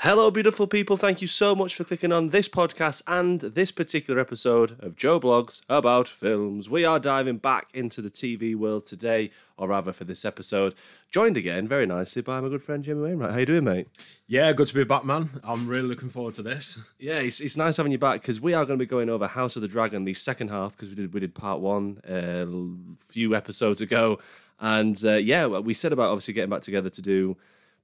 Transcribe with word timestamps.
Hello, 0.00 0.30
beautiful 0.30 0.68
people. 0.68 0.96
Thank 0.96 1.20
you 1.20 1.26
so 1.26 1.56
much 1.56 1.74
for 1.74 1.82
clicking 1.82 2.12
on 2.12 2.28
this 2.28 2.48
podcast 2.48 3.02
and 3.08 3.40
this 3.40 3.72
particular 3.72 4.20
episode 4.20 4.76
of 4.78 4.94
Joe 4.94 5.18
Blogs 5.18 5.64
about 5.68 6.06
films. 6.06 6.70
We 6.70 6.84
are 6.84 7.00
diving 7.00 7.38
back 7.38 7.66
into 7.74 8.00
the 8.00 8.08
TV 8.08 8.54
world 8.54 8.84
today, 8.84 9.32
or 9.56 9.66
rather 9.66 9.92
for 9.92 10.04
this 10.04 10.24
episode, 10.24 10.76
joined 11.10 11.36
again 11.36 11.66
very 11.66 11.84
nicely 11.84 12.22
by 12.22 12.40
my 12.40 12.48
good 12.48 12.62
friend 12.62 12.84
Jimmy 12.84 13.02
Wainwright. 13.02 13.32
How 13.32 13.38
you 13.38 13.46
doing, 13.46 13.64
mate? 13.64 13.88
Yeah, 14.28 14.52
good 14.52 14.68
to 14.68 14.74
be 14.76 14.84
back, 14.84 15.04
man. 15.04 15.30
I'm 15.42 15.66
really 15.66 15.88
looking 15.88 16.10
forward 16.10 16.34
to 16.34 16.42
this. 16.42 16.92
Yeah, 17.00 17.18
it's, 17.18 17.40
it's 17.40 17.56
nice 17.56 17.76
having 17.76 17.90
you 17.90 17.98
back 17.98 18.20
because 18.20 18.40
we 18.40 18.54
are 18.54 18.64
going 18.64 18.78
to 18.78 18.84
be 18.84 18.88
going 18.88 19.10
over 19.10 19.26
House 19.26 19.56
of 19.56 19.62
the 19.62 19.68
Dragon, 19.68 20.04
the 20.04 20.14
second 20.14 20.46
half, 20.46 20.76
because 20.76 20.90
we 20.90 20.94
did 20.94 21.12
we 21.12 21.18
did 21.18 21.34
part 21.34 21.58
one 21.58 22.00
uh, 22.08 22.46
a 22.46 23.02
few 23.12 23.34
episodes 23.34 23.80
ago, 23.80 24.20
and 24.60 24.96
uh, 25.04 25.14
yeah, 25.14 25.46
we 25.46 25.74
said 25.74 25.92
about 25.92 26.10
obviously 26.10 26.34
getting 26.34 26.50
back 26.50 26.62
together 26.62 26.88
to 26.88 27.02
do 27.02 27.36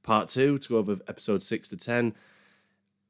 part 0.04 0.28
two 0.28 0.58
to 0.58 0.68
go 0.68 0.78
over 0.78 0.96
episode 1.08 1.42
six 1.42 1.66
to 1.68 1.76
ten. 1.76 2.14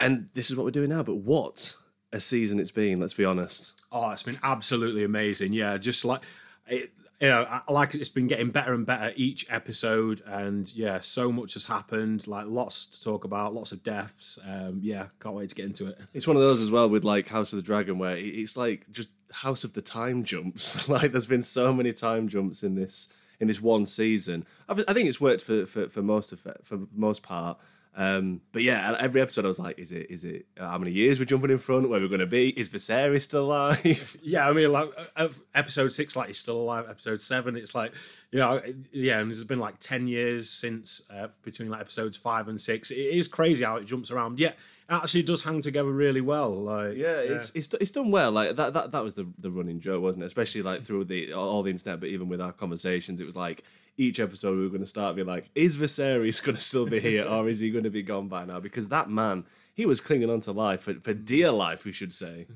And 0.00 0.28
this 0.34 0.50
is 0.50 0.56
what 0.56 0.64
we're 0.64 0.70
doing 0.70 0.88
now. 0.88 1.02
But 1.02 1.16
what 1.16 1.76
a 2.12 2.20
season 2.20 2.58
it's 2.58 2.70
been, 2.70 3.00
let's 3.00 3.14
be 3.14 3.24
honest. 3.24 3.84
Oh, 3.92 4.10
it's 4.10 4.22
been 4.22 4.38
absolutely 4.42 5.04
amazing. 5.04 5.52
Yeah, 5.52 5.76
just 5.76 6.04
like 6.04 6.22
it, 6.66 6.92
you 7.20 7.28
know, 7.28 7.46
I 7.48 7.72
like 7.72 7.94
it's 7.94 8.08
been 8.08 8.26
getting 8.26 8.50
better 8.50 8.74
and 8.74 8.84
better 8.84 9.12
each 9.16 9.46
episode, 9.50 10.22
and 10.26 10.72
yeah, 10.74 11.00
so 11.00 11.30
much 11.30 11.54
has 11.54 11.64
happened. 11.66 12.26
Like 12.26 12.46
lots 12.46 12.86
to 12.86 13.02
talk 13.02 13.24
about, 13.24 13.54
lots 13.54 13.72
of 13.72 13.82
deaths. 13.82 14.38
Um, 14.46 14.80
yeah, 14.82 15.06
can't 15.20 15.34
wait 15.34 15.48
to 15.50 15.54
get 15.54 15.66
into 15.66 15.88
it. 15.88 15.98
It's 16.14 16.26
one 16.26 16.36
of 16.36 16.42
those 16.42 16.60
as 16.60 16.70
well 16.70 16.88
with 16.88 17.04
like 17.04 17.28
House 17.28 17.52
of 17.52 17.58
the 17.58 17.62
Dragon, 17.62 17.98
where 17.98 18.16
it's 18.16 18.56
like 18.56 18.90
just 18.92 19.08
House 19.30 19.64
of 19.64 19.72
the 19.72 19.82
time 19.82 20.24
jumps. 20.24 20.88
like 20.88 21.12
there's 21.12 21.26
been 21.26 21.42
so 21.42 21.72
many 21.72 21.92
time 21.92 22.28
jumps 22.28 22.62
in 22.62 22.74
this 22.74 23.12
in 23.41 23.48
this 23.48 23.61
one 23.61 23.87
season. 23.87 24.45
I, 24.69 24.93
think 24.93 25.09
it's 25.09 25.20
worked 25.20 25.43
for, 25.43 25.66
for, 25.66 25.88
for 25.88 26.02
most 26.02 26.33
of 26.33 26.47
for 26.62 26.79
most 26.95 27.23
part. 27.23 27.59
Um, 27.96 28.41
but 28.51 28.63
yeah, 28.63 28.96
every 28.99 29.21
episode 29.21 29.45
I 29.45 29.49
was 29.49 29.60
like, 29.60 29.79
is 29.79 29.93
it 29.93 30.10
is 30.10 30.24
it 30.24 30.46
how 30.59 30.76
many 30.79 30.91
years 30.91 31.21
we're 31.21 31.26
jumping 31.26 31.51
in 31.51 31.59
front? 31.59 31.88
Where 31.88 32.01
we're 32.01 32.09
going 32.09 32.18
to 32.21 32.26
be? 32.26 32.49
Is 32.59 32.68
Viserys 32.68 33.23
still 33.23 33.45
alive? 33.45 34.16
yeah, 34.23 34.49
I 34.49 34.52
mean, 34.52 34.73
like 34.73 34.91
uh, 35.16 35.29
episode 35.54 35.93
six, 35.93 36.16
like 36.16 36.26
he's 36.26 36.38
still 36.38 36.57
alive. 36.57 36.87
Episode 36.88 37.23
seven, 37.23 37.57
it's 37.57 37.74
like 37.74 37.95
you 38.32 38.41
know, 38.41 38.60
yeah, 38.91 39.21
and 39.21 39.30
there's 39.30 39.45
been 39.45 39.60
like 39.60 39.79
ten 39.79 40.09
years 40.09 40.51
since 40.51 41.02
uh, 41.15 41.29
between 41.43 41.71
like 41.71 41.80
episodes 41.80 42.16
five 42.16 42.48
and 42.48 42.60
six. 42.60 42.91
It 42.91 42.96
is 42.96 43.29
crazy 43.29 43.63
how 43.63 43.76
it 43.76 43.87
jumps 43.87 44.10
around. 44.10 44.41
Yeah, 44.41 44.52
actually 44.88 45.23
does 45.23 45.43
hang 45.43 45.60
together 45.60 45.90
really 45.90 46.21
well. 46.21 46.51
Like, 46.51 46.96
yeah, 46.96 47.23
yeah, 47.23 47.37
It's, 47.37 47.54
it's 47.54 47.73
it's 47.74 47.90
done 47.90 48.10
well. 48.10 48.32
Like 48.32 48.57
that 48.57 48.74
that 48.74 48.93
that 48.93 49.04
was 49.04 49.15
the 49.15 49.26
the 49.38 49.51
running 49.51 49.80
joke, 49.80 50.02
wasn't 50.02 50.24
it? 50.24 50.26
Especially 50.26 50.63
like 50.63 50.82
through 50.82 51.04
the 51.04 51.32
all 51.32 51.63
the 51.63 51.71
internet, 51.71 52.01
but 52.01 52.09
even 52.09 52.29
with 52.29 52.41
our 52.41 52.52
conversations, 52.52 53.21
it 53.21 53.24
was 53.24 53.37
like 53.37 53.65
each 53.96 54.21
episode 54.21 54.57
we 54.57 54.63
were 54.63 54.68
going 54.68 54.80
to 54.80 54.87
start 54.87 55.15
being 55.15 55.29
like, 55.29 55.51
is 55.54 55.76
Viserys 55.76 56.43
going 56.43 56.57
to 56.57 56.63
still 56.63 56.87
be 56.87 57.01
here, 57.01 57.24
or 57.26 57.49
is 57.49 57.60
he 57.60 57.71
going 57.71 57.85
to 57.85 57.91
be 57.91 58.02
gone 58.02 58.29
by 58.29 58.45
now? 58.45 58.60
Because 58.60 58.88
that 58.88 59.09
man, 59.09 59.45
he 59.74 59.87
was 59.87 60.01
clinging 60.01 60.30
on 60.30 60.41
to 60.43 60.52
life 60.52 60.82
for, 60.82 60.95
for 60.95 61.15
dear 61.15 61.51
life, 61.51 61.85
we 61.85 61.93
should 61.93 62.13
say. 62.13 62.46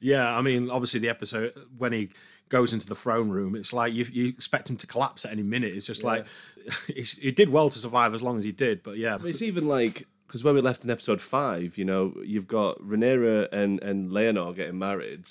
Yeah, 0.00 0.36
I 0.36 0.42
mean, 0.42 0.70
obviously 0.70 1.00
the 1.00 1.08
episode 1.08 1.52
when 1.76 1.92
he 1.92 2.10
goes 2.48 2.72
into 2.72 2.88
the 2.88 2.94
throne 2.94 3.28
room, 3.28 3.54
it's 3.54 3.72
like 3.72 3.92
you, 3.92 4.06
you 4.10 4.28
expect 4.28 4.70
him 4.70 4.76
to 4.76 4.86
collapse 4.86 5.24
at 5.24 5.32
any 5.32 5.42
minute. 5.42 5.74
It's 5.74 5.86
just 5.86 6.02
yeah. 6.02 6.08
like 6.08 6.26
he 6.86 7.32
did 7.32 7.50
well 7.50 7.68
to 7.68 7.78
survive 7.78 8.14
as 8.14 8.22
long 8.22 8.38
as 8.38 8.44
he 8.44 8.52
did, 8.52 8.82
but 8.82 8.96
yeah, 8.96 9.18
but 9.18 9.26
it's 9.26 9.42
even 9.42 9.68
like 9.68 10.06
because 10.28 10.44
where 10.44 10.52
we 10.52 10.60
left 10.60 10.84
in 10.84 10.90
episode 10.90 11.22
five, 11.22 11.78
you 11.78 11.86
know, 11.86 12.12
you've 12.22 12.46
got 12.46 12.78
Rhaenyra 12.80 13.48
and 13.50 13.82
and 13.82 14.10
Laenor 14.10 14.54
getting 14.54 14.78
married, 14.78 15.26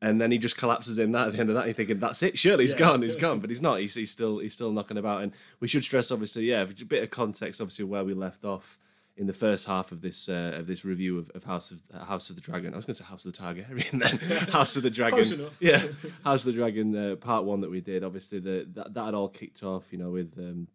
and 0.00 0.20
then 0.20 0.30
he 0.30 0.38
just 0.38 0.56
collapses 0.56 1.00
in 1.00 1.12
that 1.12 1.28
at 1.28 1.32
the 1.34 1.40
end 1.40 1.48
of 1.48 1.56
that. 1.56 1.66
You're 1.66 1.74
thinking 1.74 1.98
that's 1.98 2.22
it, 2.22 2.38
surely 2.38 2.64
he's 2.64 2.72
yeah. 2.72 2.78
gone, 2.78 3.02
he's 3.02 3.16
gone, 3.16 3.40
but 3.40 3.50
he's 3.50 3.60
not. 3.60 3.80
He's, 3.80 3.96
he's 3.96 4.12
still 4.12 4.38
he's 4.38 4.54
still 4.54 4.70
knocking 4.70 4.98
about. 4.98 5.24
And 5.24 5.32
we 5.58 5.66
should 5.66 5.82
stress, 5.82 6.12
obviously, 6.12 6.44
yeah, 6.44 6.62
a 6.62 6.84
bit 6.84 7.02
of 7.02 7.10
context, 7.10 7.60
obviously, 7.60 7.86
where 7.86 8.04
we 8.04 8.14
left 8.14 8.44
off 8.44 8.78
in 9.16 9.26
the 9.26 9.32
first 9.32 9.66
half 9.66 9.90
of 9.90 10.00
this 10.00 10.28
uh, 10.28 10.52
of 10.54 10.68
this 10.68 10.84
review 10.84 11.18
of, 11.18 11.28
of 11.30 11.42
House 11.42 11.72
of 11.72 11.80
uh, 11.92 12.04
House 12.04 12.30
of 12.30 12.36
the 12.36 12.42
Dragon. 12.42 12.72
I 12.72 12.76
was 12.76 12.84
going 12.84 12.94
to 12.94 13.02
say 13.02 13.08
House 13.08 13.24
of 13.24 13.32
the 13.32 13.38
Targaryen, 13.42 13.90
then 13.90 14.48
House 14.52 14.76
of 14.76 14.84
the 14.84 14.90
Dragon. 14.90 15.24
Yeah, 15.58 15.82
House 16.22 16.44
of 16.44 16.52
the 16.54 16.58
Dragon, 16.58 16.96
uh, 16.96 17.16
part 17.16 17.44
one 17.44 17.62
that 17.62 17.70
we 17.70 17.80
did. 17.80 18.04
Obviously, 18.04 18.38
the 18.38 18.68
that, 18.74 18.94
that 18.94 19.04
had 19.06 19.14
all 19.14 19.28
kicked 19.28 19.64
off, 19.64 19.92
you 19.92 19.98
know, 19.98 20.10
with. 20.10 20.32
Um, 20.38 20.68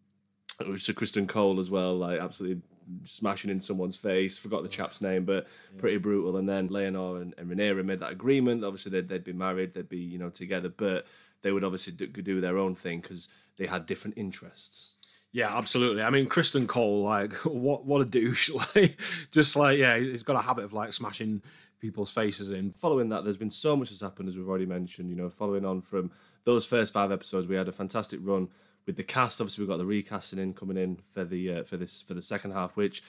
Sir 0.76 0.92
Criston 0.92 1.26
Cole 1.26 1.58
as 1.58 1.70
well, 1.70 1.96
like 1.96 2.20
absolutely 2.20 2.62
smashing 3.04 3.50
in 3.50 3.60
someone's 3.60 3.96
face. 3.96 4.38
Forgot 4.38 4.62
the 4.62 4.68
chap's 4.68 5.00
name, 5.00 5.24
but 5.24 5.46
yeah. 5.74 5.80
pretty 5.80 5.98
brutal. 5.98 6.36
And 6.36 6.48
then 6.48 6.68
Laenor 6.68 7.20
and, 7.20 7.34
and 7.38 7.50
Rhaenyra 7.50 7.84
made 7.84 8.00
that 8.00 8.12
agreement. 8.12 8.64
Obviously, 8.64 8.92
they'd, 8.92 9.08
they'd 9.08 9.24
be 9.24 9.32
married, 9.32 9.74
they'd 9.74 9.88
be 9.88 9.98
you 9.98 10.18
know 10.18 10.30
together, 10.30 10.68
but 10.68 11.06
they 11.42 11.52
would 11.52 11.64
obviously 11.64 11.92
do, 11.92 12.06
do 12.06 12.40
their 12.40 12.58
own 12.58 12.74
thing 12.74 13.00
because 13.00 13.28
they 13.56 13.66
had 13.66 13.86
different 13.86 14.16
interests. 14.16 14.96
Yeah, 15.32 15.56
absolutely. 15.56 16.02
I 16.02 16.10
mean, 16.10 16.26
Criston 16.26 16.68
Cole, 16.68 17.02
like, 17.02 17.32
what 17.44 17.84
what 17.84 18.02
a 18.02 18.04
douche! 18.04 18.50
Like, 18.74 18.98
just 19.30 19.56
like, 19.56 19.78
yeah, 19.78 19.98
he's 19.98 20.22
got 20.22 20.36
a 20.36 20.42
habit 20.42 20.64
of 20.64 20.72
like 20.72 20.92
smashing 20.92 21.42
people's 21.80 22.10
faces 22.10 22.50
in. 22.50 22.72
Following 22.72 23.08
that, 23.08 23.24
there's 23.24 23.36
been 23.36 23.50
so 23.50 23.74
much 23.74 23.90
that's 23.90 24.02
happened, 24.02 24.28
as 24.28 24.36
we've 24.36 24.48
already 24.48 24.66
mentioned. 24.66 25.10
You 25.10 25.16
know, 25.16 25.30
following 25.30 25.64
on 25.64 25.80
from 25.80 26.10
those 26.44 26.66
first 26.66 26.92
five 26.92 27.10
episodes, 27.10 27.46
we 27.46 27.56
had 27.56 27.68
a 27.68 27.72
fantastic 27.72 28.20
run 28.22 28.48
with 28.86 28.96
the 28.96 29.02
cast. 29.02 29.40
Obviously, 29.40 29.62
we've 29.62 29.70
got 29.70 29.78
the 29.78 29.86
recasting 29.86 30.38
in 30.38 30.54
coming 30.54 30.76
in 30.76 30.96
for 30.96 31.24
the 31.24 31.54
uh, 31.54 31.64
for 31.64 31.76
this 31.76 32.02
for 32.02 32.14
the 32.14 32.22
second 32.22 32.52
half, 32.52 32.76
which 32.76 33.02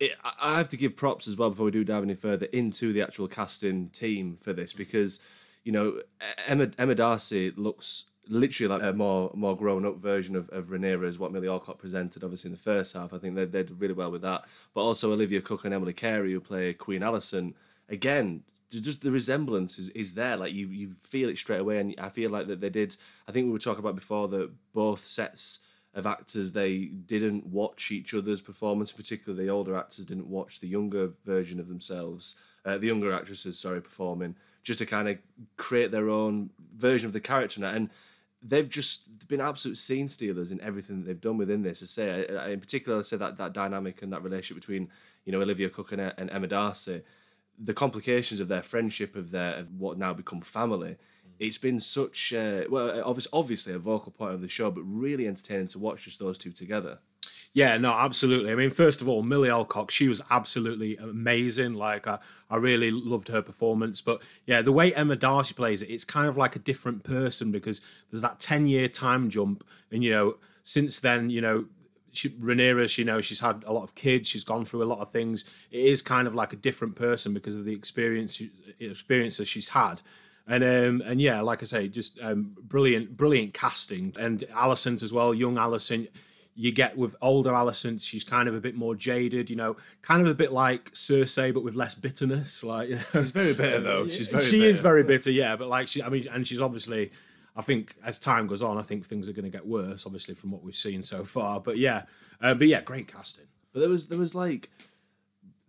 it, 0.00 0.12
I 0.40 0.56
have 0.56 0.68
to 0.70 0.76
give 0.76 0.96
props 0.96 1.28
as 1.28 1.36
well 1.36 1.50
before 1.50 1.66
we 1.66 1.70
do 1.70 1.84
dive 1.84 2.02
any 2.02 2.14
further 2.14 2.46
into 2.46 2.92
the 2.92 3.02
actual 3.02 3.28
casting 3.28 3.90
team 3.90 4.36
for 4.36 4.52
this 4.52 4.72
because 4.72 5.20
you 5.64 5.72
know 5.72 6.00
Emma 6.46 6.70
Emma 6.78 6.94
D'Arcy 6.94 7.52
looks 7.52 8.06
literally 8.28 8.72
like 8.72 8.82
a 8.82 8.92
more 8.92 9.30
more 9.34 9.56
grown 9.56 9.84
up 9.84 9.98
version 9.98 10.36
of, 10.36 10.48
of 10.50 10.66
Rhaenyra 10.66 11.04
is 11.04 11.18
what 11.18 11.32
Milly 11.32 11.48
Alcock 11.48 11.78
presented 11.78 12.24
obviously 12.24 12.48
in 12.48 12.52
the 12.52 12.62
first 12.62 12.94
half. 12.94 13.12
I 13.12 13.18
think 13.18 13.34
they, 13.34 13.44
they 13.44 13.62
did 13.62 13.80
really 13.80 13.94
well 13.94 14.10
with 14.10 14.22
that. 14.22 14.44
But 14.74 14.82
also 14.82 15.12
Olivia 15.12 15.40
Cooke 15.40 15.64
and 15.64 15.74
Emily 15.74 15.92
Carey 15.92 16.32
who 16.32 16.40
play 16.40 16.72
Queen 16.72 17.02
Alicent 17.02 17.54
again 17.88 18.42
just 18.70 19.02
the 19.02 19.10
resemblance 19.10 19.78
is, 19.78 19.88
is 19.90 20.14
there. 20.14 20.36
Like 20.36 20.52
you, 20.52 20.68
you 20.68 20.94
feel 21.00 21.28
it 21.28 21.38
straight 21.38 21.60
away, 21.60 21.78
and 21.78 21.94
I 21.98 22.08
feel 22.08 22.30
like 22.30 22.46
that 22.46 22.60
they 22.60 22.70
did. 22.70 22.96
I 23.28 23.32
think 23.32 23.46
we 23.46 23.52
were 23.52 23.58
talking 23.58 23.80
about 23.80 23.96
before 23.96 24.28
that 24.28 24.50
both 24.72 25.00
sets 25.00 25.66
of 25.94 26.06
actors 26.06 26.52
they 26.52 26.84
didn't 26.84 27.44
watch 27.46 27.90
each 27.90 28.14
other's 28.14 28.40
performance. 28.40 28.92
Particularly 28.92 29.46
the 29.46 29.50
older 29.50 29.76
actors 29.76 30.06
didn't 30.06 30.28
watch 30.28 30.60
the 30.60 30.68
younger 30.68 31.10
version 31.24 31.58
of 31.58 31.68
themselves, 31.68 32.40
uh, 32.64 32.78
the 32.78 32.86
younger 32.86 33.12
actresses, 33.12 33.58
sorry, 33.58 33.80
performing 33.80 34.36
just 34.62 34.78
to 34.78 34.86
kind 34.86 35.08
of 35.08 35.18
create 35.56 35.90
their 35.90 36.10
own 36.10 36.50
version 36.76 37.06
of 37.06 37.12
the 37.12 37.20
character. 37.20 37.60
Now. 37.60 37.70
And 37.70 37.90
they've 38.42 38.68
just 38.68 39.28
been 39.28 39.40
absolute 39.40 39.76
scene 39.76 40.08
stealers 40.08 40.52
in 40.52 40.60
everything 40.60 41.00
that 41.00 41.06
they've 41.06 41.20
done 41.20 41.36
within 41.36 41.62
this. 41.62 41.82
I 41.82 41.86
say, 41.86 42.52
in 42.52 42.60
particular, 42.60 42.98
I 42.98 43.02
say 43.02 43.16
that 43.16 43.36
that 43.36 43.52
dynamic 43.52 44.02
and 44.02 44.12
that 44.12 44.22
relationship 44.22 44.60
between 44.60 44.88
you 45.24 45.32
know 45.32 45.40
Olivia 45.40 45.68
Cooke 45.68 45.92
and, 45.92 46.00
and 46.00 46.30
Emma 46.30 46.46
D'Arcy 46.46 47.02
the 47.62 47.74
complications 47.74 48.40
of 48.40 48.48
their 48.48 48.62
friendship, 48.62 49.16
of 49.16 49.30
their 49.30 49.54
of 49.54 49.72
what 49.78 49.98
now 49.98 50.12
become 50.12 50.40
family. 50.40 50.96
It's 51.38 51.58
been 51.58 51.80
such 51.80 52.32
uh, 52.32 52.64
well, 52.68 53.02
obviously, 53.04 53.30
obviously 53.38 53.72
a 53.74 53.78
vocal 53.78 54.12
point 54.12 54.34
of 54.34 54.40
the 54.40 54.48
show, 54.48 54.70
but 54.70 54.82
really 54.82 55.26
entertaining 55.26 55.68
to 55.68 55.78
watch 55.78 56.04
just 56.04 56.18
those 56.18 56.38
two 56.38 56.52
together. 56.52 56.98
Yeah, 57.52 57.76
no, 57.78 57.92
absolutely. 57.92 58.52
I 58.52 58.54
mean, 58.54 58.70
first 58.70 59.02
of 59.02 59.08
all, 59.08 59.22
Milly 59.22 59.50
Alcock, 59.50 59.90
she 59.90 60.08
was 60.08 60.22
absolutely 60.30 60.96
amazing. 60.98 61.74
Like, 61.74 62.06
I, 62.06 62.18
I 62.48 62.56
really 62.56 62.92
loved 62.92 63.26
her 63.28 63.42
performance. 63.42 64.00
But 64.00 64.22
yeah, 64.46 64.62
the 64.62 64.70
way 64.70 64.94
Emma 64.94 65.16
D'Arcy 65.16 65.54
plays 65.54 65.82
it, 65.82 65.90
it's 65.90 66.04
kind 66.04 66.28
of 66.28 66.36
like 66.36 66.54
a 66.54 66.60
different 66.60 67.02
person 67.02 67.50
because 67.50 67.80
there's 68.10 68.22
that 68.22 68.38
10 68.38 68.68
year 68.68 68.86
time 68.86 69.28
jump. 69.28 69.64
And, 69.90 70.04
you 70.04 70.12
know, 70.12 70.36
since 70.62 71.00
then, 71.00 71.28
you 71.28 71.40
know, 71.40 71.64
she, 72.12 72.30
Rhaenyra, 72.30 72.96
you 72.98 73.04
know, 73.04 73.20
she's 73.20 73.40
had 73.40 73.64
a 73.66 73.72
lot 73.72 73.82
of 73.82 73.94
kids. 73.94 74.28
She's 74.28 74.44
gone 74.44 74.64
through 74.64 74.82
a 74.82 74.84
lot 74.84 75.00
of 75.00 75.10
things. 75.10 75.44
It 75.70 75.84
is 75.84 76.02
kind 76.02 76.26
of 76.26 76.34
like 76.34 76.52
a 76.52 76.56
different 76.56 76.96
person 76.96 77.34
because 77.34 77.56
of 77.56 77.64
the 77.64 77.72
experience 77.72 78.42
experiences 78.78 79.48
she's 79.48 79.68
had. 79.68 80.00
And 80.46 80.64
um, 80.64 81.02
and 81.06 81.20
yeah, 81.20 81.40
like 81.40 81.62
I 81.62 81.66
say, 81.66 81.88
just 81.88 82.20
um, 82.22 82.56
brilliant, 82.62 83.16
brilliant 83.16 83.54
casting. 83.54 84.12
And 84.18 84.40
Alicent 84.52 85.02
as 85.02 85.12
well, 85.12 85.32
young 85.32 85.56
Alicent. 85.56 86.08
You 86.56 86.72
get 86.72 86.98
with 86.98 87.14
older 87.22 87.52
Alicent, 87.52 88.06
she's 88.06 88.24
kind 88.24 88.48
of 88.48 88.54
a 88.54 88.60
bit 88.60 88.74
more 88.74 88.94
jaded, 88.94 89.48
you 89.48 89.56
know, 89.56 89.76
kind 90.02 90.20
of 90.20 90.28
a 90.28 90.34
bit 90.34 90.52
like 90.52 90.90
Cersei, 90.92 91.54
but 91.54 91.62
with 91.62 91.74
less 91.74 91.94
bitterness. 91.94 92.64
Like, 92.64 92.88
you 92.90 92.96
know. 92.96 93.22
she's 93.22 93.30
very 93.30 93.54
bitter 93.54 93.80
though. 93.80 94.08
She's 94.08 94.28
very. 94.28 94.44
She 94.44 94.58
bitter. 94.58 94.70
is 94.70 94.80
very 94.80 95.04
bitter, 95.04 95.30
yeah. 95.30 95.56
But 95.56 95.68
like 95.68 95.88
she, 95.88 96.02
I 96.02 96.08
mean, 96.08 96.26
and 96.32 96.46
she's 96.46 96.60
obviously 96.60 97.12
I 97.56 97.62
think 97.62 97.94
as 98.04 98.18
time 98.18 98.46
goes 98.46 98.62
on, 98.62 98.78
I 98.78 98.82
think 98.82 99.06
things 99.06 99.28
are 99.28 99.32
going 99.32 99.44
to 99.44 99.50
get 99.50 99.66
worse, 99.66 100.06
obviously 100.06 100.34
from 100.34 100.50
what 100.50 100.62
we've 100.62 100.76
seen 100.76 101.02
so 101.02 101.24
far. 101.24 101.60
But 101.60 101.78
yeah, 101.78 102.02
uh, 102.40 102.54
but 102.54 102.68
yeah, 102.68 102.80
great 102.82 103.08
casting. 103.12 103.46
But 103.72 103.80
there 103.80 103.88
was 103.88 104.08
there 104.08 104.18
was 104.18 104.34
like 104.34 104.70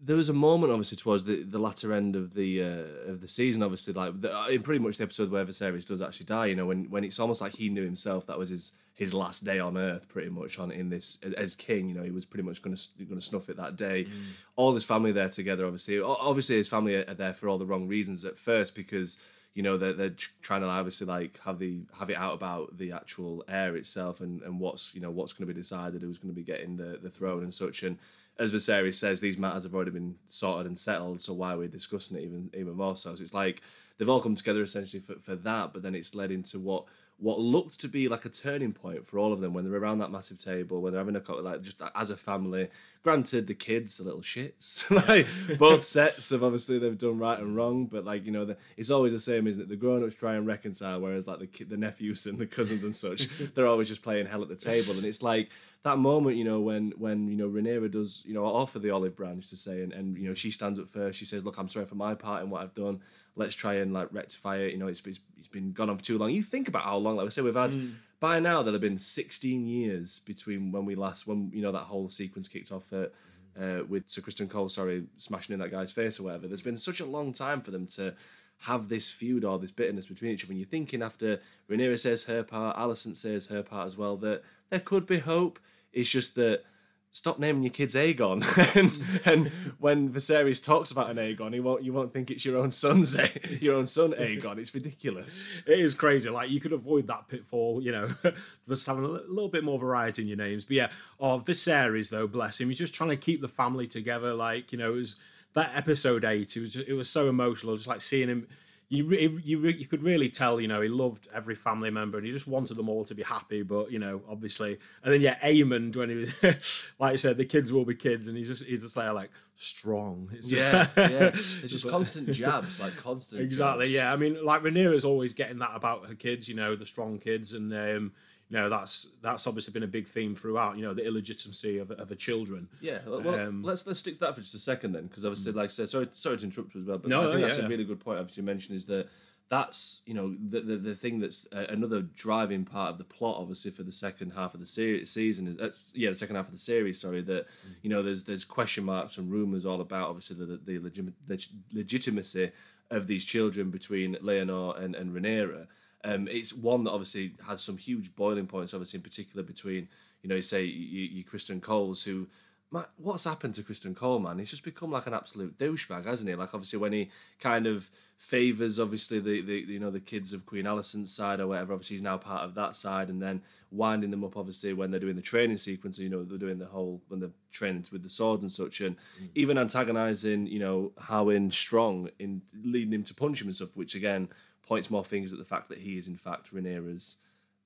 there 0.03 0.15
was 0.15 0.29
a 0.29 0.33
moment 0.33 0.71
obviously 0.71 0.97
towards 0.97 1.23
the, 1.23 1.43
the 1.43 1.59
latter 1.59 1.93
end 1.93 2.15
of 2.15 2.33
the 2.33 2.63
uh, 2.63 3.11
of 3.11 3.21
the 3.21 3.27
season, 3.27 3.61
obviously 3.61 3.93
like 3.93 4.19
the, 4.21 4.35
uh, 4.35 4.47
in 4.47 4.61
pretty 4.61 4.83
much 4.83 4.97
the 4.97 5.03
episode 5.03 5.31
where 5.31 5.45
Viserys 5.45 5.85
does 5.85 6.01
actually 6.01 6.25
die. 6.25 6.47
You 6.47 6.55
know, 6.55 6.65
when 6.65 6.89
when 6.89 7.03
it's 7.03 7.19
almost 7.19 7.41
like 7.41 7.53
he 7.53 7.69
knew 7.69 7.83
himself 7.83 8.25
that 8.27 8.37
was 8.37 8.49
his 8.49 8.73
his 8.95 9.13
last 9.13 9.43
day 9.43 9.59
on 9.59 9.77
Earth, 9.77 10.07
pretty 10.09 10.29
much 10.29 10.59
on 10.59 10.71
in 10.71 10.89
this 10.89 11.19
as 11.37 11.55
king. 11.55 11.89
You 11.89 11.95
know, 11.95 12.03
he 12.03 12.11
was 12.11 12.25
pretty 12.25 12.47
much 12.47 12.61
going 12.61 12.75
to 12.75 13.05
going 13.05 13.19
to 13.19 13.25
snuff 13.25 13.49
it 13.49 13.57
that 13.57 13.75
day. 13.75 14.05
Mm. 14.05 14.43
All 14.55 14.73
his 14.73 14.85
family 14.85 15.11
there 15.11 15.29
together, 15.29 15.65
obviously. 15.65 16.01
Obviously, 16.01 16.57
his 16.57 16.69
family 16.69 16.95
are 16.95 17.13
there 17.13 17.33
for 17.33 17.47
all 17.49 17.57
the 17.57 17.65
wrong 17.65 17.87
reasons 17.87 18.25
at 18.25 18.37
first 18.37 18.75
because 18.75 19.17
you 19.53 19.63
know 19.63 19.77
they're, 19.77 19.93
they're 19.93 20.15
trying 20.41 20.61
to 20.61 20.67
obviously 20.67 21.07
like 21.07 21.39
have 21.39 21.59
the 21.59 21.81
have 21.97 22.09
it 22.09 22.17
out 22.17 22.33
about 22.33 22.77
the 22.77 22.91
actual 22.91 23.43
heir 23.47 23.75
itself 23.75 24.21
and 24.21 24.41
and 24.43 24.59
what's 24.59 24.95
you 24.95 25.01
know 25.01 25.11
what's 25.11 25.33
going 25.33 25.47
to 25.47 25.53
be 25.53 25.59
decided 25.59 26.01
who's 26.01 26.19
going 26.19 26.33
to 26.33 26.35
be 26.35 26.43
getting 26.43 26.77
the 26.77 26.99
the 27.01 27.09
throne 27.09 27.43
and 27.43 27.53
such. 27.53 27.83
And 27.83 27.97
as 28.39 28.53
Viserys 28.53 28.95
says 28.95 29.19
these 29.19 29.37
matters 29.37 29.63
have 29.63 29.75
already 29.75 29.91
been 29.91 30.15
sorted 30.27 30.67
and 30.67 30.79
settled 30.79 31.21
so 31.21 31.33
why 31.33 31.53
are 31.53 31.57
we 31.57 31.67
discussing 31.67 32.17
it 32.17 32.23
even 32.23 32.49
even 32.53 32.75
more 32.75 32.95
so? 32.95 33.15
So 33.15 33.21
it's 33.21 33.33
like 33.33 33.61
they've 33.97 34.09
all 34.09 34.21
come 34.21 34.35
together 34.35 34.63
essentially 34.63 35.01
for, 35.01 35.15
for 35.15 35.35
that 35.35 35.73
but 35.73 35.83
then 35.83 35.95
it's 35.95 36.15
led 36.15 36.31
into 36.31 36.59
what 36.59 36.85
what 37.21 37.39
looked 37.39 37.79
to 37.79 37.87
be 37.87 38.07
like 38.07 38.25
a 38.25 38.29
turning 38.29 38.73
point 38.73 39.05
for 39.07 39.19
all 39.19 39.31
of 39.31 39.41
them 39.41 39.53
when 39.53 39.63
they're 39.63 39.79
around 39.79 39.99
that 39.99 40.11
massive 40.11 40.39
table, 40.39 40.81
when 40.81 40.91
they're 40.91 40.99
having 40.99 41.15
a 41.15 41.21
co- 41.21 41.35
like 41.35 41.61
just 41.61 41.79
as 41.95 42.09
a 42.09 42.17
family. 42.17 42.67
Granted, 43.03 43.45
the 43.45 43.53
kids 43.53 43.99
are 44.01 44.03
little 44.03 44.21
shits. 44.21 44.89
like 45.07 45.27
both 45.59 45.83
sets 45.83 46.31
have 46.31 46.43
obviously 46.43 46.79
they've 46.79 46.97
done 46.97 47.19
right 47.19 47.37
and 47.37 47.55
wrong, 47.55 47.85
but 47.85 48.05
like 48.05 48.25
you 48.25 48.31
know, 48.31 48.45
the, 48.45 48.57
it's 48.75 48.89
always 48.89 49.13
the 49.13 49.19
same, 49.19 49.45
isn't 49.45 49.63
it? 49.63 49.69
The 49.69 49.75
grown 49.75 50.03
ups 50.03 50.15
try 50.15 50.33
and 50.33 50.47
reconcile, 50.47 50.99
whereas 50.99 51.27
like 51.27 51.39
the 51.39 51.63
the 51.65 51.77
nephews 51.77 52.25
and 52.25 52.39
the 52.39 52.47
cousins 52.47 52.83
and 52.83 52.95
such, 52.95 53.27
they're 53.53 53.67
always 53.67 53.87
just 53.87 54.01
playing 54.01 54.25
hell 54.25 54.41
at 54.41 54.49
the 54.49 54.55
table, 54.55 54.93
and 54.93 55.05
it's 55.05 55.21
like 55.21 55.49
that 55.83 55.97
moment, 55.97 56.37
you 56.37 56.43
know, 56.43 56.59
when 56.59 56.93
when 56.97 57.27
you 57.27 57.35
know 57.35 57.49
Rhaenyra 57.49 57.89
does, 57.91 58.23
you 58.25 58.33
know, 58.33 58.45
offer 58.45 58.77
the 58.77 58.91
olive 58.91 59.15
branch 59.15 59.49
to 59.49 59.57
say, 59.57 59.81
and, 59.81 59.91
and 59.93 60.15
you 60.17 60.27
know, 60.27 60.35
she 60.35 60.51
stands 60.51 60.79
up 60.79 60.87
first. 60.87 61.17
She 61.17 61.25
says, 61.25 61.43
"Look, 61.43 61.57
I'm 61.57 61.69
sorry 61.69 61.85
for 61.87 61.95
my 61.95 62.13
part 62.13 62.43
in 62.43 62.49
what 62.51 62.61
I've 62.61 62.73
done. 62.75 62.99
Let's 63.35 63.55
try 63.55 63.75
and 63.75 63.91
like 63.91 64.09
rectify 64.11 64.57
it. 64.57 64.73
You 64.73 64.77
know, 64.77 64.87
it's 64.87 65.05
it's, 65.07 65.21
it's 65.37 65.47
been 65.47 65.71
gone 65.71 65.89
on 65.89 65.97
for 65.97 66.03
too 66.03 66.17
long. 66.19 66.29
You 66.29 66.43
think 66.43 66.67
about 66.67 66.83
how 66.83 66.97
long, 66.97 67.15
like 67.15 67.25
I 67.25 67.29
said, 67.29 67.43
we've 67.43 67.55
had 67.55 67.71
Mm. 67.71 67.93
by 68.19 68.39
now 68.39 68.61
there'll 68.61 68.73
have 68.73 68.81
been 68.81 68.99
16 68.99 69.65
years 69.65 70.19
between 70.19 70.71
when 70.71 70.85
we 70.85 70.93
last, 70.93 71.25
when 71.25 71.49
you 71.51 71.63
know 71.63 71.71
that 71.71 71.79
whole 71.79 72.09
sequence 72.09 72.47
kicked 72.47 72.71
off 72.71 72.93
at, 72.93 73.11
uh, 73.59 73.83
with 73.89 74.07
Sir 74.07 74.21
Criston 74.21 74.49
Cole, 74.49 74.69
sorry, 74.69 75.05
smashing 75.17 75.53
in 75.53 75.59
that 75.61 75.71
guy's 75.71 75.91
face 75.91 76.19
or 76.19 76.23
whatever. 76.23 76.47
There's 76.47 76.61
been 76.61 76.77
such 76.77 76.99
a 76.99 77.05
long 77.05 77.33
time 77.33 77.59
for 77.59 77.71
them 77.71 77.87
to 77.87 78.13
have 78.59 78.87
this 78.87 79.09
feud 79.09 79.43
or 79.43 79.57
this 79.57 79.71
bitterness 79.71 80.05
between 80.05 80.29
each 80.31 80.43
other. 80.43 80.51
And 80.51 80.59
you're 80.59 80.67
thinking 80.67 81.01
after 81.01 81.39
Rhaenyra 81.67 81.97
says 81.97 82.23
her 82.25 82.43
part, 82.43 82.77
Alicent 82.77 83.15
says 83.15 83.47
her 83.47 83.63
part 83.63 83.87
as 83.87 83.97
well, 83.97 84.15
that 84.17 84.43
there 84.69 84.79
could 84.79 85.07
be 85.07 85.17
hope. 85.17 85.59
It's 85.93 86.09
just 86.09 86.35
that 86.35 86.63
stop 87.11 87.39
naming 87.39 87.63
your 87.63 87.71
kids 87.71 87.95
Aegon. 87.95 88.41
and, 89.25 89.25
and 89.25 89.47
when 89.79 90.09
Viserys 90.09 90.63
talks 90.63 90.91
about 90.91 91.09
an 91.09 91.17
Aegon, 91.17 91.53
he 91.53 91.59
won't 91.59 91.83
you 91.83 91.93
won't 91.93 92.13
think 92.13 92.31
it's 92.31 92.45
your 92.45 92.57
own 92.57 92.71
son's 92.71 93.15
your 93.61 93.75
own 93.75 93.87
son 93.87 94.13
Aegon. 94.13 94.57
It's 94.57 94.73
ridiculous. 94.73 95.61
It 95.67 95.79
is 95.79 95.93
crazy. 95.93 96.29
Like 96.29 96.49
you 96.49 96.59
could 96.59 96.73
avoid 96.73 97.07
that 97.07 97.27
pitfall, 97.27 97.81
you 97.81 97.91
know, 97.91 98.07
just 98.69 98.87
having 98.87 99.05
a 99.05 99.07
little 99.07 99.49
bit 99.49 99.63
more 99.63 99.79
variety 99.79 100.21
in 100.21 100.27
your 100.27 100.37
names. 100.37 100.65
But 100.65 100.75
yeah, 100.75 100.89
oh, 101.19 101.39
Viserys 101.45 102.09
though, 102.09 102.27
bless 102.27 102.59
him, 102.59 102.69
he's 102.69 102.79
just 102.79 102.95
trying 102.95 103.09
to 103.09 103.17
keep 103.17 103.41
the 103.41 103.47
family 103.47 103.87
together. 103.87 104.33
Like 104.33 104.71
you 104.71 104.77
know, 104.77 104.91
it 104.91 104.95
was 104.95 105.17
that 105.53 105.71
episode 105.75 106.23
eight. 106.25 106.55
It 106.55 106.61
was 106.61 106.73
just, 106.73 106.87
it 106.87 106.93
was 106.93 107.09
so 107.09 107.29
emotional, 107.29 107.75
just 107.75 107.87
like 107.87 108.01
seeing 108.01 108.29
him. 108.29 108.47
You 108.91 109.05
you 109.41 109.59
you 109.69 109.85
could 109.85 110.03
really 110.03 110.27
tell, 110.27 110.59
you 110.59 110.67
know, 110.67 110.81
he 110.81 110.89
loved 110.89 111.29
every 111.33 111.55
family 111.55 111.89
member 111.89 112.17
and 112.17 112.27
he 112.27 112.33
just 112.33 112.45
wanted 112.45 112.75
them 112.75 112.89
all 112.89 113.05
to 113.05 113.15
be 113.15 113.23
happy. 113.23 113.63
But 113.63 113.89
you 113.89 113.99
know, 113.99 114.21
obviously, 114.29 114.77
and 115.05 115.13
then 115.13 115.21
yeah, 115.21 115.39
Aemond 115.39 115.95
when 115.95 116.09
he 116.09 116.15
was, 116.15 116.91
like 116.99 117.13
I 117.13 117.15
said, 117.15 117.37
the 117.37 117.45
kids 117.45 117.71
will 117.71 117.85
be 117.85 117.95
kids, 117.95 118.27
and 118.27 118.35
he's 118.35 118.49
just 118.49 118.65
he's 118.65 118.81
just 118.81 118.95
there 118.95 119.13
like 119.13 119.31
strong. 119.55 120.29
It's 120.33 120.49
just, 120.49 120.65
Yeah, 120.67 120.87
yeah. 120.97 121.07
There's 121.29 121.71
just 121.71 121.89
constant 121.89 122.29
jabs, 122.33 122.81
like 122.81 122.97
constant. 122.97 123.41
Exactly. 123.41 123.85
jabs. 123.85 123.93
Yeah. 123.93 124.11
I 124.11 124.17
mean, 124.17 124.43
like 124.43 124.61
Rhaenyra's 124.61 125.05
always 125.05 125.33
getting 125.33 125.59
that 125.59 125.71
about 125.73 126.07
her 126.07 126.15
kids. 126.15 126.49
You 126.49 126.55
know, 126.55 126.75
the 126.75 126.85
strong 126.85 127.17
kids, 127.17 127.53
and 127.53 127.73
um, 127.73 128.11
you 128.51 128.57
know 128.57 128.67
that's 128.67 129.13
that's 129.21 129.47
obviously 129.47 129.71
been 129.71 129.83
a 129.83 129.87
big 129.87 130.05
theme 130.05 130.35
throughout. 130.35 130.75
You 130.75 130.83
know, 130.83 130.93
the 130.93 131.05
illegitimacy 131.05 131.77
of 131.77 131.89
of 131.91 132.09
her 132.09 132.15
children. 132.15 132.67
Yeah, 132.81 132.99
well, 133.07 133.33
Um, 133.39 133.63
let's 133.63 133.87
let's 133.87 134.01
stick 134.01 134.15
to 134.15 134.19
that 134.19 134.35
for 134.35 134.41
just 134.41 134.53
a 134.55 134.59
second 134.59 134.91
then, 134.91 135.07
because 135.07 135.25
obviously, 135.25 135.53
like 135.53 135.65
I 135.65 135.67
said, 135.69 135.87
sorry, 135.87 136.09
sorry 136.11 136.37
to 136.37 136.43
interrupt 136.43 136.75
as 136.75 136.83
well, 136.83 136.97
but 136.97 137.09
No, 137.09 137.21
I 137.29 137.31
think 137.31 137.41
that's 137.41 137.57
yeah. 137.57 137.65
a 137.65 137.69
really 137.69 137.85
good 137.85 138.01
point. 138.01 138.19
Obviously, 138.19 138.41
you 138.41 138.45
mentioned 138.45 138.75
is 138.75 138.85
that 138.87 139.07
that's 139.47 140.01
you 140.05 140.13
know 140.13 140.35
the 140.49 140.59
the, 140.59 140.75
the 140.75 140.95
thing 140.95 141.19
that's 141.21 141.47
uh, 141.53 141.65
another 141.69 142.01
driving 142.15 142.65
part 142.65 142.91
of 142.91 142.97
the 142.97 143.05
plot, 143.05 143.37
obviously, 143.39 143.71
for 143.71 143.83
the 143.83 143.91
second 143.91 144.31
half 144.31 144.53
of 144.53 144.59
the 144.59 144.65
series 144.65 145.09
season 145.09 145.47
is 145.47 145.55
that's 145.55 145.93
yeah 145.95 146.09
the 146.09 146.15
second 146.17 146.35
half 146.35 146.47
of 146.47 146.51
the 146.51 146.57
series. 146.57 146.99
Sorry, 146.99 147.21
that 147.21 147.47
you 147.83 147.89
know 147.89 148.03
there's 148.03 148.25
there's 148.25 148.43
question 148.43 148.83
marks 148.83 149.17
and 149.17 149.31
rumors 149.31 149.65
all 149.65 149.79
about 149.79 150.09
obviously 150.09 150.35
the 150.45 150.59
the 150.65 150.77
legit, 150.79 151.05
leg, 151.29 151.41
legitimacy 151.71 152.51
of 152.89 153.07
these 153.07 153.23
children 153.23 153.69
between 153.69 154.15
Laenor 154.15 154.77
and 154.81 154.93
and 154.95 155.15
Rhaenyra. 155.15 155.67
Um, 156.03 156.27
it's 156.29 156.53
one 156.53 156.83
that 156.85 156.91
obviously 156.91 157.33
has 157.47 157.61
some 157.61 157.77
huge 157.77 158.15
boiling 158.15 158.47
points, 158.47 158.73
obviously 158.73 158.97
in 158.97 159.03
particular 159.03 159.43
between 159.43 159.87
you 160.23 160.29
know 160.29 160.35
you 160.35 160.41
say 160.41 160.63
you, 160.63 161.03
you 161.03 161.23
Criston 161.23 161.61
Coles 161.61 162.03
who 162.03 162.27
man, 162.71 162.85
what's 162.97 163.25
happened 163.25 163.53
to 163.55 163.63
Criston 163.63 163.95
Cole, 163.95 164.19
man? 164.19 164.39
He's 164.39 164.49
just 164.49 164.63
become 164.63 164.91
like 164.91 165.07
an 165.07 165.13
absolute 165.13 165.57
douchebag, 165.57 166.05
hasn't 166.05 166.29
he? 166.29 166.35
Like 166.35 166.53
obviously 166.53 166.79
when 166.79 166.93
he 166.93 167.09
kind 167.39 167.67
of 167.67 167.89
favors 168.17 168.79
obviously 168.79 169.17
the, 169.19 169.41
the 169.41 169.65
you 169.67 169.79
know 169.79 169.89
the 169.89 169.99
kids 169.99 170.31
of 170.31 170.45
Queen 170.45 170.65
Alicent's 170.65 171.11
side 171.11 171.39
or 171.39 171.47
whatever. 171.47 171.73
Obviously 171.73 171.95
he's 171.95 172.03
now 172.03 172.17
part 172.17 172.43
of 172.43 172.55
that 172.55 172.75
side, 172.75 173.09
and 173.09 173.21
then 173.21 173.41
winding 173.71 174.11
them 174.11 174.23
up 174.23 174.37
obviously 174.37 174.73
when 174.73 174.91
they're 174.91 174.99
doing 174.99 175.15
the 175.15 175.21
training 175.21 175.57
sequence. 175.57 175.99
You 175.99 176.09
know 176.09 176.23
they're 176.23 176.37
doing 176.37 176.59
the 176.59 176.65
whole 176.65 177.01
when 177.09 177.19
they're 177.19 177.29
training 177.51 177.85
with 177.91 178.03
the 178.03 178.09
swords 178.09 178.43
and 178.43 178.51
such, 178.51 178.81
and 178.81 178.95
even 179.35 179.57
antagonizing 179.57 180.47
you 180.47 180.59
know 180.59 180.91
Harwin 180.99 181.51
Strong 181.51 182.09
in 182.19 182.41
leading 182.63 182.93
him 182.93 183.03
to 183.03 183.13
punch 183.13 183.41
him 183.41 183.47
and 183.47 183.55
stuff, 183.55 183.75
which 183.75 183.95
again 183.95 184.29
points 184.71 184.89
more 184.89 185.03
fingers 185.03 185.33
at 185.33 185.37
the 185.37 185.43
fact 185.43 185.67
that 185.67 185.77
he 185.77 185.97
is 185.97 186.07
in 186.07 186.15
fact 186.15 186.55
Rhaenyra's 186.55 187.17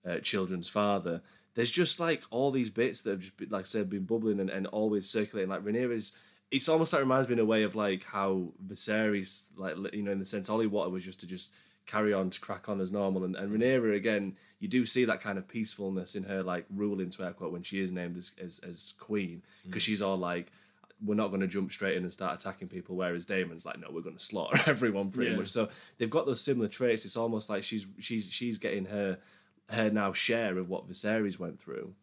uh, 0.10 0.18
children's 0.22 0.68
father. 0.68 1.22
There's 1.54 1.70
just 1.70 2.00
like 2.00 2.24
all 2.32 2.50
these 2.50 2.72
bits 2.72 3.02
that 3.02 3.12
have 3.12 3.20
just 3.20 3.38
been, 3.38 3.50
like 3.50 3.66
I 3.66 3.68
said, 3.68 3.92
been 3.92 4.06
bubbling 4.06 4.40
and, 4.40 4.50
and 4.50 4.66
always 4.66 5.08
circulating. 5.08 5.52
Like 5.52 5.64
Rhaenyra's, 5.64 6.18
it's 6.50 6.68
almost 6.68 6.94
like 6.94 7.04
reminds 7.04 7.30
me 7.30 7.34
in 7.34 7.40
a 7.40 7.46
way 7.46 7.62
of 7.62 7.76
like 7.76 8.04
how 8.04 8.48
Viserys, 8.66 9.52
like 9.56 9.76
you 9.94 10.02
know, 10.02 10.14
in 10.14 10.18
the 10.18 10.26
sense 10.26 10.50
Ollie 10.50 10.66
Water 10.66 10.90
was 10.90 11.06
just 11.06 11.20
to 11.20 11.28
just 11.28 11.54
carry 11.86 12.12
on 12.12 12.32
to 12.32 12.42
crack 12.42 12.70
on 12.70 12.82
as 12.82 12.92
normal, 12.92 13.24
and, 13.24 13.36
and 13.36 13.52
Rhaenyra 13.52 13.96
again, 13.96 14.36
you 14.60 14.68
do 14.68 14.84
see 14.84 15.06
that 15.06 15.22
kind 15.22 15.38
of 15.38 15.48
peacefulness 15.48 16.16
in 16.16 16.24
her 16.24 16.42
like 16.42 16.66
ruling 16.72 17.12
to 17.12 17.24
air 17.24 17.34
quote 17.34 17.52
when 17.52 17.62
she 17.62 17.84
is 17.84 17.92
named 17.92 18.18
as 18.18 18.32
as, 18.42 18.58
as 18.68 18.96
queen 19.00 19.44
because 19.68 19.84
she's 19.84 20.02
all 20.02 20.18
like. 20.18 20.48
We're 21.04 21.16
not 21.16 21.28
going 21.30 21.42
to 21.42 21.48
jump 21.48 21.72
straight 21.72 21.98
in 21.98 22.04
and 22.04 22.12
start 22.14 22.40
attacking 22.40 22.68
people. 22.70 22.96
Whereas 22.96 23.26
Daemon's 23.26 23.66
like, 23.66 23.80
no, 23.80 23.88
we're 23.92 24.02
going 24.02 24.16
to 24.18 24.24
slaughter 24.24 24.58
everyone 24.70 25.12
pretty 25.12 25.32
Yeah. 25.32 25.38
much. 25.38 25.50
So 25.50 25.70
they've 25.98 26.10
got 26.10 26.26
those 26.26 26.42
similar 26.42 26.68
traits. 26.68 27.06
It's 27.06 27.18
almost 27.18 27.50
like 27.50 27.64
she's 27.64 27.88
she's 28.00 28.26
she's 28.32 28.58
getting 28.58 28.86
her 28.86 29.18
her 29.70 29.90
now 29.90 30.14
share 30.14 30.58
of 30.58 30.70
what 30.70 30.90
Viserys 30.90 31.40
went 31.40 31.60
through. 31.60 31.94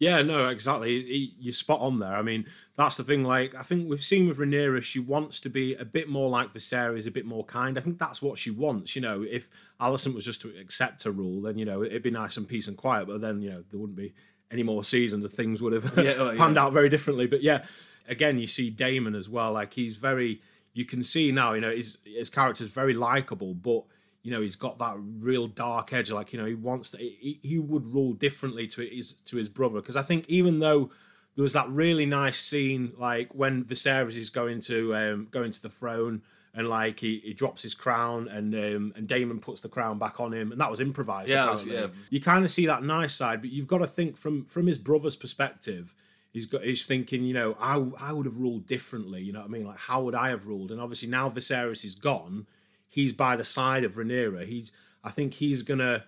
Yeah, 0.00 0.22
no, 0.22 0.48
exactly. 0.48 0.92
You're 1.38 1.52
spot 1.52 1.80
on 1.80 2.00
there. 2.00 2.14
I 2.14 2.22
mean, 2.22 2.44
that's 2.76 2.96
the 2.96 3.04
thing. 3.04 3.22
Like, 3.22 3.54
I 3.54 3.62
think 3.62 3.88
we've 3.88 4.02
seen 4.02 4.26
with 4.28 4.38
Rhaenyra, 4.38 4.82
she 4.82 4.98
wants 4.98 5.38
to 5.40 5.48
be 5.48 5.74
a 5.76 5.84
bit 5.84 6.08
more 6.08 6.28
like 6.28 6.52
Viserys, 6.52 7.06
a 7.06 7.12
bit 7.12 7.24
more 7.24 7.44
kind. 7.44 7.78
I 7.78 7.80
think 7.80 7.98
that's 8.00 8.20
what 8.20 8.36
she 8.36 8.50
wants. 8.50 8.96
You 8.96 9.02
know, 9.02 9.22
if 9.22 9.48
Alicent 9.80 10.12
was 10.12 10.24
just 10.24 10.40
to 10.42 10.48
accept 10.60 11.04
her 11.04 11.12
rule, 11.12 11.40
then 11.42 11.56
you 11.56 11.64
know 11.64 11.84
it'd 11.84 12.02
be 12.02 12.10
nice 12.10 12.36
and 12.36 12.46
peace 12.46 12.66
and 12.66 12.76
quiet. 12.76 13.06
But 13.06 13.20
then 13.20 13.40
you 13.40 13.50
know 13.50 13.62
there 13.70 13.78
wouldn't 13.80 13.96
be 13.96 14.12
any 14.50 14.64
more 14.64 14.82
seasons. 14.82 15.24
And 15.24 15.32
things 15.32 15.62
would 15.62 15.72
have 15.72 15.84
Yeah, 15.96 16.14
oh, 16.18 16.30
yeah. 16.32 16.36
panned 16.36 16.58
out 16.58 16.72
very 16.72 16.88
differently. 16.88 17.28
But 17.28 17.42
yeah, 17.42 17.64
again, 18.08 18.38
you 18.38 18.46
see 18.46 18.70
Daemon 18.70 19.14
as 19.14 19.28
well. 19.28 19.52
Like 19.52 19.72
he's 19.72 19.96
very. 19.96 20.40
You 20.72 20.84
can 20.84 21.02
see 21.02 21.30
now. 21.30 21.52
You 21.52 21.60
know, 21.60 21.70
his 21.70 21.98
his 22.04 22.30
character's 22.30 22.68
very 22.68 22.94
likable, 22.94 23.54
but 23.54 23.84
you 24.22 24.30
know 24.30 24.40
he's 24.40 24.56
got 24.56 24.78
that 24.78 24.96
real 25.18 25.46
dark 25.46 25.92
edge 25.92 26.10
like 26.10 26.32
you 26.32 26.38
know 26.40 26.46
he 26.46 26.54
wants 26.54 26.92
to 26.92 26.96
he, 26.96 27.38
he 27.42 27.58
would 27.58 27.84
rule 27.86 28.14
differently 28.14 28.66
to 28.66 28.80
his 28.80 29.12
to 29.12 29.36
his 29.36 29.50
brother 29.50 29.82
because 29.82 29.96
i 29.98 30.02
think 30.02 30.24
even 30.30 30.60
though 30.60 30.90
there 31.36 31.42
was 31.42 31.52
that 31.52 31.68
really 31.68 32.06
nice 32.06 32.40
scene 32.40 32.90
like 32.96 33.34
when 33.34 33.64
Viserys 33.64 34.16
is 34.16 34.30
going 34.30 34.60
to 34.60 34.96
um 34.96 35.28
going 35.30 35.50
to 35.52 35.60
the 35.60 35.68
throne 35.68 36.22
and 36.54 36.66
like 36.70 36.98
he, 37.00 37.18
he 37.18 37.34
drops 37.34 37.62
his 37.62 37.74
crown 37.74 38.28
and 38.28 38.54
um 38.54 38.94
and 38.96 39.06
Daemon 39.06 39.40
puts 39.40 39.60
the 39.60 39.68
crown 39.68 39.98
back 39.98 40.20
on 40.20 40.32
him 40.32 40.52
and 40.52 40.60
that 40.62 40.70
was 40.70 40.80
improvised 40.80 41.28
Yeah, 41.28 41.44
apparently. 41.44 41.74
yeah. 41.74 41.86
you 42.08 42.18
kind 42.22 42.46
of 42.46 42.50
see 42.50 42.64
that 42.64 42.82
nice 42.82 43.12
side 43.12 43.42
but 43.42 43.50
you've 43.50 43.66
got 43.66 43.78
to 43.78 43.86
think 43.86 44.16
from 44.16 44.46
from 44.46 44.66
his 44.66 44.78
brother's 44.78 45.16
perspective 45.16 45.94
he's 46.34 46.44
got 46.44 46.62
he's 46.62 46.84
thinking 46.84 47.24
you 47.24 47.32
know 47.32 47.56
I, 47.58 47.82
I 47.98 48.12
would 48.12 48.26
have 48.26 48.36
ruled 48.36 48.66
differently 48.66 49.22
you 49.22 49.32
know 49.32 49.40
what 49.40 49.48
i 49.48 49.52
mean? 49.52 49.66
Like 49.66 49.80
how 49.80 50.02
would 50.02 50.14
i 50.14 50.28
have 50.28 50.46
ruled? 50.46 50.70
And 50.70 50.80
obviously 50.80 51.08
now 51.08 51.30
Viserys 51.30 51.82
is 51.82 51.94
gone 51.94 52.46
he's 52.94 53.12
by 53.12 53.34
the 53.34 53.44
side 53.44 53.82
of 53.82 53.94
Rhaenyra. 53.94 54.46
He's 54.46 54.72
I 55.02 55.10
think 55.10 55.34
he's 55.34 55.62
gonna 55.62 56.04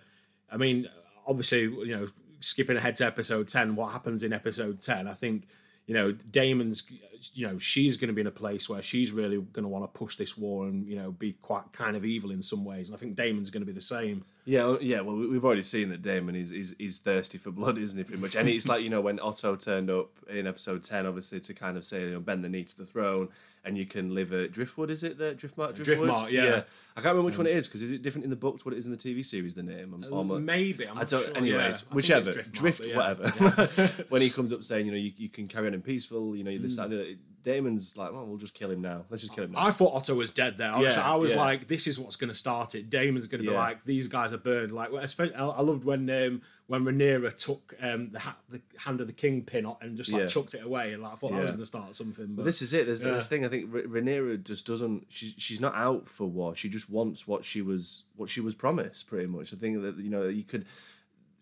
I 0.51 0.55
mean, 0.55 0.87
obviously, 1.27 1.63
you 1.63 1.95
know, 1.95 2.07
skipping 2.39 2.77
ahead 2.77 2.95
to 2.95 3.05
episode 3.05 3.47
ten, 3.49 3.75
what 3.75 3.91
happens 3.91 4.23
in 4.23 4.31
episode 4.31 4.81
ten, 4.81 5.07
I 5.07 5.13
think, 5.13 5.47
you 5.85 5.93
know, 5.93 6.13
Daemon's 6.31 6.89
you 7.33 7.47
know, 7.47 7.57
she's 7.57 7.97
gonna 7.97 8.13
be 8.13 8.21
in 8.21 8.27
a 8.27 8.31
place 8.31 8.69
where 8.69 8.81
she's 8.81 9.11
really 9.11 9.41
gonna 9.53 9.67
want 9.67 9.83
to 9.83 9.97
push 9.97 10.15
this 10.15 10.37
war 10.37 10.67
and, 10.67 10.85
you 10.87 10.95
know, 10.95 11.11
be 11.11 11.33
quite 11.41 11.71
kind 11.71 11.95
of 11.95 12.05
evil 12.05 12.31
in 12.31 12.41
some 12.41 12.63
ways. 12.65 12.89
And 12.89 12.95
I 12.95 12.99
think 12.99 13.15
Daemon's 13.15 13.49
gonna 13.49 13.65
be 13.65 13.71
the 13.71 13.81
same. 13.81 14.23
Yeah, 14.45 14.77
yeah. 14.79 15.01
Well, 15.01 15.17
we- 15.17 15.27
we've 15.27 15.43
already 15.43 15.63
seen 15.63 15.89
that 15.89 16.01
Daemon 16.01 16.35
is, 16.35 16.51
is 16.53 16.71
is 16.79 16.99
thirsty 16.99 17.37
for 17.37 17.51
blood, 17.51 17.77
isn't 17.85 17.97
he? 17.97 18.03
Pretty 18.05 18.21
much, 18.21 18.35
and 18.35 18.47
it's 18.47 18.67
like 18.67 18.81
you 18.81 18.89
know 18.89 19.01
when 19.01 19.19
Otto 19.19 19.55
turned 19.57 19.89
up 19.89 20.09
in 20.29 20.47
episode 20.47 20.83
ten, 20.83 21.05
obviously 21.05 21.39
to 21.41 21.53
kind 21.53 21.75
of 21.77 21.83
say 21.85 22.03
you 22.03 22.11
know 22.11 22.19
bend 22.21 22.43
the 22.45 22.49
knee 22.49 22.63
to 22.63 22.77
the 22.77 22.85
throne, 22.85 23.27
and 23.65 23.77
you 23.77 23.85
can 23.85 24.15
live 24.15 24.31
at 24.31 24.53
Driftwood. 24.53 24.89
Is 24.89 25.03
it 25.03 25.17
the 25.17 25.35
Driftmark? 25.35 25.75
Driftwood? 25.75 26.11
Driftmark, 26.11 26.31
yeah. 26.31 26.61
I 26.95 27.01
can't 27.01 27.07
remember 27.13 27.23
which 27.23 27.37
one 27.37 27.45
it 27.47 27.51
um, 27.51 27.57
is 27.57 27.67
because 27.67 27.81
is 27.81 27.91
it 27.91 28.01
different 28.03 28.23
in 28.23 28.29
the 28.29 28.37
books? 28.37 28.63
What 28.63 28.73
it 28.73 28.77
is 28.77 28.85
in 28.85 28.93
the 28.93 28.97
TV 28.97 29.25
series? 29.25 29.53
The 29.53 29.63
name? 29.63 29.93
I'm 29.93 30.13
almost- 30.13 30.37
uh, 30.37 30.39
Maybe 30.39 30.85
I'm 30.87 30.95
I 30.97 31.01
not 31.01 31.09
don't. 31.09 31.25
sure. 31.25 31.35
Anyways, 31.37 31.83
Yeah, 31.89 31.93
whichever, 31.93 32.31
drift, 32.31 32.53
Driftmark, 32.53 32.77
but 32.77 32.87
yeah. 32.87 33.49
whatever. 33.49 34.03
when 34.09 34.21
he 34.21 34.29
comes 34.29 34.53
up 34.53 34.63
saying, 34.63 34.85
you 34.85 34.91
know, 34.93 34.97
you, 34.97 35.11
you 35.17 35.27
can 35.27 35.49
carry 35.49 35.67
on 35.67 35.73
in 35.73 35.81
peaceful, 35.81 36.37
you 36.37 36.45
know, 36.45 36.57
this, 36.57 36.77
that, 36.77 37.16
and 37.17 37.43
the 37.43 37.51
other, 37.51 37.59
Daemon's 37.61 37.97
like, 37.97 38.11
well, 38.11 38.25
we'll 38.25 38.37
just 38.37 38.53
kill 38.53 38.69
him 38.69 38.81
now. 38.81 39.05
Let's 39.09 39.23
just 39.23 39.33
kill 39.33 39.45
him 39.45 39.53
now. 39.53 39.65
I 39.65 39.71
thought 39.71 39.93
Otto 39.93 40.15
was 40.15 40.31
dead 40.31 40.57
there. 40.57 40.71
I 40.73 40.79
was, 40.79 40.97
Yeah, 40.97 41.03
I 41.03 41.15
was 41.15 41.33
yeah. 41.33 41.39
like, 41.41 41.65
this 41.67 41.87
is 41.87 41.97
what's 41.97 42.17
going 42.17 42.29
to 42.29 42.35
start 42.35 42.75
it. 42.75 42.89
Daemon's 42.89 43.27
going 43.27 43.41
to 43.41 43.47
be 43.47 43.53
Yeah. 43.53 43.59
like, 43.59 43.85
these 43.85 44.07
guys 44.09 44.33
are 44.33 44.37
burned. 44.37 44.73
Like, 44.73 44.91
well, 44.91 45.01
especially, 45.03 45.35
I 45.35 45.45
I 45.47 45.61
loved 45.61 45.85
when 45.85 46.09
um, 46.09 46.41
when 46.67 46.83
Rhaenyra 46.83 47.37
took 47.37 47.73
um, 47.81 48.09
the, 48.11 48.19
ha- 48.19 48.35
the 48.49 48.61
hand 48.77 48.99
of 48.99 49.07
the 49.07 49.13
king 49.13 49.43
pin 49.43 49.65
and 49.79 49.95
just 49.95 50.11
like 50.11 50.27
chucked 50.27 50.55
it 50.55 50.63
away. 50.63 50.91
And 50.93 51.01
like, 51.03 51.13
I 51.13 51.15
thought 51.15 51.31
that 51.31 51.39
was 51.41 51.49
going 51.51 51.59
to 51.61 51.65
start 51.65 51.95
something. 51.95 52.25
But 52.27 52.37
But 52.37 52.45
this 52.45 52.61
is 52.61 52.73
it. 52.73 52.85
There's 52.85 52.99
this 52.99 53.27
thing. 53.29 53.45
I 53.45 53.47
think 53.47 53.69
Rh- 53.73 53.87
Rhaenyra 53.87 54.43
just 54.43 54.67
doesn't. 54.67 55.05
She's 55.07 55.33
she's 55.37 55.61
not 55.61 55.73
out 55.75 56.07
for 56.07 56.27
war. 56.27 56.53
She 56.55 56.67
just 56.69 56.89
wants 56.89 57.27
what 57.27 57.45
she 57.45 57.61
was 57.61 58.03
what 58.17 58.29
she 58.29 58.41
was 58.41 58.55
promised. 58.55 59.07
Pretty 59.07 59.27
much. 59.27 59.53
I 59.53 59.57
think 59.57 59.81
that 59.83 59.97
you 59.97 60.09
know 60.09 60.23
you 60.27 60.43
could. 60.43 60.65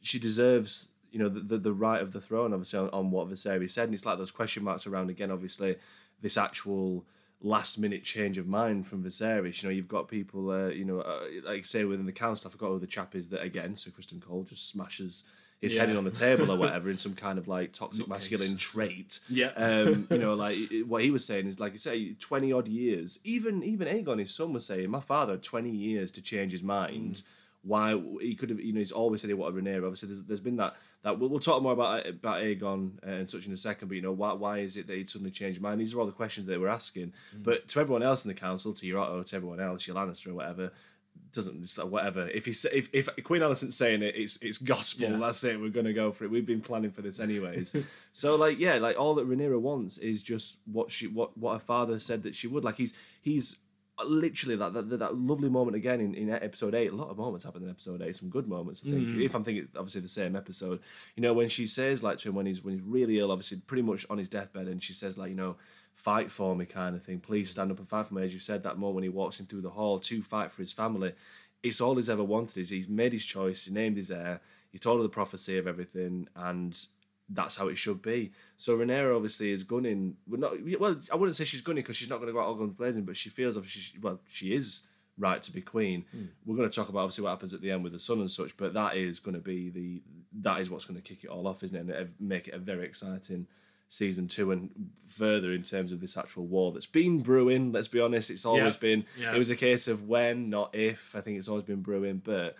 She 0.01 0.20
deserves 0.20 0.91
you 1.15 1.22
know 1.24 1.29
the 1.29 1.39
the, 1.39 1.57
the 1.57 1.74
right 1.74 2.01
of 2.01 2.12
the 2.12 2.19
throne. 2.19 2.51
Obviously 2.51 2.79
on, 2.79 2.89
on 2.89 3.10
what 3.10 3.29
Viserys 3.29 3.72
said, 3.72 3.86
and 3.86 3.93
it's 3.93 4.05
like 4.05 4.17
those 4.17 4.31
question 4.31 4.65
marks 4.65 4.86
around 4.86 5.10
again. 5.10 5.31
Obviously, 5.31 5.77
this 6.22 6.38
actual 6.38 7.05
last 7.41 7.77
minute 7.79 8.03
change 8.03 8.38
of 8.38 8.48
mind 8.48 8.86
from 8.86 9.01
Viserys. 9.01 9.63
You 9.63 9.69
know, 9.69 9.74
you've 9.74 9.88
got 9.88 10.10
people. 10.10 10.51
Uh, 10.51 10.67
you 10.67 10.84
know, 10.84 11.00
uh, 11.00 11.22
like 11.45 11.60
I 11.60 11.62
say 11.62 11.86
within 11.86 12.05
the 12.05 12.12
council. 12.12 12.50
I 12.50 12.51
forgot 12.51 12.67
who 12.72 12.79
the 12.79 12.86
chap 12.88 13.15
is 13.15 13.29
that 13.29 13.41
again. 13.43 13.77
Sir 13.77 13.91
Criston 13.91 14.19
Cole 14.22 14.43
just 14.43 14.67
smashes. 14.69 15.29
His 15.62 15.77
head 15.77 15.88
Yeah. 15.88 15.93
in 15.93 15.98
on 16.00 16.03
the 16.03 16.12
table 16.12 16.51
or 16.51 16.57
whatever 16.63 16.89
in 16.89 16.98
some 16.98 17.15
kind 17.15 17.39
of 17.39 17.48
like 17.48 17.72
toxic 17.72 18.10
masculine 18.10 18.57
trait 18.57 19.22
yeah, 19.29 19.51
um, 19.55 20.05
you 20.12 20.17
know, 20.17 20.34
like 20.45 20.57
what 20.86 21.01
he 21.01 21.12
was 21.12 21.25
saying 21.25 21.48
is 21.48 21.62
like 21.62 21.72
you 21.72 21.79
say, 21.79 22.12
twenty 22.19 22.51
odd 22.51 22.67
years. 22.67 23.19
Even 23.24 23.63
even 23.63 23.88
Aegon, 23.88 24.19
his 24.19 24.36
son, 24.36 24.51
was 24.51 24.65
saying, 24.65 24.89
my 24.89 25.00
father 25.00 25.31
had 25.36 25.43
twenty 25.43 25.72
years 25.72 26.12
to 26.12 26.22
change 26.22 26.51
his 26.51 26.62
mind. 26.62 27.22
Why 27.65 28.00
he 28.22 28.36
could 28.36 28.51
have, 28.51 28.60
you 28.60 28.74
know, 28.74 28.79
he's 28.79 28.91
always 28.91 29.22
said 29.22 29.29
he 29.29 29.34
wanted 29.34 29.63
Rhaenyra. 29.63 29.84
Obviously, 29.84 30.07
there's, 30.07 30.24
there's 30.24 30.39
been 30.39 30.57
that 30.57 30.75
that 31.01 31.17
we'll, 31.19 31.29
we'll 31.29 31.39
talk 31.39 31.63
more 31.63 31.74
about 31.74 32.05
about 32.05 32.43
Aegon 32.43 32.91
uh, 33.05 33.10
and 33.10 33.29
such 33.29 33.48
in 33.48 33.53
a 33.53 33.57
second. 33.57 33.88
But 33.88 33.95
you 33.95 34.03
know, 34.03 34.12
why 34.12 34.34
why 34.34 34.60
is 34.60 34.77
it 34.77 34.86
that 34.88 34.95
he'd 34.95 35.10
suddenly 35.10 35.31
changed 35.31 35.62
mind? 35.62 35.81
These 35.81 35.95
are 35.95 36.00
all 36.00 36.05
the 36.05 36.12
questions 36.12 36.45
they 36.45 36.57
were 36.57 36.69
asking. 36.69 37.13
But 37.36 37.67
to 37.69 37.79
everyone 37.79 38.03
else 38.03 38.24
in 38.24 38.29
the 38.29 38.36
council, 38.39 38.74
to 38.74 38.88
your 38.88 39.00
Otto, 39.00 39.24
to 39.24 39.36
everyone 39.36 39.60
else, 39.60 39.88
your 39.88 39.95
Lannister 39.95 40.27
or 40.27 40.36
whatever. 40.36 40.72
Doesn't 41.34 41.89
whatever. 41.89 42.29
If 42.29 42.45
he 42.45 42.53
sa- 42.53 42.69
if, 42.74 42.89
if 42.93 43.10
Queen 43.24 43.41
Alicent's 43.41 43.75
saying 43.75 44.03
it, 44.03 44.15
it's 44.15 44.41
it's 44.41 44.57
gospel. 44.57 45.10
Yeah. 45.10 45.17
That's 45.17 45.43
it. 45.43 45.60
We're 45.60 45.69
gonna 45.69 45.91
go 45.91 46.12
for 46.12 46.25
it. 46.25 46.31
We've 46.31 46.45
been 46.45 46.62
planning 46.62 46.91
for 46.91 47.01
this 47.01 47.19
anyways. 47.19 47.75
So 48.13 48.36
like 48.36 48.60
yeah, 48.60 48.75
like 48.75 48.98
all 48.98 49.15
that 49.15 49.27
Rhaenyra 49.27 49.60
wants 49.60 49.98
is 49.98 50.24
just 50.24 50.60
what 50.65 50.91
she 50.91 51.07
what 51.07 51.38
what 51.38 51.53
her 51.53 51.60
father 51.60 52.00
said 52.00 52.24
that 52.24 52.36
she 52.36 52.48
would. 52.48 52.63
Like 52.63 52.77
he's 52.77 52.93
he's 53.22 53.57
literally 54.03 54.55
that 54.57 54.73
that, 54.73 54.99
that 54.99 55.15
lovely 55.15 55.49
moment 55.49 55.75
again 55.75 56.01
in, 56.01 56.13
in 56.15 56.29
episode 56.29 56.75
eight. 56.75 56.91
A 56.91 56.95
lot 56.95 57.09
of 57.09 57.17
moments 57.17 57.45
happen 57.45 57.63
in 57.63 57.69
episode 57.69 58.01
eight. 58.01 58.15
Some 58.15 58.29
good 58.29 58.47
moments, 58.47 58.83
I 58.85 58.91
think. 58.91 59.09
Mm. 59.09 59.23
If 59.23 59.35
I'm 59.35 59.43
thinking 59.43 59.67
obviously 59.77 60.01
the 60.01 60.09
same 60.09 60.35
episode, 60.35 60.79
you 61.15 61.21
know 61.21 61.33
when 61.33 61.47
she 61.47 61.67
says 61.67 62.03
like 62.03 62.17
to 62.19 62.29
him 62.29 62.35
when 62.35 62.45
he's 62.45 62.63
when 62.63 62.73
he's 62.73 62.83
really 62.83 63.19
ill, 63.19 63.31
obviously 63.31 63.59
pretty 63.65 63.83
much 63.83 64.05
on 64.09 64.17
his 64.17 64.29
deathbed, 64.29 64.67
and 64.67 64.81
she 64.81 64.93
says 64.93 65.17
like 65.17 65.29
you 65.29 65.35
know 65.35 65.55
fight 65.93 66.29
for 66.29 66.55
me 66.55 66.65
kind 66.65 66.95
of 66.95 67.03
thing. 67.03 67.19
Please 67.19 67.49
stand 67.49 67.71
up 67.71 67.79
and 67.79 67.87
fight 67.87 68.07
for 68.07 68.15
me. 68.15 68.23
As 68.23 68.33
you 68.33 68.39
said 68.39 68.63
that 68.63 68.77
moment 68.77 68.95
when 68.95 69.03
he 69.03 69.09
walks 69.09 69.39
in 69.39 69.45
through 69.45 69.61
the 69.61 69.69
hall 69.69 69.99
to 69.99 70.21
fight 70.21 70.51
for 70.51 70.61
his 70.61 70.73
family. 70.73 71.13
It's 71.63 71.81
all 71.81 71.95
he's 71.95 72.11
ever 72.11 72.23
wanted. 72.23 72.57
Is 72.57 72.69
he's 72.69 72.89
made 72.89 73.13
his 73.13 73.25
choice. 73.25 73.65
He 73.65 73.73
named 73.73 73.97
his 73.97 74.11
heir. 74.11 74.39
He 74.71 74.77
told 74.77 74.99
her 74.99 75.03
the 75.03 75.09
prophecy 75.09 75.57
of 75.57 75.67
everything, 75.67 76.27
and 76.35 76.77
that's 77.29 77.55
how 77.55 77.67
it 77.67 77.77
should 77.77 78.01
be. 78.01 78.32
So 78.58 78.77
Rhaenyra 78.77 79.15
obviously 79.15 79.51
is 79.51 79.63
gunning. 79.63 80.15
Well, 80.27 80.39
not 80.39 80.79
well. 80.79 81.00
I 81.12 81.15
wouldn't 81.15 81.36
say 81.36 81.44
she's 81.44 81.62
gunning 81.62 81.82
because 81.82 81.98
she's 81.98 82.10
not 82.10 82.17
going 82.17 82.27
to 82.27 82.34
go 82.34 82.39
out 82.39 82.48
all 82.48 82.55
guns 82.55 82.74
blazing, 82.74 83.03
but 83.03 83.17
she 83.17 83.29
feels 83.29 83.58
obviously. 83.58 83.82
She, 83.82 84.00
well, 84.00 84.20
she 84.27 84.53
is 84.53 84.88
right 85.17 85.41
to 85.41 85.51
be 85.51 85.62
queen. 85.62 86.05
Hmm. 86.12 86.25
We're 86.46 86.58
going 86.58 86.70
to 86.70 86.75
talk 86.75 86.89
about 86.89 87.00
obviously 87.00 87.24
what 87.24 87.32
happens 87.32 87.53
at 87.53 87.62
the 87.62 87.72
end 87.72 87.84
with 87.84 87.94
the 87.94 88.00
son 88.00 88.20
and 88.20 88.29
such, 88.29 88.55
but 88.58 88.74
that 88.74 88.96
is 88.96 89.20
going 89.20 89.36
to 89.36 89.41
be 89.41 89.70
the 89.70 90.01
that 90.41 90.60
is 90.60 90.70
what's 90.70 90.86
going 90.86 91.01
to 91.01 91.13
kick 91.13 91.24
it 91.24 91.29
all 91.29 91.48
off, 91.48 91.63
isn't 91.63 91.89
it? 91.89 91.96
And 91.96 92.13
make 92.20 92.48
it 92.48 92.53
a 92.53 92.60
very 92.60 92.86
exciting 92.86 93.48
season 93.88 94.27
two 94.27 94.51
and 94.51 94.70
further 95.08 95.53
in 95.53 95.62
terms 95.62 95.91
of 95.91 96.01
this 96.01 96.17
actual 96.17 96.46
war 96.46 96.72
that's 96.72 96.86
been 96.86 97.22
brewing. 97.22 97.72
Let's 97.72 97.88
be 97.88 98.01
honest, 98.01 98.29
it's 98.29 98.46
always 98.46 98.75
been. 98.75 99.05
Yeah. 99.20 99.34
It 99.34 99.38
was 99.38 99.50
a 99.50 99.55
case 99.55 99.88
of 99.88 100.08
when, 100.08 100.50
not 100.50 100.75
if. 100.75 101.15
I 101.15 101.22
think 101.22 101.38
it's 101.38 101.50
always 101.50 101.65
been 101.65 101.82
brewing, 101.82 102.22
but. 102.24 102.55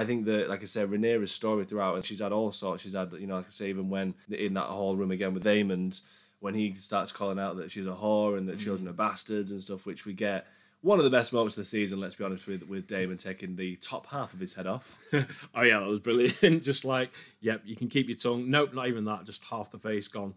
I 0.00 0.04
think 0.06 0.24
that, 0.24 0.48
like 0.48 0.62
I 0.62 0.64
said, 0.64 0.90
Rhaenyra's 0.90 1.30
story 1.30 1.64
throughout, 1.64 1.94
and 1.94 2.04
she's 2.04 2.20
had 2.20 2.32
all 2.32 2.52
sorts. 2.52 2.82
She's 2.82 2.94
had, 2.94 3.12
you 3.12 3.26
know, 3.26 3.36
like 3.36 3.48
I 3.48 3.50
say, 3.50 3.68
even 3.68 3.90
when 3.90 4.14
in 4.30 4.54
that 4.54 4.64
hall 4.64 4.96
room 4.96 5.10
again 5.10 5.34
with 5.34 5.44
Aemond, 5.44 6.00
when 6.40 6.54
he 6.54 6.72
starts 6.72 7.12
calling 7.12 7.38
out 7.38 7.58
that 7.58 7.70
she's 7.70 7.86
a 7.86 7.90
whore 7.90 8.38
and 8.38 8.48
that 8.48 8.58
children 8.58 8.88
are 8.88 8.94
bastards 8.94 9.52
and 9.52 9.62
stuff, 9.62 9.84
which 9.84 10.06
we 10.06 10.14
get. 10.14 10.46
One 10.82 10.98
of 10.98 11.04
the 11.04 11.10
best 11.10 11.34
moments 11.34 11.58
of 11.58 11.60
the 11.60 11.66
season, 11.66 12.00
let's 12.00 12.14
be 12.14 12.24
honest, 12.24 12.48
with 12.48 12.66
with 12.66 12.86
Daemon 12.86 13.18
taking 13.18 13.54
the 13.54 13.76
top 13.76 14.06
half 14.06 14.32
of 14.32 14.40
his 14.40 14.54
head 14.54 14.66
off. 14.66 14.96
oh 15.12 15.62
yeah, 15.62 15.78
that 15.80 15.88
was 15.88 16.00
brilliant. 16.00 16.40
just 16.62 16.86
like, 16.86 17.10
yep, 17.42 17.60
you 17.66 17.76
can 17.76 17.88
keep 17.88 18.08
your 18.08 18.16
tongue. 18.16 18.50
Nope, 18.50 18.72
not 18.72 18.88
even 18.88 19.04
that. 19.04 19.26
Just 19.26 19.44
half 19.44 19.70
the 19.70 19.76
face 19.76 20.08
gone. 20.08 20.32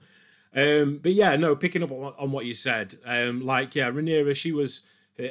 Um, 0.54 1.00
but 1.02 1.14
yeah, 1.14 1.38
no, 1.38 1.56
picking 1.56 1.82
up 1.82 1.92
on, 1.92 2.14
on 2.20 2.32
what 2.34 2.44
you 2.44 2.54
said, 2.54 2.94
um, 3.06 3.46
like 3.46 3.74
yeah, 3.74 3.90
Rhaenyra, 3.90 4.36
she 4.36 4.52
was 4.52 4.86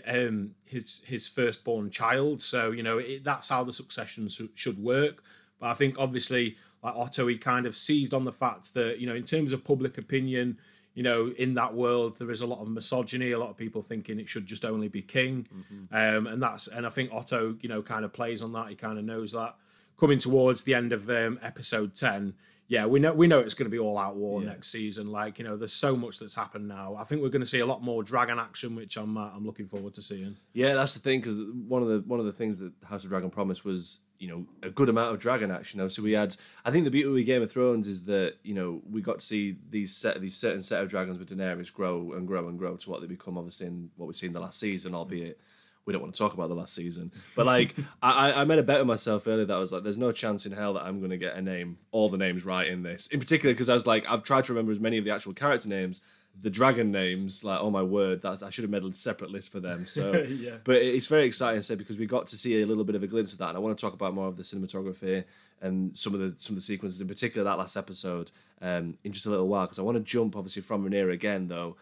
um, 0.07 0.55
his 0.67 1.03
his 1.05 1.27
firstborn 1.27 1.91
child, 1.91 2.41
so 2.41 2.71
you 2.71 2.83
know 2.83 2.99
it, 2.99 3.25
that's 3.25 3.49
how 3.49 3.65
the 3.65 3.73
succession 3.73 4.29
sh- 4.29 4.43
should 4.55 4.79
work. 4.79 5.23
But 5.59 5.69
I 5.69 5.75
think 5.75 5.99
obviously, 5.99 6.57
like 6.83 6.95
Otto, 6.95 7.27
he 7.27 7.37
kind 7.37 7.67
of 7.67 7.77
seized 7.77 8.15
on 8.15 8.25
the 8.25 8.33
fact 8.33 8.75
that 8.75 9.01
you 9.01 9.07
know, 9.07 9.15
in 9.15 9.25
terms 9.25 9.53
of 9.53 9.65
public 9.65 9.99
opinion, 9.99 10.59
you 10.95 11.03
know, 11.03 11.33
in 11.39 11.55
that 11.55 11.75
world 11.75 12.19
there 12.19 12.31
is 12.31 12.43
a 12.43 12.47
lot 12.47 12.61
of 12.61 12.69
misogyny, 12.69 13.33
a 13.33 13.39
lot 13.39 13.51
of 13.51 13.57
people 13.57 13.83
thinking 13.83 14.21
it 14.21 14.29
should 14.29 14.47
just 14.47 14.65
only 14.65 14.89
be 14.89 15.03
king, 15.03 15.47
um, 15.91 16.27
and 16.27 16.43
that's 16.43 16.69
and 16.69 16.87
I 16.87 16.91
think 16.91 17.13
Otto, 17.13 17.57
you 17.61 17.69
know, 17.69 17.83
kind 17.83 18.05
of 18.05 18.13
plays 18.13 18.43
on 18.43 18.53
that. 18.53 18.69
He 18.69 18.75
kind 18.75 18.99
of 18.99 19.05
knows 19.05 19.33
that. 19.33 19.57
Coming 19.99 20.19
towards 20.19 20.65
the 20.65 20.75
end 20.75 20.93
of 20.93 21.09
um, 21.11 21.39
episode 21.43 21.95
ten, 21.95 22.35
yeah, 22.73 22.87
we 22.87 23.01
know 23.01 23.13
we 23.13 23.27
know 23.27 23.39
it's 23.41 23.53
going 23.53 23.71
to 23.71 23.71
be 23.71 23.79
all 23.79 23.99
out 23.99 24.17
war 24.17 24.41
Yeah. 24.41 24.49
next 24.49 24.69
season. 24.69 25.11
Like 25.11 25.39
you 25.39 25.45
know, 25.45 25.59
there's 25.59 25.75
so 25.75 25.95
much 25.95 26.19
that's 26.19 26.35
happened 26.35 26.67
now. 26.67 26.97
I 26.99 27.05
think 27.05 27.21
we're 27.21 27.29
going 27.29 27.43
to 27.43 27.47
see 27.47 27.59
a 27.61 27.67
lot 27.67 27.83
more 27.83 28.03
dragon 28.03 28.39
action, 28.39 28.75
which 28.75 28.97
I'm 28.97 29.19
uh, 29.19 29.29
I'm 29.37 29.45
looking 29.45 29.67
forward 29.67 29.93
to 29.93 30.01
seeing. 30.03 30.39
Yeah, 30.55 30.73
that's 30.73 30.95
the 30.95 31.01
thing 31.01 31.21
because 31.21 31.39
one 31.69 31.83
of 31.83 31.89
the 31.89 31.99
one 32.07 32.19
of 32.19 32.25
the 32.25 32.33
things 32.33 32.59
that 32.61 32.73
House 32.89 33.05
of 33.05 33.11
Dragon 33.11 33.29
promised 33.29 33.63
was 33.67 34.01
you 34.19 34.29
know 34.29 34.47
a 34.63 34.71
good 34.71 34.89
amount 34.89 35.13
of 35.13 35.21
dragon 35.21 35.51
action. 35.51 35.81
Though, 35.81 35.89
so 35.89 36.03
we 36.03 36.13
had. 36.13 36.35
I 36.65 36.71
think 36.71 36.85
the 36.87 36.91
beauty 36.91 37.11
with 37.11 37.27
Game 37.27 37.43
of 37.43 37.53
Thrones 37.53 37.89
is 37.89 38.05
that 38.05 38.37
you 38.43 38.55
know 38.55 38.81
we 38.91 39.03
got 39.03 39.19
to 39.21 39.27
see 39.27 39.59
these 39.69 39.95
set 39.95 40.19
these 40.23 40.39
certain 40.39 40.63
set 40.63 40.83
of 40.83 40.89
dragons 40.89 41.19
with 41.19 41.29
Daenerys 41.29 41.71
grow 41.71 42.13
and 42.15 42.27
grow 42.27 42.49
and 42.49 42.59
grow 42.59 42.77
to 42.77 42.91
what 42.91 43.03
they 43.03 43.07
become. 43.07 43.37
Obviously, 43.37 43.67
in 43.67 43.91
what 43.97 44.07
we've 44.07 44.17
seen 44.17 44.33
the 44.33 44.41
last 44.41 44.59
season, 44.59 44.95
albeit. 44.95 45.39
We 45.85 45.93
don't 45.93 46.01
want 46.03 46.15
to 46.15 46.19
talk 46.19 46.35
about 46.35 46.49
the 46.49 46.55
last 46.55 46.75
season, 46.75 47.11
but 47.35 47.45
like 47.45 47.75
I, 48.03 48.33
I- 48.33 48.45
made 48.45 48.59
a 48.61 48.63
bet 48.63 48.79
with 48.79 48.87
myself 48.87 49.27
earlier 49.27 49.45
that 49.47 49.57
I 49.57 49.59
was 49.61 49.73
like, 49.73 49.83
"There's 49.83 49.99
no 49.99 50.13
chance 50.13 50.47
in 50.47 50.53
hell 50.53 50.75
that 50.75 50.85
I'm 50.85 50.99
going 51.01 51.11
to 51.11 51.17
get 51.19 51.35
a 51.35 51.43
name, 51.43 51.77
all 51.91 52.09
the 52.09 52.19
names 52.19 52.45
right 52.47 52.69
in 52.69 52.83
this." 52.83 53.09
In 53.09 53.19
particular, 53.19 53.53
because 53.53 53.69
I 53.69 53.75
was 53.75 53.87
like, 53.87 54.09
I've 54.09 54.23
tried 54.23 54.45
to 54.45 54.53
remember 54.53 54.71
as 54.73 54.79
many 54.81 54.99
of 54.99 55.05
the 55.05 55.11
actual 55.11 55.33
character 55.33 55.69
names, 55.69 56.03
the 56.41 56.51
dragon 56.51 56.93
names. 56.93 57.43
Like, 57.43 57.59
oh 57.61 57.69
my 57.71 57.83
word, 57.83 58.23
that 58.23 58.45
I 58.45 58.51
should 58.51 58.63
have 58.63 58.71
made 58.71 58.85
a 58.85 58.93
separate 58.95 59.31
list 59.33 59.51
for 59.51 59.59
them. 59.59 59.87
So 59.89 60.13
Yeah. 60.29 60.59
but 60.63 60.77
it's 60.77 61.09
very 61.09 61.25
exciting, 61.25 61.59
I 61.59 61.63
said, 61.63 61.79
because 61.79 61.99
we 61.99 62.07
got 62.07 62.29
to 62.29 62.37
see 62.37 62.63
a 62.63 62.67
little 62.67 62.85
bit 62.85 62.95
of 62.95 63.03
a 63.03 63.09
glimpse 63.09 63.33
of 63.33 63.41
that, 63.41 63.49
and 63.49 63.57
I 63.57 63.61
want 63.61 63.77
to 63.77 63.85
talk 63.85 63.95
about 63.95 64.15
more 64.15 64.29
of 64.29 64.37
the 64.37 64.45
cinematography 64.45 65.25
and 65.63 65.97
some 65.99 66.15
of 66.15 66.21
the 66.21 66.33
some 66.39 66.55
of 66.55 66.59
the 66.59 66.61
sequences, 66.63 67.01
in 67.01 67.09
particular 67.09 67.43
that 67.45 67.59
last 67.59 67.77
episode, 67.77 68.31
um, 68.61 68.97
in 69.03 69.11
just 69.13 69.27
a 69.27 69.31
little 69.31 69.49
while. 69.49 69.63
Because 69.67 69.81
I 69.81 69.83
want 69.83 69.97
to 69.99 70.05
jump, 70.05 70.37
obviously, 70.37 70.63
from 70.63 70.89
Rhaenyra 70.89 71.13
again, 71.13 71.49
though. 71.49 71.77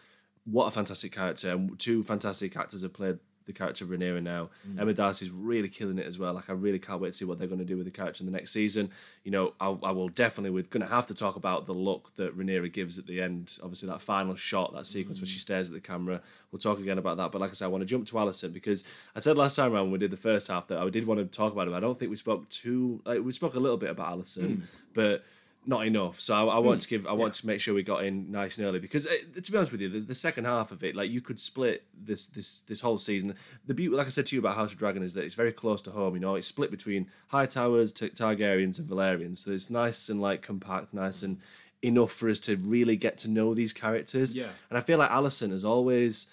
What 0.45 0.65
a 0.65 0.71
fantastic 0.71 1.11
character, 1.11 1.51
and 1.51 1.77
two 1.77 2.01
fantastic 2.01 2.57
actors 2.57 2.81
have 2.81 2.93
played 2.93 3.19
the 3.45 3.53
character 3.53 3.83
of 3.83 3.89
Rhaenyra 3.89 4.21
now. 4.21 4.49
Mm. 4.67 4.81
Emma 4.81 4.93
D'Arcy's 4.93 5.31
really 5.31 5.69
killing 5.69 5.97
it 5.97 6.05
as 6.05 6.19
well. 6.19 6.33
Like 6.33 6.49
I 6.49 6.53
really 6.53 6.79
can't 6.79 7.01
wait 7.01 7.09
to 7.09 7.13
see 7.13 7.25
what 7.25 7.37
they're 7.37 7.47
going 7.47 7.59
to 7.59 7.65
do 7.65 7.77
with 7.77 7.85
the 7.85 7.91
character 7.91 8.23
in 8.23 8.31
the 8.31 8.37
next 8.37 8.51
season. 8.51 8.89
You 9.23 9.31
know, 9.31 9.53
I, 9.59 9.67
I 9.83 9.91
will 9.91 10.09
definitely. 10.09 10.51
We're 10.51 10.63
going 10.63 10.85
to 10.85 10.93
have 10.93 11.07
to 11.07 11.13
talk 11.13 11.35
about 11.35 11.65
the 11.65 11.73
look 11.73 12.15
that 12.15 12.37
Rhaenyra 12.37 12.71
gives 12.71 12.99
at 12.99 13.07
the 13.07 13.21
end. 13.21 13.57
Obviously, 13.63 13.89
that 13.89 14.01
final 14.01 14.35
shot, 14.35 14.73
that 14.73 14.85
sequence 14.85 15.19
where 15.19 15.25
mm. 15.25 15.31
she 15.31 15.39
stares 15.39 15.69
at 15.69 15.73
the 15.73 15.81
camera. 15.81 16.21
We'll 16.51 16.59
talk 16.59 16.79
again 16.79 16.97
about 16.97 17.17
that. 17.17 17.31
But 17.31 17.41
like 17.41 17.51
I 17.51 17.53
said, 17.53 17.65
I 17.65 17.69
want 17.69 17.81
to 17.81 17.85
jump 17.85 18.05
to 18.07 18.13
Alicent 18.15 18.53
because 18.53 18.83
I 19.15 19.19
said 19.19 19.37
last 19.37 19.55
time 19.55 19.73
around 19.73 19.83
when 19.83 19.93
we 19.93 19.97
did 19.99 20.11
the 20.11 20.17
first 20.17 20.47
half 20.47 20.67
that 20.67 20.79
I 20.79 20.89
did 20.89 21.05
want 21.05 21.19
to 21.19 21.25
talk 21.25 21.53
about 21.53 21.67
it. 21.67 21.71
But 21.71 21.77
I 21.77 21.79
don't 21.81 21.97
think 21.97 22.09
we 22.09 22.17
spoke 22.17 22.47
too. 22.49 23.01
Like, 23.05 23.23
we 23.23 23.31
spoke 23.31 23.55
a 23.55 23.59
little 23.59 23.77
bit 23.77 23.89
about 23.89 24.17
Alicent, 24.17 24.57
mm. 24.57 24.63
but 24.93 25.23
not 25.65 25.85
enough. 25.85 26.19
So 26.19 26.33
I, 26.33 26.55
I 26.55 26.59
want 26.59 26.81
to 26.81 26.89
give, 26.89 27.05
I 27.05 27.13
want 27.13 27.33
to 27.33 27.47
make 27.47 27.61
sure 27.61 27.73
we 27.73 27.83
got 27.83 28.03
in 28.03 28.31
nice 28.31 28.57
and 28.57 28.65
early 28.65 28.79
because 28.79 29.05
uh, 29.05 29.41
to 29.41 29.51
be 29.51 29.57
honest 29.57 29.71
with 29.71 29.81
you, 29.81 29.89
the, 29.89 29.99
the 29.99 30.15
second 30.15 30.45
half 30.45 30.71
of 30.71 30.83
it, 30.83 30.95
like 30.95 31.11
you 31.11 31.21
could 31.21 31.39
split 31.39 31.83
this 32.03 32.27
this 32.27 32.61
this 32.61 32.81
whole 32.81 32.97
season. 32.97 33.35
The 33.67 33.73
beauty, 33.73 33.95
like 33.95 34.07
I 34.07 34.09
said 34.09 34.25
to 34.27 34.35
you 34.35 34.39
about 34.39 34.55
House 34.55 34.73
of 34.73 34.79
Dragon, 34.79 35.03
is 35.03 35.13
that 35.13 35.23
it's 35.23 35.35
very 35.35 35.51
close 35.51 35.81
to 35.83 35.91
home. 35.91 36.15
You 36.15 36.19
know, 36.19 36.35
it's 36.35 36.47
split 36.47 36.71
between 36.71 37.07
High 37.27 37.45
Towers, 37.45 37.91
T- 37.91 38.09
Targaryens, 38.09 38.79
and 38.79 38.89
Velaryons. 38.89 39.39
So 39.39 39.51
it's 39.51 39.69
nice 39.69 40.09
and 40.09 40.19
like 40.19 40.41
compact, 40.41 40.93
nice 40.93 41.21
and 41.21 41.37
enough 41.83 42.11
for 42.11 42.29
us 42.29 42.39
to 42.39 42.55
really 42.57 42.95
get 42.95 43.17
to 43.19 43.29
know 43.29 43.53
these 43.53 43.73
characters. 43.73 44.35
Yeah. 44.35 44.49
And 44.69 44.77
I 44.77 44.81
feel 44.81 44.99
like 44.99 45.09
Alicent 45.09 45.51
has 45.51 45.65
always, 45.65 46.27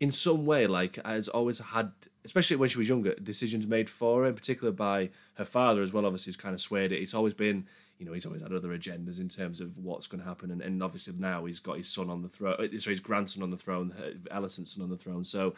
in 0.00 0.10
some 0.10 0.46
way, 0.46 0.66
like 0.66 1.04
has 1.04 1.28
always 1.28 1.58
had, 1.58 1.92
especially 2.24 2.56
when 2.56 2.68
she 2.68 2.78
was 2.78 2.88
younger, 2.88 3.14
decisions 3.14 3.66
made 3.66 3.88
for 3.88 4.22
her, 4.22 4.28
in 4.28 4.34
particular 4.34 4.72
by 4.72 5.10
her 5.34 5.44
father 5.44 5.82
as 5.82 5.92
well. 5.92 6.06
Obviously, 6.06 6.30
has 6.30 6.36
kind 6.36 6.54
of 6.54 6.60
swayed 6.60 6.92
it. 6.92 7.02
It's 7.02 7.14
always 7.14 7.34
been, 7.34 7.66
you 7.98 8.06
know, 8.06 8.12
he's 8.12 8.26
always 8.26 8.42
had 8.42 8.52
other 8.52 8.76
agendas 8.76 9.20
in 9.20 9.28
terms 9.28 9.60
of 9.60 9.78
what's 9.78 10.06
going 10.06 10.22
to 10.22 10.28
happen, 10.28 10.50
and, 10.50 10.62
and 10.62 10.82
obviously 10.82 11.14
now 11.18 11.44
he's 11.44 11.60
got 11.60 11.76
his 11.76 11.88
son 11.88 12.10
on 12.10 12.22
the 12.22 12.28
throne, 12.28 12.56
uh, 12.58 12.78
sorry, 12.78 12.94
his 12.94 13.00
grandson 13.00 13.42
on 13.42 13.50
the 13.50 13.56
throne, 13.56 13.94
Alicent's 14.30 14.74
son 14.74 14.84
on 14.84 14.90
the 14.90 14.96
throne. 14.96 15.24
So 15.24 15.54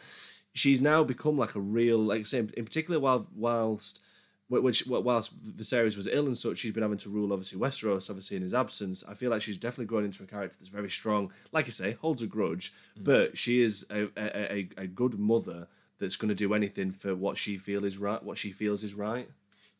she's 0.53 0.81
now 0.81 1.03
become 1.03 1.37
like 1.37 1.55
a 1.55 1.59
real, 1.59 1.99
like 1.99 2.21
I 2.21 2.23
say, 2.23 2.39
in 2.39 2.65
particular, 2.65 2.99
while 2.99 3.27
whilst 3.35 4.03
which 4.49 4.87
whilst 4.87 5.57
Viserys 5.57 5.97
was 5.97 6.07
ill 6.07 6.27
and 6.27 6.37
such, 6.37 6.57
she's 6.57 6.71
been 6.71 6.83
having 6.83 6.97
to 6.99 7.09
rule 7.09 7.33
obviously 7.33 7.59
Westeros, 7.59 8.09
obviously 8.09 8.37
in 8.37 8.43
his 8.43 8.53
absence. 8.53 9.03
I 9.07 9.13
feel 9.13 9.29
like 9.29 9.41
she's 9.41 9.57
definitely 9.57 9.87
grown 9.87 10.05
into 10.05 10.23
a 10.23 10.27
character 10.27 10.57
that's 10.57 10.69
very 10.69 10.89
strong. 10.89 11.31
Like 11.51 11.65
I 11.65 11.69
say, 11.69 11.93
holds 11.93 12.21
a 12.21 12.27
grudge, 12.27 12.73
but 12.97 13.37
she 13.37 13.61
is 13.61 13.85
a, 13.89 14.03
a, 14.15 14.53
a, 14.53 14.69
a 14.77 14.87
good 14.87 15.19
mother 15.19 15.67
that's 15.99 16.15
going 16.15 16.29
to 16.29 16.35
do 16.35 16.53
anything 16.53 16.91
for 16.91 17.13
what 17.13 17.37
she 17.37 17.57
feel 17.57 17.83
is 17.83 17.97
right. 17.97 18.23
What 18.23 18.37
she 18.37 18.51
feels 18.51 18.83
is 18.83 18.93
right. 18.93 19.27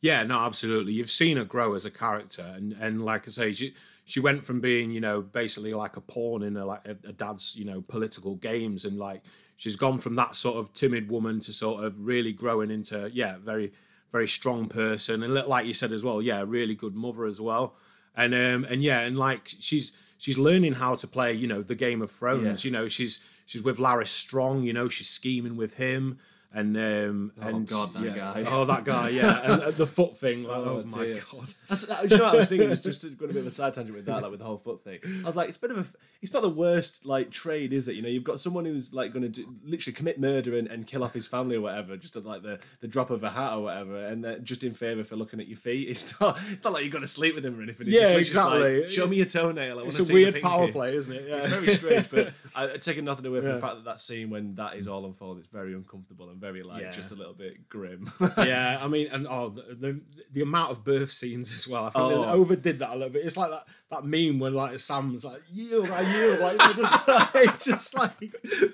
Yeah, 0.01 0.23
no, 0.23 0.39
absolutely. 0.39 0.93
You've 0.93 1.09
seen 1.09 1.37
her 1.37 1.45
grow 1.45 1.73
as 1.73 1.85
a 1.85 1.91
character, 1.91 2.45
and 2.55 2.73
and 2.79 3.03
like 3.03 3.27
I 3.27 3.31
say, 3.31 3.51
she 3.51 3.73
she 4.05 4.19
went 4.19 4.45
from 4.45 4.61
being 4.61 4.91
you 4.91 5.01
know 5.01 5.21
basically 5.21 5.73
like 5.73 5.97
a 5.97 6.01
pawn 6.01 6.43
in 6.43 6.55
a 6.55 6.65
like 6.65 6.87
a, 6.87 6.91
a 7.07 7.13
dad's 7.13 7.55
you 7.55 7.65
know 7.65 7.81
political 7.81 8.35
games, 8.35 8.85
and 8.85 8.97
like 8.97 9.23
she's 9.57 9.75
gone 9.75 9.97
from 9.97 10.15
that 10.15 10.35
sort 10.35 10.57
of 10.57 10.71
timid 10.73 11.09
woman 11.09 11.39
to 11.41 11.53
sort 11.53 11.83
of 11.83 12.05
really 12.05 12.31
growing 12.31 12.69
into 12.71 13.09
yeah 13.13 13.37
very 13.37 13.71
very 14.11 14.27
strong 14.27 14.69
person, 14.69 15.23
and 15.23 15.33
like 15.33 15.65
you 15.65 15.73
said 15.73 15.91
as 15.91 16.03
well, 16.03 16.21
yeah, 16.21 16.43
really 16.47 16.75
good 16.75 16.95
mother 16.95 17.25
as 17.25 17.41
well, 17.41 17.75
and 18.15 18.33
um 18.35 18.65
and 18.69 18.83
yeah, 18.83 18.99
and 19.01 19.17
like 19.17 19.41
she's 19.47 19.97
she's 20.19 20.37
learning 20.37 20.73
how 20.73 20.93
to 20.95 21.07
play 21.07 21.33
you 21.33 21.47
know 21.47 21.63
the 21.63 21.75
Game 21.75 22.01
of 22.03 22.11
Thrones. 22.11 22.63
You 22.65 22.71
know, 22.71 22.87
she's 22.87 23.19
she's 23.47 23.63
with 23.63 23.79
Larys 23.79 24.07
Strong. 24.09 24.61
You 24.63 24.73
know, 24.73 24.87
she's 24.89 25.09
scheming 25.09 25.57
with 25.57 25.73
him. 25.73 26.19
And 26.57 26.75
um 26.75 27.31
Oh, 27.41 27.47
and 27.47 27.67
God, 27.67 27.93
that 27.93 28.03
yeah. 28.03 28.15
guy. 28.15 28.43
oh 28.47 28.65
that 28.65 28.83
guy 28.83 29.09
yeah 29.09 29.41
and 29.53 29.61
uh, 29.63 29.71
the 29.71 29.85
foot 29.85 30.17
thing 30.17 30.43
like, 30.43 30.57
oh, 30.57 30.83
Oh, 30.83 30.87
my 30.87 31.03
dear. 31.03 31.21
god 31.31 31.47
That's, 31.69 31.85
that, 31.85 32.09
you 32.09 32.17
know 32.17 32.23
what 32.25 32.33
I 32.33 32.37
was 32.37 32.49
thinking? 32.49 32.71
It's 32.71 32.81
just 32.81 33.03
going 33.17 33.31
to 33.31 33.39
be 33.39 33.45
a 33.47 33.51
side 33.51 33.73
tangent 33.75 33.95
with 33.95 34.05
that, 34.07 34.21
like 34.23 34.31
with 34.31 34.39
the 34.39 34.45
whole 34.45 34.57
foot 34.57 34.79
thing. 34.81 34.99
I 35.05 35.25
was 35.25 35.35
like, 35.35 35.49
it's 35.49 35.57
a 35.57 35.61
bit 35.61 35.71
of 35.71 35.77
a, 35.77 35.85
it's 36.23 36.33
not 36.33 36.41
the 36.41 36.49
worst 36.49 37.05
like 37.05 37.29
trade, 37.29 37.73
is 37.73 37.87
it? 37.87 37.95
You 37.95 38.01
know, 38.01 38.09
you've 38.09 38.23
got 38.23 38.41
someone 38.41 38.65
who's 38.65 38.93
like 38.93 39.13
going 39.13 39.31
to 39.31 39.45
literally 39.63 39.93
commit 39.95 40.19
murder 40.19 40.57
and, 40.57 40.67
and 40.67 40.87
kill 40.87 41.03
off 41.03 41.13
his 41.13 41.27
family 41.27 41.57
or 41.57 41.61
whatever, 41.61 41.95
just 41.95 42.15
at 42.15 42.25
like 42.25 42.41
the, 42.41 42.59
the 42.81 42.87
drop 42.87 43.11
of 43.11 43.23
a 43.23 43.29
hat 43.29 43.53
or 43.53 43.61
whatever, 43.63 44.05
and 44.05 44.23
they're 44.23 44.39
just 44.39 44.63
in 44.63 44.71
favour 44.73 45.03
for 45.03 45.15
looking 45.15 45.39
at 45.39 45.47
your 45.47 45.57
feet. 45.57 45.89
It's 45.89 46.19
not, 46.21 46.39
it's 46.49 46.63
not 46.63 46.73
like 46.73 46.83
you've 46.83 46.93
got 46.93 47.01
to 47.01 47.07
sleep 47.07 47.35
with 47.35 47.45
him 47.45 47.59
or 47.59 47.61
anything. 47.61 47.85
It's 47.87 47.95
Yeah, 47.95 48.17
just, 48.17 48.17
literally 48.17 48.23
just 48.23 48.35
exactly. 48.35 48.81
Like, 48.81 48.89
Show 48.89 49.07
me 49.07 49.17
your 49.17 49.25
toenail. 49.27 49.79
I 49.79 49.83
it's 49.83 50.09
a 50.09 50.13
weird 50.13 50.41
power 50.41 50.71
play 50.71 50.95
isn't 50.95 51.13
it 51.15 51.25
yeah 51.27 51.35
It's 51.43 51.53
very 51.53 51.73
strange, 51.75 52.09
but 52.09 52.33
I, 52.55 52.77
taking 52.77 53.05
nothing 53.05 53.25
away 53.27 53.39
from 53.41 53.49
Yeah. 53.49 53.55
the 53.55 53.61
fact 53.61 53.75
that 53.75 53.85
that 53.85 54.01
scene 54.01 54.29
when 54.31 54.55
that 54.55 54.75
is 54.75 54.87
all 54.87 55.05
unfolded, 55.05 55.43
it's 55.43 55.53
very 55.53 55.73
uncomfortable 55.73 56.29
and 56.29 56.39
very 56.39 56.46
like 56.51 56.81
Yeah. 56.83 56.91
just 56.91 57.11
a 57.11 57.15
little 57.15 57.33
bit 57.33 57.67
grim. 57.69 58.09
yeah, 58.37 58.77
I 58.81 58.87
mean, 58.87 59.07
and 59.11 59.27
oh, 59.29 59.49
the, 59.49 59.75
the 59.75 60.01
the 60.31 60.41
amount 60.41 60.71
of 60.71 60.83
birth 60.83 61.11
scenes 61.11 61.51
as 61.51 61.67
well. 61.67 61.85
I 61.85 61.89
think 61.89 62.03
Oh. 62.03 62.21
they 62.21 62.27
overdid 62.29 62.79
that 62.79 62.89
a 62.91 62.93
little 62.95 63.09
bit. 63.09 63.25
It's 63.25 63.37
like 63.37 63.51
that 63.51 63.67
that 63.91 64.03
meme 64.05 64.39
when 64.39 64.53
like 64.53 64.79
Sam's 64.79 65.25
like 65.25 65.41
yield, 65.51 65.89
I 65.89 66.01
yield, 66.17 66.39
like 66.39 66.75
just 66.75 67.07
like 67.35 67.59
just 67.59 67.95
like 67.95 68.11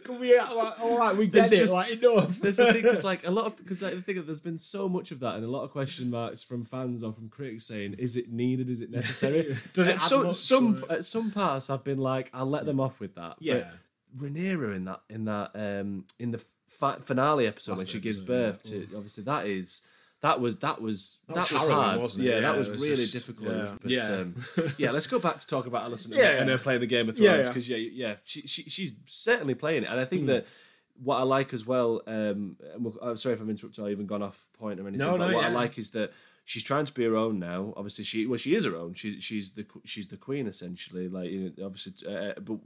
can 0.03 0.19
we 0.19 0.37
like 0.39 0.79
all 0.81 0.97
right, 0.97 1.15
we 1.15 1.27
get 1.27 1.49
There's 1.49 1.51
it, 1.53 1.57
just- 1.57 1.73
like 1.73 1.91
enough. 1.91 2.39
There's 2.39 2.57
the 2.57 2.71
thing, 2.73 2.81
because 2.81 3.03
like 3.11 3.27
a 3.27 3.31
lot 3.31 3.45
of 3.47 3.57
because 3.57 3.81
like, 3.81 3.93
the 3.95 4.01
thing 4.01 4.15
that 4.15 4.25
there's 4.25 4.39
been 4.39 4.59
so 4.59 4.87
much 4.89 5.11
of 5.11 5.19
that 5.21 5.35
and 5.35 5.43
a 5.43 5.49
lot 5.49 5.63
of 5.63 5.71
question 5.71 6.09
marks 6.09 6.43
from 6.43 6.63
fans 6.63 7.03
or 7.03 7.11
from 7.13 7.29
critics 7.29 7.65
saying, 7.65 7.95
is 7.97 8.17
it 8.17 8.31
needed? 8.31 8.69
Is 8.69 8.81
it 8.81 8.91
necessary? 8.91 9.57
Does 9.73 9.87
it 9.87 9.93
add 9.95 10.33
some 10.35 10.85
at 10.89 11.05
some 11.05 11.31
parts 11.31 11.69
I've 11.69 11.83
been 11.83 11.99
like, 11.99 12.29
I'll 12.33 12.45
let 12.49 12.65
them 12.65 12.79
off 12.79 12.99
with 12.99 13.15
that. 13.15 13.35
yeah, 13.39 13.71
But 14.13 14.33
Rhaenyra 14.33 14.75
in 14.75 14.85
that 14.85 15.01
in 15.09 15.25
that 15.25 15.51
um 15.55 16.05
in 16.19 16.31
the 16.31 16.41
fi- 16.73 16.97
finale 17.01 17.47
episode 17.47 17.77
when 17.77 17.85
she 17.85 17.99
gives 17.99 18.19
episode, 18.21 18.33
yeah. 18.33 18.51
birth 18.51 18.63
to 18.63 18.95
obviously 18.97 19.23
that 19.25 19.45
is. 19.47 19.87
That 20.21 20.39
was 20.39 20.57
that 20.59 20.81
was 20.81 21.17
That 21.27 21.33
that, 21.35 21.41
was 21.41 21.51
was, 21.51 21.63
harrowing, 21.63 21.83
hard, 21.85 21.99
wasn't 21.99 22.23
it? 22.25 22.29
Yeah, 22.29 22.35
Yeah, 22.35 22.41
that 22.41 22.55
it 22.55 22.59
was, 22.59 22.69
was 22.69 22.81
really 22.81 22.95
just- 22.95 23.13
difficult. 23.13 23.49
yeah. 23.57 23.75
But, 23.81 23.91
Yeah. 23.91 24.07
Um, 24.07 24.35
yeah, 24.77 24.91
let's 24.91 25.07
go 25.07 25.19
back 25.19 25.37
to 25.37 25.45
talk 25.47 25.65
about 25.67 25.89
Alicent 25.91 26.17
Yeah. 26.17 26.39
and 26.39 26.49
her 26.49 26.57
playing 26.57 26.79
the 26.79 26.87
Game 26.87 27.09
of 27.09 27.17
Thrones 27.17 27.49
because 27.49 27.67
yeah, 27.69 27.75
yeah, 27.77 28.15
she, 28.23 28.41
she 28.47 28.63
she's 28.63 28.93
certainly 29.05 29.53
playing 29.53 29.83
it, 29.83 29.89
and 29.89 29.99
I 29.99 30.05
think 30.05 30.21
Hmm. 30.21 30.27
that 30.27 30.45
what 31.03 31.17
I 31.17 31.23
like 31.23 31.53
as 31.53 31.65
well. 31.65 32.01
Um, 32.07 32.55
I'm 33.01 33.17
sorry 33.17 33.35
if 33.35 33.41
I've 33.41 33.49
interrupted 33.49 33.83
or 33.83 33.89
even 33.89 34.05
gone 34.05 34.21
off 34.23 34.47
point 34.57 34.79
or 34.79 34.87
anything. 34.87 35.05
No, 35.05 35.17
but 35.17 35.27
no, 35.29 35.35
what 35.35 35.43
I 35.45 35.49
like 35.49 35.77
is 35.77 35.91
that 35.91 36.13
she's 36.45 36.63
trying 36.63 36.85
to 36.85 36.93
be 36.93 37.03
her 37.05 37.15
own 37.15 37.39
now. 37.39 37.73
Obviously, 37.77 38.03
she 38.03 38.25
well, 38.25 38.37
she 38.37 38.55
is 38.55 38.65
her 38.65 38.75
own. 38.75 38.93
She, 38.93 39.19
she's 39.19 39.51
the 39.51 39.65
she's 39.85 40.07
the 40.07 40.17
queen 40.17 40.47
essentially. 40.47 41.07
Like 41.07 41.29
you 41.29 41.53
know, 41.57 41.65
obviously, 41.65 42.13
uh, 42.13 42.33
but 42.41 42.57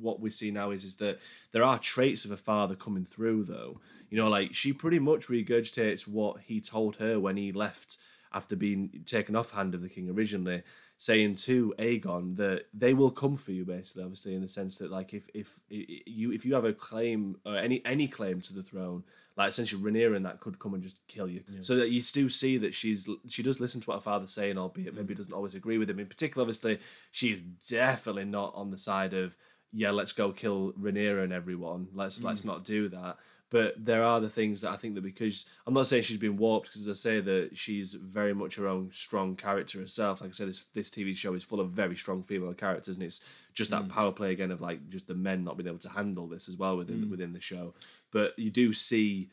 what 0.00 0.20
we 0.20 0.30
see 0.30 0.50
now 0.50 0.70
is 0.70 0.84
is 0.84 0.96
that 0.96 1.18
there 1.52 1.64
are 1.64 1.78
traits 1.78 2.24
of 2.24 2.30
a 2.30 2.36
father 2.36 2.74
coming 2.74 3.04
through 3.04 3.44
though. 3.44 3.80
You 4.10 4.18
know, 4.18 4.28
like 4.28 4.54
she 4.54 4.72
pretty 4.72 4.98
much 4.98 5.28
regurgitates 5.28 6.06
what 6.06 6.40
he 6.40 6.60
told 6.60 6.96
her 6.96 7.18
when 7.18 7.36
he 7.36 7.52
left 7.52 7.98
after 8.34 8.56
being 8.56 9.02
taken 9.04 9.36
off 9.36 9.50
hand 9.50 9.74
of 9.74 9.82
the 9.82 9.88
king 9.88 10.08
originally, 10.10 10.62
saying 10.96 11.34
to 11.34 11.74
Aegon 11.78 12.36
that 12.36 12.64
they 12.72 12.94
will 12.94 13.10
come 13.10 13.36
for 13.36 13.52
you, 13.52 13.64
basically, 13.64 14.04
obviously, 14.04 14.34
in 14.34 14.42
the 14.42 14.48
sense 14.48 14.78
that 14.78 14.90
like 14.90 15.14
if 15.14 15.28
if 15.34 15.60
you 15.68 16.32
if 16.32 16.44
you 16.44 16.54
have 16.54 16.64
a 16.64 16.72
claim 16.72 17.36
or 17.44 17.56
any 17.56 17.84
any 17.84 18.08
claim 18.08 18.40
to 18.40 18.54
the 18.54 18.62
throne, 18.62 19.04
like 19.36 19.48
essentially 19.48 19.82
Rhaenyra 19.82 20.16
and 20.16 20.24
that 20.24 20.40
could 20.40 20.58
come 20.58 20.74
and 20.74 20.82
just 20.82 21.06
kill 21.08 21.28
you. 21.28 21.42
So 21.60 21.76
that 21.76 21.90
you 21.90 22.02
do 22.02 22.28
see 22.28 22.58
that 22.58 22.74
she's 22.74 23.08
she 23.28 23.42
does 23.42 23.60
listen 23.60 23.80
to 23.80 23.86
what 23.86 23.94
her 23.94 24.00
father's 24.00 24.32
saying, 24.32 24.58
albeit 24.58 24.94
maybe 24.94 25.14
mm. 25.14 25.16
doesn't 25.16 25.32
always 25.32 25.54
agree 25.54 25.78
with 25.78 25.88
him. 25.88 25.98
In 25.98 26.06
particular, 26.06 26.42
obviously, 26.42 26.78
she 27.12 27.32
is 27.32 27.40
definitely 27.40 28.24
not 28.24 28.52
on 28.54 28.70
the 28.70 28.78
side 28.78 29.14
of 29.14 29.36
yeah, 29.72 29.90
let's 29.90 30.12
go 30.12 30.32
kill 30.32 30.72
Rhaenyra 30.72 31.24
and 31.24 31.32
everyone. 31.32 31.88
Let's 31.92 32.22
let's 32.22 32.42
mm. 32.42 32.46
not 32.46 32.64
do 32.64 32.88
that. 32.90 33.16
But 33.52 33.84
there 33.84 34.02
are 34.02 34.18
the 34.18 34.30
things 34.30 34.62
that 34.62 34.70
I 34.70 34.76
think 34.76 34.94
that 34.94 35.04
because 35.04 35.44
I'm 35.66 35.74
not 35.74 35.86
saying 35.86 36.04
she's 36.04 36.16
been 36.16 36.38
warped 36.38 36.68
because 36.68 36.88
as 36.88 36.90
I 36.90 36.96
say 36.98 37.20
that 37.20 37.50
she's 37.52 37.92
very 37.92 38.32
much 38.32 38.56
her 38.56 38.66
own 38.66 38.90
strong 38.94 39.36
character 39.36 39.78
herself. 39.78 40.22
Like 40.22 40.30
I 40.30 40.32
said, 40.32 40.48
this 40.48 40.64
this 40.72 40.88
TV 40.88 41.14
show 41.14 41.34
is 41.34 41.44
full 41.44 41.60
of 41.60 41.70
very 41.70 41.94
strong 41.94 42.22
female 42.22 42.54
characters, 42.54 42.96
and 42.96 43.04
it's 43.04 43.46
just 43.52 43.70
that 43.70 43.90
power 43.90 44.10
play 44.10 44.32
again 44.32 44.50
of 44.52 44.62
like 44.62 44.88
just 44.88 45.06
the 45.06 45.14
men 45.14 45.44
not 45.44 45.58
being 45.58 45.68
able 45.68 45.78
to 45.80 45.90
handle 45.90 46.26
this 46.26 46.48
as 46.48 46.56
well 46.56 46.78
within 46.78 47.10
within 47.10 47.34
the 47.34 47.40
show. 47.42 47.74
But 48.10 48.38
you 48.38 48.50
do 48.50 48.72
see 48.72 49.28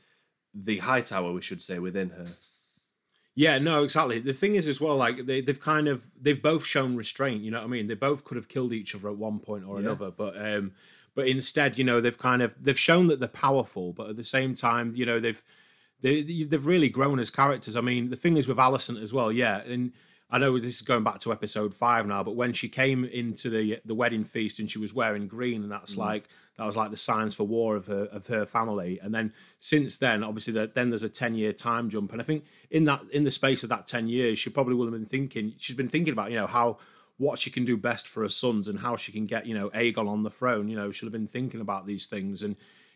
the 0.54 0.80
high 0.80 1.02
tower, 1.02 1.32
we 1.32 1.42
should 1.42 1.62
say, 1.62 1.80
within 1.80 2.10
her. 2.10 2.26
Yeah, 3.36 3.58
no, 3.58 3.84
exactly. 3.84 4.20
The 4.20 4.34
thing 4.34 4.56
is, 4.56 4.68
as 4.68 4.82
well, 4.82 4.98
like 4.98 5.26
they, 5.26 5.40
they've 5.40 5.60
kind 5.60 5.88
of 5.88 6.06
they've 6.20 6.42
both 6.42 6.66
shown 6.66 6.98
restraint. 6.98 7.42
You 7.42 7.52
know 7.52 7.60
what 7.60 7.68
I 7.68 7.70
mean? 7.70 7.88
They 7.88 7.94
both 7.94 8.26
could 8.26 8.36
have 8.36 8.50
killed 8.50 8.74
each 8.74 8.96
other 8.96 9.08
at 9.10 9.16
one 9.16 9.40
point 9.40 9.64
or 9.64 9.76
Yeah. 9.76 9.86
another, 9.92 10.12
but 10.12 10.36
um, 10.38 10.74
but 11.20 11.28
instead, 11.28 11.78
you 11.78 11.84
know, 11.84 12.00
they've 12.00 12.18
kind 12.18 12.42
of 12.42 12.56
they've 12.64 12.80
shown 12.80 13.08
that 13.08 13.20
they're 13.20 13.28
powerful, 13.28 13.92
but 13.92 14.10
at 14.10 14.16
the 14.16 14.24
same 14.24 14.54
time, 14.54 14.94
you 14.96 15.06
know, 15.06 15.20
they've 15.20 15.44
they 16.00 16.22
they've 16.22 16.66
really 16.66 16.88
grown 16.88 17.20
as 17.20 17.30
characters. 17.30 17.76
I 17.76 17.82
mean, 17.82 18.10
the 18.10 18.16
thing 18.16 18.38
is 18.38 18.48
with 18.48 18.56
Alicent 18.56 19.04
as 19.04 19.14
well, 19.14 19.30
yeah, 19.30 19.58
and 19.64 19.92
I 20.32 20.40
know 20.40 20.58
this 20.58 20.76
is 20.76 20.82
going 20.82 21.04
back 21.04 21.20
to 21.20 21.34
episode 21.34 21.74
five 21.74 22.08
now, 22.08 22.24
but 22.24 22.38
when 22.38 22.54
she 22.54 22.70
came 22.70 23.04
into 23.04 23.50
the 23.50 23.82
the 23.84 23.94
wedding 23.94 24.24
feast 24.24 24.62
and 24.62 24.70
she 24.70 24.80
was 24.80 24.94
wearing 24.94 25.28
green, 25.28 25.62
and 25.62 25.70
that's 25.70 25.96
mm. 25.98 26.06
like 26.06 26.30
that 26.56 26.66
was 26.66 26.78
like 26.78 26.90
the 26.90 26.96
signs 26.96 27.36
for 27.36 27.44
war 27.44 27.76
of 27.76 27.88
her 27.88 28.06
of 28.14 28.26
her 28.28 28.46
family. 28.46 28.98
And 29.04 29.14
then 29.14 29.34
since 29.58 29.98
then, 29.98 30.24
obviously, 30.24 30.54
that 30.54 30.74
then 30.74 30.90
there's 30.90 31.04
a 31.04 31.10
ten 31.10 31.36
year 31.36 31.52
time 31.52 31.90
jump, 31.90 32.14
and 32.14 32.22
I 32.22 32.24
think 32.24 32.46
in 32.72 32.86
that 32.86 33.02
in 33.12 33.26
the 33.26 33.32
space 33.32 33.64
of 33.64 33.70
that 33.72 33.88
ten 33.88 34.08
years, 34.08 34.40
she 34.40 34.52
probably 34.52 34.76
will 34.76 34.86
have 34.86 34.94
been 34.94 35.06
thinking 35.06 35.52
she's 35.58 35.76
been 35.76 35.90
thinking 35.90 36.14
about 36.14 36.32
you 36.32 36.38
know 36.38 36.48
how 36.48 36.78
what 37.20 37.38
she 37.38 37.52
can 37.52 37.64
do 37.66 37.78
best 37.78 38.08
for 38.08 38.24
her 38.24 38.30
sons 38.30 38.68
and 38.68 38.80
how 38.80 38.96
she 38.96 39.12
can 39.12 39.28
get 39.28 39.46
you 39.46 39.54
know 39.54 39.70
Aegon 39.70 40.08
on 40.08 40.24
the 40.24 40.32
throne. 40.32 40.68
You 40.68 40.76
know, 40.78 40.90
she'll 40.90 41.06
have 41.08 41.14
been 41.14 41.28
thinking 41.28 41.62
about 41.62 41.86
these 41.86 42.08
things 42.08 42.42
and. 42.42 42.56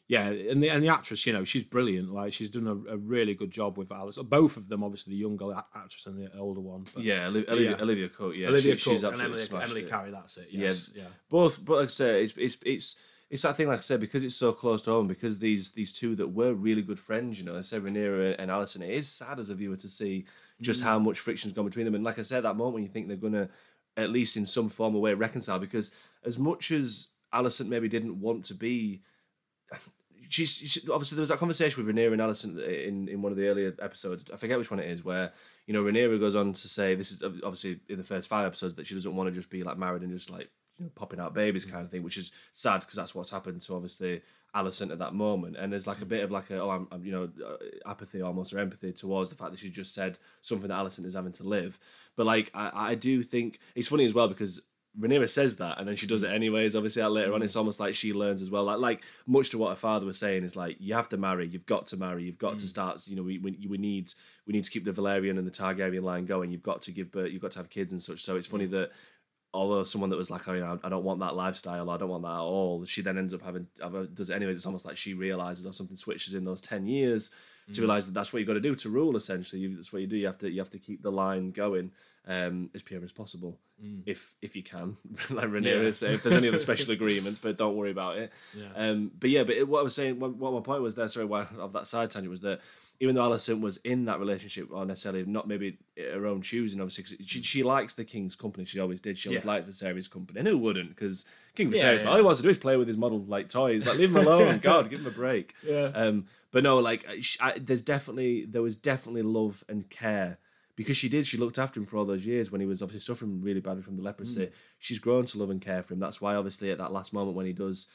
Yeah, 0.10 0.32
and 0.32 0.62
the 0.62 0.70
and 0.70 0.84
the 0.84 0.90
actress, 0.90 1.26
you 1.26 1.32
know, 1.32 1.46
she's 1.46 1.64
brilliant. 1.64 2.14
Like 2.14 2.34
she's 2.34 2.50
done 2.50 2.68
a, 2.68 2.92
a 2.92 2.98
really 2.98 3.34
good 3.36 3.50
job 3.52 3.78
with 3.78 3.90
Alice. 3.90 4.18
Both 4.18 4.58
of 4.58 4.68
them, 4.68 4.84
obviously, 4.84 5.14
the 5.14 5.20
younger 5.20 5.54
actress 5.74 6.06
and 6.08 6.18
the 6.20 6.30
older 6.38 6.60
one. 6.60 6.84
But 6.94 7.04
Yeah, 7.06 7.28
Olivia, 7.28 7.72
Yeah. 7.72 7.82
Olivia 7.82 8.10
Cooke. 8.10 8.36
Yeah, 8.36 8.50
Olivia 8.50 8.76
she, 8.76 8.84
Cooke 8.84 8.94
she's 8.96 9.04
and 9.06 9.22
Emily, 9.22 9.42
Emily. 9.64 9.84
Carey. 9.84 10.12
That's 10.12 10.36
it. 10.38 10.50
Yes. 10.52 10.92
Yeah. 10.94 11.06
both 11.30 11.64
but 11.64 11.78
like 11.78 11.86
I 11.86 11.88
say 11.88 12.22
it's 12.24 12.34
it's 12.36 12.58
it's 12.66 12.98
it's 13.30 13.42
that 13.44 13.56
thing 13.56 13.70
like 13.70 13.78
I 13.78 13.82
said 13.82 14.02
because 14.02 14.26
it's 14.26 14.36
so 14.36 14.52
close 14.52 14.82
to 14.84 14.92
home 14.92 15.08
because 15.08 15.40
these 15.40 15.72
these 15.72 15.94
two 15.94 16.16
that 16.16 16.28
were 16.28 16.54
really 16.54 16.82
good 16.82 17.00
friends 17.00 17.40
you 17.40 17.46
know 17.46 17.54
Rhaenyra 17.54 18.36
and 18.40 18.52
Alicent 18.52 18.82
it 18.84 18.92
is 18.94 19.08
sad 19.08 19.40
as 19.40 19.50
a 19.50 19.56
viewer 19.56 19.78
to 19.78 19.90
see 19.90 20.26
just 20.62 20.82
Mm. 20.82 20.86
how 20.86 21.00
much 21.00 21.20
friction's 21.20 21.54
gone 21.54 21.66
between 21.66 21.86
them 21.86 21.96
and 21.96 22.04
like 22.04 22.20
I 22.20 22.24
said 22.24 22.42
that 22.44 22.58
moment 22.58 22.74
when 22.76 22.84
you 22.84 22.90
think 22.90 23.08
they're 23.08 23.18
gonna 23.18 23.50
at 23.98 24.10
least 24.10 24.38
in 24.38 24.46
some 24.46 24.70
form 24.70 24.96
or 24.96 25.02
way 25.02 25.14
reconcile 25.14 25.60
because 25.60 25.96
as 26.26 26.40
much 26.40 26.72
as 26.72 27.10
Alicent 27.34 27.68
maybe 27.68 27.88
didn't 27.88 28.20
want 28.20 28.46
to 28.46 28.54
be 28.54 29.02
she's 30.30 30.58
she, 30.58 30.82
obviously 30.92 31.16
there 31.16 31.22
was 31.22 31.30
that 31.30 31.40
conversation 31.40 31.84
with 31.84 31.96
Rhaenyra 31.96 32.14
and 32.14 32.22
Alicent 32.22 32.88
in, 32.88 33.08
in 33.08 33.22
one 33.22 33.32
of 33.32 33.38
the 33.38 33.48
earlier 33.48 33.74
episodes. 33.82 34.26
I 34.32 34.36
forget 34.36 34.58
which 34.58 34.72
one 34.72 34.80
it 34.80 34.90
is, 34.90 35.04
where 35.04 35.32
you 35.68 35.74
know 35.74 35.84
Rhaenyra 35.84 36.20
goes 36.20 36.36
on 36.36 36.54
to 36.54 36.68
say 36.68 36.96
this 36.96 37.12
is 37.12 37.22
obviously 37.24 37.80
in 37.90 37.98
the 37.98 38.04
first 38.04 38.30
five 38.30 38.46
episodes 38.46 38.74
that 38.76 38.88
she 38.88 38.96
doesn't 38.96 39.16
want 39.16 39.28
to 39.30 39.36
just 39.36 39.50
be 39.50 39.64
like 39.64 39.78
married 39.78 40.02
and 40.02 40.12
just 40.12 40.32
like 40.32 40.50
you 40.78 40.86
know 40.86 40.92
popping 40.96 41.20
out 41.20 41.34
babies 41.34 41.66
mm. 41.66 41.72
kind 41.72 41.86
of 41.86 41.92
thing, 41.92 42.04
which 42.04 42.18
is 42.18 42.32
sad 42.52 42.82
because 42.82 42.96
that's 42.96 43.16
what's 43.16 43.32
happened 43.32 43.62
to 43.62 43.76
obviously 43.76 44.22
Alicent 44.56 44.92
at 44.92 45.00
that 45.00 45.14
moment. 45.14 45.58
And 45.58 45.72
there's 45.72 45.88
like 45.88 46.02
a 46.02 46.06
bit 46.06 46.24
of 46.24 46.32
like 46.32 46.50
a 46.50 46.62
oh 46.62 46.70
I'm, 46.70 46.88
I'm 46.92 47.06
you 47.06 47.12
know 47.12 47.30
uh, 47.46 47.90
apathy 47.90 48.22
almost 48.22 48.54
or 48.54 48.60
empathy 48.60 48.92
towards 48.92 49.30
the 49.30 49.36
fact 49.36 49.52
that 49.52 49.60
she 49.60 49.70
just 49.70 49.94
said 49.94 50.18
something 50.42 50.70
that 50.70 50.78
Alicent 50.78 51.06
is 51.06 51.16
having 51.16 51.32
to 51.34 51.44
live. 51.44 51.80
But 52.16 52.26
like 52.26 52.52
I, 52.54 52.72
I 52.74 52.96
do 52.96 53.22
think 53.24 53.60
it's 53.76 53.88
funny 53.88 54.06
as 54.06 54.14
well 54.14 54.28
because 54.28 54.62
Rhaenyra 55.00 55.28
says 55.28 55.56
that, 55.56 55.80
and 55.80 55.88
then 55.88 55.96
she 55.96 56.06
does 56.06 56.22
it 56.22 56.30
mm. 56.30 56.36
anyways. 56.36 56.76
Obviously, 56.76 57.02
later 57.04 57.34
on, 57.34 57.42
mm. 57.42 57.46
it's 57.46 57.56
almost 57.56 57.80
like 57.80 57.96
she 57.96 58.14
learns 58.14 58.44
as 58.44 58.52
well. 58.52 58.66
Like, 58.66 58.78
like 58.78 59.04
much 59.26 59.50
to 59.50 59.58
what 59.58 59.70
her 59.70 59.76
father 59.76 60.06
was 60.06 60.20
saying 60.20 60.44
is 60.44 60.56
like, 60.56 60.78
you 60.80 60.94
have 60.94 61.10
to 61.10 61.18
marry, 61.18 61.48
you've 61.48 61.66
got 61.66 61.88
to 61.88 61.98
marry, 61.98 62.24
you've 62.24 62.38
got 62.38 62.60
to 62.60 62.68
start. 62.68 63.08
You 63.08 63.16
know, 63.16 63.24
we, 63.24 63.40
we 63.40 63.58
we 63.68 63.78
need 63.80 64.14
we 64.46 64.54
need 64.54 64.64
to 64.64 64.70
keep 64.70 64.84
the 64.84 64.92
Velaryon 64.92 65.40
and 65.40 65.48
the 65.48 65.52
Targaryen 65.52 66.04
line 66.04 66.26
going. 66.26 66.52
You've 66.52 66.62
got 66.62 66.84
to 66.84 66.92
give 66.92 67.12
birth, 67.12 67.32
you've 67.32 67.42
got 67.42 67.52
to 67.52 67.60
have 67.60 67.72
kids 67.72 67.92
and 67.92 68.02
such. 68.02 68.22
So 68.22 68.36
it's 68.36 68.46
funny 68.46 68.68
that 68.68 68.92
although 69.54 69.84
someone 69.84 70.10
that 70.10 70.18
was 70.18 70.32
like, 70.32 70.48
oh, 70.48 70.54
you 70.54 70.62
know, 70.62 70.80
I 70.84 70.89
don't 70.89 71.04
want 71.04 71.20
that 71.20 71.36
lifestyle, 71.36 71.89
I 71.89 71.98
don't 71.98 72.10
want 72.10 72.24
that 72.24 72.30
at 72.30 72.39
all. 72.39 72.86
She 72.86 73.02
then 73.02 73.18
ends 73.18 73.34
up 73.34 73.42
having, 73.42 73.68
does 74.13 74.30
it 74.30 74.36
anyway. 74.36 74.52
It's 74.52 74.66
almost 74.66 74.86
like 74.86 74.98
she 74.98 75.13
realizes 75.13 75.66
or 75.66 75.74
something 75.74 75.98
switches 75.98 76.34
in 76.34 76.44
those 76.44 76.62
ten 76.62 76.88
years 76.88 77.32
to 77.68 77.74
mm. 77.74 77.80
realize 77.80 78.08
that 78.08 78.13
that's 78.13 78.34
what 78.34 78.39
you've 78.39 78.48
got 78.48 78.56
to 78.56 78.60
do 78.60 78.76
to 78.76 78.89
rule. 78.89 79.16
Essentially, 79.16 79.62
you, 79.62 79.76
that's 79.76 79.94
what 79.94 80.02
you 80.02 80.08
do. 80.08 80.18
You 80.18 80.26
have 80.26 80.39
to 80.39 80.52
you 80.52 80.60
have 80.60 80.72
to 80.72 80.80
keep 80.80 81.04
the 81.04 81.12
line 81.12 81.52
going 81.52 81.92
um, 82.28 82.70
as 82.74 82.82
pure 82.82 83.04
as 83.04 83.12
possible, 83.12 83.60
if 84.06 84.34
if 84.42 84.56
you 84.56 84.64
can. 84.64 84.96
like 85.32 85.50
Rhaenyra 85.50 85.84
Yeah. 85.86 85.92
say, 85.92 86.14
if 86.14 86.24
there's 86.24 86.36
any 86.36 86.48
other 86.48 86.60
special 86.70 86.94
agreements, 86.94 87.40
but 87.40 87.58
don't 87.58 87.76
worry 87.76 87.92
about 87.92 88.18
it. 88.18 88.32
Yeah. 88.58 88.68
Um, 88.76 89.12
but 89.20 89.30
yeah, 89.30 89.44
but 89.44 89.56
it, 89.56 89.68
what 89.68 89.80
I 89.80 89.84
was 89.84 89.94
saying, 89.94 90.20
what, 90.20 90.36
what 90.36 90.54
my 90.54 90.62
point 90.62 90.82
was 90.82 90.96
there, 90.96 91.10
sorry, 91.10 91.26
why, 91.26 91.46
of 91.58 91.74
that 91.74 91.86
side 91.88 92.12
tangent 92.12 92.30
was 92.32 92.40
that 92.42 92.62
even 93.02 93.14
though 93.16 93.24
Alicent 93.24 93.60
was 93.60 93.78
in 93.78 94.06
that 94.06 94.20
relationship, 94.20 94.70
or 94.72 94.86
necessarily 94.86 95.26
not 95.26 95.48
maybe 95.50 95.78
her 95.98 96.26
own 96.26 96.42
choosing, 96.42 96.80
obviously, 96.80 97.18
she, 97.26 97.42
she 97.42 97.62
likes 97.64 97.94
the 97.96 98.06
king's 98.06 98.36
company. 98.36 98.64
She 98.64 98.80
always 98.80 99.02
did. 99.02 99.18
She 99.18 99.28
always 99.30 99.44
Yeah. 99.44 99.52
liked 99.52 99.70
Viserys' 99.70 100.10
company, 100.10 100.40
and 100.40 100.48
who 100.48 100.58
wouldn't? 100.58 100.90
Because 100.90 101.26
King 101.56 101.74
Yeah, 101.74 101.76
Viserys, 101.96 102.04
yeah. 102.04 102.10
all 102.10 102.16
he 102.16 102.22
wants 102.22 102.40
to 102.40 102.44
do 102.44 102.50
is 102.50 102.58
play 102.58 102.78
with 102.78 102.88
his 102.88 102.98
model 102.98 103.20
like 103.20 103.50
toys. 103.50 103.86
Like 103.86 103.98
leave 103.98 104.12
him 104.12 104.18
alone, 104.26 104.60
God, 104.62 104.90
give 104.90 105.02
him 105.02 105.08
a 105.08 105.12
break. 105.12 105.56
Yeah. 105.68 105.92
Um, 105.94 106.28
but 106.52 106.64
no, 106.64 106.78
like 106.80 107.06
I, 107.42 107.58
there's 107.60 107.82
definitely 107.82 108.46
there 108.46 108.62
was 108.62 108.76
definitely 108.78 109.24
love 109.24 109.62
and 109.68 109.90
care 109.90 110.38
because 110.76 110.98
she 110.98 111.10
did. 111.10 111.26
She 111.26 111.38
looked 111.38 111.60
after 111.60 111.80
him 111.80 111.86
for 111.86 111.98
all 111.98 112.06
those 112.06 112.26
years 112.26 112.52
when 112.52 112.62
he 112.62 112.68
was 112.68 112.82
obviously 112.82 113.02
suffering 113.02 113.42
really 113.42 113.60
badly 113.62 113.84
from 113.84 113.96
the 113.96 114.02
leprosy. 114.04 114.50
She's 114.80 115.00
grown 115.00 115.26
to 115.26 115.38
love 115.38 115.50
and 115.50 115.62
care 115.62 115.84
for 115.84 115.94
him. 115.94 116.00
That's 116.00 116.22
why 116.22 116.36
obviously 116.36 116.72
at 116.72 116.78
that 116.80 116.92
last 116.94 117.14
moment 117.14 117.36
when 117.38 117.46
he 117.46 117.54
does, 117.54 117.92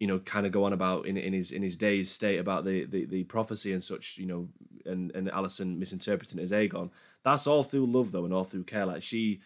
you 0.00 0.06
know, 0.06 0.18
kind 0.18 0.44
of 0.46 0.52
go 0.52 0.64
on 0.64 0.72
about 0.72 1.06
in, 1.06 1.16
in 1.16 1.32
his 1.32 1.52
in 1.52 1.62
his 1.62 1.76
days 1.76 2.10
state 2.10 2.38
about 2.38 2.64
the, 2.64 2.84
the 2.86 3.04
the 3.06 3.24
prophecy 3.24 3.72
and 3.72 3.82
such, 3.82 4.18
you 4.18 4.26
know, 4.26 4.48
and 4.84 5.10
and 5.14 5.28
Alicent 5.28 5.78
misinterpreting 5.78 6.38
it 6.38 6.42
as 6.42 6.52
Aegon. 6.52 6.90
That's 7.22 7.46
all 7.46 7.62
through 7.62 7.86
love 7.86 8.12
though, 8.12 8.24
and 8.24 8.34
all 8.34 8.44
through 8.44 8.64
care. 8.64 8.86
Like 8.86 9.02
she. 9.02 9.40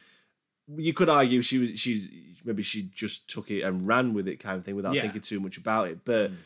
You 0.76 0.92
could 0.92 1.08
argue 1.08 1.42
she 1.42 1.58
was 1.58 1.80
she's 1.80 2.08
maybe 2.44 2.62
she 2.62 2.90
just 2.94 3.28
took 3.28 3.50
it 3.50 3.62
and 3.62 3.88
ran 3.88 4.14
with 4.14 4.28
it 4.28 4.36
kind 4.38 4.56
of 4.56 4.64
thing 4.64 4.76
without 4.76 4.94
Yeah. 4.94 5.02
thinking 5.02 5.20
too 5.22 5.40
much 5.40 5.56
about 5.58 5.88
it. 5.88 6.04
But 6.04 6.30
Mm. 6.30 6.36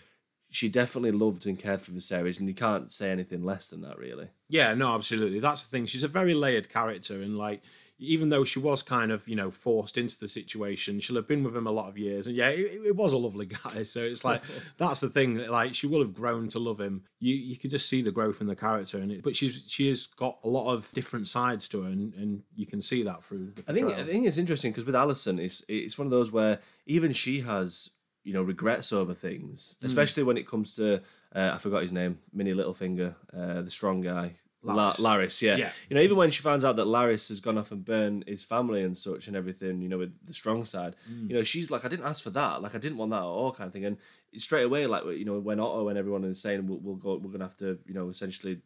She 0.54 0.68
definitely 0.68 1.10
loved 1.10 1.48
and 1.48 1.58
cared 1.58 1.82
for 1.82 1.90
Viserys, 1.90 2.38
and 2.38 2.48
you 2.48 2.54
can't 2.54 2.92
say 2.92 3.10
anything 3.10 3.42
less 3.42 3.66
than 3.66 3.80
that, 3.80 3.98
really. 3.98 4.28
Yeah, 4.48 4.72
no, 4.74 4.94
absolutely. 4.94 5.40
That's 5.40 5.66
the 5.66 5.76
thing. 5.76 5.86
She's 5.86 6.04
a 6.04 6.08
very 6.08 6.32
layered 6.32 6.68
character, 6.68 7.20
and 7.22 7.36
like, 7.36 7.62
even 7.98 8.28
though 8.28 8.44
she 8.44 8.60
was 8.60 8.80
kind 8.80 9.10
of, 9.10 9.26
you 9.26 9.34
know, 9.34 9.50
forced 9.50 9.98
into 9.98 10.16
the 10.20 10.28
situation, 10.28 11.00
she'll 11.00 11.16
have 11.16 11.26
been 11.26 11.42
with 11.42 11.56
him 11.56 11.66
a 11.66 11.72
lot 11.72 11.88
of 11.88 11.98
years. 11.98 12.28
And 12.28 12.36
yeah, 12.36 12.50
it, 12.50 12.86
it 12.86 12.94
was 12.94 13.12
a 13.12 13.18
lovely 13.18 13.46
guy. 13.46 13.82
So 13.82 14.04
it's 14.04 14.24
like 14.24 14.42
that's 14.76 15.00
the 15.00 15.08
thing. 15.08 15.38
Like, 15.38 15.74
she 15.74 15.88
will 15.88 15.98
have 15.98 16.14
grown 16.14 16.46
to 16.48 16.60
love 16.60 16.78
him. 16.78 17.02
You 17.18 17.34
you 17.34 17.56
could 17.56 17.72
just 17.72 17.88
see 17.88 18.00
the 18.00 18.12
growth 18.12 18.40
in 18.40 18.46
the 18.46 18.54
character, 18.54 18.98
and 18.98 19.10
it, 19.10 19.24
but 19.24 19.34
she's 19.34 19.64
she 19.68 19.88
has 19.88 20.06
got 20.06 20.38
a 20.44 20.48
lot 20.48 20.72
of 20.72 20.88
different 20.92 21.26
sides 21.26 21.68
to 21.70 21.82
her, 21.82 21.88
and, 21.88 22.14
and 22.14 22.44
you 22.54 22.66
can 22.66 22.80
see 22.80 23.02
that 23.02 23.24
through. 23.24 23.50
The 23.56 23.64
I 23.66 23.74
think 23.74 23.88
I 23.90 24.04
think 24.04 24.24
it's 24.24 24.38
interesting 24.38 24.70
because 24.70 24.84
with 24.84 24.94
Alicent, 24.94 25.40
it's 25.40 25.64
it's 25.68 25.98
one 25.98 26.06
of 26.06 26.12
those 26.12 26.30
where 26.30 26.60
even 26.86 27.12
she 27.12 27.40
has 27.40 27.90
you 28.24 28.32
know 28.32 28.42
regrets 28.42 28.92
over 28.92 29.14
things, 29.14 29.76
Hmm. 29.80 29.86
especially 29.86 30.22
when 30.22 30.36
it 30.36 30.46
comes 30.48 30.76
to 30.76 31.00
uh, 31.34 31.50
I 31.54 31.58
forgot 31.58 31.82
his 31.82 31.92
name, 31.92 32.18
Minnie 32.32 32.54
Littlefinger, 32.54 33.14
uh, 33.36 33.62
the 33.62 33.70
strong 33.70 34.00
guy. 34.00 34.34
La- 34.66 34.94
Larys. 34.94 35.00
Larys, 35.00 35.42
yeah. 35.42 35.56
Yeah. 35.56 35.70
You 35.90 35.96
know, 35.96 36.00
even 36.00 36.16
when 36.16 36.30
she 36.30 36.40
finds 36.40 36.64
out 36.64 36.76
that 36.76 36.86
Larys 36.86 37.28
has 37.28 37.38
gone 37.40 37.58
off 37.58 37.70
and 37.72 37.84
burned 37.84 38.24
his 38.26 38.44
family 38.44 38.82
and 38.82 38.96
such 38.96 39.26
and 39.28 39.36
everything, 39.36 39.82
you 39.82 39.90
know, 39.90 39.98
with 39.98 40.14
the 40.26 40.32
strong 40.32 40.64
side, 40.64 40.94
Hmm. 41.06 41.28
you 41.28 41.34
know, 41.36 41.42
she's 41.42 41.70
like, 41.70 41.84
I 41.84 41.88
didn't 41.88 42.06
ask 42.06 42.22
for 42.22 42.30
that. 42.30 42.62
Like, 42.62 42.74
I 42.74 42.78
didn't 42.78 42.96
want 42.96 43.10
that 43.10 43.18
at 43.18 43.24
all, 43.24 43.52
kind 43.52 43.66
of 43.66 43.72
thing. 43.74 43.84
And 43.84 43.98
straight 44.38 44.62
away, 44.62 44.86
like, 44.86 45.04
you 45.04 45.26
know, 45.26 45.38
when 45.38 45.60
Otto 45.60 45.88
and 45.90 45.98
everyone 45.98 46.24
is 46.24 46.40
saying 46.40 46.66
we'll, 46.66 46.78
we'll 46.78 46.94
go, 46.96 47.16
we're 47.16 47.32
gonna 47.32 47.44
have 47.44 47.56
to, 47.58 47.78
you 47.84 47.92
know, 47.92 48.08
essentially 48.08 48.60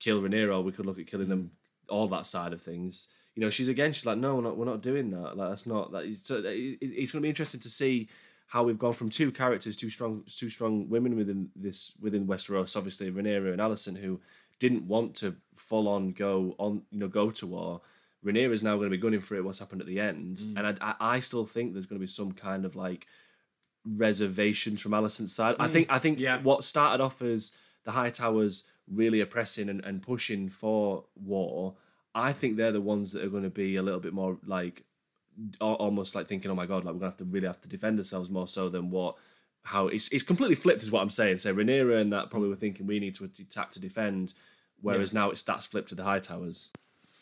kill 0.00 0.20
Rhaenyra, 0.20 0.64
we 0.64 0.72
could 0.72 0.86
look 0.86 0.98
at 0.98 1.06
killing 1.06 1.28
them, 1.28 1.50
all 1.88 2.08
that 2.08 2.26
side 2.26 2.52
of 2.52 2.60
things. 2.60 3.10
You 3.36 3.42
know, 3.42 3.50
she's 3.50 3.68
again, 3.68 3.92
she's 3.92 4.06
like, 4.06 4.18
no, 4.18 4.34
we're 4.36 4.42
not, 4.42 4.56
we're 4.56 4.64
not 4.64 4.80
doing 4.82 5.10
that. 5.10 5.36
Like, 5.36 5.50
that's 5.50 5.66
not 5.66 5.92
that. 5.92 6.04
So 6.22 6.38
it, 6.38 6.44
it- 6.46 6.78
it's 6.80 7.12
going 7.12 7.20
to 7.20 7.26
be 7.26 7.28
interesting 7.28 7.60
to 7.60 7.68
see 7.68 8.08
how 8.46 8.62
we've 8.62 8.78
gone 8.78 8.92
from 8.92 9.10
two 9.10 9.30
characters, 9.32 9.76
two 9.76 9.90
strong, 9.90 10.22
two 10.26 10.48
strong 10.48 10.88
women 10.88 11.16
within 11.16 11.50
this 11.56 11.92
within 12.00 12.26
Westeros. 12.26 12.76
Obviously, 12.76 13.10
Rhaenyra 13.10 13.52
and 13.52 13.60
Alicent, 13.60 13.98
who 13.98 14.20
didn't 14.58 14.86
want 14.86 15.14
to 15.16 15.34
full 15.56 15.88
on 15.88 16.12
go 16.12 16.54
on, 16.58 16.82
you 16.90 16.98
know, 16.98 17.08
go 17.08 17.30
to 17.30 17.46
war. 17.46 17.80
Rhaenyra 18.24 18.52
is 18.52 18.62
now 18.62 18.76
going 18.76 18.86
to 18.90 18.96
be 18.96 19.02
gunning 19.02 19.20
for 19.20 19.34
it. 19.36 19.44
What's 19.44 19.58
happened 19.58 19.80
at 19.82 19.86
the 19.86 20.00
end, 20.00 20.38
Mm. 20.38 20.56
and 20.58 20.66
I, 20.80 20.94
I, 21.00 21.16
I 21.16 21.20
still 21.20 21.44
think 21.44 21.72
there's 21.72 21.86
going 21.86 21.98
to 21.98 22.02
be 22.04 22.06
some 22.06 22.32
kind 22.32 22.64
of 22.64 22.74
like 22.76 23.06
reservations 23.84 24.80
from 24.80 24.92
Alicent's 24.92 25.32
side. 25.32 25.56
I 25.60 25.68
think 25.68 25.86
I 25.90 25.98
think 25.98 26.18
Mm. 26.18 26.22
yeah. 26.22 26.40
what 26.42 26.64
started 26.64 27.02
off 27.02 27.22
as 27.22 27.56
the 27.84 27.90
High 27.92 28.10
Towers 28.10 28.70
really 28.92 29.20
oppressing 29.20 29.68
and, 29.68 29.84
and 29.84 30.02
pushing 30.02 30.48
for 30.48 31.04
war, 31.16 31.74
I 32.14 32.32
think 32.32 32.56
they're 32.56 32.72
the 32.72 32.80
ones 32.80 33.12
that 33.12 33.24
are 33.24 33.28
going 33.28 33.42
to 33.44 33.50
be 33.50 33.76
a 33.76 33.82
little 33.82 34.00
bit 34.00 34.12
more 34.12 34.38
like 34.46 34.84
almost 35.60 36.14
like 36.14 36.26
thinking, 36.26 36.50
oh 36.50 36.54
my 36.54 36.66
god, 36.66 36.84
like 36.84 36.94
we're 36.94 37.00
gonna 37.00 37.10
have 37.10 37.18
to 37.18 37.24
really 37.24 37.46
have 37.46 37.60
to 37.60 37.68
defend 37.68 37.98
ourselves 37.98 38.30
more 38.30 38.48
so 38.48 38.68
than 38.68 38.90
what 38.90 39.16
how 39.62 39.88
it's 39.88 40.08
it's 40.12 40.22
completely 40.22 40.54
flipped 40.54 40.82
is 40.82 40.92
what 40.92 41.02
I'm 41.02 41.10
saying. 41.10 41.38
So 41.38 41.54
Rhaenyra 41.54 42.00
and 42.00 42.12
that 42.12 42.30
probably 42.30 42.48
were 42.48 42.56
thinking 42.56 42.86
we 42.86 43.00
need 43.00 43.14
to 43.16 43.24
attack 43.24 43.70
to 43.72 43.80
defend, 43.80 44.34
whereas 44.80 45.12
now 45.12 45.30
it's 45.30 45.42
that's 45.42 45.66
flipped 45.66 45.88
to 45.90 45.94
the 45.94 46.04
High 46.04 46.20
Towers. 46.20 46.70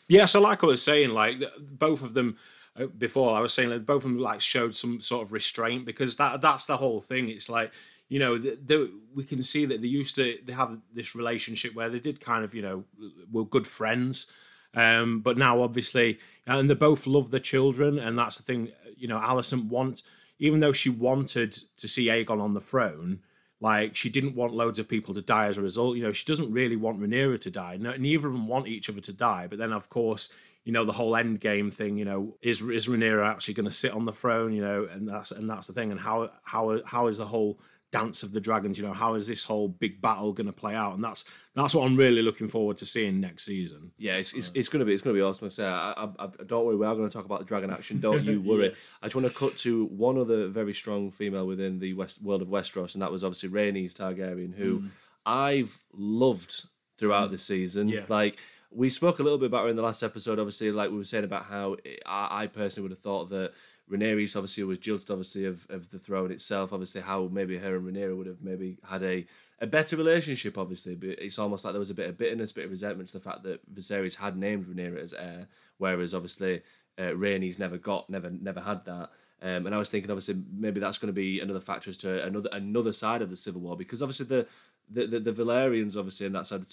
Yeah, 0.07 0.25
so 0.25 0.39
like 0.39 0.63
I 0.63 0.67
was 0.67 0.83
saying, 0.83 1.09
like 1.09 1.41
both 1.59 2.03
of 2.03 2.13
them 2.13 2.37
uh, 2.79 2.85
before, 2.85 3.35
I 3.35 3.39
was 3.39 3.53
saying 3.53 3.69
that 3.69 3.85
both 3.85 4.05
of 4.05 4.11
them 4.11 4.19
like 4.19 4.41
showed 4.41 4.75
some 4.75 5.01
sort 5.01 5.23
of 5.23 5.33
restraint 5.33 5.85
because 5.85 6.15
that 6.17 6.41
that's 6.41 6.65
the 6.65 6.77
whole 6.77 7.01
thing. 7.01 7.29
It's 7.29 7.49
like 7.49 7.71
you 8.09 8.19
know 8.19 8.37
the, 8.37 8.57
the, 8.63 8.91
we 9.15 9.23
can 9.23 9.41
see 9.41 9.65
that 9.65 9.81
they 9.81 9.87
used 9.87 10.15
to 10.15 10.37
they 10.45 10.53
have 10.53 10.77
this 10.93 11.15
relationship 11.15 11.73
where 11.73 11.89
they 11.89 11.99
did 11.99 12.21
kind 12.21 12.43
of 12.43 12.53
you 12.53 12.61
know 12.61 12.83
were 13.31 13.45
good 13.45 13.65
friends, 13.65 14.27
um, 14.75 15.19
but 15.19 15.37
now 15.37 15.61
obviously 15.61 16.19
and 16.47 16.69
they 16.69 16.75
both 16.75 17.07
love 17.07 17.31
the 17.31 17.39
children, 17.39 17.99
and 17.99 18.17
that's 18.17 18.37
the 18.37 18.43
thing. 18.43 18.69
You 18.97 19.07
know, 19.07 19.19
Alicent 19.19 19.67
wants 19.67 20.03
even 20.39 20.59
though 20.59 20.71
she 20.71 20.89
wanted 20.89 21.53
to 21.77 21.87
see 21.87 22.07
Aegon 22.07 22.41
on 22.41 22.53
the 22.53 22.61
throne. 22.61 23.19
Like 23.61 23.95
she 23.95 24.09
didn't 24.09 24.35
want 24.35 24.53
loads 24.53 24.79
of 24.79 24.87
people 24.87 25.13
to 25.13 25.21
die 25.21 25.47
as 25.47 25.57
a 25.57 25.61
result. 25.61 25.95
You 25.95 26.03
know, 26.03 26.11
she 26.11 26.25
doesn't 26.25 26.51
really 26.51 26.75
want 26.75 26.99
Rhaenyra 26.99 27.39
to 27.39 27.51
die. 27.51 27.77
No, 27.77 27.95
neither 27.95 28.27
of 28.27 28.33
them 28.33 28.47
want 28.47 28.67
each 28.67 28.89
other 28.89 28.99
to 28.99 29.13
die. 29.13 29.47
But 29.49 29.59
then, 29.59 29.71
of 29.71 29.89
course, 29.89 30.37
you 30.65 30.73
know 30.73 30.83
the 30.83 30.91
whole 30.91 31.15
end 31.15 31.39
game 31.39 31.69
thing. 31.69 31.97
You 31.97 32.05
know, 32.05 32.35
is 32.41 32.61
is 32.61 32.87
Rhaenyra 32.87 33.25
actually 33.25 33.53
going 33.53 33.65
to 33.65 33.71
sit 33.71 33.93
on 33.93 34.05
the 34.05 34.11
throne? 34.11 34.53
You 34.53 34.61
know, 34.61 34.87
and 34.91 35.07
that's 35.07 35.31
and 35.31 35.49
that's 35.49 35.67
the 35.67 35.73
thing. 35.73 35.91
And 35.91 35.99
how 35.99 36.31
how 36.43 36.81
how 36.85 37.07
is 37.07 37.17
the 37.17 37.25
whole 37.25 37.57
dance 37.95 38.23
of 38.23 38.33
the 38.33 38.41
dragons? 38.41 38.77
You 38.77 38.85
know, 38.85 38.93
how 38.93 39.13
is 39.13 39.25
this 39.25 39.45
whole 39.45 39.69
big 39.69 40.01
battle 40.01 40.33
going 40.33 40.47
to 40.47 40.53
play 40.53 40.75
out? 40.75 40.95
And 40.95 41.03
that's 41.03 41.23
that's 41.53 41.73
what 41.73 41.85
I'm 41.85 41.95
really 41.95 42.21
looking 42.21 42.49
forward 42.49 42.75
to 42.77 42.85
seeing 42.85 43.21
next 43.21 43.45
season. 43.45 43.91
Yeah, 43.97 44.17
it's, 44.17 44.33
it's, 44.33 44.49
uh, 44.49 44.53
it's 44.55 44.67
gonna 44.67 44.83
be 44.83 44.93
it's 44.93 45.01
gonna 45.01 45.13
be 45.13 45.21
awesome. 45.21 45.49
Say, 45.49 45.65
I, 45.65 45.91
I, 45.91 46.09
I, 46.19 46.27
don't 46.45 46.65
worry, 46.65 46.75
we 46.75 46.85
are 46.85 46.93
going 46.93 47.07
to 47.07 47.13
talk 47.13 47.25
about 47.25 47.39
the 47.39 47.45
dragon 47.45 47.71
action. 47.71 48.01
Don't 48.01 48.25
you 48.25 48.41
worry. 48.45 48.65
Yes. 48.65 48.99
I 49.01 49.05
just 49.05 49.15
want 49.15 49.27
to 49.27 49.33
cut 49.33 49.55
to 49.59 49.85
one 49.85 50.17
other 50.17 50.47
very 50.47 50.73
strong 50.73 51.09
female 51.09 51.47
within 51.47 51.79
the 51.79 51.93
West 51.93 52.21
world 52.21 52.41
of 52.41 52.49
Westeros, 52.49 52.95
and 52.95 53.01
that 53.01 53.11
was 53.11 53.23
obviously 53.23 53.49
Rhaenys 53.49 53.93
Targaryen, 53.93 54.53
who 54.53 54.81
mm. 54.81 54.89
I've 55.25 55.77
loved 55.93 56.65
throughout 56.97 57.29
mm. 57.29 57.31
this 57.31 57.45
season. 57.45 57.87
Yeah. 57.87 58.03
Like 58.09 58.37
we 58.71 58.89
spoke 58.89 59.19
a 59.19 59.23
little 59.23 59.39
bit 59.39 59.47
about 59.47 59.63
her 59.63 59.69
in 59.69 59.77
the 59.77 59.81
last 59.81 60.03
episode. 60.03 60.37
Obviously, 60.37 60.71
like 60.71 60.91
we 60.91 60.97
were 60.97 61.05
saying 61.05 61.23
about 61.23 61.45
how 61.45 61.77
I, 62.05 62.43
I 62.43 62.47
personally 62.47 62.83
would 62.83 62.91
have 62.91 62.99
thought 62.99 63.29
that 63.29 63.53
Rhaenyra 63.91 64.35
obviously 64.35 64.63
was 64.63 64.79
jilted 64.79 65.11
obviously 65.11 65.45
of, 65.45 65.67
of 65.69 65.89
the 65.89 65.99
throne 65.99 66.31
itself. 66.31 66.73
Obviously, 66.73 67.01
how 67.01 67.29
maybe 67.31 67.57
her 67.57 67.75
and 67.75 67.85
Rhaenyra 67.85 68.17
would 68.17 68.27
have 68.27 68.41
maybe 68.41 68.77
had 68.87 69.03
a 69.03 69.25
a 69.59 69.67
better 69.67 69.95
relationship. 69.95 70.57
Obviously, 70.57 70.95
but 70.95 71.09
it's 71.09 71.37
almost 71.37 71.65
like 71.65 71.73
there 71.73 71.79
was 71.79 71.91
a 71.91 71.95
bit 71.95 72.09
of 72.09 72.17
bitterness, 72.17 72.51
a 72.51 72.55
bit 72.55 72.65
of 72.65 72.71
resentment 72.71 73.09
to 73.09 73.13
the 73.13 73.23
fact 73.23 73.43
that 73.43 73.73
Viserys 73.73 74.15
had 74.15 74.37
named 74.37 74.65
Rhaenyra 74.65 75.01
as 75.01 75.13
heir, 75.13 75.47
whereas 75.77 76.15
obviously 76.15 76.61
uh, 76.97 77.11
Rhaenys 77.13 77.59
never 77.59 77.77
got, 77.77 78.09
never 78.09 78.29
never 78.29 78.59
had 78.59 78.83
that. 78.85 79.11
Um, 79.41 79.67
and 79.67 79.75
I 79.75 79.77
was 79.77 79.89
thinking, 79.89 80.09
obviously, 80.09 80.41
maybe 80.57 80.79
that's 80.79 80.97
going 80.97 81.13
to 81.13 81.13
be 81.13 81.39
another 81.39 81.59
factor 81.59 81.91
as 81.91 81.97
to 81.97 82.25
another 82.25 82.49
another 82.53 82.93
side 82.93 83.21
of 83.21 83.29
the 83.29 83.35
civil 83.35 83.61
war 83.61 83.77
because 83.77 84.01
obviously 84.01 84.25
the 84.25 84.47
the, 84.89 85.05
the, 85.05 85.31
the 85.31 85.43
Velaryons 85.43 85.97
obviously 85.97 86.25
on 86.25 86.33
that 86.33 86.47
side 86.47 86.63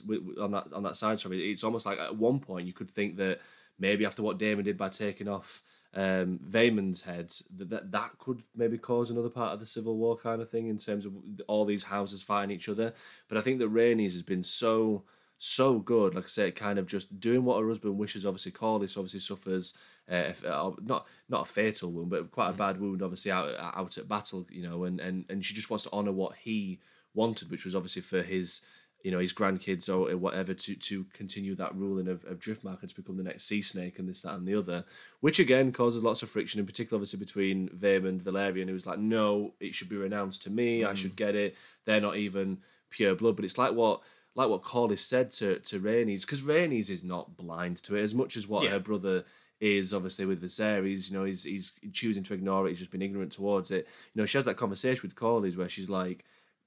on 0.41 0.51
that 0.53 0.73
on 0.73 0.83
that 0.83 0.97
side. 0.97 1.19
Sorry, 1.19 1.51
it's 1.51 1.65
almost 1.65 1.85
like 1.85 1.99
at 1.99 2.17
one 2.17 2.41
point 2.41 2.67
you 2.67 2.73
could 2.73 2.89
think 2.89 3.17
that 3.17 3.41
maybe 3.79 4.07
after 4.07 4.23
what 4.23 4.39
Daemon 4.39 4.65
did 4.65 4.79
by 4.79 4.89
taking 4.89 5.29
off 5.29 5.63
um, 5.95 6.39
Vaemond's 6.43 7.03
heads, 7.03 7.49
that, 7.57 7.71
that 7.71 7.93
that 7.93 8.19
could 8.19 8.43
maybe 8.57 8.79
cause 8.79 9.11
another 9.11 9.29
part 9.29 9.53
of 9.53 9.61
the 9.61 9.67
civil 9.67 9.97
war 9.97 10.17
kind 10.17 10.41
of 10.41 10.51
thing 10.51 10.69
in 10.69 10.79
terms 10.79 11.07
of 11.07 11.13
all 11.49 11.65
these 11.65 11.85
houses 11.85 12.23
fighting 12.23 12.55
each 12.55 12.69
other. 12.69 12.93
But 13.29 13.39
I 13.39 13.43
think 13.43 13.59
that 13.59 13.73
Rhaenys 13.73 14.13
has 14.13 14.23
been 14.23 14.43
so 14.43 15.03
so 15.39 15.81
good. 15.81 16.15
Like 16.15 16.25
I 16.25 16.29
say, 16.29 16.51
kind 16.53 16.79
of 16.79 16.87
just 16.87 17.19
doing 17.19 17.45
what 17.45 17.61
her 17.61 17.69
husband 17.69 17.99
wishes. 17.99 18.25
Obviously, 18.25 18.53
Corlys 18.53 18.97
obviously 18.97 19.21
suffers 19.21 19.77
uh, 20.11 20.15
if, 20.15 20.45
uh, 20.45 20.71
not 20.83 21.07
not 21.29 21.49
a 21.49 21.53
fatal 21.53 21.91
wound, 21.91 22.11
but 22.11 22.31
quite 22.31 22.51
a 22.51 22.55
bad 22.55 22.81
wound. 22.81 23.03
Obviously, 23.03 23.33
out 23.33 23.55
out 23.59 23.99
at 23.99 24.09
battle, 24.09 24.47
you 24.51 24.63
know, 24.63 24.85
and 24.85 25.01
and 25.01 25.25
and 25.29 25.45
she 25.45 25.53
just 25.53 25.69
wants 25.69 25.85
to 25.85 25.91
honor 25.93 26.13
what 26.13 26.37
he 26.37 26.79
wanted, 27.15 27.51
which 27.51 27.65
was 27.65 27.75
obviously 27.75 28.03
for 28.03 28.23
his 28.23 28.63
you 29.03 29.11
know 29.11 29.19
his 29.19 29.33
grandkids 29.33 29.89
or 29.89 30.17
whatever 30.17 30.55
to 30.55 30.75
to 30.75 31.05
continue 31.13 31.55
that 31.55 31.75
ruling 31.75 32.09
of, 32.09 32.25
of 32.25 32.39
Driftmark 32.39 32.81
and 32.81 32.89
to 32.89 32.97
become 32.97 33.17
the 33.17 33.23
next 33.23 33.45
sea 33.45 33.63
snake 33.63 33.99
and 33.99 34.09
this 34.09 34.23
that 34.23 34.35
and 34.35 34.47
the 34.47 34.55
other, 34.55 34.85
which 35.21 35.39
again 35.39 35.73
causes 35.73 36.03
lots 36.03 36.23
of 36.23 36.31
friction, 36.31 36.61
in 36.61 36.67
particular 36.67 36.99
obviously 36.99 37.19
between 37.19 37.69
Vaemond 37.71 38.23
Velaryon, 38.23 38.67
who 38.67 38.73
was 38.73 38.87
like, 38.87 38.99
no, 38.99 39.53
it 39.61 39.75
should 39.75 39.89
be 39.89 39.97
renounced 39.97 40.43
to 40.45 40.51
me, 40.51 40.85
I 40.85 40.95
should 40.95 41.13
mm. 41.13 41.17
get 41.17 41.35
it. 41.35 41.57
They're 41.85 42.01
not 42.01 42.17
even 42.17 42.59
pure 42.91 43.15
blood, 43.15 43.37
but 43.37 43.45
it's 43.45 43.59
like 43.59 43.73
what 43.73 44.01
like 44.35 44.49
what 44.49 44.63
Corlys 44.63 45.01
said 45.01 45.31
to 45.33 45.59
to 45.59 45.81
Rhaenys, 45.81 46.23
because 46.23 46.43
Rhaenys 46.43 46.91
is 46.91 47.05
not 47.05 47.37
blind 47.37 47.79
to 47.85 47.97
it 47.97 48.03
as 48.03 48.15
much 48.15 48.37
as 48.37 48.49
what 48.49 48.65
Yeah. 48.65 48.71
her 48.71 48.81
brother 48.81 49.25
is 49.61 49.95
obviously 49.95 50.27
with 50.27 50.43
Viserys. 50.43 51.11
You 51.11 51.19
know, 51.19 51.25
he's 51.25 51.45
he's 51.45 51.73
choosing 51.93 52.23
to 52.25 52.35
ignore 52.35 52.67
it. 52.67 52.71
He's 52.71 52.81
just 52.81 52.91
been 52.91 53.03
ignorant 53.03 53.33
towards 53.33 53.71
it. 53.71 53.87
You 54.15 54.21
know, 54.21 54.27
she 54.27 54.39
has 54.39 54.45
that 54.47 54.57
conversation 54.57 55.03
with 55.03 55.15
Corlys 55.15 55.57
where 55.57 55.69
she's 55.69 55.89
like, 55.89 56.25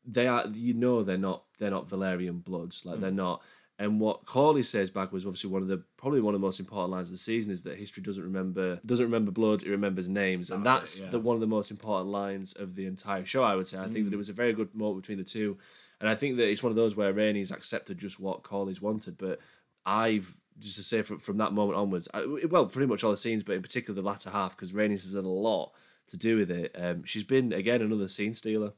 they 0.07 0.27
are, 0.27 0.45
you 0.53 0.73
know, 0.73 1.03
they're 1.03 1.17
not 1.17 1.43
they're 1.57 1.71
not 1.71 1.87
Velaryon 1.87 2.43
bloods. 2.43 2.85
Like 2.85 2.99
they're 2.99 3.11
not. 3.11 3.41
And 3.77 3.99
what 3.99 4.25
Corley 4.25 4.63
says 4.63 4.89
back 4.89 5.11
was 5.11 5.25
obviously 5.25 5.49
one 5.49 5.61
of 5.61 5.67
the 5.67 5.83
probably 5.97 6.21
one 6.21 6.33
of 6.33 6.39
the 6.39 6.45
most 6.45 6.61
important 6.61 6.91
lines 6.91 7.09
of 7.09 7.15
the 7.15 7.17
season 7.17 7.51
is 7.51 7.61
that 7.63 7.77
history 7.77 8.01
doesn't 8.01 8.23
remember 8.23 8.79
doesn't 8.85 9.05
remember 9.05 9.31
blood, 9.31 9.63
it 9.63 9.69
remembers 9.69 10.07
names, 10.09 10.49
and 10.49 10.63
That's 10.63 10.79
that's 10.79 10.99
it, 11.01 11.03
yeah. 11.05 11.09
the 11.11 11.19
one 11.19 11.35
of 11.35 11.41
the 11.41 11.47
most 11.47 11.71
important 11.71 12.09
lines 12.09 12.53
of 12.53 12.75
the 12.75 12.85
entire 12.85 13.25
show. 13.25 13.43
I 13.43 13.55
would 13.55 13.67
say. 13.67 13.77
I 13.77 13.87
think 13.87 14.05
that 14.05 14.13
it 14.13 14.17
was 14.17 14.29
a 14.29 14.33
very 14.33 14.53
good 14.53 14.73
moment 14.73 15.03
between 15.03 15.17
the 15.17 15.25
two, 15.25 15.57
and 15.99 16.09
I 16.09 16.15
think 16.15 16.37
that 16.37 16.49
it's 16.49 16.63
one 16.63 16.71
of 16.71 16.77
those 16.77 16.95
where 16.95 17.13
Rhaenys 17.13 17.53
accepted 17.53 17.97
just 17.97 18.19
what 18.19 18.43
Corley's 18.43 18.81
wanted. 18.81 19.17
But 19.17 19.39
I've 19.85 20.33
just 20.59 20.77
to 20.77 20.83
say 20.83 21.01
from, 21.01 21.19
from 21.19 21.37
that 21.37 21.51
moment 21.51 21.77
onwards, 21.77 22.07
I, 22.13 22.25
well, 22.49 22.67
pretty 22.67 22.87
much 22.87 23.03
all 23.03 23.11
the 23.11 23.17
scenes, 23.17 23.43
but 23.43 23.55
in 23.55 23.61
particular 23.61 24.01
the 24.01 24.07
latter 24.07 24.29
half, 24.29 24.55
because 24.55 24.71
Rhaenys 24.71 25.03
has 25.03 25.15
had 25.15 25.25
a 25.25 25.29
lot 25.29 25.73
to 26.07 26.17
do 26.17 26.37
with 26.37 26.49
it. 26.49 26.73
Um, 26.79 27.03
she's 27.03 27.23
been 27.23 27.51
again 27.51 27.81
another 27.81 28.07
scene 28.07 28.33
stealer. 28.33 28.71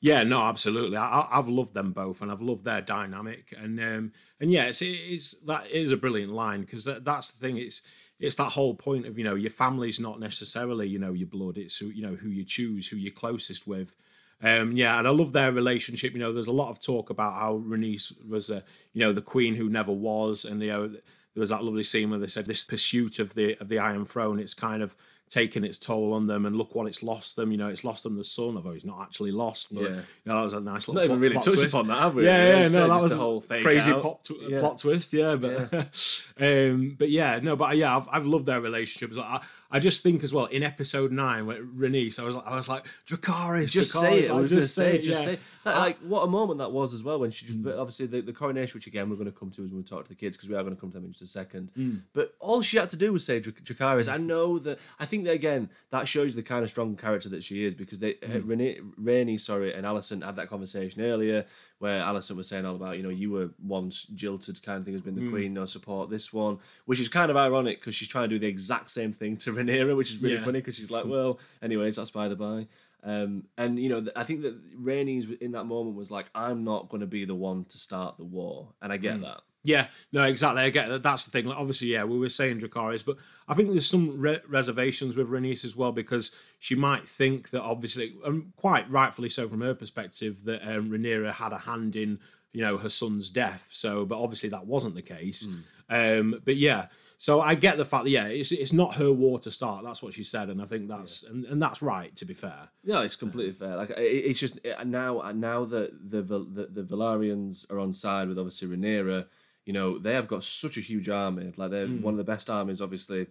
Yeah, 0.00 0.22
no, 0.22 0.40
absolutely. 0.42 0.96
I, 0.96 1.28
I've 1.30 1.48
loved 1.48 1.74
them 1.74 1.92
both, 1.92 2.22
and 2.22 2.32
I've 2.32 2.40
loved 2.40 2.64
their 2.64 2.80
dynamic, 2.80 3.52
and 3.58 3.78
um, 3.80 4.12
and 4.40 4.50
yeah, 4.50 4.64
it's, 4.64 4.80
it 4.80 4.86
is 4.86 5.42
that 5.46 5.70
is 5.70 5.92
a 5.92 5.96
brilliant 5.96 6.32
line 6.32 6.62
because 6.62 6.86
that, 6.86 7.04
that's 7.04 7.32
the 7.32 7.46
thing. 7.46 7.58
It's 7.58 7.86
it's 8.18 8.36
that 8.36 8.50
whole 8.50 8.74
point 8.74 9.06
of 9.06 9.18
you 9.18 9.24
know 9.24 9.34
your 9.34 9.50
family's 9.50 10.00
not 10.00 10.18
necessarily 10.18 10.88
you 10.88 10.98
know 10.98 11.12
your 11.12 11.28
blood. 11.28 11.58
It's 11.58 11.76
who 11.76 11.86
you 11.86 12.00
know 12.02 12.14
who 12.14 12.30
you 12.30 12.44
choose, 12.44 12.88
who 12.88 12.96
you're 12.96 13.12
closest 13.12 13.66
with. 13.66 13.94
Um, 14.42 14.72
yeah, 14.72 14.98
and 14.98 15.06
I 15.06 15.10
love 15.10 15.32
their 15.32 15.52
relationship. 15.52 16.14
You 16.14 16.18
know, 16.20 16.32
there's 16.32 16.46
a 16.46 16.52
lot 16.52 16.70
of 16.70 16.80
talk 16.80 17.10
about 17.10 17.34
how 17.34 17.58
Rhaenys 17.58 18.14
was, 18.26 18.48
a, 18.48 18.62
you 18.94 19.00
know, 19.00 19.12
the 19.12 19.20
queen 19.20 19.54
who 19.54 19.68
never 19.68 19.92
was, 19.92 20.46
and 20.46 20.62
you 20.62 20.68
know, 20.68 20.88
there 20.88 21.00
was 21.36 21.50
that 21.50 21.62
lovely 21.62 21.82
scene 21.82 22.08
where 22.08 22.18
they 22.18 22.26
said 22.26 22.46
this 22.46 22.64
pursuit 22.64 23.18
of 23.18 23.34
the 23.34 23.56
of 23.60 23.68
the 23.68 23.78
Iron 23.78 24.06
Throne. 24.06 24.38
It's 24.38 24.54
kind 24.54 24.82
of 24.82 24.96
taken 25.30 25.64
its 25.64 25.78
toll 25.78 26.12
on 26.12 26.26
them, 26.26 26.44
and 26.44 26.56
look 26.56 26.74
what 26.74 26.86
it's 26.86 27.02
lost 27.02 27.36
them. 27.36 27.50
You 27.52 27.56
know, 27.56 27.68
it's 27.68 27.84
lost 27.84 28.02
them 28.02 28.16
the 28.16 28.24
son, 28.24 28.56
although 28.56 28.72
he's 28.72 28.84
not 28.84 29.00
actually 29.00 29.30
lost. 29.32 29.72
But, 29.72 29.84
Yeah. 29.84 29.88
you 29.88 29.96
know, 30.26 30.34
that 30.36 30.42
was 30.42 30.52
a 30.52 30.60
nice 30.60 30.88
little 30.88 30.94
Not 30.94 31.04
even 31.04 31.20
really 31.20 31.34
touched 31.36 31.52
twist. 31.58 31.72
upon 31.74 31.86
that, 31.86 31.98
have 31.98 32.14
we? 32.16 32.24
Yeah, 32.24 32.36
know, 32.36 32.58
yeah, 32.62 32.66
no, 32.68 32.88
that 32.88 33.02
was 33.02 33.12
the 33.12 33.18
whole 33.18 33.40
crazy 33.40 33.92
plot, 33.92 34.24
tw- 34.24 34.32
Yeah. 34.48 34.60
plot 34.60 34.78
twist. 34.78 35.12
Yeah, 35.14 35.36
but 35.36 35.72
um, 36.40 36.96
but 36.98 37.10
yeah, 37.10 37.38
no, 37.42 37.56
but 37.56 37.76
yeah, 37.76 37.96
I've, 37.96 38.08
I've 38.10 38.26
loved 38.26 38.46
their 38.46 38.60
relationship. 38.60 39.16
I, 39.18 39.40
I 39.72 39.78
just 39.78 40.02
think 40.02 40.24
as 40.24 40.34
well 40.34 40.46
in 40.46 40.64
episode 40.64 41.12
nine, 41.12 41.46
when 41.46 41.58
Rhaenys, 41.78 42.18
I 42.18 42.24
was 42.24 42.34
like, 42.34 42.46
I 42.46 42.56
was 42.56 42.68
like 42.68 42.86
Dracarys, 43.06 43.70
just 43.70 43.92
say 43.92 44.20
it. 44.22 44.30
I 44.30 44.34
was 44.40 44.50
just 44.50 44.74
say 44.74 44.96
it. 44.96 45.02
Just 45.04 45.26
yeah. 45.28 45.34
say 45.34 45.40
that, 45.62 45.76
I- 45.76 45.78
like 45.78 45.98
what 45.98 46.22
a 46.22 46.26
moment 46.26 46.58
that 46.58 46.72
was 46.72 46.92
as 46.92 47.04
well 47.04 47.20
when 47.20 47.30
she 47.30 47.46
just. 47.46 47.62
But 47.62 47.76
obviously 47.76 48.06
the, 48.06 48.20
the 48.20 48.32
coronation, 48.32 48.76
which 48.78 48.88
again 48.88 49.08
we're 49.08 49.14
going 49.16 49.30
to 49.30 49.38
come 49.38 49.50
to 49.52 49.62
as 49.62 49.70
we 49.70 49.82
talk 49.84 50.02
to 50.04 50.08
the 50.08 50.16
kids 50.16 50.36
because 50.36 50.48
we 50.48 50.56
are 50.56 50.62
going 50.64 50.74
to 50.74 50.80
come 50.80 50.90
to 50.90 50.96
them 50.98 51.04
in 51.04 51.12
just 51.12 51.22
a 51.22 51.26
second. 51.28 51.70
But 52.12 52.34
all 52.40 52.62
she 52.62 52.78
had 52.78 52.90
to 52.90 52.96
do 52.96 53.12
was 53.12 53.24
say 53.24 53.38
Dra- 53.38 53.52
Dracarys. 53.52 54.12
I 54.12 54.16
know 54.16 54.58
that. 54.58 54.80
I 54.98 55.04
think 55.06 55.19
that 55.24 55.34
again 55.34 55.68
that 55.90 56.06
shows 56.08 56.34
the 56.34 56.42
kind 56.42 56.62
of 56.64 56.70
strong 56.70 56.96
character 56.96 57.28
that 57.30 57.42
she 57.44 57.64
is 57.64 57.74
because 57.74 57.98
they 57.98 58.14
uh, 58.22 58.40
Renee, 58.42 58.80
Rainey, 58.96 59.38
sorry, 59.38 59.74
and 59.74 59.84
Alicent 59.86 60.24
had 60.24 60.36
that 60.36 60.48
conversation 60.48 61.02
earlier 61.02 61.44
where 61.78 62.02
Alicent 62.02 62.36
was 62.36 62.48
saying 62.48 62.64
all 62.66 62.74
about 62.76 62.96
you 62.96 63.02
know 63.02 63.08
you 63.08 63.30
were 63.30 63.50
once 63.64 64.04
jilted 64.14 64.62
kind 64.62 64.78
of 64.78 64.84
thing 64.84 64.94
has 64.94 65.02
been 65.02 65.14
the 65.14 65.28
queen 65.30 65.54
no 65.54 65.64
support 65.64 66.10
this 66.10 66.32
one 66.32 66.58
which 66.86 67.00
is 67.00 67.08
kind 67.08 67.30
of 67.30 67.36
ironic 67.36 67.80
because 67.80 67.94
she's 67.94 68.08
trying 68.08 68.28
to 68.28 68.34
do 68.34 68.38
the 68.38 68.46
exact 68.46 68.90
same 68.90 69.12
thing 69.12 69.36
to 69.38 69.52
Rhaenyra 69.52 69.96
which 69.96 70.10
is 70.10 70.22
really 70.22 70.34
Yeah. 70.36 70.44
funny 70.44 70.60
because 70.60 70.76
she's 70.76 70.90
like 70.90 71.04
well 71.14 71.38
anyways 71.62 71.96
that's 71.96 72.10
by 72.10 72.28
the 72.28 72.36
by. 72.36 72.66
Um, 73.02 73.44
and 73.56 73.78
you 73.78 73.88
know 73.88 74.04
I 74.14 74.24
think 74.24 74.42
that 74.42 74.60
Rhaenys 74.78 75.40
in 75.40 75.52
that 75.52 75.64
moment 75.64 75.96
was 75.96 76.10
like 76.10 76.30
I'm 76.34 76.64
not 76.64 76.90
going 76.90 77.00
to 77.00 77.06
be 77.06 77.24
the 77.24 77.34
one 77.34 77.64
to 77.66 77.78
start 77.78 78.18
the 78.18 78.24
war 78.24 78.68
and 78.82 78.92
I 78.92 78.98
get 78.98 79.20
that 79.22 79.40
Yeah, 79.62 79.88
no, 80.12 80.24
exactly. 80.24 80.62
I 80.62 80.70
get 80.70 80.88
that. 80.88 81.02
That's 81.02 81.26
the 81.26 81.30
thing. 81.30 81.44
Like, 81.44 81.58
obviously, 81.58 81.88
yeah, 81.88 82.04
we 82.04 82.18
were 82.18 82.30
saying 82.30 82.60
Dracarys, 82.60 83.04
but 83.04 83.18
I 83.46 83.54
think 83.54 83.70
there's 83.70 83.88
some 83.88 84.18
re- 84.18 84.40
reservations 84.48 85.16
with 85.16 85.28
Rhaenys 85.28 85.64
as 85.64 85.76
well 85.76 85.92
because 85.92 86.40
she 86.60 86.74
might 86.74 87.06
think 87.06 87.50
that, 87.50 87.62
obviously, 87.62 88.14
and 88.24 88.54
quite 88.56 88.90
rightfully 88.90 89.28
so 89.28 89.48
from 89.48 89.60
her 89.60 89.74
perspective, 89.74 90.44
that 90.44 90.62
um, 90.62 90.90
Rhaenyra 90.90 91.32
had 91.32 91.52
a 91.52 91.58
hand 91.58 91.96
in, 91.96 92.18
you 92.52 92.62
know, 92.62 92.78
her 92.78 92.88
son's 92.88 93.30
death. 93.30 93.68
So, 93.70 94.06
but 94.06 94.18
obviously 94.18 94.48
that 94.50 94.66
wasn't 94.66 94.94
the 94.94 95.02
case. 95.02 95.46
Um, 95.90 96.40
but 96.44 96.56
yeah, 96.56 96.86
so 97.20 97.42
I 97.42 97.54
get 97.54 97.76
the 97.76 97.84
fact 97.84 98.04
that 98.04 98.10
yeah, 98.10 98.28
it's 98.28 98.50
it's 98.50 98.72
not 98.72 98.94
her 98.94 99.12
war 99.12 99.38
to 99.40 99.50
start. 99.50 99.84
That's 99.84 100.02
what 100.02 100.14
she 100.14 100.22
said, 100.22 100.48
and 100.48 100.62
I 100.62 100.64
think 100.64 100.88
that's 100.88 101.24
and, 101.24 101.44
and 101.44 101.60
that's 101.60 101.82
right. 101.82 102.16
To 102.16 102.24
be 102.24 102.32
fair, 102.32 102.68
Yeah, 102.82 103.02
it's 103.02 103.14
completely 103.14 103.52
fair. 103.52 103.76
Like 103.76 103.90
it, 103.90 104.00
it's 104.00 104.40
just 104.40 104.58
uh, 104.64 104.84
now, 104.84 105.30
now 105.34 105.66
that 105.66 106.10
the, 106.10 106.22
the 106.22 106.68
the 106.72 106.82
Velaryons 106.82 107.70
are 107.70 107.78
on 107.78 107.92
side 107.92 108.28
with 108.28 108.38
obviously 108.38 108.68
Rhaenyra, 108.68 109.26
you 109.66 109.72
know 109.72 109.98
they 109.98 110.14
have 110.14 110.28
got 110.28 110.44
such 110.44 110.76
a 110.76 110.80
huge 110.80 111.08
army. 111.08 111.52
Like 111.56 111.70
they're 111.70 111.86
hmm. 111.86 112.02
one 112.02 112.14
of 112.14 112.18
the 112.18 112.24
best 112.24 112.50
armies, 112.50 112.80
obviously, 112.80 113.26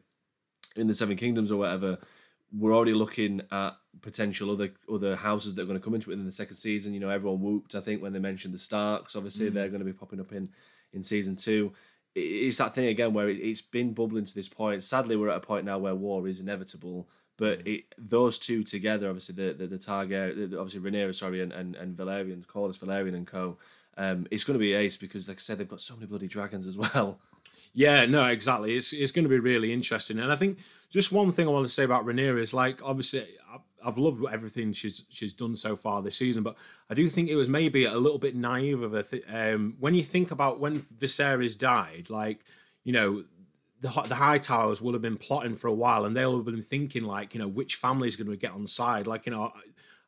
in 0.76 0.88
the 0.88 0.94
Seven 0.94 1.18
Kingdoms 1.18 1.52
or 1.52 1.58
whatever. 1.58 1.98
We're 2.52 2.76
already 2.76 2.94
looking 2.94 3.42
at 3.52 3.72
potential 4.02 4.52
other 4.52 4.72
other 4.92 5.16
houses 5.16 5.56
that 5.56 5.64
are 5.64 5.66
going 5.66 5.80
to 5.80 5.84
come 5.84 5.94
into 5.94 6.12
it 6.12 6.16
in 6.16 6.26
the 6.26 6.32
second 6.32 6.56
season. 6.56 6.94
You 6.94 7.00
know, 7.00 7.10
everyone 7.10 7.42
whooped. 7.42 7.76
I 7.76 7.80
think 7.80 8.02
when 8.02 8.12
they 8.12 8.20
mentioned 8.20 8.54
the 8.54 8.60
Starks, 8.60 9.16
obviously 9.16 9.50
hmm. 9.50 9.56
they're 9.56 9.70
going 9.70 9.80
to 9.80 9.86
be 9.86 9.94
popping 9.94 10.20
up 10.20 10.32
in 10.32 10.50
in 10.94 11.04
season 11.04 11.36
two. 11.36 11.74
It's 12.16 12.58
that 12.58 12.74
thing 12.74 12.88
again 12.88 13.14
where 13.14 13.30
it's 13.30 13.62
been 13.62 13.94
bubbling 13.94 14.26
to 14.26 14.36
this 14.36 14.50
point. 14.50 14.84
Sadly, 14.84 15.16
we're 15.16 15.30
at 15.30 15.38
a 15.38 15.42
point 15.42 15.66
now 15.66 15.78
where 15.78 15.94
war 15.94 16.28
is 16.28 16.40
inevitable. 16.40 17.08
But 17.40 17.66
it, 17.66 17.86
those 17.98 18.38
two 18.38 18.64
together, 18.64 19.08
obviously 19.08 19.36
the 19.36 19.54
the, 19.54 19.68
the 19.68 20.60
obviously 20.60 20.82
Rhaenyra, 20.82 21.16
sorry, 21.16 21.42
and 21.42 21.54
and, 21.54 21.76
and 21.78 21.98
Velaryon, 21.98 22.46
Corlys 22.46 22.78
Velaryon 22.78 23.16
and 23.16 23.26
Co. 23.26 23.58
Um, 23.98 24.28
it's 24.30 24.44
going 24.44 24.56
to 24.56 24.60
be 24.60 24.74
ace 24.74 24.98
because, 24.98 25.28
like 25.28 25.38
I 25.38 25.40
said, 25.40 25.58
they've 25.58 25.68
got 25.68 25.82
so 25.82 25.96
many 25.96 26.06
bloody 26.06 26.28
dragons 26.28 26.68
as 26.68 26.78
well. 26.78 27.20
Yeah, 27.76 28.08
no, 28.08 28.26
exactly. 28.26 28.76
It's 28.76 28.94
it's 28.94 29.12
going 29.12 29.26
to 29.26 29.30
be 29.30 29.38
really 29.38 29.72
interesting, 29.72 30.20
and 30.20 30.32
I 30.32 30.36
think 30.36 30.58
just 30.90 31.12
one 31.12 31.32
thing 31.32 31.48
I 31.48 31.52
want 31.52 31.68
to 31.68 31.72
say 31.72 31.84
about 31.84 32.04
Rhaenyra 32.04 32.40
is 32.40 32.52
like 32.52 32.84
obviously 32.84 33.28
I've, 33.54 33.62
I've 33.86 33.98
loved 34.00 34.26
everything 34.34 34.74
she's 34.74 35.04
she's 35.10 35.34
done 35.34 35.56
so 35.56 35.76
far 35.76 36.02
this 36.02 36.18
season, 36.18 36.42
but 36.42 36.56
I 36.90 36.96
do 36.96 37.08
think 37.10 37.30
it 37.30 37.36
was 37.36 37.48
maybe 37.48 37.86
a 37.86 37.96
little 37.96 38.18
bit 38.18 38.36
naive 38.36 38.82
of 38.82 38.96
a 38.96 39.04
th- 39.04 39.24
um, 39.32 39.76
when 39.80 39.94
you 39.94 40.02
think 40.02 40.32
about 40.32 40.60
when 40.60 40.78
Viserys 40.80 41.58
died, 41.58 42.10
like 42.10 42.44
you 42.84 42.94
know. 42.94 43.24
The, 43.82 43.90
the 44.08 44.16
High 44.16 44.38
Towers 44.40 44.82
will 44.82 44.94
have 44.94 45.02
been 45.02 45.18
plotting 45.18 45.56
for 45.56 45.68
a 45.68 45.74
while, 45.74 46.06
and 46.06 46.16
they'll 46.16 46.36
have 46.36 46.46
been 46.46 46.62
thinking 46.62 47.04
like, 47.04 47.34
you 47.34 47.40
know, 47.40 47.48
which 47.48 47.76
family 47.76 48.08
is 48.08 48.16
going 48.18 48.30
to 48.30 48.36
get 48.36 48.52
on 48.52 48.68
side. 48.68 49.08
Like, 49.08 49.26
you 49.26 49.32
know, 49.32 49.44
I, 49.56 49.62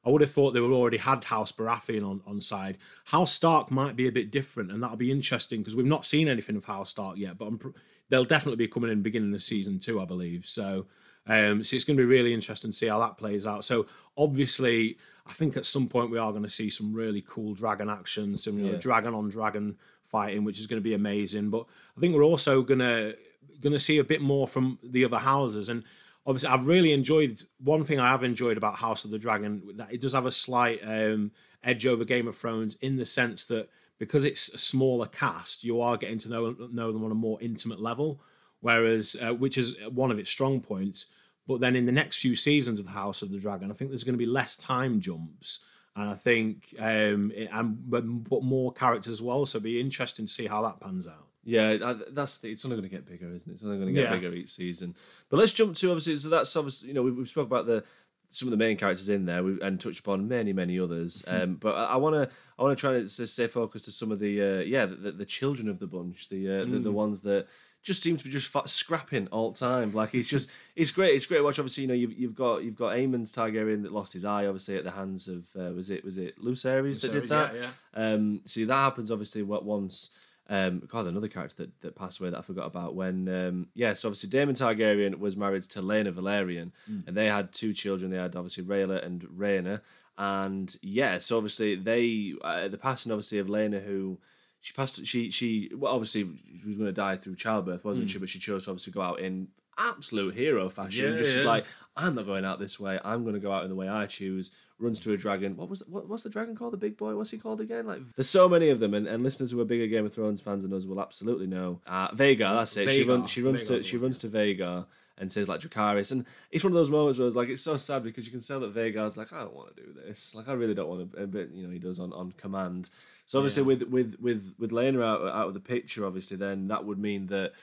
I 0.03 0.10
would 0.10 0.21
have 0.21 0.31
thought 0.31 0.51
they 0.51 0.60
would 0.60 0.73
already 0.73 0.97
had 0.97 1.23
House 1.23 1.51
Baratheon 1.51 2.05
on, 2.05 2.21
on 2.25 2.41
side. 2.41 2.79
House 3.05 3.31
Stark 3.31 3.71
might 3.71 3.95
be 3.95 4.07
a 4.07 4.12
bit 4.12 4.31
different, 4.31 4.71
and 4.71 4.81
that'll 4.84 4.97
be 4.97 5.12
interesting 5.12 5.60
because 5.62 5.75
we've 5.75 5.86
not 5.86 6.05
seen 6.05 6.27
anything 6.27 6.55
of 6.57 6.65
House 6.65 6.89
Stark 6.89 7.17
yet. 7.17 7.38
But 7.38 7.45
I'm, 7.45 7.57
pr- 7.60 7.69
they'll 8.10 8.25
definitely 8.25 8.57
be 8.57 8.67
coming 8.67 8.91
in 8.91 8.97
the 8.97 9.03
beginning 9.03 9.34
of 9.34 9.41
season 9.43 9.79
two, 9.79 10.01
I 10.01 10.05
believe. 10.05 10.45
So, 10.45 10.88
um, 11.27 11.63
so 11.63 11.75
it's 11.75 11.86
going 11.86 11.95
to 11.97 12.01
be 12.01 12.07
really 12.10 12.34
interesting 12.34 12.71
to 12.71 12.75
see 12.77 12.88
how 12.88 12.99
that 12.99 13.15
plays 13.15 13.45
out. 13.45 13.63
So, 13.63 13.86
obviously, 14.17 14.97
I 15.27 15.34
think 15.34 15.55
at 15.55 15.65
some 15.65 15.88
point 15.88 16.12
we 16.12 16.17
are 16.17 16.31
going 16.31 16.43
to 16.43 16.49
see 16.49 16.69
some 16.69 16.93
really 16.93 17.23
cool 17.27 17.53
dragon 17.53 17.89
action, 17.89 18.36
some 18.36 18.57
you 18.60 18.65
know, 18.65 18.71
Yeah. 18.73 18.79
dragon 18.79 19.13
on 19.13 19.29
dragon 19.29 19.77
fighting, 20.07 20.43
which 20.43 20.60
is 20.60 20.67
going 20.67 20.81
to 20.81 20.84
be 20.84 20.93
amazing. 20.95 21.49
But 21.49 21.67
I 21.95 21.99
think 22.01 22.15
we're 22.15 22.23
also 22.23 22.63
going 22.63 22.79
to 22.79 23.15
going 23.62 23.73
to 23.73 23.80
see 23.80 23.99
a 23.99 24.04
bit 24.04 24.21
more 24.21 24.47
from 24.47 24.80
the 24.84 25.06
other 25.06 25.19
houses 25.19 25.69
and 25.69 25.84
obviously 26.25 26.49
I've 26.49 26.67
really 26.67 26.93
enjoyed 26.93 27.41
one 27.60 27.84
thing 27.84 27.99
I 27.99 28.10
have 28.10 28.23
enjoyed 28.23 28.58
about 28.58 28.75
House 28.75 29.06
of 29.06 29.12
the 29.12 29.19
Dragon 29.19 29.62
that 29.75 29.91
it 29.93 30.01
does 30.01 30.13
have 30.13 30.25
a 30.25 30.32
slight 30.32 30.80
um, 30.84 31.32
edge 31.63 31.86
over 31.86 32.06
Game 32.06 32.27
of 32.27 32.36
Thrones 32.36 32.75
in 32.82 32.95
the 32.95 33.06
sense 33.06 33.45
that 33.47 33.69
because 33.99 34.25
it's 34.25 34.49
a 34.54 34.58
smaller 34.58 35.06
cast, 35.08 35.63
you 35.63 35.82
are 35.82 35.97
getting 35.97 36.17
to 36.19 36.30
know 36.30 36.56
know 36.71 36.91
them 36.91 37.04
on 37.04 37.12
a 37.12 37.15
more 37.15 37.38
intimate 37.41 37.80
level, 37.80 38.19
whereas 38.62 39.15
uh, 39.21 39.34
which 39.34 39.58
is 39.58 39.77
one 39.89 40.12
of 40.12 40.19
its 40.19 40.32
strong 40.32 40.60
points. 40.60 41.13
But 41.47 41.60
then 41.60 41.75
in 41.75 41.86
the 41.86 41.91
next 41.91 42.21
few 42.21 42.36
seasons 42.36 42.80
of 42.80 42.86
the 42.86 42.91
House 42.91 43.21
of 43.21 43.32
the 43.32 43.39
Dragon, 43.39 43.71
I 43.71 43.73
think 43.73 43.91
there's 43.91 44.04
going 44.04 44.17
to 44.17 44.25
be 44.25 44.25
less 44.25 44.56
time 44.56 44.99
jumps. 44.99 45.65
And 45.95 46.10
I 46.10 46.15
think, 46.15 46.73
um, 46.80 47.32
it, 47.36 47.49
and 47.51 47.77
but, 47.89 48.06
more 48.06 48.71
characters 48.71 49.12
as 49.12 49.21
well. 49.21 49.45
So 49.45 49.58
it'll 49.58 49.65
be 49.65 49.82
interesting 49.82 50.25
to 50.25 50.32
see 50.32 50.47
how 50.47 50.62
that 50.62 50.80
pans 50.80 51.06
out. 51.06 51.27
Yeah, 51.43 51.77
I, 51.84 51.95
that's 52.12 52.38
the, 52.38 52.51
it's 52.51 52.63
only 52.65 52.77
going 52.77 52.89
to 52.89 52.95
get 52.95 53.06
bigger, 53.06 53.27
isn't 53.34 53.49
it? 53.49 53.54
It's 53.56 53.63
only 53.63 53.77
going 53.77 53.88
to 53.88 53.93
get 53.93 54.10
Yeah. 54.12 54.15
bigger 54.15 54.34
each 54.34 54.51
season. 54.51 54.95
But 55.30 55.38
let's 55.38 55.54
jump 55.54 55.75
to 55.75 55.88
obviously. 55.89 56.15
So 56.17 56.30
that's 56.30 56.56
obviously 56.56 56.89
you 56.89 56.93
know 56.93 57.01
we've, 57.04 57.17
we've 57.17 57.30
spoke 57.30 57.47
about 57.47 57.65
the 57.65 57.84
some 58.27 58.47
of 58.47 58.51
the 58.51 58.58
main 58.58 58.77
characters 58.77 59.10
in 59.10 59.25
there 59.25 59.43
we, 59.43 59.60
and 59.62 59.80
touched 59.80 59.99
upon 60.01 60.27
many 60.27 60.54
many 60.54 60.80
others. 60.80 61.23
Um, 61.27 61.56
but 61.56 61.75
I 61.75 61.97
want 61.97 62.15
to 62.15 62.30
I 62.60 62.63
want 62.63 62.77
to 62.77 62.80
try 62.82 62.93
to 62.93 63.08
stay 63.10 63.47
focused 63.47 63.86
to 63.86 63.91
some 63.91 64.12
of 64.12 64.19
the 64.19 64.41
uh, 64.41 64.60
yeah 64.62 64.86
the, 64.86 64.95
the, 64.95 65.12
the 65.12 65.25
children 65.25 65.67
of 65.67 65.80
the 65.80 65.88
bunch, 65.88 66.30
the, 66.30 66.62
uh, 66.62 66.65
the 66.65 66.80
the 66.80 66.91
ones 66.91 67.21
that 67.21 67.47
just 67.84 68.04
seem 68.04 68.15
to 68.15 68.23
be 68.23 68.30
just 68.30 68.56
scrapping 68.69 69.27
all 69.30 69.49
the 69.49 69.58
time. 69.60 69.91
Like 69.91 70.13
it's 70.13 70.30
just 70.30 70.51
it's 70.75 70.91
great. 70.91 71.15
It's 71.15 71.25
great 71.25 71.39
to 71.39 71.43
watch. 71.43 71.58
Obviously, 71.58 71.82
you 71.82 71.88
know 71.88 71.95
you've, 71.95 72.13
you've 72.13 72.36
got 72.36 72.63
you've 72.63 72.75
got 72.75 72.95
Aemond's 72.95 73.34
Targaryen 73.36 73.82
that 73.82 73.91
lost 73.91 74.13
his 74.13 74.23
eye 74.23 74.45
obviously 74.45 74.77
at 74.77 74.84
the 74.84 74.91
hands 74.91 75.27
of 75.27 75.49
uh, 75.60 75.73
was 75.73 75.89
it 75.89 76.04
was 76.06 76.19
it 76.19 76.39
Lucerys 76.39 77.01
that 77.01 77.12
did 77.12 77.27
that. 77.30 77.56
Yeah, 77.56 77.69
Um, 77.95 78.41
so 78.45 78.63
that 78.65 78.75
happens 78.75 79.12
obviously 79.12 79.41
what 79.41 79.65
once. 79.65 80.27
Um, 80.51 80.83
God, 80.87 81.07
another 81.07 81.29
character 81.29 81.63
that, 81.63 81.81
that 81.81 81.95
passed 81.95 82.19
away 82.19 82.29
that 82.29 82.37
I 82.37 82.41
forgot 82.41 82.67
about 82.67 82.93
when. 82.93 83.27
Um, 83.29 83.67
yeah, 83.73 83.93
so 83.93 84.09
obviously 84.09 84.29
Daemon 84.29 84.55
Targaryen 84.55 85.17
was 85.17 85.37
married 85.37 85.63
to 85.63 85.81
Laena 85.81 86.11
Velaryon, 86.11 86.71
and 87.07 87.15
they 87.17 87.27
had 87.27 87.53
two 87.53 87.71
children. 87.71 88.11
They 88.11 88.17
had 88.17 88.35
obviously 88.35 88.65
Rhaela 88.65 89.03
and 89.03 89.21
Rhaena, 89.21 89.79
and 90.17 90.75
yeah, 90.81 91.17
so 91.19 91.37
obviously 91.37 91.75
they 91.75 92.33
uh, 92.43 92.67
the 92.67 92.77
passing 92.77 93.11
obviously 93.11 93.39
of 93.39 93.47
Laena 93.47 93.81
who. 93.81 94.19
She 94.63 94.73
passed. 94.73 95.03
She 95.07 95.31
she 95.31 95.71
well 95.75 95.91
obviously 95.91 96.21
she 96.61 96.67
was 96.67 96.77
going 96.77 96.85
to 96.85 96.93
die 96.93 97.15
through 97.15 97.35
childbirth, 97.35 97.83
wasn't 97.83 98.11
she? 98.11 98.19
But 98.19 98.29
she 98.29 98.37
chose 98.37 98.65
to 98.65 98.69
obviously 98.69 98.93
go 98.93 99.01
out 99.01 99.19
in 99.19 99.47
absolute 99.77 100.35
hero 100.35 100.69
fashion. 100.69 101.13
Yeah, 101.13 101.17
just 101.17 101.37
yeah. 101.37 101.49
like 101.49 101.65
I'm 101.97 102.13
not 102.15 102.25
going 102.25 102.45
out 102.45 102.59
this 102.59 102.79
way. 102.79 102.99
I'm 103.03 103.23
going 103.23 103.33
to 103.33 103.39
go 103.39 103.51
out 103.51 103.63
in 103.63 103.69
the 103.69 103.75
way 103.75 103.89
I 103.89 104.05
choose. 104.05 104.55
Runs 104.81 104.99
to 105.01 105.13
a 105.13 105.17
dragon. 105.17 105.55
What 105.55 105.69
was 105.69 105.87
what, 105.87 106.09
what's 106.09 106.23
the 106.23 106.29
dragon 106.29 106.55
called? 106.55 106.73
The 106.73 106.77
big 106.77 106.97
boy. 106.97 107.15
What's 107.15 107.29
he 107.31 107.37
called 107.37 107.61
again? 107.61 107.85
Like 107.85 107.99
there's 108.15 108.29
so 108.29 108.49
many 108.49 108.69
of 108.69 108.79
them, 108.79 108.93
and, 108.95 109.07
and 109.07 109.23
listeners 109.23 109.51
who 109.51 109.61
are 109.61 109.65
bigger 109.65 109.85
Game 109.87 110.05
of 110.05 110.13
Thrones 110.13 110.41
fans 110.41 110.63
than 110.63 110.73
us 110.73 110.85
will 110.85 110.99
absolutely 110.99 111.47
know. 111.47 111.79
Uh, 111.87 112.09
Vhagar, 112.09 112.57
that's 112.57 112.75
it. 112.77 112.89
she 112.91 113.03
runs. 113.03 113.29
She 113.29 113.41
runs 113.43 113.63
to 113.63 113.83
she 113.83 113.97
runs 113.97 114.17
to 114.19 114.27
Vega 114.27 114.87
and 115.19 115.31
says 115.31 115.47
like 115.47 115.59
Dracarys, 115.59 116.11
and 116.11 116.25
it's 116.51 116.63
one 116.63 116.73
of 116.73 116.75
those 116.75 116.89
moments 116.89 117.19
where 117.19 117.27
it's 117.27 117.35
like 117.35 117.49
it's 117.49 117.61
so 117.61 117.77
sad 117.77 118.03
because 118.03 118.25
you 118.25 118.31
can 118.31 118.41
tell 118.41 118.59
that 118.59 118.73
Vhagar's 118.73 119.17
like 119.17 119.31
I 119.33 119.41
don't 119.41 119.55
want 119.55 119.75
to 119.77 119.83
do 119.83 119.93
this. 119.93 120.33
Like 120.35 120.49
I 120.49 120.53
really 120.53 120.73
don't 120.73 120.89
want 120.89 121.13
to, 121.13 121.27
but 121.27 121.51
you 121.53 121.67
know 121.67 121.71
he 121.71 121.77
does 121.79 121.99
on, 121.99 122.11
on 122.13 122.31
command. 122.33 122.89
So 123.27 123.37
obviously 123.37 123.61
Yeah. 123.61 123.67
with 123.67 123.83
with 123.83 124.15
with 124.19 124.53
with 124.57 124.71
Laena 124.71 125.03
out 125.03 125.21
out 125.27 125.47
of 125.47 125.53
the 125.53 125.59
picture, 125.59 126.05
obviously 126.07 126.37
then 126.37 126.67
that 126.69 126.83
would 126.83 126.97
mean 126.97 127.27
that. 127.27 127.53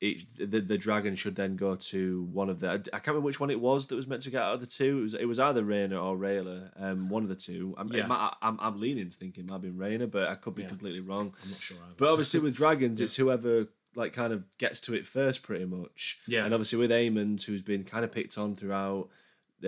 It, 0.00 0.22
the, 0.38 0.60
the 0.60 0.78
dragon 0.78 1.16
should 1.16 1.34
then 1.34 1.56
go 1.56 1.74
to 1.74 2.22
one 2.32 2.48
of 2.48 2.60
the. 2.60 2.70
I 2.70 2.78
can't 2.78 3.08
remember 3.08 3.26
which 3.26 3.40
one 3.40 3.50
it 3.50 3.58
was 3.60 3.88
that 3.88 3.96
was 3.96 4.06
meant 4.06 4.22
to 4.22 4.30
get 4.30 4.42
out 4.42 4.54
of 4.54 4.60
the 4.60 4.66
two. 4.66 4.98
It 4.98 5.02
was 5.02 5.14
it 5.14 5.24
was 5.24 5.40
either 5.40 5.62
Rhaena 5.64 6.00
or 6.00 6.16
Rayla, 6.16 6.70
um, 6.80 7.08
one 7.08 7.24
of 7.24 7.28
the 7.28 7.34
two. 7.34 7.74
I'm, 7.76 7.92
Yeah. 7.92 8.06
might- 8.06 8.34
I'm, 8.40 8.58
I'm 8.60 8.78
leaning 8.80 9.08
to 9.08 9.16
thinking 9.16 9.44
it 9.44 9.50
might 9.50 9.60
be 9.60 9.70
Rhaena, 9.70 10.08
but 10.08 10.28
I 10.28 10.36
could 10.36 10.54
be 10.54 10.62
Yeah. 10.62 10.68
completely 10.68 11.00
wrong. 11.00 11.32
I'm 11.42 11.50
not 11.50 11.58
sure. 11.58 11.76
either. 11.84 11.94
But 11.96 12.10
obviously 12.10 12.38
with 12.38 12.54
dragons, 12.54 13.00
it's 13.00 13.16
whoever 13.16 13.66
like 13.96 14.12
kind 14.12 14.32
of 14.32 14.44
gets 14.58 14.80
to 14.82 14.94
it 14.94 15.04
first, 15.04 15.42
pretty 15.42 15.64
much. 15.64 16.20
Yeah. 16.28 16.44
And 16.44 16.54
obviously 16.54 16.78
with 16.78 16.92
Aemond, 16.92 17.44
who's 17.44 17.62
been 17.62 17.82
kind 17.82 18.04
of 18.04 18.12
picked 18.12 18.38
on 18.38 18.54
throughout. 18.54 19.08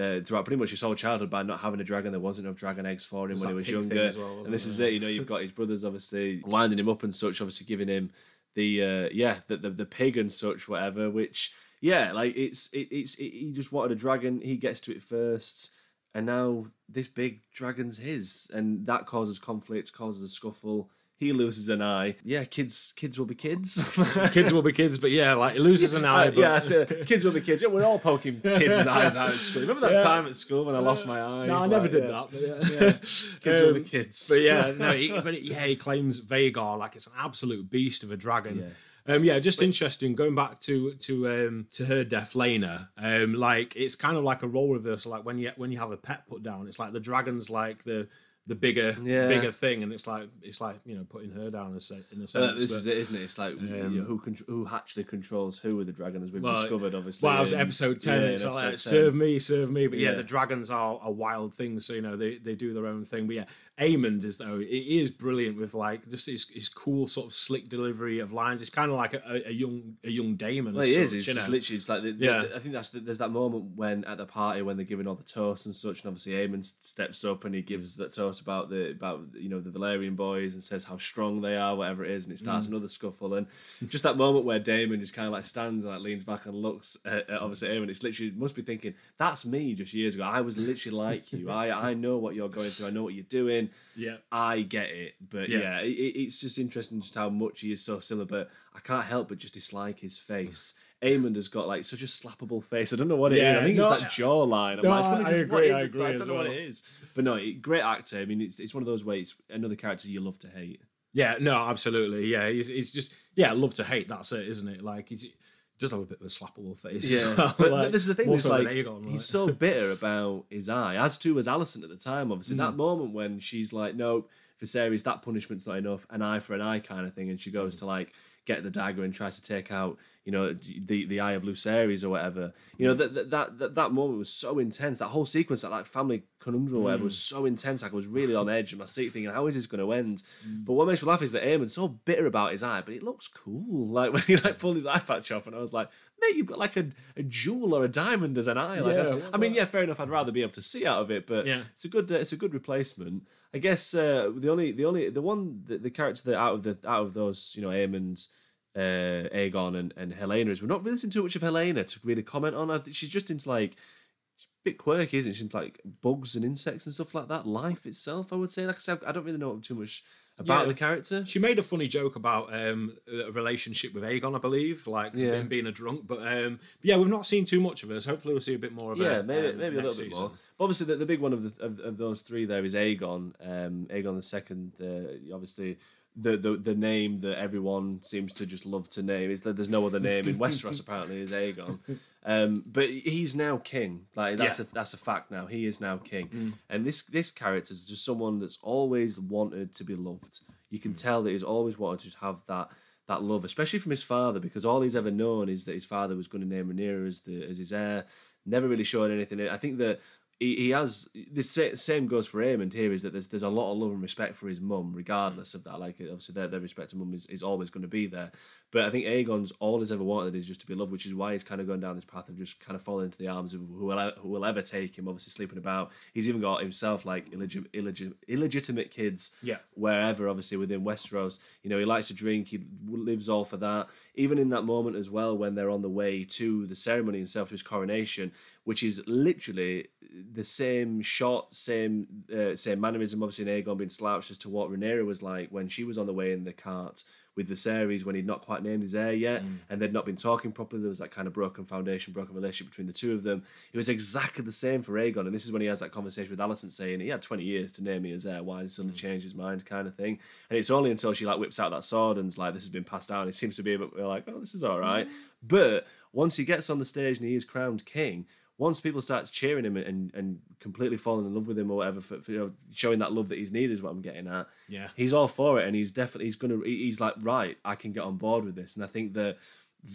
Uh, 0.01 0.21
throughout 0.21 0.45
pretty 0.45 0.61
much 0.61 0.71
his 0.71 0.81
whole 0.81 0.95
childhood 0.95 1.31
by 1.31 1.43
not 1.43 1.59
having 1.59 1.81
a 1.81 1.83
dragon, 1.85 2.13
there 2.13 2.21
wasn't 2.21 2.47
enough 2.47 2.57
dragon 2.57 2.87
eggs 2.87 3.05
for 3.05 3.29
him 3.29 3.41
when 3.41 3.49
he 3.49 3.55
was 3.57 3.69
younger. 3.69 4.13
well, 4.17 4.45
and 4.45 4.55
this 4.55 4.63
there? 4.63 4.71
is 4.71 4.79
it, 4.79 4.93
you 4.93 5.01
know, 5.01 5.09
you've 5.09 5.27
got 5.27 5.41
his 5.43 5.51
brothers 5.51 5.85
obviously 5.85 6.41
winding 6.47 6.79
him 6.79 6.89
up 6.89 7.03
and 7.03 7.13
such, 7.13 7.41
obviously 7.41 7.67
giving 7.67 7.89
him 7.89 8.09
the 8.55 8.83
uh, 8.83 9.09
yeah 9.13 9.37
the, 9.49 9.57
the 9.57 9.71
the 9.71 9.87
pig 9.87 10.17
and 10.17 10.31
such 10.31 10.69
whatever. 10.69 11.11
Which 11.11 11.53
yeah, 11.81 12.13
like 12.13 12.37
it's 12.37 12.73
it, 12.73 12.89
it's 12.91 13.15
it, 13.17 13.31
he 13.31 13.53
just 13.53 13.73
wanted 13.73 13.93
a 13.93 14.01
dragon. 14.01 14.41
He 14.41 14.57
gets 14.57 14.81
to 14.83 14.93
it 14.93 15.03
first, 15.03 15.77
and 16.15 16.27
now 16.27 16.67
this 16.89 17.09
big 17.09 17.41
dragon's 17.53 17.99
his, 17.99 18.51
and 18.55 18.85
that 18.87 19.07
causes 19.07 19.39
conflict, 19.39 19.93
causes 19.93 20.23
a 20.25 20.29
scuffle. 20.29 20.91
He 21.21 21.35
loses 21.35 21.69
an 21.69 21.83
eye. 21.83 22.17
Yeah, 22.25 22.45
kids 22.45 22.95
kids 22.97 23.19
will 23.19 23.27
be 23.27 23.35
kids. 23.35 23.99
kids 24.33 24.55
will 24.55 24.63
be 24.63 24.73
kids, 24.73 24.97
but 24.97 25.11
yeah, 25.11 25.35
like 25.35 25.55
it 25.55 25.61
loses 25.61 25.93
an 25.93 26.07
eye. 26.07 26.29
Uh, 26.29 26.31
but, 26.31 26.39
yeah, 26.39 26.61
it. 26.63 27.07
kids 27.07 27.27
will 27.27 27.33
be 27.33 27.43
kids. 27.43 27.61
Yeah, 27.61 27.69
we're 27.69 27.85
all 27.85 27.99
poking 27.99 28.41
kids' 28.43 28.87
eyes 28.87 29.17
out 29.17 29.29
at 29.29 29.35
school. 29.35 29.61
Remember 29.61 29.83
that 29.83 29.93
Yeah. 29.93 30.03
time 30.03 30.25
at 30.25 30.35
school 30.35 30.65
when 30.65 30.75
I 30.75 30.79
lost 30.79 31.07
my 31.07 31.21
eye? 31.21 31.47
No, 31.47 31.59
I 31.59 31.67
never 31.67 31.89
did 31.89 32.05
yeah. 32.05 32.11
that. 32.11 32.29
But 32.33 32.41
yeah, 32.41 32.87
Yeah. 32.87 32.93
Kids 33.43 33.61
will 33.61 33.75
be 33.75 33.81
Um, 33.81 33.85
kids. 33.85 34.29
But 34.31 34.41
yeah, 34.41 34.73
no, 34.79 34.93
he, 34.93 35.13
but 35.13 35.43
yeah, 35.43 35.67
he 35.67 35.77
claims 35.77 36.23
Vhagar 36.23 36.79
like 36.79 36.97
it's 36.97 37.07
an 37.07 37.13
absolute 37.19 37.69
beast 37.69 38.03
of 38.03 38.13
a 38.13 38.17
dragon. 38.17 38.73
Um, 39.07 39.23
yeah, 39.23 39.39
just 39.41 39.61
interesting. 39.61 40.15
Going 40.15 40.35
back 40.35 40.59
to 40.61 40.95
to 40.95 41.29
um, 41.29 41.67
to 41.73 41.85
her 41.85 42.03
death, 42.03 42.33
Laena. 42.33 42.89
Um, 42.97 43.35
like 43.35 43.77
it's 43.77 43.95
kind 43.95 44.17
of 44.17 44.25
like 44.25 44.43
a 44.43 44.49
role 44.49 44.73
reversal. 44.73 45.11
Like 45.11 45.27
when 45.27 45.39
you 45.39 45.51
when 45.57 45.71
you 45.71 45.79
have 45.79 45.91
a 45.91 45.97
pet 45.99 46.27
put 46.29 46.43
down, 46.43 46.67
it's 46.67 46.79
like 46.79 46.93
the 46.95 47.01
dragon's 47.01 47.51
like 47.51 47.83
the 47.85 48.09
the 48.47 48.55
bigger 48.55 48.97
Yeah. 49.03 49.29
bigger 49.29 49.53
thing, 49.53 49.83
and 49.83 49.93
it's 49.93 50.07
like 50.07 50.29
it's 50.43 50.61
like 50.61 50.77
you 50.85 50.97
know 50.97 51.05
putting 51.05 51.31
her 51.31 51.51
down 51.51 51.71
in 51.71 51.77
a, 51.77 51.81
se- 51.81 52.03
in 52.13 52.21
a 52.21 52.25
Uh, 52.25 52.27
sense. 52.27 52.63
this 52.63 52.73
but- 52.73 52.79
is 52.79 52.87
it, 52.87 52.97
isn't 52.97 53.21
it? 53.21 53.23
It's 53.25 53.39
like 53.39 53.61
you 53.61 53.69
Um, 53.85 53.97
know, 53.99 54.05
who 54.05 54.19
contr- 54.19 54.47
who 54.47 54.67
actually 54.73 55.05
controls 55.05 55.59
who 55.61 55.77
with 55.77 55.87
the 55.87 55.93
dragon, 55.93 56.23
as 56.25 56.33
we've 56.33 56.43
Well, 56.43 56.57
discovered, 56.57 56.95
obviously. 56.95 57.27
Well, 57.27 57.37
I 57.37 57.41
was 57.41 57.53
episode 57.53 58.01
ten. 58.01 58.23
yeah, 58.23 58.29
it's 58.29 58.45
in 58.45 58.53
like, 58.53 58.65
episode 58.65 58.91
serve 58.91 59.15
me, 59.15 59.39
serve 59.39 59.71
me. 59.71 59.87
But 59.87 59.99
yeah, 59.99 60.11
Yeah. 60.11 60.17
the 60.17 60.25
dragons 60.25 60.71
are 60.71 60.99
a 61.03 61.11
wild 61.11 61.55
thing, 61.55 61.79
so 61.81 61.93
you 61.93 62.01
know 62.01 62.17
they, 62.17 62.39
they 62.39 62.55
do 62.55 62.73
their 62.73 62.87
own 62.87 63.05
thing. 63.05 63.27
But 63.27 63.37
yeah, 63.37 63.45
Aemond 63.81 64.25
is 64.25 64.37
though 64.37 64.59
he 64.59 65.01
is 65.01 65.11
brilliant 65.11 65.59
with 65.59 65.73
like 65.73 66.07
just 66.09 66.27
his, 66.27 66.49
his 66.51 66.69
cool 66.69 67.07
sort 67.07 67.27
of 67.27 67.33
slick 67.33 67.69
delivery 67.69 68.19
of 68.19 68.33
lines. 68.33 68.61
It's 68.61 68.69
kind 68.71 68.91
of 68.91 68.97
like 68.99 69.15
a, 69.15 69.43
a, 69.47 69.51
young 69.53 69.97
a 70.05 70.11
young 70.11 70.35
Daemon. 70.35 70.75
Well, 70.75 70.83
as 70.83 70.91
it 70.91 71.01
is. 71.01 71.11
such, 71.11 71.17
It's 71.17 71.27
just 71.27 71.49
know. 71.49 71.53
literally 71.53 71.79
it's 71.79 71.89
like 71.89 72.03
the, 72.03 72.13
the- 72.13 72.25
Yeah. 72.27 72.45
I 72.55 72.59
think 72.59 72.75
that's 72.75 72.91
the, 72.91 73.01
there's 73.01 73.19
that 73.19 73.31
moment 73.31 73.65
when 73.77 74.05
at 74.05 74.19
the 74.19 74.27
party 74.27 74.61
when 74.63 74.77
they're 74.77 74.85
giving 74.85 75.07
all 75.07 75.15
the 75.15 75.25
toasts 75.25 75.65
and 75.67 75.75
such, 75.75 76.03
and 76.05 76.09
obviously 76.09 76.33
Aemond 76.35 76.65
steps 76.67 77.25
up 77.25 77.45
and 77.47 77.55
he 77.55 77.63
gives 77.63 77.97
that 77.97 78.13
toast 78.13 78.43
about 78.43 78.69
the 78.69 78.91
about 78.91 79.23
you 79.35 79.49
know 79.49 79.61
the 79.61 79.71
Velaryon 79.71 80.15
boys 80.15 80.55
and 80.55 80.63
says 80.63 80.85
how 80.85 80.99
strong 80.99 81.41
they 81.41 81.57
are, 81.57 81.75
whatever 81.75 82.05
it 82.05 82.11
is, 82.11 82.27
and 82.27 82.35
it 82.35 82.39
starts 82.39 82.67
Mm. 82.67 82.71
another 82.73 82.89
scuffle 82.89 83.35
and 83.35 83.47
just 83.89 84.05
that 84.05 84.19
moment 84.19 84.45
where 84.45 84.59
Daemon 84.59 85.01
just 85.01 85.15
kind 85.15 85.27
of 85.27 85.33
like 85.33 85.45
stands 85.47 85.85
and 85.85 85.93
like 85.95 86.03
leans 86.03 86.25
back 86.25 86.45
and 86.45 86.55
looks 86.55 86.99
at, 87.07 87.31
at 87.31 87.41
obviously 87.41 87.69
Aemond. 87.69 87.89
It's 87.89 88.03
literally 88.03 88.33
must 88.37 88.55
be 88.55 88.61
thinking 88.63 88.93
that's 89.17 89.47
me 89.47 89.75
just 89.75 89.95
years 89.95 90.17
ago. 90.17 90.25
I 90.25 90.43
was 90.43 90.59
literally 90.59 90.99
like 90.99 91.33
you. 91.33 91.51
I 91.51 91.91
I 91.91 91.95
know 91.95 92.19
what 92.19 92.35
you're 92.35 92.51
going 92.51 92.69
through. 92.69 92.89
I 92.89 92.91
know 92.91 93.03
what 93.05 93.15
you're 93.15 93.25
doing. 93.31 93.70
Yeah. 93.97 94.17
I 94.33 94.63
get 94.63 94.89
it, 94.91 95.15
but 95.31 95.49
yeah, 95.49 95.59
Yeah. 95.59 95.81
it, 95.81 95.89
it- 95.91 96.19
it's 96.21 96.41
just 96.41 96.59
interesting 96.59 97.01
just 97.01 97.15
how 97.15 97.29
much 97.31 97.61
he 97.61 97.73
is 97.73 97.85
so 97.85 97.99
similar. 98.01 98.27
But 98.27 98.51
I 98.75 98.81
can't 98.81 99.05
help 99.05 99.29
but 99.29 99.39
just 99.39 99.55
dislike 99.55 99.99
his 99.99 100.19
face. 100.19 100.79
Aemond 101.03 101.37
has 101.37 101.49
got 101.49 101.67
like 101.67 101.87
such 101.87 102.03
a 102.03 102.07
slappable 102.07 102.63
face. 102.63 102.93
I 102.93 102.97
don't 102.97 103.09
know 103.09 103.17
what 103.17 103.33
it 103.33 103.37
is. 103.37 103.43
Yeah, 103.43 103.59
I 103.61 103.63
think 103.65 103.79
no, 103.79 103.91
it's 103.93 104.03
that 104.03 104.11
jawline. 104.11 104.77
I'm 104.79 104.83
no, 104.83 104.91
like, 104.91 105.05
I- 105.05 105.19
what 105.23 105.27
I 105.27 105.31
agree, 105.37 105.71
I 105.71 105.81
agree 105.83 106.05
I 106.05 106.11
as 106.13 106.19
don't 106.21 106.29
know 106.29 106.35
what 106.35 106.49
well. 106.49 106.53
it 106.53 106.61
is. 106.61 106.87
But 107.15 107.25
no, 107.25 107.39
great 107.61 107.83
actor. 107.83 108.19
I 108.19 108.27
mean, 108.27 108.41
it's 108.43 108.61
it's 108.61 108.75
one 108.75 108.83
of 108.83 108.87
those 108.87 109.05
ways. 109.05 109.41
Another 109.49 109.77
character 109.77 110.09
you 110.09 110.21
love 110.21 110.39
to 110.41 110.49
hate. 110.49 110.81
Yeah, 111.13 111.35
no, 111.41 111.57
absolutely. 111.57 112.27
Yeah, 112.27 112.49
he's, 112.51 112.69
he's 112.69 112.93
just 112.93 113.15
yeah, 113.35 113.51
love 113.53 113.75
to 113.75 113.85
hate. 113.85 114.09
That's 114.09 114.31
it, 114.33 114.47
isn't 114.47 114.69
it? 114.69 114.83
Like 114.83 115.09
he's 115.09 115.23
he 115.23 115.33
does 115.81 115.91
have 115.93 116.01
a 116.01 116.05
bit 116.05 116.21
of 116.21 116.27
a 116.27 116.31
slappable 116.31 116.77
face. 116.77 117.11
as 117.11 117.37
well, 117.37 117.55
but 117.59 117.71
like, 117.73 117.93
this 117.93 118.03
is 118.03 118.09
the 118.09 118.15
thing. 118.15 118.33
Is 118.33 118.47
like 118.47 118.69
Aegon, 118.69 119.11
he's 119.11 119.25
so 119.25 119.51
bitter 119.53 119.91
about 119.91 120.45
his 120.51 120.69
eye, 120.69 120.97
as 120.97 121.19
too 121.19 121.35
was 121.35 121.49
Alicent 121.49 121.83
at 121.83 121.89
the 121.91 121.97
time. 121.97 122.31
Obviously, 122.31 122.55
Mm. 122.57 122.59
that 122.59 122.77
moment 122.77 123.13
when 123.13 123.41
she's 123.41 123.73
like, 123.73 123.95
"No, 123.95 124.27
Viserys, 124.63 125.03
that 125.05 125.23
punishment's 125.23 125.67
not 125.67 125.79
enough. 125.79 126.07
An 126.11 126.23
eye 126.23 126.39
for 126.39 126.55
an 126.55 126.61
eye, 126.61 126.79
kind 126.81 127.07
of 127.07 127.15
thing," 127.15 127.31
and 127.31 127.41
she 127.41 127.51
goes 127.51 127.77
Mm. 127.77 127.79
to 127.81 127.87
like 127.87 128.13
get 128.47 128.63
the 128.63 128.71
dagger 128.71 129.05
and 129.05 129.13
tries 129.15 129.41
to 129.41 129.43
take 129.47 129.71
out, 129.71 129.99
you 130.25 130.33
know, 130.33 130.53
the 130.53 131.07
the 131.07 131.21
eye 131.21 131.33
of 131.33 131.43
Lucerys 131.43 132.03
or 132.05 132.09
whatever. 132.09 132.53
You 132.79 132.87
Mm. 132.87 132.89
know, 132.89 132.95
that 132.95 133.15
that 133.15 133.31
that 133.31 133.59
that, 133.59 133.75
that 133.75 133.93
moment 133.93 134.19
was 134.19 134.33
so 134.33 134.59
intense. 134.59 134.99
That 134.99 135.09
whole 135.09 135.27
sequence, 135.27 135.63
that 135.63 135.71
like 135.71 135.85
family 135.87 136.25
conundrum, 136.41 136.81
or 136.81 136.85
whatever, 136.85 137.05
was 137.05 137.15
Mm. 137.17 137.29
so 137.35 137.45
intense. 137.47 137.83
Like 137.83 137.93
I 137.93 137.97
was 137.97 138.07
really 138.07 138.35
on 138.35 138.49
edge 138.49 138.73
of 138.73 138.79
my 138.79 138.85
seat, 138.87 139.11
thinking, 139.13 139.31
"How 139.31 139.47
is 139.47 139.55
this 139.55 139.67
going 139.67 139.81
to 139.85 139.93
end?" 139.93 140.19
Mm. 140.47 140.65
But 140.65 140.73
what 140.73 140.89
makes 140.89 141.03
me 141.03 141.09
laugh 141.09 141.23
is 141.23 141.33
that 141.33 141.47
Aemond's 141.47 141.75
so 141.75 141.89
bitter 141.89 142.27
about 142.27 142.53
his 142.53 142.63
eye, 142.63 142.83
but 142.85 142.95
it 142.95 143.03
looks 143.03 143.29
cool. 143.29 143.87
Like 144.01 144.13
when 144.13 144.23
he 144.23 144.37
like 144.37 144.59
pulled 144.59 144.77
his 144.77 144.87
eye 144.87 144.99
patch 144.99 145.31
off, 145.33 145.47
and 145.47 145.55
I 145.55 145.59
was 145.61 145.73
like, 145.75 145.91
"Mate, 146.21 146.37
you've 146.37 146.47
got 146.47 146.59
like 146.59 146.77
a, 146.77 146.87
a 147.17 147.23
jewel 147.23 147.75
or 147.75 147.85
a 147.85 147.89
diamond 147.89 148.37
as 148.39 148.47
an 148.49 148.59
eye." 148.59 148.81
Like, 148.81 148.97
Yeah, 148.97 149.19
I 149.33 149.39
mean, 149.39 149.53
that? 149.53 149.59
yeah, 149.59 149.65
fair 149.65 149.83
enough. 149.83 150.01
I'd 150.01 150.09
rather 150.09 150.33
be 150.33 150.43
able 150.43 150.53
to 150.53 150.63
see 150.63 150.87
out 150.87 151.01
of 151.03 151.11
it, 151.11 151.27
but 151.27 151.47
Yeah. 151.47 151.63
it's 151.73 151.85
a 151.85 151.89
good 151.89 152.11
uh, 152.13 152.17
it's 152.17 152.33
a 152.33 152.37
good 152.37 152.55
replacement. 152.55 153.27
I 153.55 153.59
guess 153.59 153.95
uh, 153.95 154.31
the 154.37 154.51
only 154.51 154.73
the 154.73 154.85
only 154.85 155.11
the 155.11 155.23
one 155.23 155.63
the, 155.67 155.79
the 155.79 155.91
character 155.91 156.23
that 156.31 156.39
out 156.39 156.55
of 156.55 156.63
the 156.63 156.79
out 156.89 157.03
of 157.07 157.15
those 157.15 157.53
you 157.57 157.63
know 157.63 157.71
Aemond's. 157.71 158.29
Uh, 158.77 159.27
Aegon 159.35 159.77
and, 159.77 159.93
and 159.97 160.13
Helaena 160.13 160.51
is 160.51 160.63
we're 160.63 160.69
not 160.69 160.85
really 160.85 160.97
seeing 160.97 161.11
too 161.11 161.25
much 161.25 161.35
of 161.35 161.43
Helaena 161.43 161.85
to 161.85 162.01
really 162.05 162.23
comment 162.23 162.55
on. 162.55 162.71
I 162.71 162.79
think 162.79 162.95
she's 162.95 163.11
just 163.11 163.29
into 163.29 163.49
like 163.49 163.73
a 163.73 164.47
bit 164.63 164.79
quirky, 164.79 165.19
isn't 165.19 165.33
she? 165.33 165.43
Into 165.43 165.57
like 165.57 165.81
bugs 166.01 166.37
and 166.37 166.45
insects 166.45 166.87
and 166.87 166.95
stuff 166.95 167.13
like 167.13 167.27
that. 167.27 167.49
Life 167.49 167.85
itself, 167.85 168.33
I 168.33 168.37
would 168.37 168.53
say. 168.53 168.67
Like 168.67 168.77
I 168.77 168.79
said, 168.79 169.01
I 169.05 169.11
don't 169.11 169.25
really 169.25 169.39
know 169.39 169.59
too 169.59 169.75
much 169.75 170.05
about 170.41 170.63
Yeah. 170.63 170.69
the 170.69 170.75
character. 170.75 171.25
She 171.27 171.39
made 171.39 171.59
a 171.59 171.63
funny 171.63 171.87
joke 171.87 172.17
about 172.17 172.53
um, 172.53 172.97
a 173.13 173.31
relationship 173.31 173.95
with 173.95 174.03
Aegon, 174.03 174.35
I 174.35 174.39
believe, 174.39 174.87
like 174.87 175.13
Yeah. 175.15 175.35
him 175.35 175.49
being 175.49 175.67
a 175.67 175.73
drunk. 175.73 176.07
But 176.07 176.19
um, 176.27 176.59
but 176.81 176.89
yeah, 176.89 176.97
we've 176.97 177.09
not 177.09 177.27
seen 177.27 177.45
too 177.45 177.61
much 177.61 177.83
of 177.83 177.91
her. 177.91 178.01
So 178.01 178.11
hopefully, 178.11 178.35
we'll 178.35 178.41
see 178.41 178.55
a 178.55 178.59
bit 178.59 178.73
more 178.73 178.93
of 178.93 178.99
her. 178.99 179.05
Yeah, 179.05 179.23
maybe 179.23 179.49
um, 179.49 179.59
maybe 179.59 179.79
a 179.79 179.83
little 179.83 180.03
bit 180.05 180.17
more. 180.19 180.31
But 180.59 180.65
obviously, 180.65 180.87
the, 180.87 180.97
the 180.97 181.07
big 181.07 181.21
one 181.21 181.33
of, 181.33 181.43
the, 181.57 181.65
of 181.65 181.79
of 181.81 181.97
those 181.99 182.23
three 182.23 182.45
there 182.47 182.65
is 182.65 182.75
Aegon. 182.75 183.33
Um, 183.41 183.87
Aegon 183.91 184.17
the 184.17 184.23
second. 184.23 184.73
Uh, 184.81 185.35
obviously, 185.35 185.79
the, 186.17 186.37
the 186.37 186.57
the 186.57 186.75
name 186.75 187.21
that 187.21 187.39
everyone 187.39 188.01
seems 188.03 188.33
to 188.35 188.47
just 188.47 188.67
love 188.67 188.89
to 188.91 189.03
name 189.03 189.31
is 189.31 189.43
that 189.43 189.55
there's 189.57 189.69
no 189.71 189.87
other 189.87 190.01
name 190.01 190.27
in 190.29 190.35
Westeros 190.45 190.81
apparently 190.81 191.21
is 191.21 191.33
Aegon. 191.33 191.79
Um, 192.25 192.63
but 192.67 192.89
he's 192.91 193.35
now 193.35 193.57
king. 193.59 194.07
Like 194.15 194.37
that's 194.37 194.59
Yeah. 194.59 194.67
a 194.71 194.75
that's 194.75 194.93
a 194.93 194.99
fact 194.99 195.31
now. 195.31 195.47
He 195.47 195.65
is 195.67 195.81
now 195.81 195.97
king. 195.97 196.29
Mm. 196.29 196.53
And 196.69 196.87
this 196.87 197.05
this 197.07 197.31
character 197.31 197.73
is 197.73 197.89
just 197.89 198.05
someone 198.05 198.39
that's 198.39 198.59
always 198.63 199.19
wanted 199.19 199.75
to 199.77 199.85
be 199.85 199.97
loved. 199.97 200.41
You 200.69 200.79
can 200.79 200.95
tell 200.95 201.23
that 201.23 201.31
he's 201.31 201.43
always 201.43 201.79
wanted 201.79 202.13
to 202.13 202.19
have 202.19 202.43
that 202.47 202.69
that 203.09 203.23
love, 203.23 203.45
especially 203.45 203.79
from 203.79 203.91
his 203.91 204.03
father, 204.03 204.39
because 204.39 204.65
all 204.65 204.83
he's 204.83 204.95
ever 204.97 205.11
known 205.11 205.49
is 205.49 205.65
that 205.65 205.73
his 205.75 205.87
father 205.87 206.15
was 206.15 206.29
going 206.29 206.43
to 206.43 206.55
name 206.55 206.71
Rhaenyra 206.73 207.07
as 207.07 207.23
the 207.23 207.43
as 207.45 207.59
his 207.59 207.73
heir. 207.73 208.05
Never 208.47 208.69
really 208.69 208.85
showed 208.85 209.11
anything. 209.11 209.41
I 209.49 209.57
think 209.57 209.79
that 209.79 210.01
he, 210.41 210.57
he 210.57 210.71
has 210.71 211.11
the 211.33 211.43
same 211.43 212.07
goes 212.07 212.27
for 212.27 212.41
Aemond 212.41 212.73
here 212.73 212.93
is 212.93 213.03
that 213.03 213.13
there's 213.13 213.29
there's 213.29 213.43
a 213.43 213.49
lot 213.49 213.73
of 213.73 213.79
love 213.79 213.91
and 213.93 214.01
respect 214.01 214.35
for 214.35 214.49
his 214.49 214.59
mum, 214.61 214.93
regardless 214.95 215.55
of 215.55 215.63
that. 215.65 215.79
Like 215.79 215.97
obviously 216.01 216.33
their, 216.33 216.49
their 216.49 216.61
respect 216.61 216.91
to 216.91 216.97
mum 216.97 217.13
is, 217.13 217.27
is 217.27 217.43
always 217.43 217.69
going 217.69 217.83
to 217.83 217.89
be 217.89 218.07
there. 218.07 218.33
But 218.71 218.85
I 218.87 218.91
think 218.91 219.05
Aegon's 219.05 219.53
all 219.61 219.81
he's 219.81 219.93
ever 219.93 220.03
wanted 220.03 220.35
is 220.35 220.49
just 220.49 220.63
to 220.63 220.67
be 220.67 220.75
loved, 220.75 220.93
which 220.93 221.05
is 221.05 221.15
why 221.15 221.33
he's 221.33 221.45
kind 221.45 221.61
of 221.61 221.67
going 221.67 221.81
down 221.81 221.95
this 221.95 222.07
path 222.07 222.29
of 222.31 222.39
just 222.39 222.59
kind 222.65 222.75
of 222.75 222.81
falling 222.81 223.05
into 223.05 223.19
the 223.19 223.29
arms 223.29 223.53
of 223.53 223.61
who 223.61 223.85
will, 223.85 224.11
who 224.19 224.29
will 224.31 224.47
ever 224.47 224.63
take 224.63 224.97
him. 224.97 225.09
Obviously 225.09 225.31
sleeping 225.31 225.59
about. 225.59 225.91
He's 226.15 226.29
even 226.29 226.41
got 226.41 226.63
himself 226.63 227.05
like 227.05 227.31
illegit, 227.33 227.69
illegit, 227.75 228.15
illegitimate 228.27 228.91
kids 228.91 229.37
Yeah. 229.43 229.59
wherever, 229.75 230.27
obviously 230.29 230.57
within 230.57 230.83
Westeros. 230.83 231.41
You 231.63 231.69
know, 231.69 231.79
he 231.79 231.85
likes 231.85 232.09
to 232.09 232.15
drink. 232.15 232.49
He 232.49 232.61
lives 232.89 233.29
all 233.29 233.45
for 233.45 233.59
that. 233.59 233.89
Even 234.15 234.39
in 234.39 234.49
that 234.51 234.63
moment 234.63 234.97
as 234.97 235.11
well, 235.11 235.37
when 235.37 235.55
they're 235.55 235.69
on 235.71 235.83
the 235.83 235.91
way 235.91 236.25
to 236.25 236.65
the 236.67 236.75
ceremony 236.75 237.19
himself 237.19 237.49
to 237.49 237.55
his 237.55 237.63
coronation, 237.63 238.33
which 238.65 238.83
is 238.83 239.07
literally 239.07 239.89
the 240.33 240.45
same 240.45 241.03
shot, 241.03 241.53
same 241.55 242.07
uh, 242.35 242.57
same 242.57 242.81
mannerism. 242.81 243.23
Obviously, 243.23 243.51
in 243.51 243.65
Aegon 243.65 243.79
being 243.79 243.91
slouched 243.91 244.31
as 244.31 244.39
to 244.39 244.49
what 244.49 244.71
Rhaenyra 244.71 245.05
was 245.05 245.23
like 245.23 245.49
when 245.51 245.69
she 245.69 245.85
was 245.85 245.99
on 245.99 246.07
the 246.07 246.13
way 246.13 246.33
in 246.33 246.45
the 246.45 246.53
cart 246.53 247.05
with 247.37 247.49
Viserys 247.49 248.05
when 248.05 248.15
he'd 248.15 248.27
not 248.27 248.43
quite 248.43 248.63
named 248.63 248.83
his 248.83 248.95
heir 248.95 249.13
yet, 249.13 249.43
mm. 249.43 249.57
and 249.69 249.81
they'd 249.81 249.93
not 249.93 250.05
been 250.05 250.17
talking 250.17 250.51
properly. 250.51 250.83
There 250.83 250.89
was 250.89 250.99
that 250.99 251.11
kind 251.11 251.27
of 251.27 251.33
broken 251.33 251.65
foundation, 251.65 252.13
broken 252.13 252.35
relationship 252.35 252.73
between 252.73 252.87
the 252.87 252.93
two 252.93 253.15
of 253.15 253.23
them. 253.23 253.43
It 253.73 253.77
was 253.77 253.89
exactly 253.89 254.45
the 254.45 254.53
same 254.53 254.83
for 254.83 254.93
Aegon, 254.93 255.27
and 255.27 255.35
this 255.35 255.47
is 255.47 255.53
when 255.53 255.63
he 255.63 255.69
has 255.69 255.81
that 255.81 255.93
conversation 255.93 256.31
with 256.31 256.41
Alicent 256.41 256.73
saying 256.73 257.01
he 257.01 257.09
had 257.09 257.23
20 257.23 257.43
years 257.43 257.73
to 257.73 257.85
name 257.85 258.03
me 258.03 258.13
as 258.13 258.27
heir. 258.27 258.43
Why 258.43 258.61
has 258.61 258.73
he 258.73 258.75
suddenly 258.75 258.97
mm. 258.97 259.01
changed 259.01 259.25
his 259.25 259.35
mind, 259.35 259.65
kind 259.65 259.87
of 259.87 259.95
thing. 259.95 260.19
And 260.51 260.59
it's 260.59 260.71
only 260.71 260.91
until 260.91 261.13
she 261.13 261.25
like 261.25 261.39
whips 261.39 261.61
out 261.61 261.71
that 261.71 261.85
sword 261.85 262.19
and's 262.19 262.37
like, 262.37 262.55
this 262.55 262.65
has 262.65 262.69
been 262.69 262.85
passed 262.85 263.09
down. 263.09 263.29
It 263.29 263.35
seems 263.35 263.57
to 263.57 263.63
be 263.63 263.75
a 263.75 263.79
bit 263.79 263.95
we're 263.95 264.07
like, 264.07 264.25
oh, 264.29 264.41
this 264.41 264.55
is 264.55 264.65
all 264.65 264.81
right. 264.81 265.07
Mm. 265.07 265.13
But 265.43 265.87
once 266.13 266.37
he 266.37 266.45
gets 266.45 266.69
on 266.69 266.79
the 266.79 266.85
stage 266.85 267.19
and 267.19 267.29
he 267.29 267.35
is 267.35 267.45
crowned 267.45 267.85
king, 267.87 268.27
once 268.61 268.79
people 268.79 269.01
start 269.01 269.27
cheering 269.33 269.65
him 269.65 269.79
and, 269.79 270.13
and 270.15 270.39
completely 270.59 270.99
falling 270.99 271.25
in 271.25 271.35
love 271.35 271.49
with 271.49 271.59
him 271.59 271.71
or 271.71 271.79
whatever 271.79 272.03
for, 272.03 272.21
for 272.21 272.31
you 272.31 272.39
know, 272.39 272.53
showing 272.75 272.99
that 272.99 273.11
love 273.11 273.27
that 273.31 273.39
he's 273.39 273.53
needed 273.53 273.73
is 273.73 273.81
what 273.81 273.89
I'm 273.89 274.03
getting 274.03 274.27
at. 274.29 274.47
Yeah. 274.69 274.89
He's 274.97 275.15
all 275.15 275.29
for 275.29 275.59
it 275.59 275.67
and 275.67 275.75
he's 275.75 275.93
definitely 275.93 276.27
he's 276.27 276.37
gonna 276.37 276.59
he's 276.63 277.01
like, 277.01 277.15
right, 277.23 277.57
I 277.65 277.75
can 277.75 277.93
get 277.93 278.05
on 278.05 278.19
board 278.19 278.45
with 278.45 278.55
this. 278.55 278.77
And 278.77 278.85
I 278.85 278.87
think 278.87 279.15
that 279.15 279.39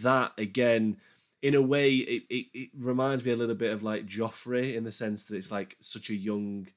that 0.01 0.32
again, 0.39 0.97
in 1.43 1.53
a 1.53 1.61
way, 1.61 1.91
it, 1.91 2.24
it, 2.32 2.47
it 2.55 2.70
reminds 2.76 3.24
me 3.24 3.34
a 3.34 3.36
little 3.36 3.53
bit 3.53 3.72
of 3.72 3.84
like 3.84 4.07
Joffrey 4.07 4.74
in 4.74 4.84
the 4.84 4.91
sense 4.91 5.26
that 5.26 5.36
it's 5.36 5.51
like 5.51 5.76
such 5.80 6.09
a 6.09 6.16
young 6.16 6.68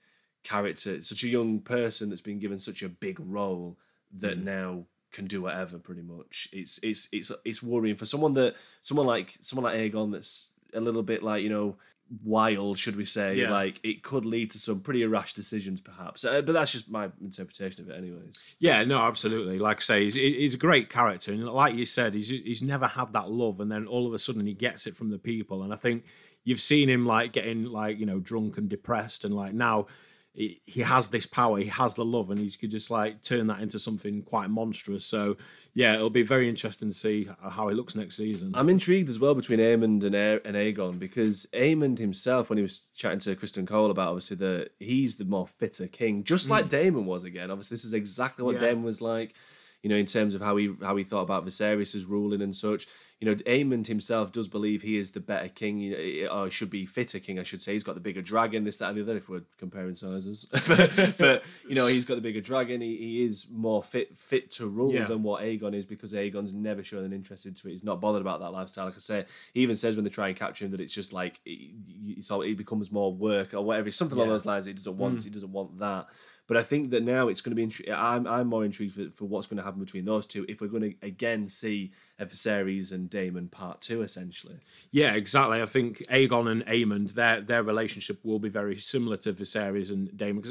character, 0.44 1.00
such 1.00 1.24
a 1.24 1.28
young 1.28 1.58
person 1.58 2.10
that's 2.10 2.20
been 2.20 2.38
given 2.38 2.58
such 2.58 2.82
a 2.82 2.90
big 2.90 3.18
role 3.18 3.78
that 4.18 4.38
mm. 4.38 4.44
now 4.44 4.84
can 5.10 5.26
do 5.26 5.40
whatever 5.40 5.78
pretty 5.78 6.02
much. 6.02 6.50
It's 6.52 6.80
it's 6.82 7.08
it's 7.12 7.32
it's 7.46 7.62
worrying 7.62 7.96
for 7.96 8.04
someone 8.04 8.34
that 8.34 8.56
someone 8.82 9.06
like 9.06 9.34
someone 9.40 9.72
like 9.72 9.80
Aegon 9.80 10.12
that's 10.12 10.52
a 10.74 10.80
little 10.80 11.02
bit 11.02 11.22
like, 11.22 11.42
you 11.42 11.48
know, 11.48 11.76
wild, 12.24 12.78
should 12.78 12.96
we 12.96 13.04
say? 13.04 13.36
Yeah. 13.36 13.50
Like 13.50 13.80
it 13.82 14.02
could 14.02 14.24
lead 14.24 14.50
to 14.52 14.58
some 14.58 14.80
pretty 14.80 15.04
rash 15.06 15.34
decisions 15.34 15.80
perhaps. 15.80 16.24
Uh, 16.24 16.42
but 16.42 16.52
that's 16.52 16.72
just 16.72 16.90
my 16.90 17.10
interpretation 17.22 17.84
of 17.84 17.90
it 17.90 17.98
anyways. 17.98 18.56
Yeah, 18.58 18.84
no, 18.84 18.98
absolutely. 18.98 19.58
Like 19.58 19.78
I 19.78 19.80
say, 19.80 20.02
he's, 20.04 20.14
he's 20.14 20.54
a 20.54 20.58
great 20.58 20.88
character, 20.88 21.32
and 21.32 21.44
like 21.46 21.74
you 21.74 21.84
said, 21.84 22.14
he's 22.14 22.28
he's 22.28 22.62
never 22.62 22.86
had 22.86 23.12
that 23.12 23.30
love, 23.30 23.60
and 23.60 23.70
then 23.70 23.86
all 23.86 24.06
of 24.06 24.14
a 24.14 24.18
sudden 24.18 24.46
he 24.46 24.54
gets 24.54 24.86
it 24.86 24.94
from 24.94 25.10
the 25.10 25.18
people, 25.18 25.62
and 25.62 25.72
I 25.72 25.76
think 25.76 26.04
you've 26.44 26.60
seen 26.60 26.88
him 26.88 27.04
like 27.04 27.32
getting 27.32 27.64
like 27.64 27.98
you 27.98 28.06
know 28.06 28.18
drunk 28.18 28.58
and 28.58 28.68
depressed, 28.68 29.24
and 29.24 29.34
like 29.34 29.52
now 29.52 29.86
he, 30.32 30.60
he 30.64 30.80
has 30.82 31.08
this 31.08 31.26
power, 31.26 31.58
he 31.58 31.66
has 31.66 31.94
the 31.94 32.04
love, 32.04 32.30
and 32.30 32.38
he 32.38 32.50
could 32.50 32.70
just 32.70 32.90
like 32.90 33.22
turn 33.22 33.46
that 33.48 33.60
into 33.60 33.78
something 33.78 34.22
quite 34.22 34.50
monstrous. 34.50 35.04
So 35.04 35.36
yeah, 35.74 35.94
it'll 35.94 36.10
be 36.10 36.22
very 36.22 36.48
interesting 36.48 36.88
to 36.88 36.94
see 36.94 37.28
how 37.42 37.68
he 37.68 37.74
looks 37.74 37.96
next 37.96 38.16
season. 38.16 38.52
I'm 38.54 38.68
intrigued 38.68 39.08
as 39.08 39.18
well 39.18 39.34
between 39.34 39.58
Aemond 39.58 40.04
and, 40.04 40.14
A- 40.14 40.40
and 40.44 40.56
Aegon 40.56 40.98
because 40.98 41.46
Aemond 41.52 41.98
himself, 41.98 42.50
when 42.50 42.56
he 42.56 42.62
was 42.62 42.90
chatting 42.94 43.20
to 43.20 43.36
Criston 43.36 43.66
Cole 43.66 43.90
about 43.90 44.08
obviously 44.08 44.36
the 44.36 44.70
he's 44.78 45.16
the 45.16 45.24
more 45.24 45.46
fitter 45.46 45.86
king, 45.88 46.24
just 46.24 46.50
like 46.50 46.66
mm. 46.66 46.70
Daemon 46.70 47.06
was 47.06 47.24
again. 47.24 47.50
Obviously, 47.50 47.74
this 47.74 47.84
is 47.84 47.94
exactly 47.94 48.44
what. 48.44 48.54
Yeah. 48.54 48.68
Daemon 48.68 48.84
was 48.84 49.00
like, 49.00 49.34
you 49.82 49.90
know, 49.90 49.96
in 49.96 50.06
terms 50.06 50.34
of 50.34 50.40
how 50.40 50.56
he 50.56 50.74
how 50.82 50.96
he 50.96 51.04
thought 51.04 51.22
about 51.22 51.46
Viserys' 51.46 52.08
ruling 52.08 52.42
and 52.42 52.54
such. 52.54 52.86
You 53.20 53.26
know, 53.26 53.34
Aemond 53.34 53.88
himself 53.88 54.30
does 54.30 54.46
believe 54.46 54.80
he 54.80 54.96
is 54.96 55.10
the 55.10 55.18
better 55.18 55.48
king, 55.48 55.92
eh, 55.92 56.26
or 56.28 56.48
should 56.50 56.70
be 56.70 56.86
fitter 56.86 57.18
king, 57.18 57.40
I 57.40 57.42
should 57.42 57.60
say. 57.60 57.72
He's 57.72 57.82
got 57.82 57.96
the 57.96 58.00
bigger 58.00 58.22
dragon, 58.22 58.62
this, 58.62 58.78
that, 58.78 58.90
and 58.90 58.96
the 58.98 59.02
other, 59.02 59.16
if 59.16 59.28
we're 59.28 59.42
comparing 59.58 59.96
sizes. 59.96 60.44
but, 60.68 61.14
but, 61.18 61.42
you 61.68 61.74
know, 61.74 61.88
he's 61.88 62.04
got 62.04 62.14
the 62.14 62.20
bigger 62.20 62.40
dragon. 62.40 62.80
He, 62.80 62.96
he 62.96 63.24
is 63.24 63.50
more 63.52 63.82
fit 63.82 64.16
fit 64.16 64.52
to 64.52 64.68
rule 64.68 64.92
Yeah. 64.94 65.06
than 65.06 65.24
what 65.24 65.42
Aegon 65.42 65.74
is 65.74 65.84
because 65.84 66.12
Aegon's 66.12 66.54
never 66.54 66.84
shown 66.84 67.04
an 67.04 67.12
interest 67.12 67.46
into 67.46 67.66
it. 67.66 67.72
He's 67.72 67.82
not 67.82 68.00
bothered 68.00 68.22
about 68.22 68.38
that 68.38 68.52
lifestyle. 68.52 68.84
Like 68.84 68.94
I 68.94 68.98
say, 68.98 69.24
he 69.52 69.62
even 69.62 69.74
says 69.74 69.96
when 69.96 70.04
they 70.04 70.10
try 70.10 70.28
and 70.28 70.36
capture 70.36 70.64
him 70.64 70.70
that 70.70 70.80
it's 70.80 70.94
just 70.94 71.12
like 71.12 71.40
it, 71.44 71.72
it's 72.06 72.30
all, 72.30 72.42
it 72.42 72.56
becomes 72.56 72.92
more 72.92 73.12
work 73.12 73.52
or 73.52 73.62
whatever. 73.62 73.88
It's 73.88 73.96
something 73.96 74.16
along 74.16 74.28
those 74.28 74.46
lines. 74.46 74.66
He 74.66 74.72
doesn't 74.74 74.96
want. 74.96 75.14
Hmm. 75.14 75.20
He 75.24 75.30
doesn't 75.30 75.50
want 75.50 75.76
that. 75.80 76.06
But 76.48 76.56
I 76.56 76.62
think 76.62 76.90
that 76.90 77.02
now 77.02 77.28
it's 77.28 77.42
going 77.42 77.54
to 77.54 77.56
be. 77.56 77.66
Intri- 77.66 77.92
I'm 77.94 78.26
I'm 78.26 78.48
more 78.48 78.64
intrigued 78.64 78.94
for, 78.94 79.04
for 79.10 79.26
what's 79.26 79.46
going 79.46 79.58
to 79.58 79.62
happen 79.62 79.80
between 79.80 80.06
those 80.06 80.26
two. 80.26 80.46
If 80.48 80.60
we're 80.62 80.68
going 80.68 80.94
to 80.94 81.06
again 81.06 81.46
see 81.46 81.92
a 82.18 82.24
Viserys 82.24 82.92
and 82.92 83.08
Daemon 83.08 83.48
part 83.48 83.82
two, 83.82 84.00
essentially. 84.00 84.56
Yeah, 84.90 85.12
exactly. 85.14 85.60
I 85.60 85.66
think 85.66 85.98
Aegon 86.08 86.50
and 86.50 86.66
Aemond, 86.66 87.12
their 87.12 87.42
their 87.42 87.62
relationship 87.62 88.16
will 88.24 88.38
be 88.38 88.48
very 88.48 88.76
similar 88.76 89.18
to 89.18 89.34
Viserys 89.34 89.92
and 89.92 90.16
Daemon 90.16 90.42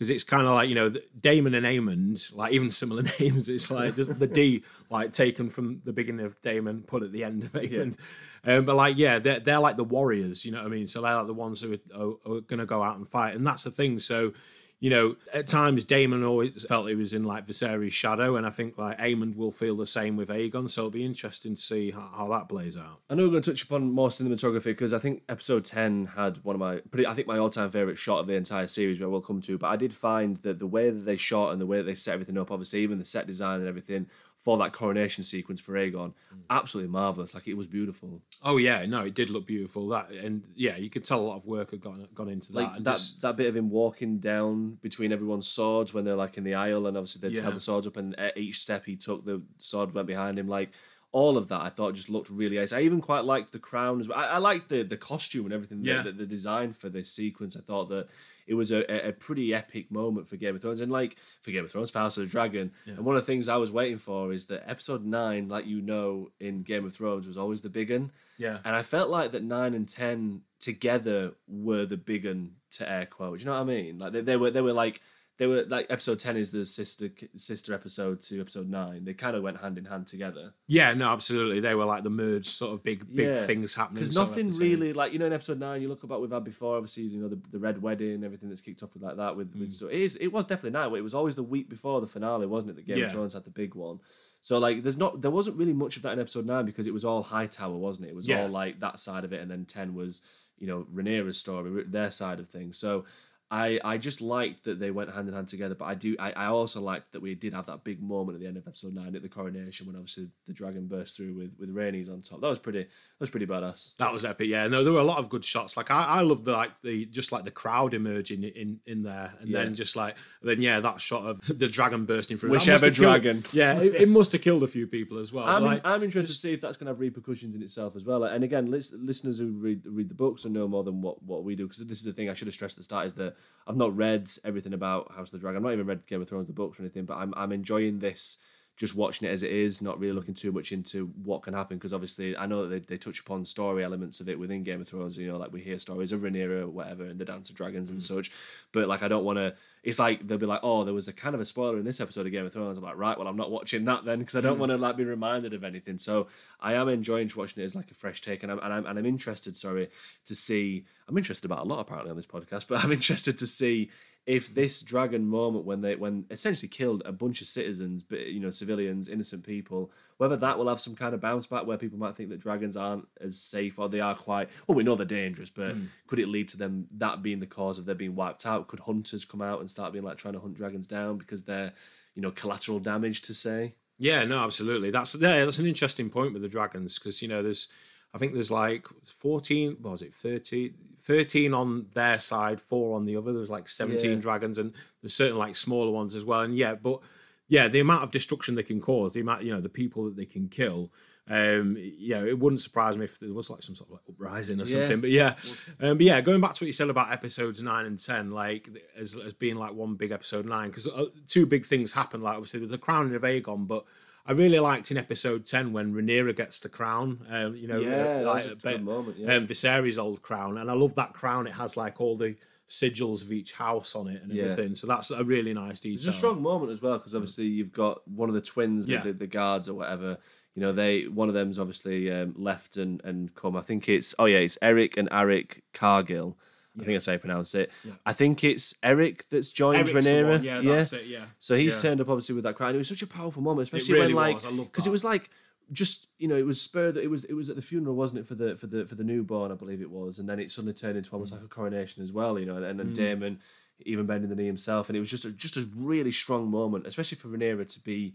because 0.00 0.08
it's 0.08 0.24
kind 0.24 0.46
of 0.46 0.54
like 0.54 0.68
you 0.68 0.74
know 0.74 0.90
Daemon 1.20 1.54
and 1.54 1.66
Aemond, 1.66 2.34
like 2.34 2.52
even 2.52 2.70
similar 2.70 3.02
names. 3.20 3.48
It's 3.48 3.70
like 3.70 3.96
just 3.96 4.18
the 4.18 4.26
D 4.26 4.62
like 4.88 5.12
taken 5.12 5.50
from 5.50 5.82
the 5.84 5.92
beginning 5.92 6.24
of 6.24 6.40
Daemon, 6.42 6.82
put 6.82 7.02
at 7.02 7.12
the 7.12 7.24
end 7.24 7.44
of 7.44 7.52
Aemond. 7.52 7.98
Um, 8.44 8.64
but 8.64 8.76
like 8.76 8.96
yeah, 8.96 9.18
they're 9.18 9.40
they're 9.40 9.58
like 9.58 9.76
the 9.76 9.84
warriors. 9.84 10.46
You 10.46 10.52
know 10.52 10.58
what 10.58 10.68
I 10.68 10.70
mean? 10.70 10.86
So 10.86 11.02
they're 11.02 11.16
like 11.16 11.26
the 11.26 11.34
ones 11.34 11.60
who 11.60 11.74
are, 11.74 12.00
are, 12.00 12.36
are 12.36 12.40
going 12.40 12.60
to 12.60 12.66
go 12.66 12.82
out 12.82 12.96
and 12.96 13.06
fight, 13.06 13.34
and 13.34 13.46
that's 13.46 13.64
the 13.64 13.70
thing. 13.70 13.98
So. 13.98 14.32
You 14.80 14.88
know, 14.88 15.16
at 15.34 15.46
times 15.46 15.84
Daemon 15.84 16.24
always 16.24 16.64
felt 16.64 16.88
he 16.88 16.94
was 16.94 17.12
in 17.12 17.24
like 17.24 17.46
Viserys' 17.46 17.92
shadow, 17.92 18.36
and 18.36 18.46
I 18.46 18.50
think 18.50 18.78
like 18.78 18.98
Aemond 18.98 19.36
will 19.36 19.52
feel 19.52 19.76
the 19.76 19.86
same 19.86 20.16
with 20.16 20.30
Aegon. 20.30 20.70
So 20.70 20.82
it'll 20.82 20.90
be 20.90 21.04
interesting 21.04 21.54
to 21.54 21.60
see 21.60 21.90
how, 21.90 22.10
how 22.16 22.28
that 22.28 22.48
plays 22.48 22.78
out. 22.78 23.00
I 23.10 23.14
know 23.14 23.24
we're 23.24 23.32
going 23.32 23.42
to 23.42 23.50
touch 23.50 23.62
upon 23.62 23.92
more 23.92 24.08
cinematography 24.08 24.64
because 24.64 24.94
I 24.94 24.98
think 24.98 25.22
episode 25.28 25.66
10 25.66 26.06
had 26.06 26.42
one 26.44 26.56
of 26.56 26.60
my, 26.60 26.76
pretty, 26.90 27.06
I 27.06 27.12
think 27.12 27.26
my 27.26 27.36
all 27.36 27.50
time 27.50 27.70
favourite 27.70 27.98
shot 27.98 28.20
of 28.20 28.26
the 28.26 28.34
entire 28.34 28.66
series, 28.66 28.98
where 29.00 29.10
we'll 29.10 29.20
come 29.20 29.42
to. 29.42 29.58
But 29.58 29.68
I 29.68 29.76
did 29.76 29.92
find 29.92 30.38
that 30.38 30.58
the 30.58 30.66
way 30.66 30.88
that 30.88 31.04
they 31.04 31.18
shot 31.18 31.52
and 31.52 31.60
the 31.60 31.66
way 31.66 31.76
that 31.76 31.84
they 31.84 31.94
set 31.94 32.14
everything 32.14 32.38
up, 32.38 32.50
obviously, 32.50 32.80
even 32.80 32.96
the 32.96 33.04
set 33.04 33.26
design 33.26 33.60
and 33.60 33.68
everything 33.68 34.06
for 34.40 34.56
that 34.56 34.72
coronation 34.72 35.22
sequence 35.22 35.60
for 35.60 35.74
Aegon, 35.74 36.08
mm. 36.08 36.38
absolutely 36.48 36.90
marvellous. 36.90 37.34
Like 37.34 37.46
it 37.46 37.56
was 37.56 37.66
beautiful. 37.66 38.22
Oh 38.42 38.56
yeah, 38.56 38.86
no, 38.86 39.04
it 39.04 39.14
did 39.14 39.28
look 39.28 39.44
beautiful. 39.46 39.88
That 39.88 40.10
and 40.10 40.46
yeah, 40.54 40.76
you 40.76 40.88
could 40.88 41.04
tell 41.04 41.20
a 41.20 41.26
lot 41.28 41.36
of 41.36 41.46
work 41.46 41.72
had 41.72 41.82
gone 41.82 42.08
gone 42.14 42.30
into 42.30 42.52
that. 42.54 42.60
Like 42.60 42.76
and 42.76 42.86
that, 42.86 42.92
just- 42.92 43.20
that 43.20 43.36
bit 43.36 43.48
of 43.48 43.54
him 43.54 43.68
walking 43.68 44.18
down 44.18 44.78
between 44.80 45.12
everyone's 45.12 45.46
swords 45.46 45.92
when 45.92 46.06
they're 46.06 46.16
like 46.16 46.38
in 46.38 46.44
the 46.44 46.54
aisle, 46.54 46.86
and 46.86 46.96
obviously 46.96 47.28
they 47.28 47.36
Yeah. 47.36 47.42
held 47.42 47.54
the 47.54 47.60
swords 47.60 47.86
up, 47.86 47.98
and 47.98 48.18
at 48.18 48.36
each 48.38 48.60
step 48.60 48.86
he 48.86 48.96
took, 48.96 49.26
the 49.26 49.42
sword 49.58 49.92
went 49.92 50.08
behind 50.08 50.38
him. 50.38 50.48
Like 50.48 50.70
all 51.12 51.36
of 51.36 51.48
that, 51.48 51.60
I 51.60 51.68
thought 51.68 51.94
just 51.94 52.08
looked 52.08 52.30
really 52.30 52.56
nice. 52.56 52.72
I 52.72 52.80
even 52.80 53.00
quite 53.00 53.24
liked 53.24 53.52
the 53.52 53.58
crown 53.58 54.00
as 54.00 54.08
well. 54.08 54.18
I, 54.18 54.26
I 54.26 54.38
liked 54.38 54.70
the 54.70 54.84
the 54.84 54.96
costume 54.96 55.44
and 55.44 55.52
everything. 55.52 55.80
Yeah. 55.82 56.00
The, 56.02 56.12
the, 56.12 56.18
the 56.18 56.26
design 56.26 56.72
for 56.72 56.88
this 56.88 57.12
sequence, 57.12 57.58
I 57.58 57.60
thought 57.60 57.90
that 57.90 58.08
it 58.50 58.54
was 58.54 58.70
a, 58.72 58.80
a- 59.08 59.12
pretty 59.12 59.54
epic 59.54 59.90
moment 59.90 60.26
for 60.28 60.36
Game 60.36 60.54
of 60.56 60.60
Thrones, 60.60 60.80
and 60.82 60.90
like 60.92 61.16
for 61.40 61.50
Game 61.52 61.64
of 61.64 61.70
Thrones, 61.70 61.90
for 61.90 62.00
House 62.00 62.18
of 62.18 62.24
the 62.24 62.30
Dragon. 62.30 62.72
And 62.86 62.98
one 63.04 63.16
of 63.16 63.22
the 63.22 63.26
things 63.26 63.48
I 63.48 63.56
was 63.56 63.70
waiting 63.70 63.96
for 63.98 64.32
is 64.32 64.44
that 64.46 64.68
episode 64.68 65.04
nine, 65.04 65.48
like 65.48 65.66
you 65.66 65.80
know, 65.80 66.30
in 66.40 66.62
Game 66.62 66.84
of 66.84 66.92
Thrones, 66.94 67.26
was 67.26 67.38
always 67.38 67.60
the 67.62 67.70
big 67.70 67.90
one. 67.90 68.10
yeah, 68.38 68.58
And 68.64 68.74
I 68.76 68.82
felt 68.82 69.08
like 69.08 69.30
that 69.32 69.44
nine 69.44 69.72
and 69.74 69.88
ten 69.88 70.42
together 70.58 71.32
were 71.48 71.86
the 71.86 71.96
big 71.96 72.26
one 72.26 72.52
to 72.72 72.90
air 72.90 73.06
quote. 73.06 73.38
You 73.40 73.46
know 73.46 73.52
what 73.52 73.60
I 73.60 73.64
mean? 73.64 73.98
Like 73.98 74.12
they, 74.12 74.20
they 74.20 74.36
were 74.36 74.50
they 74.50 74.60
were 74.60 74.72
like 74.72 75.00
they 75.40 75.46
were 75.46 75.64
like 75.68 75.86
episode 75.88 76.18
ten 76.18 76.36
is 76.36 76.50
the 76.50 76.66
sister 76.66 77.08
sister 77.34 77.72
episode 77.72 78.20
to 78.20 78.42
episode 78.42 78.68
nine. 78.68 79.06
They 79.06 79.14
kind 79.14 79.34
of 79.34 79.42
went 79.42 79.58
hand 79.58 79.78
in 79.78 79.86
hand 79.86 80.06
together. 80.06 80.52
yeah, 80.68 80.92
no, 80.92 81.08
absolutely. 81.08 81.60
They 81.60 81.74
were 81.74 81.86
like 81.86 82.04
the 82.04 82.10
merged 82.10 82.44
sort 82.44 82.74
of 82.74 82.82
big 82.82 83.06
big 83.14 83.28
Yeah. 83.28 83.46
things 83.46 83.74
happening. 83.74 84.02
Because 84.02 84.14
nothing 84.14 84.50
really 84.58 84.92
like 84.92 85.14
you 85.14 85.18
know 85.18 85.24
in 85.24 85.32
episode 85.32 85.58
nine 85.58 85.80
you 85.80 85.88
look 85.88 86.04
at 86.04 86.10
what 86.10 86.20
we've 86.20 86.30
had 86.30 86.44
before. 86.44 86.76
Obviously 86.76 87.04
you 87.04 87.22
know 87.22 87.28
the, 87.28 87.40
the 87.52 87.58
red 87.58 87.80
wedding, 87.80 88.22
everything 88.22 88.50
that's 88.50 88.60
kicked 88.60 88.82
off 88.82 88.92
with 88.92 89.02
like 89.02 89.16
that. 89.16 89.34
With, 89.34 89.56
with 89.56 89.70
mm. 89.70 89.72
so 89.72 89.88
it 89.88 90.02
is 90.02 90.16
it 90.16 90.28
was 90.28 90.44
definitely 90.44 90.78
nine. 90.78 90.94
It 90.94 91.00
was 91.00 91.14
always 91.14 91.36
the 91.36 91.42
week 91.42 91.70
before 91.70 92.02
the 92.02 92.06
finale, 92.06 92.46
wasn't 92.46 92.72
it? 92.72 92.76
the 92.76 92.82
Game 92.82 92.98
Yeah. 92.98 93.06
of 93.06 93.12
Thrones 93.12 93.32
had 93.32 93.44
the 93.44 93.50
big 93.50 93.74
one. 93.74 93.98
So 94.42 94.58
like 94.58 94.82
there's 94.82 94.98
not 94.98 95.22
there 95.22 95.30
wasn't 95.30 95.56
really 95.56 95.72
much 95.72 95.96
of 95.96 96.02
that 96.02 96.12
in 96.12 96.20
episode 96.20 96.44
nine 96.44 96.66
because 96.66 96.86
it 96.86 96.92
was 96.92 97.06
all 97.06 97.22
Hightower, 97.22 97.78
wasn't 97.78 98.08
it? 98.08 98.10
It 98.10 98.16
was 98.16 98.28
Yeah. 98.28 98.42
all 98.42 98.48
like 98.50 98.78
that 98.80 99.00
side 99.00 99.24
of 99.24 99.32
it, 99.32 99.40
and 99.40 99.50
then 99.50 99.64
ten 99.64 99.94
was 99.94 100.22
you 100.58 100.66
know 100.66 100.86
Rhaenyra's 100.94 101.38
story, 101.38 101.82
their 101.84 102.10
side 102.10 102.40
of 102.40 102.46
things. 102.46 102.76
So 102.76 103.06
I 103.52 103.80
I 103.84 103.98
just 103.98 104.20
liked 104.20 104.64
that 104.64 104.78
they 104.78 104.90
went 104.92 105.10
hand 105.12 105.28
in 105.28 105.34
hand 105.34 105.48
together, 105.48 105.74
but 105.74 105.86
I 105.86 105.94
do 105.94 106.14
I, 106.18 106.30
I 106.32 106.46
also 106.46 106.80
liked 106.80 107.12
that 107.12 107.20
we 107.20 107.34
did 107.34 107.52
have 107.52 107.66
that 107.66 107.82
big 107.82 108.00
moment 108.00 108.36
at 108.36 108.40
the 108.40 108.46
end 108.46 108.56
of 108.56 108.68
episode 108.68 108.94
nine 108.94 109.16
at 109.16 109.22
the 109.22 109.28
coronation 109.28 109.86
when 109.88 109.96
obviously 109.96 110.28
the 110.46 110.52
dragon 110.52 110.86
burst 110.86 111.16
through 111.16 111.34
with 111.34 111.52
with 111.58 111.74
Rhaenys 111.74 112.08
on 112.10 112.22
top. 112.22 112.40
That 112.40 112.48
was 112.48 112.60
pretty 112.60 112.82
that 112.84 112.88
was 113.20 113.30
pretty 113.30 113.46
badass. 113.46 113.96
That 113.96 114.12
was 114.12 114.24
epic. 114.24 114.48
Yeah, 114.48 114.68
no, 114.68 114.84
there 114.84 114.92
were 114.92 115.00
a 115.00 115.04
lot 115.04 115.18
of 115.18 115.28
good 115.28 115.44
shots. 115.44 115.76
Like 115.76 115.90
I, 115.90 116.04
I 116.04 116.20
love 116.20 116.44
the 116.44 116.52
like 116.52 116.80
the 116.82 117.06
just 117.06 117.32
like 117.32 117.42
the 117.44 117.50
crowd 117.50 117.92
emerging 117.94 118.44
in 118.44 118.78
in 118.86 119.02
there, 119.02 119.32
and 119.40 119.48
Yeah. 119.48 119.64
then 119.64 119.74
just 119.74 119.96
like 119.96 120.16
then 120.42 120.60
yeah, 120.60 120.78
that 120.80 121.00
shot 121.00 121.24
of 121.26 121.40
the 121.58 121.68
dragon 121.68 122.04
bursting 122.04 122.36
through. 122.36 122.50
Whichever 122.50 122.86
have 122.86 122.94
killed- 122.94 123.20
dragon. 123.22 123.42
yeah, 123.52 123.80
it, 123.80 123.94
it 124.02 124.08
must 124.08 124.30
have 124.32 124.42
killed 124.42 124.62
a 124.62 124.68
few 124.68 124.86
people 124.86 125.18
as 125.18 125.32
well. 125.32 125.44
I'm, 125.44 125.64
like, 125.64 125.80
I'm 125.84 126.02
interested 126.04 126.32
to 126.32 126.38
see 126.38 126.52
if 126.52 126.60
that's 126.60 126.76
going 126.76 126.86
to 126.86 126.92
have 126.92 127.00
repercussions 127.00 127.56
in 127.56 127.62
itself 127.62 127.96
as 127.96 128.04
well. 128.04 128.22
And 128.24 128.44
again, 128.44 128.70
listeners 128.70 129.38
who 129.40 129.48
read 129.58 129.82
read 129.86 130.08
the 130.08 130.14
books 130.14 130.44
and 130.44 130.54
know 130.54 130.68
more 130.68 130.84
than 130.84 131.00
what, 131.02 131.20
what 131.24 131.42
we 131.42 131.56
do, 131.56 131.64
because 131.64 131.84
this 131.86 131.98
is 131.98 132.04
the 132.04 132.12
thing 132.12 132.30
I 132.30 132.34
should 132.34 132.46
have 132.46 132.54
stressed 132.54 132.74
at 132.76 132.78
the 132.78 132.84
start 132.84 133.06
is 133.06 133.14
that 133.14 133.34
I've 133.66 133.76
not 133.76 133.96
read 133.96 134.28
everything 134.44 134.72
about 134.72 135.12
House 135.12 135.28
of 135.28 135.32
the 135.32 135.38
Dragon. 135.38 135.58
I've 135.58 135.62
not 135.62 135.72
even 135.72 135.86
read 135.86 136.06
Game 136.06 136.20
of 136.20 136.28
Thrones, 136.28 136.48
the 136.48 136.52
books 136.52 136.78
or 136.78 136.82
anything, 136.82 137.04
but 137.04 137.16
I'm 137.16 137.32
I'm 137.36 137.52
enjoying 137.52 137.98
this. 137.98 138.38
Just 138.80 138.96
watching 138.96 139.28
it 139.28 139.30
as 139.30 139.42
it 139.42 139.52
is, 139.52 139.82
not 139.82 140.00
really 140.00 140.14
looking 140.14 140.32
too 140.32 140.52
much 140.52 140.72
into 140.72 141.08
what 141.22 141.42
can 141.42 141.52
happen, 141.52 141.76
because 141.76 141.92
obviously 141.92 142.34
I 142.34 142.46
know 142.46 142.66
that 142.66 142.68
they, 142.68 142.78
they 142.78 142.96
touch 142.96 143.20
upon 143.20 143.44
story 143.44 143.84
elements 143.84 144.20
of 144.20 144.30
it 144.30 144.38
within 144.38 144.62
Game 144.62 144.80
of 144.80 144.88
Thrones. 144.88 145.18
You 145.18 145.28
know, 145.28 145.36
like 145.36 145.52
we 145.52 145.60
hear 145.60 145.78
stories 145.78 146.12
of 146.12 146.20
Rhaenyra 146.20 146.62
or 146.62 146.68
whatever, 146.68 147.04
and 147.04 147.20
the 147.20 147.26
Dance 147.26 147.50
of 147.50 147.56
Dragons 147.56 147.90
and 147.90 147.98
mm. 147.98 148.02
such. 148.02 148.30
But 148.72 148.88
like, 148.88 149.02
I 149.02 149.08
don't 149.08 149.24
want 149.24 149.36
to. 149.36 149.54
It's 149.82 149.98
like 149.98 150.26
they'll 150.26 150.38
be 150.38 150.46
like, 150.46 150.60
oh, 150.62 150.84
there 150.84 150.94
was 150.94 151.08
a 151.08 151.12
kind 151.12 151.34
of 151.34 151.42
a 151.42 151.44
spoiler 151.44 151.78
in 151.78 151.84
this 151.84 152.00
episode 152.00 152.24
of 152.24 152.32
Game 152.32 152.46
of 152.46 152.54
Thrones. 152.54 152.78
I'm 152.78 152.84
like, 152.84 152.96
right, 152.96 153.18
well, 153.18 153.28
I'm 153.28 153.36
not 153.36 153.50
watching 153.50 153.84
that 153.84 154.06
then 154.06 154.20
because 154.20 154.36
I 154.36 154.40
don't 154.40 154.56
mm. 154.56 154.60
want 154.60 154.72
to 154.72 154.78
like 154.78 154.96
be 154.96 155.04
reminded 155.04 155.52
of 155.52 155.62
anything. 155.62 155.98
So 155.98 156.28
I 156.58 156.72
am 156.72 156.88
enjoying 156.88 157.28
watching 157.36 157.62
it 157.62 157.66
as 157.66 157.76
like 157.76 157.90
a 157.90 157.94
fresh 157.94 158.22
take, 158.22 158.44
and 158.44 158.50
I'm 158.50 158.60
and 158.60 158.72
I'm, 158.72 158.86
and 158.86 158.98
I'm 158.98 159.04
interested. 159.04 159.54
Sorry 159.54 159.90
to 160.24 160.34
see. 160.34 160.84
I'm 161.06 161.18
interested 161.18 161.44
about 161.44 161.64
a 161.64 161.68
lot 161.68 161.80
apparently 161.80 162.10
on 162.10 162.16
this 162.16 162.26
podcast, 162.26 162.66
but 162.66 162.78
I'm 162.84 162.92
interested 162.92 163.38
to 163.38 163.46
see 163.46 163.90
if 164.26 164.54
this 164.54 164.82
dragon 164.82 165.26
moment 165.26 165.64
when 165.64 165.80
they 165.80 165.96
when 165.96 166.24
essentially 166.30 166.68
killed 166.68 167.02
a 167.04 167.12
bunch 167.12 167.40
of 167.40 167.46
citizens, 167.46 168.02
but 168.02 168.26
you 168.26 168.38
know 168.38 168.50
civilians, 168.50 169.08
innocent 169.08 169.44
people, 169.44 169.90
whether 170.18 170.36
that 170.36 170.56
will 170.58 170.68
have 170.68 170.80
some 170.80 170.94
kind 170.94 171.14
of 171.14 171.20
bounce 171.20 171.46
back 171.46 171.66
where 171.66 171.78
people 171.78 171.98
might 171.98 172.16
think 172.16 172.28
that 172.28 172.38
dragons 172.38 172.76
aren't 172.76 173.08
as 173.20 173.40
safe 173.40 173.78
or 173.78 173.88
they 173.88 174.00
are 174.00 174.14
quite 174.14 174.48
well, 174.66 174.76
we 174.76 174.84
know 174.84 174.94
they're 174.94 175.06
dangerous, 175.06 175.50
but 175.50 175.74
Hmm. 175.74 175.84
could 176.06 176.18
it 176.18 176.28
lead 176.28 176.48
to 176.50 176.58
them 176.58 176.86
that 176.98 177.22
being 177.22 177.40
the 177.40 177.46
cause 177.46 177.78
of 177.78 177.86
their 177.86 177.94
being 177.94 178.14
wiped 178.14 178.46
out? 178.46 178.68
Could 178.68 178.80
hunters 178.80 179.24
come 179.24 179.42
out 179.42 179.60
and 179.60 179.70
start 179.70 179.92
being 179.92 180.04
like 180.04 180.18
trying 180.18 180.34
to 180.34 180.40
hunt 180.40 180.54
dragons 180.54 180.86
down 180.86 181.16
because 181.18 181.42
they're 181.42 181.72
you 182.14 182.22
know 182.22 182.30
collateral 182.30 182.78
damage 182.78 183.22
to 183.22 183.34
say? 183.34 183.74
Yeah, 183.98 184.24
no, 184.24 184.38
absolutely. 184.38 184.90
That's 184.90 185.14
yeah, 185.14 185.44
that's 185.44 185.58
an 185.58 185.66
interesting 185.66 186.08
point 186.08 186.32
with 186.32 186.42
the 186.42 186.48
dragons 186.48 186.98
because 186.98 187.20
you 187.20 187.28
know 187.28 187.42
there's, 187.42 187.68
I 188.14 188.18
think 188.18 188.32
there's 188.34 188.50
like 188.50 188.86
fourteen, 189.04 189.76
what 189.80 189.90
was 189.92 190.02
it, 190.02 190.12
13, 190.14 190.74
13 191.10 191.52
on 191.52 191.86
their 191.92 192.20
side, 192.20 192.60
four 192.60 192.94
on 192.94 193.04
the 193.04 193.16
other. 193.16 193.32
There's 193.32 193.50
like 193.50 193.68
seventeen 193.68 194.12
Yeah. 194.12 194.20
dragons, 194.20 194.58
and 194.58 194.72
there's 195.02 195.12
certain 195.14 195.38
like 195.38 195.56
smaller 195.56 195.90
ones 195.90 196.14
as 196.14 196.24
well. 196.24 196.42
And 196.42 196.56
yeah, 196.56 196.76
but 196.76 197.00
yeah, 197.48 197.66
the 197.66 197.80
amount 197.80 198.04
of 198.04 198.12
destruction 198.12 198.54
they 198.54 198.62
can 198.62 198.80
cause, 198.80 199.12
the 199.12 199.20
amount 199.20 199.42
you 199.42 199.52
know, 199.52 199.60
the 199.60 199.68
people 199.68 200.04
that 200.04 200.14
they 200.16 200.24
can 200.24 200.48
kill. 200.48 200.92
Um, 201.32 201.76
yeah, 201.78 202.24
it 202.24 202.36
wouldn't 202.36 202.60
surprise 202.60 202.98
me 202.98 203.04
if 203.04 203.20
there 203.20 203.32
was 203.32 203.50
like 203.50 203.62
some 203.62 203.76
sort 203.76 203.88
of 203.88 203.92
like 203.92 204.02
uprising 204.08 204.60
or 204.60 204.64
Yeah. 204.64 204.80
something. 204.80 205.00
But 205.00 205.10
yeah, 205.10 205.34
um, 205.80 205.96
but 205.96 206.00
yeah, 206.00 206.20
going 206.20 206.40
back 206.40 206.54
to 206.54 206.64
what 206.64 206.66
you 206.66 206.72
said 206.72 206.90
about 206.90 207.12
episodes 207.12 207.62
nine 207.62 207.86
and 207.86 207.98
ten, 207.98 208.32
like 208.32 208.68
as, 208.96 209.16
as 209.16 209.32
being 209.34 209.54
like 209.56 209.72
one 209.72 209.94
big 209.94 210.10
episode 210.10 210.44
nine, 210.44 210.70
because 210.70 210.88
uh, 210.88 211.06
two 211.28 211.46
big 211.46 211.64
things 211.64 211.92
happen. 211.92 212.20
Like 212.20 212.34
obviously 212.34 212.58
there's 212.58 212.70
the 212.70 212.78
crowning 212.78 213.14
of 213.14 213.22
Aegon, 213.22 213.68
but 213.68 213.84
I 214.26 214.32
really 214.32 214.58
liked 214.58 214.90
in 214.90 214.96
episode 214.96 215.44
ten 215.44 215.72
when 215.72 215.94
Rhaenyra 215.94 216.34
gets 216.34 216.58
the 216.60 216.68
crown. 216.68 217.24
Um, 217.30 217.54
you 217.54 217.68
know, 217.68 217.78
Yeah, 217.80 218.22
that 218.22 218.24
was 218.24 218.64
a 218.64 218.78
moment, 218.78 219.16
yeah. 219.16 219.36
um, 219.36 219.46
Viserys' 219.46 220.02
old 220.02 220.22
crown, 220.22 220.58
and 220.58 220.68
I 220.68 220.74
love 220.74 220.94
that 220.96 221.12
crown. 221.12 221.46
It 221.46 221.54
has 221.54 221.76
like 221.76 222.00
all 222.00 222.16
the 222.16 222.34
sigils 222.68 223.24
of 223.24 223.32
each 223.32 223.52
house 223.52 223.96
on 223.96 224.06
it 224.08 224.22
and 224.22 224.32
Yeah. 224.32 224.44
everything. 224.44 224.74
So 224.76 224.86
that's 224.86 225.10
a 225.10 225.24
really 225.24 225.52
nice 225.54 225.80
detail. 225.80 225.96
It's 225.96 226.06
a 226.06 226.12
strong 226.12 226.40
moment 226.40 226.70
as 226.70 226.80
well 226.80 226.98
because 226.98 227.14
obviously 227.16 227.46
you've 227.46 227.72
got 227.72 228.06
one 228.08 228.28
of 228.28 228.34
the 228.36 228.40
twins, 228.40 228.86
Yeah. 228.86 229.02
the, 229.02 229.12
the 229.12 229.26
guards 229.26 229.68
or 229.68 229.74
whatever. 229.74 230.18
You 230.54 230.62
know, 230.62 230.72
they 230.72 231.04
one 231.06 231.28
of 231.28 231.34
them's 231.34 231.58
obviously 231.58 232.10
um, 232.10 232.34
left 232.36 232.76
and 232.76 233.00
and 233.04 233.34
come. 233.34 233.56
I 233.56 233.62
think 233.62 233.88
it's 233.88 234.14
oh 234.18 234.24
yeah, 234.26 234.38
it's 234.38 234.58
Eric 234.60 234.96
and 234.96 235.08
Eric 235.12 235.62
Cargyll. 235.72 236.36
I 236.76 236.84
think 236.84 236.92
that's 236.94 237.06
how 237.06 237.12
you 237.12 237.18
pronounce 237.18 237.54
it. 237.56 237.70
Yeah. 237.84 237.92
I 238.06 238.12
think 238.12 238.44
it's 238.44 238.76
Eric 238.82 239.28
that's 239.28 239.50
joined 239.50 239.78
Eric's 239.78 239.92
Rhaenyra. 239.92 240.42
Yeah, 240.42 240.60
that's 240.62 240.92
it. 240.92 241.06
Yeah. 241.06 241.24
So 241.38 241.56
he's 241.56 241.76
Yeah. 241.82 241.90
turned 241.90 242.00
up 242.00 242.08
obviously 242.08 242.34
with 242.36 242.44
that 242.44 242.54
crown. 242.54 242.74
It 242.74 242.78
was 242.78 242.88
such 242.88 243.02
a 243.02 243.06
powerful 243.08 243.42
moment, 243.42 243.64
especially 243.64 243.94
really 243.94 244.14
when 244.14 244.34
like 244.34 244.34
was. 244.36 244.46
Because 244.46 244.86
it 244.86 244.90
was 244.90 245.04
like 245.04 245.30
just 245.72 246.08
you 246.18 246.26
know 246.28 246.36
it 246.36 246.46
was 246.46 246.60
spurred. 246.60 246.96
It 246.96 247.10
was 247.10 247.24
it 247.24 247.34
was 247.34 247.50
at 247.50 247.56
the 247.56 247.62
funeral, 247.62 247.94
wasn't 247.96 248.20
it 248.20 248.26
for 248.26 248.34
the 248.36 248.56
for 248.56 248.66
the 248.66 248.84
for 248.86 248.94
the 248.94 249.04
newborn? 249.04 249.50
I 249.52 249.56
believe 249.56 249.80
it 249.82 249.90
was, 249.90 250.18
and 250.20 250.28
then 250.28 250.38
it 250.40 250.50
suddenly 250.50 250.74
turned 250.74 250.96
into 250.96 251.10
Mm. 251.10 251.14
almost 251.14 251.32
like 251.32 251.42
a 251.42 251.48
coronation 251.48 252.02
as 252.02 252.12
well. 252.12 252.38
You 252.38 252.46
know, 252.46 252.56
and 252.62 252.78
then 252.78 252.92
Daemon 252.92 253.38
even 253.86 254.06
bending 254.06 254.30
the 254.30 254.36
knee 254.36 254.46
himself, 254.46 254.88
and 254.90 254.96
it 254.96 255.00
was 255.00 255.10
just 255.10 255.24
a, 255.24 255.32
just 255.32 255.56
a 255.56 255.66
really 255.76 256.12
strong 256.12 256.50
moment, 256.50 256.86
especially 256.86 257.16
for 257.16 257.28
Rhaenyra 257.28 257.66
to 257.74 257.80
be 257.80 258.14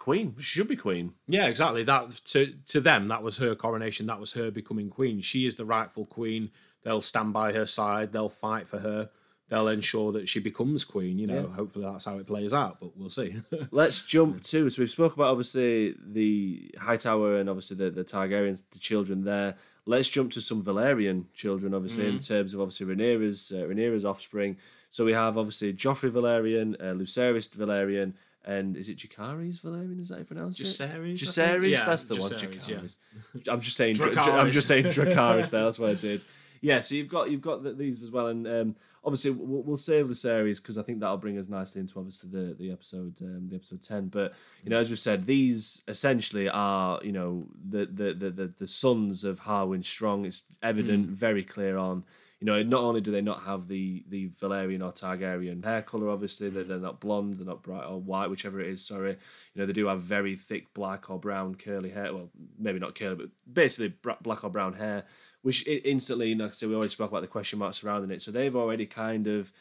queen. 0.00 0.34
She 0.38 0.58
should 0.58 0.66
be 0.68 0.74
queen. 0.76 1.12
Yeah, 1.28 1.46
exactly. 1.46 1.84
That 1.84 2.10
to 2.32 2.52
to 2.66 2.80
them, 2.80 3.06
that 3.08 3.22
was 3.22 3.38
her 3.38 3.54
coronation. 3.54 4.06
That 4.06 4.18
was 4.18 4.32
her 4.32 4.50
becoming 4.50 4.90
queen. 4.90 5.20
She 5.20 5.46
is 5.46 5.54
the 5.54 5.64
rightful 5.64 6.06
queen. 6.06 6.50
They'll 6.82 7.00
stand 7.02 7.32
by 7.32 7.52
her 7.52 7.66
side. 7.66 8.10
They'll 8.10 8.28
fight 8.28 8.66
for 8.66 8.78
her. 8.80 9.08
They'll 9.48 9.68
ensure 9.68 10.12
that 10.12 10.28
she 10.28 10.40
becomes 10.40 10.84
queen. 10.84 11.18
You 11.18 11.26
know, 11.26 11.42
Yeah. 11.48 11.54
hopefully 11.54 11.84
that's 11.84 12.06
how 12.06 12.18
it 12.18 12.26
plays 12.26 12.54
out. 12.54 12.80
But 12.80 12.96
we'll 12.96 13.10
see. 13.10 13.34
Let's 13.70 14.02
jump 14.02 14.42
to 14.44 14.70
so 14.70 14.80
we've 14.82 14.90
spoke 14.90 15.14
about 15.14 15.28
obviously 15.28 15.94
the 16.04 16.72
Hightower 16.78 17.36
and 17.36 17.48
obviously 17.48 17.76
the, 17.76 17.90
the 17.90 18.04
Targaryens, 18.04 18.62
the 18.70 18.78
children 18.78 19.22
there. 19.22 19.56
Let's 19.86 20.08
jump 20.08 20.30
to 20.32 20.40
some 20.40 20.62
Velaryon 20.62 21.24
children, 21.34 21.74
obviously 21.74 22.06
in 22.06 22.18
terms 22.18 22.54
of 22.54 22.60
obviously 22.60 22.86
Rhaenyra's 22.94 23.50
uh, 23.52 23.64
Rhaenyra's 23.66 24.04
offspring. 24.04 24.56
So 24.90 25.04
we 25.04 25.12
have 25.12 25.36
obviously 25.36 25.72
Joffrey 25.72 26.10
Velaryon, 26.10 26.74
uh, 26.80 26.94
Lucerys 26.94 27.48
Velaryon, 27.56 28.12
and 28.44 28.76
is 28.76 28.88
it 28.88 28.96
Jacaris 28.96 29.60
Velaryon? 29.60 30.00
Is 30.00 30.08
that 30.08 30.14
how 30.14 30.18
you 30.20 30.24
pronounce 30.24 30.60
it? 30.60 30.64
Jacaerys, 30.64 31.62
I 31.62 31.66
Yeah, 31.66 31.84
that's 31.84 32.04
the 32.04 32.16
one. 32.16 32.30
Jacaerys, 32.30 32.68
yeah. 32.68 32.76
Jacaris. 32.76 33.52
I'm 33.52 33.60
just 33.60 33.76
saying. 33.76 33.96
I'm 34.00 34.50
just 34.50 34.66
saying 34.68 34.84
Dracarys 34.86 35.50
there. 35.50 35.64
That's 35.64 35.78
what 35.78 35.90
I 35.90 35.94
did. 35.94 36.24
Yeah, 36.62 36.80
so 36.80 36.94
you've 36.94 37.08
got 37.08 37.30
you've 37.30 37.40
got 37.40 37.62
th 37.62 37.76
these 37.76 38.02
as 38.02 38.10
well, 38.10 38.28
and 38.28 38.46
um, 38.46 38.76
obviously 39.04 39.30
we'll, 39.30 39.62
we'll 39.62 39.76
save 39.76 40.08
the 40.08 40.14
series 40.14 40.60
because 40.60 40.76
I 40.76 40.82
think 40.82 41.00
that'll 41.00 41.16
bring 41.16 41.38
us 41.38 41.48
nicely 41.48 41.80
into 41.80 41.98
obviously 41.98 42.30
the 42.30 42.54
the 42.54 42.70
episode 42.70 43.14
um, 43.22 43.48
the 43.48 43.56
episode 43.56 43.82
ten. 43.82 44.08
But 44.08 44.34
you 44.62 44.70
know, 44.70 44.78
as 44.78 44.90
we've 44.90 44.98
said, 44.98 45.24
these 45.24 45.82
essentially 45.88 46.48
are 46.48 47.00
you 47.02 47.12
know 47.12 47.46
the 47.70 47.86
the 47.86 48.12
the 48.12 48.30
the, 48.30 48.46
the 48.58 48.66
sons 48.66 49.24
of 49.24 49.40
Harwin 49.40 49.84
Strong. 49.84 50.26
It's 50.26 50.42
evident, 50.62 51.08
very 51.08 51.44
clear 51.44 51.78
on. 51.78 52.04
You 52.40 52.46
know, 52.46 52.62
not 52.62 52.82
only 52.82 53.02
do 53.02 53.12
they 53.12 53.20
not 53.20 53.42
have 53.42 53.68
the 53.68 54.02
the 54.08 54.30
Velaryon 54.30 54.82
or 54.82 54.92
Targaryen 54.92 55.62
hair 55.62 55.82
color, 55.82 56.08
obviously 56.08 56.48
that 56.48 56.68
they're 56.68 56.78
not 56.78 56.98
blonde, 56.98 57.36
they're 57.36 57.46
not 57.46 57.62
bright 57.62 57.84
or 57.84 58.00
white, 58.00 58.30
whichever 58.30 58.60
it 58.60 58.68
is. 58.68 58.82
Sorry, 58.82 59.10
you 59.10 59.60
know 59.60 59.66
they 59.66 59.74
do 59.74 59.88
have 59.88 60.00
very 60.00 60.36
thick 60.36 60.72
black 60.72 61.10
or 61.10 61.18
brown 61.18 61.54
curly 61.54 61.90
hair. 61.90 62.14
Well, 62.14 62.30
maybe 62.58 62.78
not 62.78 62.94
curly, 62.94 63.16
but 63.16 63.28
basically 63.52 63.94
black 64.22 64.42
or 64.42 64.48
brown 64.48 64.72
hair, 64.72 65.04
which 65.42 65.66
instantly, 65.68 66.34
like 66.34 66.50
I 66.50 66.52
said, 66.52 66.70
we 66.70 66.74
already 66.74 66.88
spoke 66.88 67.10
about 67.10 67.20
the 67.20 67.28
question 67.28 67.58
marks 67.58 67.82
surrounding 67.82 68.10
it. 68.10 68.22
So 68.22 68.30
they've 68.30 68.56
already 68.56 68.86
kind 68.86 69.26
of, 69.26 69.52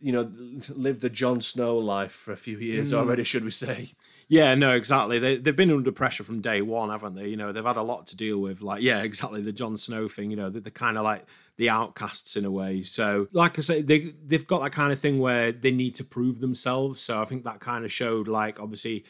you 0.00 0.12
know, 0.12 0.30
lived 0.74 1.00
the 1.00 1.08
Jon 1.08 1.40
Snow 1.40 1.78
life 1.78 2.12
for 2.12 2.32
a 2.32 2.36
few 2.36 2.58
years 2.58 2.92
already, 2.92 3.24
should 3.24 3.44
we 3.44 3.50
say? 3.50 3.90
Yeah, 4.28 4.54
no, 4.54 4.72
exactly. 4.72 5.18
They 5.18 5.36
they've 5.36 5.56
been 5.56 5.70
under 5.70 5.92
pressure 5.92 6.24
from 6.24 6.40
day 6.40 6.60
one, 6.60 6.90
haven't 6.90 7.14
they? 7.14 7.28
You 7.28 7.36
know, 7.36 7.52
they've 7.52 7.64
had 7.64 7.76
a 7.76 7.82
lot 7.82 8.08
to 8.08 8.16
deal 8.16 8.40
with. 8.40 8.60
Like, 8.60 8.82
yeah, 8.82 9.02
exactly. 9.02 9.40
The 9.40 9.52
Jon 9.52 9.76
Snow 9.76 10.08
thing. 10.08 10.30
You 10.30 10.36
know, 10.36 10.50
they're, 10.50 10.60
they're 10.60 10.70
kind 10.70 10.98
of 10.98 11.04
like 11.04 11.24
the 11.56 11.70
outcasts 11.70 12.36
in 12.36 12.44
a 12.44 12.50
way. 12.50 12.82
So, 12.82 13.28
like 13.32 13.58
I 13.58 13.62
say, 13.62 13.82
they 13.82 14.00
they've 14.26 14.46
got 14.46 14.62
that 14.62 14.72
kind 14.72 14.92
of 14.92 14.98
thing 14.98 15.18
where 15.18 15.52
they 15.52 15.70
need 15.70 15.94
to 15.96 16.04
prove 16.04 16.40
themselves. 16.40 17.00
So 17.00 17.20
I 17.20 17.24
think 17.24 17.44
that 17.44 17.60
kind 17.60 17.84
of 17.84 17.92
showed, 17.92 18.28
like, 18.28 18.60
obviously. 18.60 19.04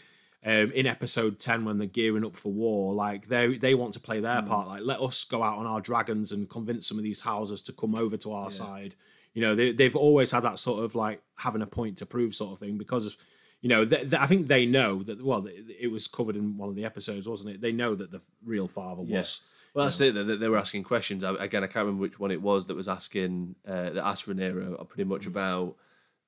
Um, 0.44 0.70
in 0.72 0.86
episode 0.86 1.40
10 1.40 1.64
when 1.64 1.78
they're 1.78 1.88
gearing 1.88 2.24
up 2.24 2.36
for 2.36 2.52
war 2.52 2.94
like 2.94 3.26
they 3.26 3.56
they 3.56 3.74
want 3.74 3.94
to 3.94 4.00
play 4.00 4.20
their 4.20 4.42
part 4.42 4.68
like 4.68 4.82
let 4.84 5.00
us 5.00 5.24
go 5.24 5.42
out 5.42 5.58
on 5.58 5.66
our 5.66 5.80
dragons 5.80 6.30
and 6.30 6.48
convince 6.48 6.86
some 6.86 6.98
of 6.98 7.02
these 7.02 7.20
houses 7.20 7.62
to 7.62 7.72
come 7.72 7.96
over 7.96 8.16
to 8.18 8.32
our 8.32 8.50
side 8.52 8.94
you 9.36 9.42
know 9.42 9.54
they, 9.54 9.70
they've 9.70 9.94
always 9.94 10.32
had 10.32 10.42
that 10.42 10.58
sort 10.58 10.82
of 10.82 10.96
like 10.96 11.22
having 11.36 11.62
a 11.62 11.66
point 11.66 11.98
to 11.98 12.06
prove 12.06 12.34
sort 12.34 12.52
of 12.52 12.58
thing 12.58 12.76
because 12.76 13.06
of 13.06 13.16
you 13.62 13.68
know, 13.68 13.84
th- 13.84 14.02
th- 14.02 14.14
I 14.14 14.26
think 14.26 14.46
they 14.46 14.66
know 14.66 15.02
that. 15.02 15.24
Well, 15.24 15.46
it, 15.48 15.90
was 15.90 16.06
covered 16.06 16.36
in 16.36 16.56
one 16.56 16.68
of 16.68 16.76
the 16.76 16.84
episodes, 16.84 17.28
wasn't 17.28 17.54
it? 17.54 17.60
They 17.60 17.72
know 17.72 17.94
that 17.94 18.10
the 18.10 18.20
real 18.44 18.68
father 18.68 19.00
was. 19.00 19.10
Yes. 19.10 19.40
Well, 19.74 19.86
that's 19.86 20.00
it. 20.00 20.14
They, 20.14 20.36
they 20.36 20.48
were 20.48 20.58
asking 20.58 20.84
questions. 20.84 21.24
I, 21.24 21.32
again, 21.42 21.64
I 21.64 21.66
can't 21.66 21.86
remember 21.86 22.02
which 22.02 22.20
one 22.20 22.30
it 22.30 22.40
was 22.40 22.66
that 22.66 22.76
was 22.76 22.88
asking 22.88 23.56
uh, 23.66 23.90
that 23.90 24.06
asked 24.06 24.28
Rhaenyra 24.28 24.88
pretty 24.88 25.08
much 25.08 25.26
about 25.26 25.76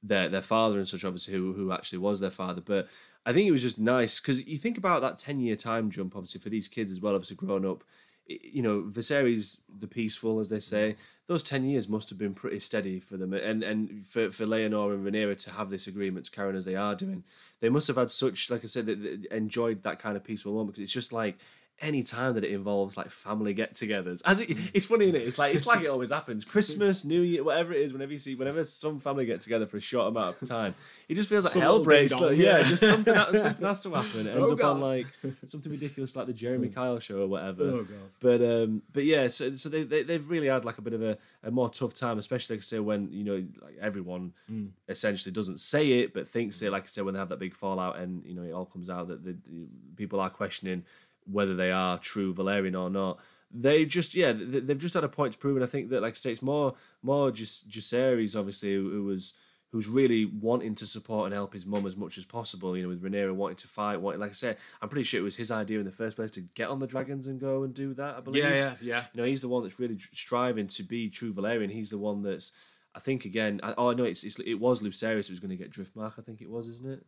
their 0.02 0.28
their 0.28 0.42
father 0.42 0.78
and 0.78 0.88
such. 0.88 1.04
Obviously, 1.04 1.34
who 1.34 1.52
who 1.52 1.72
actually 1.72 2.00
was 2.00 2.18
their 2.18 2.30
father. 2.30 2.60
But 2.60 2.88
I 3.24 3.32
think 3.32 3.46
it 3.46 3.52
was 3.52 3.62
just 3.62 3.78
nice 3.78 4.20
because 4.20 4.46
you 4.46 4.56
think 4.56 4.78
about 4.78 5.02
that 5.02 5.18
ten 5.18 5.38
year 5.38 5.56
time 5.56 5.90
jump. 5.90 6.16
Obviously, 6.16 6.40
for 6.40 6.48
these 6.48 6.68
kids 6.68 6.90
as 6.90 7.00
well. 7.00 7.14
Obviously, 7.14 7.36
growing 7.36 7.66
up, 7.66 7.84
you 8.26 8.62
know, 8.62 8.82
Viserys 8.82 9.60
the 9.78 9.86
peaceful, 9.86 10.40
as 10.40 10.48
they 10.48 10.60
say. 10.60 10.96
Those 11.28 11.42
ten 11.42 11.66
years 11.66 11.90
must 11.90 12.08
have 12.08 12.18
been 12.18 12.32
pretty 12.32 12.58
steady 12.58 12.98
for 13.00 13.18
them, 13.18 13.34
and 13.34 13.62
and 13.62 14.06
for 14.06 14.30
for 14.30 14.46
Laenor 14.46 14.94
and 14.94 15.06
Rhaenyra 15.06 15.36
to 15.44 15.50
have 15.52 15.68
this 15.68 15.86
agreement 15.86 16.24
to 16.24 16.30
carry 16.30 16.48
on 16.48 16.56
as 16.56 16.64
they 16.64 16.74
are 16.74 16.94
doing, 16.94 17.22
they 17.60 17.68
must 17.68 17.86
have 17.88 17.98
had 17.98 18.10
such, 18.10 18.50
like 18.50 18.64
I 18.64 18.66
said, 18.66 18.86
that 18.86 19.26
enjoyed 19.30 19.82
that 19.82 19.98
kind 19.98 20.16
of 20.16 20.24
peaceful 20.24 20.54
moment 20.54 20.70
because 20.72 20.84
it's 20.84 20.92
just 20.92 21.12
like 21.12 21.38
any 21.80 22.02
time 22.02 22.34
that 22.34 22.44
it 22.44 22.50
involves 22.50 22.96
like 22.96 23.08
family 23.08 23.54
get-togethers. 23.54 24.22
As 24.26 24.40
it, 24.40 24.56
it's 24.74 24.86
funny, 24.86 25.08
is 25.10 25.14
it? 25.14 25.22
It's 25.22 25.38
like 25.38 25.54
it's 25.54 25.66
like 25.66 25.82
it 25.82 25.86
always 25.90 26.10
happens. 26.10 26.44
Christmas, 26.44 27.04
New 27.04 27.20
Year, 27.22 27.44
whatever 27.44 27.72
it 27.72 27.80
is. 27.82 27.92
Whenever 27.92 28.12
you 28.12 28.18
see, 28.18 28.34
whenever 28.34 28.64
some 28.64 28.98
family 28.98 29.26
get 29.26 29.40
together 29.40 29.64
for 29.66 29.76
a 29.76 29.80
short 29.80 30.08
amount 30.08 30.40
of 30.42 30.48
time, 30.48 30.74
it 31.08 31.14
just 31.14 31.28
feels 31.28 31.44
like 31.44 31.52
Some 31.52 31.62
hell 31.62 31.84
breaks. 31.84 32.12
ding-dong, 32.12 32.36
yeah, 32.36 32.58
yeah. 32.58 32.62
just 32.64 32.82
something, 32.82 33.14
has, 33.14 33.42
something 33.42 33.66
has 33.66 33.80
to 33.82 33.90
happen. 33.94 34.26
It 34.26 34.36
ends 34.36 34.50
Oh, 34.50 34.54
up 34.54 34.64
on 34.64 34.80
like 34.80 35.06
something 35.44 35.70
ridiculous 35.70 36.16
like 36.16 36.26
the 36.26 36.32
Jeremy 36.32 36.68
Kyle 36.68 36.98
show 36.98 37.22
or 37.22 37.26
whatever. 37.28 37.62
Oh. 37.64 37.86
But 38.20 38.42
um, 38.42 38.82
but 38.92 39.04
yeah, 39.04 39.28
so 39.28 39.52
so 39.52 39.68
they, 39.68 39.84
they 39.84 40.02
they've 40.02 40.28
really 40.28 40.48
had 40.48 40.64
like 40.64 40.78
a 40.78 40.82
bit 40.82 40.94
of 40.94 41.02
a, 41.02 41.16
a 41.44 41.50
more 41.50 41.68
tough 41.70 41.94
time, 41.94 42.18
especially 42.18 42.56
like 42.56 42.60
I 42.60 42.62
say 42.62 42.78
when 42.80 43.08
you 43.12 43.24
know 43.24 43.44
like 43.62 43.76
everyone 43.80 44.32
Mm. 44.50 44.70
essentially 44.88 45.32
doesn't 45.32 45.58
say 45.60 46.00
it 46.00 46.12
but 46.14 46.26
thinks 46.26 46.60
it. 46.62 46.72
Like 46.72 46.84
I 46.84 46.86
said, 46.86 47.04
when 47.04 47.14
they 47.14 47.20
have 47.20 47.28
that 47.28 47.38
big 47.38 47.54
fallout 47.54 47.98
and 47.98 48.24
you 48.24 48.34
know 48.34 48.42
it 48.42 48.52
all 48.52 48.64
comes 48.64 48.88
out 48.90 49.08
that 49.08 49.22
the, 49.24 49.32
the 49.32 49.66
people 49.96 50.20
are 50.20 50.30
questioning 50.30 50.82
whether 51.30 51.54
they 51.54 51.70
are 51.70 51.98
true 51.98 52.34
Velaryon 52.34 52.80
or 52.80 52.90
not. 52.90 53.18
They 53.50 53.84
just 53.84 54.14
yeah 54.14 54.32
they, 54.32 54.60
they've 54.60 54.78
just 54.78 54.94
had 54.94 55.04
a 55.04 55.08
point 55.08 55.32
to 55.32 55.38
prove, 55.38 55.56
and 55.56 55.64
I 55.64 55.68
think 55.68 55.90
that 55.90 56.02
like 56.02 56.12
I 56.12 56.16
say 56.16 56.32
it's 56.32 56.42
more 56.42 56.74
more 57.02 57.30
just 57.30 57.70
Jacaerys 57.70 58.38
obviously 58.38 58.74
who, 58.74 58.90
who 58.90 59.04
was 59.04 59.34
who's 59.70 59.88
really 59.88 60.24
wanting 60.24 60.74
to 60.74 60.86
support 60.86 61.26
and 61.26 61.34
help 61.34 61.52
his 61.52 61.66
mum 61.66 61.86
as 61.86 61.96
much 61.96 62.16
as 62.18 62.24
possible. 62.24 62.76
You 62.76 62.84
know, 62.84 62.88
with 62.88 63.02
Rhaenyra 63.02 63.34
wanting 63.34 63.56
to 63.56 63.68
fight, 63.68 64.00
wanting, 64.00 64.20
like 64.20 64.30
I 64.30 64.34
said, 64.34 64.56
I'm 64.80 64.88
pretty 64.88 65.04
sure 65.04 65.20
it 65.20 65.24
was 65.24 65.36
his 65.36 65.50
idea 65.50 65.78
in 65.78 65.84
the 65.84 65.92
first 65.92 66.16
place 66.16 66.30
to 66.32 66.40
get 66.54 66.70
on 66.70 66.78
the 66.78 66.86
dragons 66.86 67.26
and 67.26 67.38
go 67.38 67.64
and 67.64 67.74
do 67.74 67.94
that. 67.94 68.16
I 68.16 68.20
believe. 68.20 68.44
Yeah, 68.44 68.56
yeah, 68.56 68.74
yeah. 68.80 69.04
You 69.12 69.20
know, 69.20 69.26
he's 69.26 69.40
the 69.40 69.48
one 69.48 69.62
that's 69.62 69.78
really 69.78 69.98
striving 69.98 70.66
to 70.68 70.82
be 70.82 71.10
true 71.10 71.32
Velaryon. 71.32 71.70
He's 71.70 71.90
the 71.90 71.98
one 71.98 72.22
that's, 72.22 72.52
I 72.94 73.00
think, 73.00 73.24
again. 73.24 73.60
I, 73.62 73.74
oh, 73.76 73.92
no, 73.92 74.04
it's, 74.04 74.24
it's 74.24 74.38
it 74.40 74.54
was 74.54 74.82
Lucerys 74.82 75.28
who 75.28 75.32
was 75.32 75.40
going 75.40 75.50
to 75.50 75.56
get 75.56 75.70
Driftmark. 75.70 76.14
I 76.18 76.22
think 76.22 76.40
it 76.40 76.50
was, 76.50 76.68
isn't 76.68 76.90
it? 76.90 77.06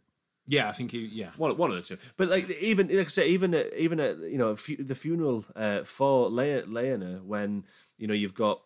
Yeah, 0.50 0.68
I 0.68 0.72
think 0.72 0.90
he. 0.90 0.98
Yeah. 1.06 1.30
One, 1.36 1.56
one 1.56 1.70
of 1.70 1.76
the 1.76 1.82
two. 1.82 1.96
But 2.16 2.28
like 2.28 2.50
even 2.60 2.88
like 2.88 3.06
I 3.06 3.08
say, 3.08 3.28
even 3.28 3.54
at, 3.54 3.72
even 3.74 4.00
at 4.00 4.18
you 4.18 4.36
know 4.36 4.56
fu- 4.56 4.82
the 4.82 4.96
funeral 4.96 5.44
uh, 5.54 5.84
for 5.84 6.28
Le- 6.28 6.64
Laena, 6.64 7.22
when 7.22 7.64
you 7.98 8.08
know 8.08 8.14
you've 8.14 8.34
got 8.34 8.60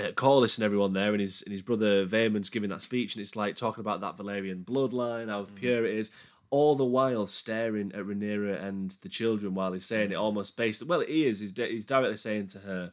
uh, 0.00 0.08
Corlys 0.08 0.58
and 0.58 0.66
everyone 0.66 0.92
there, 0.92 1.12
and 1.12 1.20
his 1.20 1.40
and 1.42 1.52
his 1.52 1.62
brother 1.62 2.04
Vaemond's 2.04 2.50
giving 2.50 2.68
that 2.68 2.82
speech, 2.82 3.14
and 3.14 3.22
it's 3.22 3.36
like 3.36 3.56
talking 3.56 3.80
about 3.80 4.02
that 4.02 4.18
Velaryon 4.18 4.66
bloodline, 4.66 5.30
how 5.30 5.46
pure 5.54 5.86
it 5.86 5.94
is, 5.94 6.12
all 6.50 6.74
the 6.74 6.84
while 6.84 7.24
staring 7.24 7.90
at 7.94 8.04
Rhaenyra 8.04 8.62
and 8.62 8.90
the 9.02 9.08
children 9.08 9.54
while 9.54 9.72
he's 9.72 9.86
saying 9.86 10.12
it, 10.12 10.16
almost 10.16 10.58
based. 10.58 10.86
Well, 10.86 11.00
he 11.00 11.26
is. 11.26 11.40
He's, 11.40 11.56
he's 11.56 11.86
directly 11.86 12.18
saying 12.18 12.48
to 12.48 12.58
her, 12.58 12.92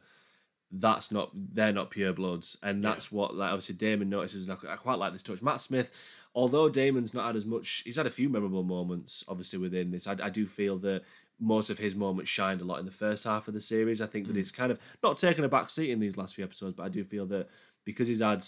"That's 0.72 1.12
not. 1.12 1.32
They're 1.34 1.70
not 1.74 1.90
pure 1.90 2.14
bloods," 2.14 2.58
and 2.62 2.82
that's 2.82 3.12
what 3.12 3.34
like 3.34 3.52
obviously 3.52 3.76
Daemon 3.76 4.08
notices. 4.08 4.48
And 4.48 4.58
I, 4.66 4.72
I 4.72 4.76
quite 4.76 4.98
like 4.98 5.12
this 5.12 5.22
touch. 5.22 5.42
Matt 5.42 5.60
Smith, 5.60 6.16
although 6.36 6.68
Daemon's 6.68 7.14
not 7.14 7.26
had 7.26 7.34
as 7.34 7.46
much, 7.46 7.82
he's 7.84 7.96
had 7.96 8.06
a 8.06 8.10
few 8.10 8.28
memorable 8.28 8.62
moments. 8.62 9.24
Obviously 9.26 9.58
within 9.58 9.90
this, 9.90 10.06
I, 10.06 10.16
I 10.22 10.28
do 10.28 10.46
feel 10.46 10.76
that 10.80 11.02
most 11.40 11.70
of 11.70 11.78
his 11.78 11.96
moments 11.96 12.30
shined 12.30 12.60
a 12.60 12.64
lot 12.64 12.78
in 12.78 12.86
the 12.86 12.92
first 12.92 13.24
half 13.24 13.48
of 13.48 13.54
the 13.54 13.60
series. 13.60 14.02
I 14.02 14.06
think 14.06 14.26
that 14.26 14.36
he's 14.36 14.52
kind 14.52 14.70
of 14.70 14.78
not 15.02 15.16
taken 15.16 15.44
a 15.44 15.48
back 15.48 15.70
seat 15.70 15.90
in 15.90 15.98
these 15.98 16.18
last 16.18 16.34
few 16.34 16.44
episodes, 16.44 16.74
but 16.74 16.84
I 16.84 16.90
do 16.90 17.02
feel 17.02 17.24
that 17.26 17.48
because 17.84 18.06
he's 18.06 18.20
had 18.20 18.44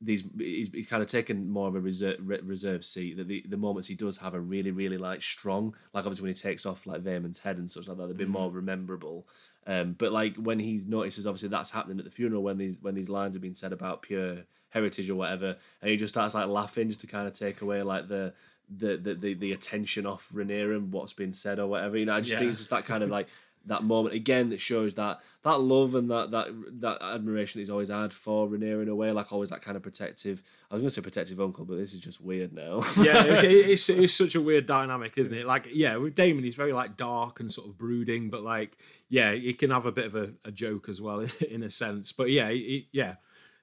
these, 0.00 0.24
he's, 0.38 0.70
he's 0.72 0.86
kind 0.86 1.02
of 1.02 1.08
taken 1.08 1.48
more 1.48 1.68
of 1.68 1.74
a 1.74 1.80
reserve 1.80 2.16
reserve 2.24 2.84
seat. 2.84 3.18
That 3.18 3.28
the, 3.28 3.44
the 3.48 3.56
moments 3.58 3.86
he 3.86 3.94
does 3.94 4.16
have 4.18 4.34
are 4.34 4.40
really, 4.40 4.70
really 4.70 4.98
like 4.98 5.22
strong. 5.22 5.74
Like 5.92 6.06
obviously 6.06 6.24
when 6.24 6.34
he 6.34 6.40
takes 6.40 6.64
off 6.64 6.86
like 6.86 7.02
Vaemond's 7.02 7.38
head 7.38 7.58
and 7.58 7.70
such 7.70 7.88
like 7.88 7.98
that, 7.98 8.06
they've 8.08 8.16
been 8.16 8.28
more 8.28 8.50
rememberable. 8.50 9.26
Um, 9.66 9.94
but 9.98 10.10
like 10.10 10.36
when 10.36 10.58
he 10.58 10.80
notices, 10.86 11.26
obviously 11.26 11.50
that's 11.50 11.70
happening 11.70 11.98
at 11.98 12.04
the 12.06 12.10
funeral 12.10 12.42
when 12.42 12.56
these 12.56 12.80
when 12.80 12.94
these 12.94 13.10
lines 13.10 13.34
have 13.34 13.42
been 13.42 13.54
said 13.54 13.74
about 13.74 14.02
pure 14.02 14.38
heritage 14.76 15.08
or 15.08 15.14
whatever, 15.14 15.56
and 15.80 15.90
he 15.90 15.96
just 15.96 16.14
starts 16.14 16.34
like 16.34 16.48
laughing 16.48 16.88
just 16.88 17.00
to 17.00 17.06
kind 17.06 17.26
of 17.26 17.32
take 17.32 17.62
away 17.62 17.82
like 17.82 18.08
the 18.08 18.32
the 18.78 18.96
the 18.96 19.14
the, 19.14 19.34
the 19.34 19.52
attention 19.52 20.06
off 20.06 20.28
Rhaenyra 20.34 20.76
and 20.76 20.92
what's 20.92 21.14
been 21.14 21.32
said 21.32 21.58
or 21.58 21.66
whatever. 21.66 21.96
You 21.96 22.06
know, 22.06 22.14
I 22.14 22.20
just 22.20 22.36
think 22.36 22.50
it's 22.50 22.60
just 22.60 22.70
that 22.70 22.84
kind 22.84 23.02
of 23.02 23.10
like 23.10 23.28
that 23.66 23.82
moment 23.82 24.14
again 24.14 24.50
that 24.50 24.60
shows 24.60 24.94
that 24.94 25.20
that 25.42 25.60
love 25.60 25.94
and 25.94 26.10
that 26.10 26.30
that 26.30 26.48
that 26.80 27.02
admiration 27.02 27.58
that 27.58 27.62
he's 27.62 27.70
always 27.70 27.88
had 27.88 28.12
for 28.12 28.48
Rhaenyra 28.48 28.82
in 28.82 28.88
a 28.88 28.94
way, 28.94 29.10
like 29.12 29.32
always 29.32 29.50
that 29.50 29.62
kind 29.62 29.76
of 29.76 29.82
protective. 29.82 30.42
I 30.70 30.74
was 30.74 30.82
going 30.82 30.88
to 30.88 30.94
say 30.94 31.02
protective 31.02 31.40
uncle, 31.40 31.64
but 31.64 31.76
this 31.76 31.92
is 31.92 32.00
just 32.00 32.20
weird 32.20 32.52
now. 32.52 32.80
yeah, 33.00 33.24
it's, 33.24 33.42
it's, 33.44 33.88
it's 33.88 34.12
such 34.12 34.34
a 34.34 34.40
weird 34.40 34.66
dynamic, 34.66 35.18
isn't 35.18 35.36
it? 35.36 35.46
Like, 35.46 35.68
yeah, 35.72 35.96
with 35.96 36.14
Daemon, 36.14 36.44
he's 36.44 36.56
very 36.56 36.72
like 36.72 36.96
dark 36.96 37.40
and 37.40 37.50
sort 37.50 37.68
of 37.68 37.76
brooding, 37.76 38.30
but 38.30 38.42
like, 38.42 38.76
yeah, 39.08 39.32
he 39.32 39.52
can 39.52 39.70
have 39.70 39.86
a 39.86 39.92
bit 39.92 40.06
of 40.06 40.14
a, 40.14 40.32
a 40.44 40.52
joke 40.52 40.88
as 40.88 41.00
well, 41.00 41.24
in 41.50 41.62
a 41.62 41.70
sense. 41.70 42.12
But 42.12 42.30
yeah, 42.30 42.50
he, 42.50 42.88
yeah, 42.92 43.16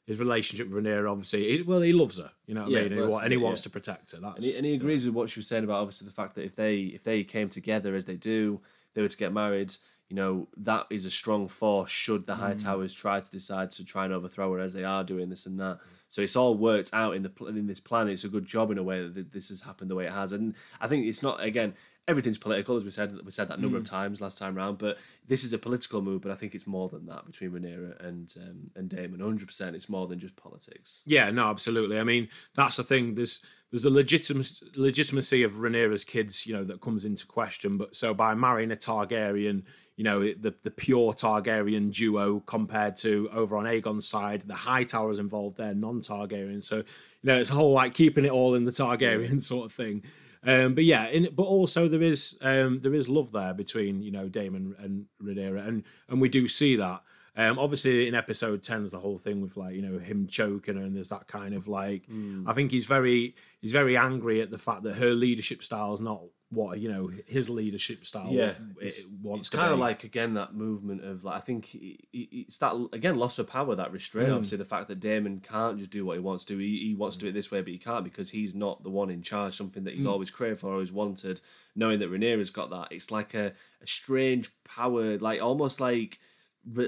his 0.06 0.20
relationship 0.20 0.70
with 0.70 0.84
Rhaenyra, 0.84 1.10
obviously, 1.10 1.58
he, 1.58 1.62
well, 1.62 1.82
he 1.82 1.94
loves 1.94 2.20
her, 2.20 2.30
you 2.46 2.56
know 2.56 2.64
what 2.64 2.72
Yeah, 2.72 2.80
I 2.80 2.84
mean, 2.90 3.00
and, 3.00 3.12
he, 3.12 3.18
and 3.18 3.32
he 3.32 3.40
yeah. 3.40 3.44
wants 3.44 3.62
to 3.62 3.70
protect 3.70 4.12
her. 4.12 4.20
That's 4.20 4.36
And 4.36 4.46
he, 4.46 4.58
and 4.58 4.66
he 4.66 4.74
agrees 4.74 5.06
with 5.06 5.16
what 5.16 5.30
she 5.30 5.40
was 5.40 5.48
saying 5.48 5.64
about 5.64 5.80
obviously 5.80 6.06
the 6.06 6.14
fact 6.14 6.36
that 6.36 6.44
if 6.44 6.56
they 6.56 6.82
if 6.82 7.04
they 7.04 7.24
came 7.24 7.50
together 7.50 7.96
as 7.96 8.06
they 8.06 8.16
do, 8.16 8.60
they 8.94 9.02
were 9.02 9.08
to 9.08 9.18
get 9.18 9.34
married. 9.34 9.74
You 10.10 10.18
know 10.18 10.48
that 10.58 10.86
is 10.90 11.06
a 11.06 11.12
strong 11.12 11.48
force. 11.48 11.90
Should 11.90 12.26
the 12.26 12.36
High 12.36 12.54
mm. 12.54 12.64
Towers 12.64 12.94
try 12.94 13.20
to 13.20 13.32
decide 13.32 13.72
to 13.72 13.86
try 13.86 14.06
and 14.06 14.14
overthrow 14.14 14.52
her, 14.54 14.60
as 14.60 14.74
they 14.74 14.84
are 14.84 15.04
doing 15.04 15.30
this 15.30 15.46
and 15.46 15.60
that, 15.60 15.80
so 16.10 16.22
it's 16.22 16.36
all 16.36 16.54
worked 16.54 16.94
out 16.94 17.16
in 17.16 17.22
the 17.22 17.46
in 17.48 17.66
this 17.66 17.80
plan. 17.80 18.10
It's 18.10 18.26
a 18.26 18.30
good 18.30 18.46
job 18.46 18.70
in 18.70 18.78
a 18.78 18.84
way 18.84 19.08
that 19.08 19.32
this 19.32 19.50
has 19.50 19.62
happened 19.62 19.90
the 19.90 19.96
way 19.96 20.06
it 20.06 20.12
has, 20.12 20.34
and 20.34 20.54
I 20.82 20.88
think 20.88 21.08
it's 21.08 21.24
not 21.24 21.42
again. 21.42 21.74
Everything's 22.08 22.38
political, 22.38 22.76
as 22.76 22.84
we 22.84 22.92
said. 22.92 23.18
We 23.24 23.32
said 23.32 23.48
that 23.48 23.60
a 23.60 23.62
number 23.62 23.78
of 23.78 23.86
times 23.86 24.22
last 24.22 24.38
time 24.38 24.56
round, 24.56 24.78
but 24.78 24.98
this 25.26 25.46
is 25.46 25.54
a 25.54 25.58
political 25.58 26.02
move. 26.02 26.22
But 26.22 26.32
I 26.32 26.36
think 26.36 26.54
it's 26.54 26.68
more 26.68 26.90
than 26.90 27.06
that 27.06 27.26
between 27.26 27.52
Rhaenyra 27.52 28.06
and 28.06 28.36
um, 28.42 28.72
and 28.76 28.90
Daemon. 28.90 29.22
Hundred 29.22 29.48
percent, 29.48 29.74
it's 29.74 29.88
more 29.88 30.06
than 30.08 30.20
just 30.20 30.36
politics. 30.36 31.04
Yeah, 31.06 31.32
no, 31.32 31.50
absolutely. 31.50 32.00
I 32.00 32.04
mean, 32.04 32.28
that's 32.56 32.76
the 32.76 32.84
thing. 32.84 33.16
There's 33.16 33.46
there's 33.72 33.86
a 33.86 33.90
legitimacy 33.90 34.66
legitimacy 34.76 35.44
of 35.44 35.54
Rhaenyra's 35.54 36.04
kids, 36.04 36.46
you 36.46 36.54
know, 36.54 36.66
that 36.66 36.82
comes 36.82 37.06
into 37.06 37.26
question. 37.26 37.78
But 37.78 37.96
so 37.96 38.14
by 38.14 38.34
marrying 38.36 38.72
a 38.72 38.76
Targaryen, 38.76 39.64
you 39.96 40.04
know, 40.04 40.20
the 40.20 40.54
the 40.62 40.72
pure 40.72 41.14
Targaryen 41.14 41.94
duo 41.94 42.42
compared 42.42 42.96
to 42.98 43.30
over 43.32 43.56
on 43.56 43.66
Aegon's 43.66 44.08
side, 44.08 44.42
the 44.42 44.54
High 44.54 44.84
Towers 44.84 45.20
involved 45.20 45.58
there, 45.58 45.74
non-Targaryen. 45.74 46.62
So 46.62 46.78
you 46.78 46.84
know, 47.24 47.38
it's 47.38 47.50
a 47.50 47.54
whole 47.54 47.72
like 47.72 47.94
keeping 47.94 48.26
it 48.26 48.32
all 48.32 48.56
in 48.56 48.66
the 48.66 48.72
Targaryen 48.72 49.42
sort 49.42 49.68
of 49.68 49.72
thing. 49.72 50.04
Um, 50.46 50.76
but 50.76 50.84
yeah, 50.84 51.08
in, 51.08 51.30
but 51.34 51.44
also 51.44 51.88
there 51.88 52.02
is 52.02 52.38
um, 52.42 52.80
there 52.80 52.94
is 52.94 53.10
love 53.10 53.32
there 53.32 53.54
between 53.54 54.02
you 54.02 54.12
know 54.12 54.28
Daemon 54.28 54.76
and 54.80 55.06
Rhaenyra, 55.22 55.68
and 55.68 55.84
and 56.10 56.22
we 56.22 56.30
do 56.30 56.48
see 56.48 56.76
that. 56.78 57.02
Um, 57.36 57.58
obviously, 57.58 58.08
in 58.08 58.14
episode 58.14 58.62
10 58.62 58.84
is 58.84 58.92
the 58.92 59.00
whole 59.00 59.18
thing 59.18 59.42
with 59.42 59.58
like 59.58 59.74
you 59.76 59.82
know 59.82 59.98
him 59.98 60.28
choking 60.28 60.76
her, 60.76 60.84
and 60.84 60.96
there's 60.96 61.10
that 61.10 61.28
kind 61.28 61.54
of 61.56 61.68
like 61.68 62.06
Mm. 62.08 62.48
I 62.48 62.54
think 62.54 62.72
he's 62.72 62.86
very 62.86 63.36
he's 63.62 63.72
very 63.72 63.98
angry 63.98 64.42
at 64.42 64.52
the 64.52 64.58
fact 64.58 64.84
that 64.84 64.96
her 64.98 65.14
leadership 65.14 65.64
style 65.64 65.94
is 65.94 66.02
not 66.02 66.22
what 66.54 66.80
you 66.80 66.90
know 66.90 67.10
his 67.28 67.50
leadership 67.50 68.06
style 68.06 68.30
yeah, 68.32 68.50
it 68.50 68.58
it's, 68.82 69.10
wants 69.22 69.48
it's 69.48 69.50
to 69.50 69.58
kind 69.58 69.70
be. 69.70 69.74
of 69.74 69.80
like 69.80 70.04
again 70.04 70.34
that 70.36 70.54
movement 70.54 71.04
of 71.04 71.24
like 71.24 71.36
I 71.36 71.40
think 71.40 71.70
it's 72.14 72.58
that 72.60 72.74
again 72.94 73.16
loss 73.18 73.40
of 73.40 73.50
power, 73.50 73.76
that 73.76 73.92
restraint. 73.92 74.30
Mm. 74.30 74.34
Obviously, 74.34 74.58
the 74.58 74.66
fact 74.66 74.88
that 74.88 75.00
Daemon 75.00 75.40
can't 75.40 75.78
just 75.80 75.92
do 75.92 76.06
what 76.06 76.14
he 76.14 76.20
wants 76.20 76.46
to. 76.46 76.58
He, 76.58 76.78
he 76.88 76.96
wants 76.96 77.18
to 77.18 77.22
do 77.26 77.30
it 77.30 77.34
this 77.34 77.52
way, 77.52 77.62
but 77.62 77.72
he 77.72 77.78
can't 77.78 78.04
because 78.04 78.30
he's 78.30 78.56
not 78.56 78.84
the 78.84 78.90
one 78.90 79.10
in 79.10 79.22
charge. 79.22 79.56
Something 79.56 79.84
that 79.86 79.94
he's 79.94 80.06
Mm. 80.06 80.12
always 80.12 80.32
craved 80.32 80.60
for, 80.60 80.72
always 80.72 80.92
wanted. 80.92 81.42
Knowing 81.76 82.00
that 82.00 82.12
Rhaenyra's 82.12 82.52
got 82.52 82.70
that, 82.70 82.90
it's 82.92 83.10
like 83.12 83.34
a, 83.34 83.48
a 83.82 83.88
strange 83.88 84.50
power, 84.64 85.18
like 85.18 85.42
almost 85.42 85.80
like 85.82 86.20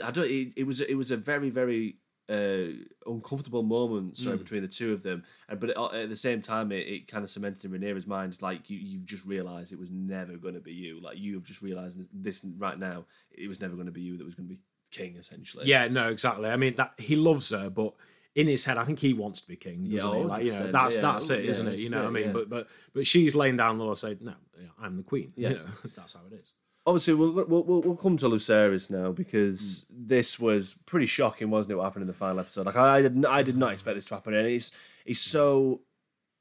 I 0.04 0.12
don't. 0.12 0.30
It, 0.30 0.54
it 0.58 0.68
was 0.68 0.82
it 0.82 0.96
was 0.96 1.12
a 1.12 1.18
very 1.18 1.50
very 1.50 1.98
uh, 2.30 2.68
uncomfortable 3.06 3.62
moment 3.64 4.18
sorry 4.18 4.36
Mm. 4.38 4.40
between 4.40 4.62
the 4.64 4.68
two 4.68 4.92
of 4.94 5.04
them 5.04 5.24
Uh, 5.48 5.56
but 5.56 5.70
at 5.72 5.94
at 5.94 6.10
the 6.10 6.16
same 6.18 6.42
time 6.42 6.72
it, 6.72 6.88
it 6.88 7.08
kind 7.08 7.24
of 7.24 7.30
cemented 7.30 7.64
in 7.66 7.72
Rhaenyra's 7.72 8.08
mind 8.08 8.42
like 8.42 8.70
you, 8.70 8.78
you've 8.80 9.06
just 9.06 9.26
realised 9.26 9.72
it 9.72 9.80
was 9.80 9.92
never 9.92 10.36
going 10.38 10.56
to 10.56 10.60
be 10.60 10.74
you 10.74 11.00
like 11.02 11.18
you've 11.20 11.44
just 11.44 11.62
realised 11.62 12.00
this 12.14 12.46
right 12.58 12.80
now 12.80 13.06
it 13.32 13.48
was 13.48 13.62
never 13.62 13.76
going 13.76 13.86
to 13.88 13.92
be 13.92 14.02
you 14.02 14.18
that 14.18 14.24
was 14.26 14.34
going 14.36 14.48
to 14.50 14.54
be 14.56 14.60
king 14.92 15.16
essentially 15.18 15.66
yeah, 15.66 15.88
no, 15.88 16.10
exactly. 16.10 16.50
I 16.50 16.56
mean 16.56 16.74
that 16.76 16.94
he 16.98 17.16
loves 17.16 17.52
her, 17.52 17.70
but 17.70 17.94
in 18.34 18.48
his 18.48 18.66
head, 18.66 18.78
I 18.78 18.84
think 18.86 19.00
he 19.00 19.14
wants 19.14 19.42
to 19.42 19.48
be 19.48 19.56
king, 19.56 19.86
Yeah, 19.86 19.98
doesn't 20.00 20.14
he? 20.16 20.24
Like 20.26 20.44
you 20.46 20.52
know, 20.52 20.72
that's 20.72 20.96
yeah, 20.96 21.02
that's 21.02 21.30
it, 21.30 21.44
yeah, 21.46 21.52
isn't 21.52 21.68
it? 21.68 21.80
You 21.80 21.90
know 21.90 22.00
what 22.04 22.08
I 22.08 22.12
mean? 22.12 22.26
yeah. 22.26 22.32
But 22.34 22.50
but 22.50 22.68
but 22.94 23.08
she's 23.08 23.34
laying 23.36 23.56
down 23.58 23.78
the 23.78 23.84
law, 23.86 23.94
saying, 23.96 24.18
"No, 24.22 24.34
I'm 24.80 24.98
the 24.98 25.04
queen." 25.04 25.32
Yeah. 25.38 25.50
You 25.50 25.56
know, 25.56 25.66
that's 25.96 26.14
how 26.14 26.22
it 26.32 26.36
is. 26.36 26.54
Obviously 26.86 27.14
we'll, 27.14 27.32
we'll, 27.32 27.64
we'll, 27.64 27.98
come 27.98 28.18
to 28.18 28.28
Lucerys 28.28 28.92
now 28.92 29.12
because 29.12 29.86
Hmm. 29.90 30.08
this 30.08 30.40
was 30.40 30.76
pretty 30.86 31.08
shocking 31.08 31.50
wasn't 31.50 31.74
it 31.74 31.76
what 31.76 31.84
happened 31.86 32.04
in 32.04 32.08
the 32.08 32.14
final 32.14 32.40
episode? 32.40 32.66
Like 32.66 32.76
I, 32.76 32.98
I 32.98 33.02
did 33.02 33.16
not, 33.16 33.32
I 33.32 33.44
did 33.44 33.58
not 33.58 33.74
expect 33.74 33.96
this 33.96 34.06
to 34.06 34.16
happen 34.16 34.34
and 34.34 34.48
it's 34.48 34.78
it's 35.06 35.20
so 35.20 35.82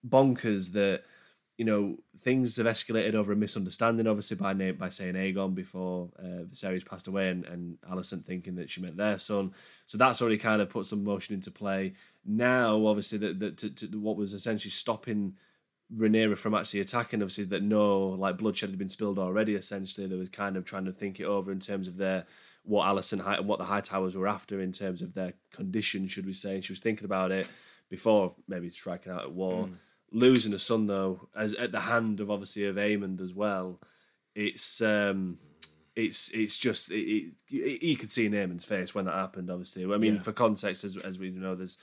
bonkers 0.06 0.72
that 0.72 1.02
you 1.56 1.64
know 1.64 1.96
things 2.18 2.56
have 2.56 2.66
escalated 2.66 3.14
over 3.14 3.32
a 3.32 3.36
misunderstanding 3.36 4.06
obviously 4.06 4.36
by 4.36 4.52
name 4.52 4.76
by 4.76 4.88
saying 4.88 5.14
Aegon 5.14 5.54
before 5.54 6.10
uh, 6.18 6.44
Viserys 6.52 6.84
passed 6.88 7.08
away 7.08 7.28
and, 7.28 7.44
and 7.46 7.78
Alicent 7.90 8.24
thinking 8.24 8.54
that 8.56 8.70
she 8.70 8.80
meant 8.80 8.96
their 8.96 9.18
son. 9.18 9.52
So 9.86 9.96
that's 9.98 10.20
already 10.20 10.38
kind 10.38 10.60
of 10.60 10.68
put 10.68 10.86
some 10.86 11.04
motion 11.04 11.34
into 11.34 11.50
play. 11.50 11.94
Now 12.24 12.86
obviously 12.86 13.18
that, 13.18 13.38
that 13.40 13.94
what 13.94 14.16
was 14.16 14.34
essentially 14.34 14.70
stopping 14.70 15.34
Rhaenyra 15.92 16.36
from 16.36 16.54
actually 16.54 16.80
attacking 16.80 17.20
obviously 17.22 17.42
is 17.42 17.48
that 17.48 17.62
no 17.62 18.08
like 18.10 18.38
bloodshed 18.38 18.70
had 18.70 18.78
been 18.78 18.88
spilled 18.88 19.18
already 19.18 19.54
essentially. 19.54 20.06
They 20.06 20.16
were 20.16 20.26
kind 20.26 20.56
of 20.56 20.64
trying 20.64 20.84
to 20.86 20.92
think 20.92 21.20
it 21.20 21.24
over 21.24 21.52
in 21.52 21.60
terms 21.60 21.88
of 21.88 21.96
their 21.96 22.24
what 22.64 22.86
Alicent 22.86 23.20
High, 23.20 23.36
and 23.36 23.46
what 23.46 23.58
the 23.58 23.64
High 23.64 23.82
Towers 23.82 24.16
were 24.16 24.26
after 24.26 24.60
in 24.60 24.72
terms 24.72 25.02
of 25.02 25.12
their 25.14 25.34
condition 25.52 26.06
should 26.08 26.24
we 26.26 26.32
say. 26.32 26.54
And 26.54 26.64
she 26.64 26.72
was 26.72 26.80
thinking 26.80 27.04
about 27.04 27.30
it 27.32 27.50
before 27.90 28.34
maybe 28.48 28.70
striking 28.70 29.12
out 29.12 29.22
at 29.22 29.32
war. 29.32 29.68
Losing 30.10 30.54
a 30.54 30.58
son 30.58 30.86
though 30.86 31.28
as 31.36 31.54
at 31.54 31.72
the 31.72 31.80
hand 31.80 32.20
of 32.20 32.30
obviously 32.30 32.64
of 32.64 32.76
Aemond 32.76 33.20
as 33.20 33.34
well 33.34 33.80
it's 34.34 34.80
um 34.80 35.36
it's 35.96 36.30
it's 36.30 36.56
just 36.56 36.90
it, 36.90 36.96
it, 37.06 37.82
you- 37.82 37.96
could 37.96 38.10
see 38.10 38.26
in 38.26 38.58
face 38.58 38.94
when 38.94 39.04
that 39.04 39.14
happened 39.14 39.50
obviously. 39.50 39.84
I 39.92 39.98
mean 39.98 40.14
Yeah. 40.16 40.20
for 40.22 40.32
context 40.32 40.84
as, 40.84 40.96
as 40.96 41.18
we 41.18 41.30
know 41.30 41.54
there's 41.54 41.78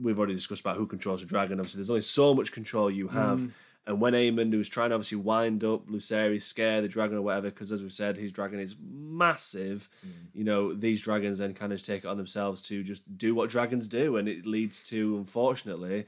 we've 0.00 0.18
already 0.18 0.34
discussed 0.34 0.60
about 0.60 0.76
who 0.76 0.86
controls 0.86 1.20
the 1.20 1.26
dragon. 1.26 1.58
Obviously, 1.58 1.78
there's 1.78 1.90
only 1.90 2.02
so 2.02 2.34
much 2.34 2.52
control 2.52 2.90
you 2.90 3.08
have. 3.08 3.40
Mm. 3.40 3.50
And 3.84 4.00
when 4.00 4.12
Aemond, 4.12 4.52
who 4.52 4.58
was 4.58 4.68
trying 4.68 4.90
to 4.90 4.94
obviously 4.94 5.18
wind 5.18 5.64
up 5.64 5.88
Lucerys, 5.88 6.42
scare 6.42 6.80
the 6.80 6.88
dragon 6.88 7.16
or 7.16 7.22
whatever, 7.22 7.50
because 7.50 7.72
as 7.72 7.82
we've 7.82 7.92
said, 7.92 8.16
his 8.16 8.30
dragon 8.30 8.60
is 8.60 8.76
massive. 8.80 9.88
Mm. 10.06 10.10
You 10.34 10.44
know, 10.44 10.72
these 10.72 11.02
dragons 11.02 11.38
then 11.38 11.52
kind 11.52 11.72
of 11.72 11.82
take 11.82 12.04
it 12.04 12.08
on 12.08 12.16
themselves 12.16 12.62
to 12.62 12.82
just 12.84 13.18
do 13.18 13.34
what 13.34 13.50
dragons 13.50 13.88
do, 13.88 14.18
and 14.18 14.28
it 14.28 14.46
leads 14.46 14.82
to, 14.90 15.16
unfortunately, 15.16 16.06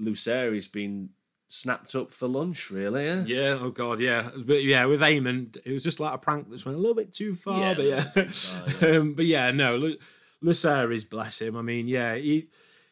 Lucerys 0.00 0.72
being 0.72 1.10
snapped 1.48 1.94
up 1.94 2.10
for 2.10 2.26
lunch. 2.26 2.70
Really, 2.70 3.04
yeah. 3.04 3.24
Yeah. 3.26 3.58
Oh 3.60 3.70
God. 3.70 4.00
Yeah. 4.00 4.30
But 4.46 4.62
yeah. 4.62 4.86
With 4.86 5.02
Aemond, 5.02 5.58
it 5.66 5.72
was 5.72 5.84
just 5.84 6.00
like 6.00 6.14
a 6.14 6.18
prank 6.18 6.48
that 6.48 6.64
went 6.64 6.78
a 6.78 6.80
little 6.80 6.94
bit 6.94 7.12
too 7.12 7.34
far. 7.34 7.60
Yeah, 7.60 7.74
but 7.74 7.84
yeah. 7.84 8.00
far, 8.00 8.88
yeah. 8.88 8.96
um, 8.96 9.14
but 9.14 9.26
yeah. 9.26 9.50
No. 9.50 9.76
Lu- 9.76 9.96
Lucerys, 10.42 11.08
bless 11.08 11.42
him. 11.42 11.56
I 11.56 11.62
mean, 11.62 11.86
yeah. 11.86 12.14
He, 12.14 12.48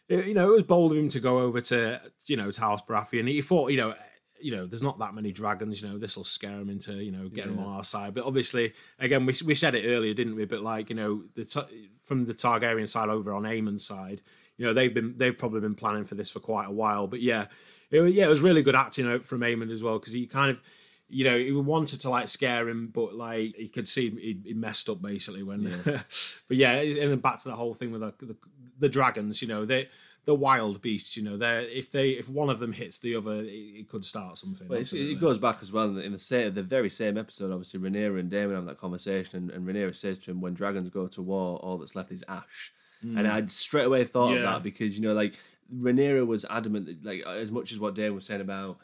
you 0.09 0.35
know, 0.35 0.49
it 0.51 0.55
was 0.55 0.63
bold 0.65 0.93
of 0.93 0.99
him 0.99 1.09
to 1.09 1.21
go 1.21 1.39
over 1.39 1.61
to 1.61 2.01
you 2.27 2.37
know 2.37 2.51
to 2.51 2.61
House 2.61 2.83
Baratheon. 2.83 3.29
He 3.29 3.41
thought, 3.43 3.71
you 3.71 3.79
know. 3.79 3.95
You 4.41 4.55
know, 4.55 4.67
there's 4.67 4.85
not 4.85 5.01
that 5.01 5.15
many 5.15 5.33
dragons. 5.33 5.83
You 5.83 5.89
know, 5.89 5.99
this 5.99 6.17
will 6.17 6.23
scare 6.23 6.53
him 6.53 6.71
into 6.71 6.93
you 6.93 7.11
know 7.11 7.29
getting 7.29 7.57
Yeah. 7.57 7.65
on 7.65 7.75
our 7.79 7.83
side. 7.83 8.15
But 8.15 8.23
obviously, 8.25 8.73
again, 9.01 9.27
we, 9.27 9.33
we 9.45 9.57
said 9.57 9.75
it 9.75 9.85
earlier, 9.89 10.15
didn't 10.15 10.37
we? 10.37 10.45
But 10.45 10.61
like 10.61 10.91
you 10.91 10.95
know, 10.95 11.25
the 11.35 11.67
from 12.03 12.25
the 12.25 12.35
Targaryen 12.35 12.89
side 12.89 13.09
over 13.09 13.33
on 13.33 13.43
Aemond's 13.43 13.85
side, 13.85 14.23
you 14.57 14.65
know, 14.65 14.73
they've 14.73 14.95
been 14.95 15.17
they've 15.17 15.37
probably 15.37 15.61
been 15.61 15.75
planning 15.75 16.05
for 16.05 16.15
this 16.15 16.31
for 16.31 16.39
quite 16.39 16.67
a 16.69 16.71
while. 16.71 17.09
But 17.09 17.21
yeah, 17.21 17.47
it, 17.91 17.99
was- 18.01 18.15
yeah, 18.15 18.27
it 18.27 18.29
was 18.29 18.41
really 18.41 18.63
good 18.63 18.77
acting 18.77 19.09
out 19.09 19.25
from 19.25 19.41
Aemond 19.41 19.73
as 19.73 19.83
well 19.83 19.99
because 19.99 20.13
he 20.13 20.25
kind 20.29 20.53
of, 20.53 20.61
you 21.09 21.25
know, 21.25 21.37
he 21.37 21.51
wanted 21.51 21.99
to 22.03 22.09
like 22.11 22.29
scare 22.29 22.69
him, 22.69 22.93
but 22.95 23.17
like 23.17 23.57
he 23.57 23.67
could 23.67 23.89
see 23.89 24.09
he, 24.11 24.41
he 24.45 24.55
messed 24.55 24.89
up 24.89 25.03
basically 25.03 25.43
when. 25.43 25.65
but 25.85 26.57
yeah, 26.57 26.75
and 26.75 27.11
then 27.11 27.19
back 27.19 27.43
to 27.43 27.49
the 27.49 27.57
whole 27.57 27.75
thing 27.75 27.91
with 27.91 28.03
the, 28.03 28.15
the 28.25 28.37
the 28.79 28.89
dragons. 28.89 29.43
You 29.43 29.49
know, 29.49 29.65
they 29.65 29.89
the 30.25 30.35
wild 30.35 30.83
beasts. 30.83 31.17
You 31.17 31.25
know, 31.25 31.37
they're 31.37 31.61
if 31.61 31.91
they 31.91 32.11
if 32.11 32.29
one 32.29 32.51
of 32.51 32.59
them 32.59 32.73
hits 32.73 32.99
the 32.99 33.17
other, 33.17 33.37
it, 33.37 33.47
it 33.47 33.89
could 33.89 34.05
start 34.05 34.37
something. 34.37 34.69
Well, 34.69 34.81
it 34.81 35.21
goes 35.21 35.39
back 35.39 35.59
as 35.63 35.73
well 35.73 35.87
in 35.87 35.95
the, 35.95 36.03
in 36.03 36.13
the 36.13 36.19
same, 36.19 36.53
the 36.53 36.63
very 36.63 36.91
same 36.91 37.17
episode. 37.17 37.51
Obviously, 37.51 37.81
Rhaenyra 37.81 38.21
and 38.21 38.31
Daemon 38.31 38.55
have 38.55 38.67
that 38.67 38.79
conversation, 38.79 39.39
and, 39.39 39.51
and 39.51 39.67
Rhaenyra 39.67 39.97
says 39.97 40.19
to 40.21 40.31
him, 40.31 40.41
"When 40.41 40.55
dragons 40.55 40.91
go 40.91 41.07
to 41.09 41.23
war, 41.23 41.59
all 41.59 41.79
that's 41.79 41.97
left 41.97 42.13
is 42.13 42.25
ash." 42.29 42.73
Mm. 43.05 43.19
And 43.19 43.29
I'd 43.29 43.51
straight 43.51 43.87
away 43.87 44.05
thought 44.05 44.33
yeah. 44.33 44.37
of 44.37 44.43
that 44.43 44.63
because 44.63 44.99
you 44.99 45.07
know, 45.07 45.15
like 45.15 45.35
Rhaenyra 45.75 46.27
was 46.27 46.45
adamant, 46.51 46.87
that, 46.87 47.05
like 47.05 47.25
as 47.27 47.51
much 47.51 47.73
as 47.73 47.81
what 47.81 47.95
Daemon 47.95 48.17
was 48.17 48.27
saying 48.27 48.41
about 48.41 48.79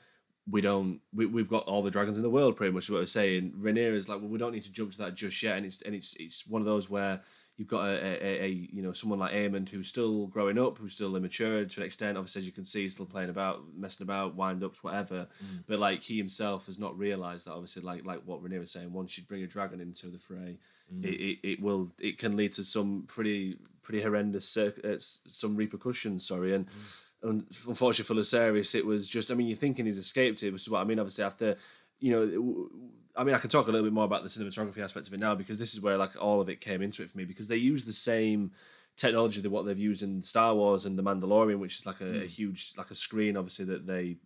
we 0.50 0.60
don't 0.60 1.00
we, 1.14 1.26
we've 1.26 1.48
got 1.48 1.64
all 1.64 1.82
the 1.82 1.90
dragons 1.90 2.18
in 2.18 2.22
the 2.22 2.30
world 2.30 2.54
pretty 2.56 2.72
much 2.72 2.84
is 2.84 2.90
what 2.90 3.00
we're 3.00 3.06
saying 3.06 3.52
Rhaenyra 3.58 3.94
is 3.94 4.08
like 4.08 4.20
well 4.20 4.28
we 4.28 4.38
don't 4.38 4.52
need 4.52 4.62
to 4.64 4.72
jump 4.72 4.92
to 4.92 4.98
that 4.98 5.14
just 5.14 5.42
yet 5.42 5.56
and 5.56 5.64
it's 5.64 5.80
and 5.82 5.94
it's 5.94 6.16
it's 6.16 6.46
one 6.46 6.60
of 6.60 6.66
those 6.66 6.90
where 6.90 7.20
you've 7.56 7.68
got 7.68 7.86
a, 7.86 8.26
a, 8.26 8.44
a 8.44 8.48
you 8.48 8.82
know 8.82 8.92
someone 8.92 9.18
like 9.18 9.32
Aemond 9.32 9.68
who's 9.68 9.88
still 9.88 10.26
growing 10.26 10.58
up 10.58 10.78
who's 10.78 10.94
still 10.94 11.14
immature 11.16 11.64
to 11.64 11.80
an 11.80 11.86
extent 11.86 12.18
obviously 12.18 12.40
as 12.40 12.46
you 12.46 12.52
can 12.52 12.64
see 12.64 12.82
he's 12.82 12.92
still 12.92 13.06
playing 13.06 13.30
about 13.30 13.62
messing 13.76 14.04
about 14.04 14.34
wind 14.34 14.62
ups 14.62 14.82
whatever 14.82 15.26
mm. 15.44 15.64
but 15.66 15.78
like 15.78 16.02
he 16.02 16.16
himself 16.16 16.66
has 16.66 16.80
not 16.80 16.98
realized 16.98 17.46
that 17.46 17.52
obviously 17.52 17.82
like 17.82 18.04
like 18.06 18.20
what 18.24 18.42
Rhaenyra 18.42 18.60
was 18.60 18.72
saying 18.72 18.92
once 18.92 19.16
you 19.16 19.24
bring 19.24 19.42
a 19.42 19.46
dragon 19.46 19.80
into 19.80 20.08
the 20.08 20.18
fray 20.18 20.58
mm. 20.92 21.04
it, 21.04 21.20
it, 21.20 21.38
it 21.42 21.60
will 21.60 21.90
it 22.00 22.18
can 22.18 22.36
lead 22.36 22.52
to 22.54 22.64
some 22.64 23.04
pretty 23.06 23.58
pretty 23.82 24.02
horrendous 24.02 24.56
uh, 24.56 24.70
some 24.98 25.56
repercussions 25.56 26.26
sorry 26.26 26.54
and 26.54 26.66
mm 26.66 27.00
unfortunately 27.24 28.04
for 28.04 28.20
Lucerys, 28.20 28.74
it 28.74 28.84
was 28.84 29.08
just. 29.08 29.30
I 29.30 29.34
mean, 29.34 29.46
you're 29.46 29.56
thinking 29.56 29.86
he's 29.86 29.98
escaped 29.98 30.42
it, 30.42 30.52
which 30.52 30.62
is 30.62 30.70
what 30.70 30.80
I 30.80 30.84
mean. 30.84 30.98
Obviously, 30.98 31.24
after 31.24 31.56
you 31.98 32.12
know, 32.12 32.68
I 33.16 33.24
mean, 33.24 33.34
I 33.34 33.38
can 33.38 33.50
talk 33.50 33.68
a 33.68 33.70
little 33.70 33.86
bit 33.86 33.92
more 33.92 34.04
about 34.04 34.22
the 34.22 34.28
cinematography 34.28 34.82
aspect 34.82 35.06
of 35.06 35.14
it 35.14 35.20
now 35.20 35.34
because 35.34 35.58
this 35.58 35.74
is 35.74 35.80
where 35.80 35.96
like 35.96 36.20
all 36.20 36.40
of 36.40 36.48
it 36.48 36.60
came 36.60 36.82
into 36.82 37.02
it 37.02 37.10
for 37.10 37.18
me 37.18 37.24
because 37.24 37.48
they 37.48 37.56
use 37.56 37.84
the 37.84 37.92
same 37.92 38.50
technology 38.96 39.40
that 39.40 39.50
what 39.50 39.64
they've 39.66 39.78
used 39.78 40.02
in 40.02 40.20
Star 40.22 40.54
Wars 40.54 40.86
and 40.86 40.98
The 40.98 41.02
Mandalorian, 41.02 41.58
which 41.58 41.76
is 41.76 41.86
like 41.86 42.00
a, 42.00 42.04
mm. 42.04 42.16
a 42.16 42.20
hmm. 42.20 42.26
huge 42.26 42.74
like 42.76 42.90
a 42.90 42.94
screen, 42.94 43.36
obviously 43.36 43.64
that 43.66 43.86
they 43.86 44.16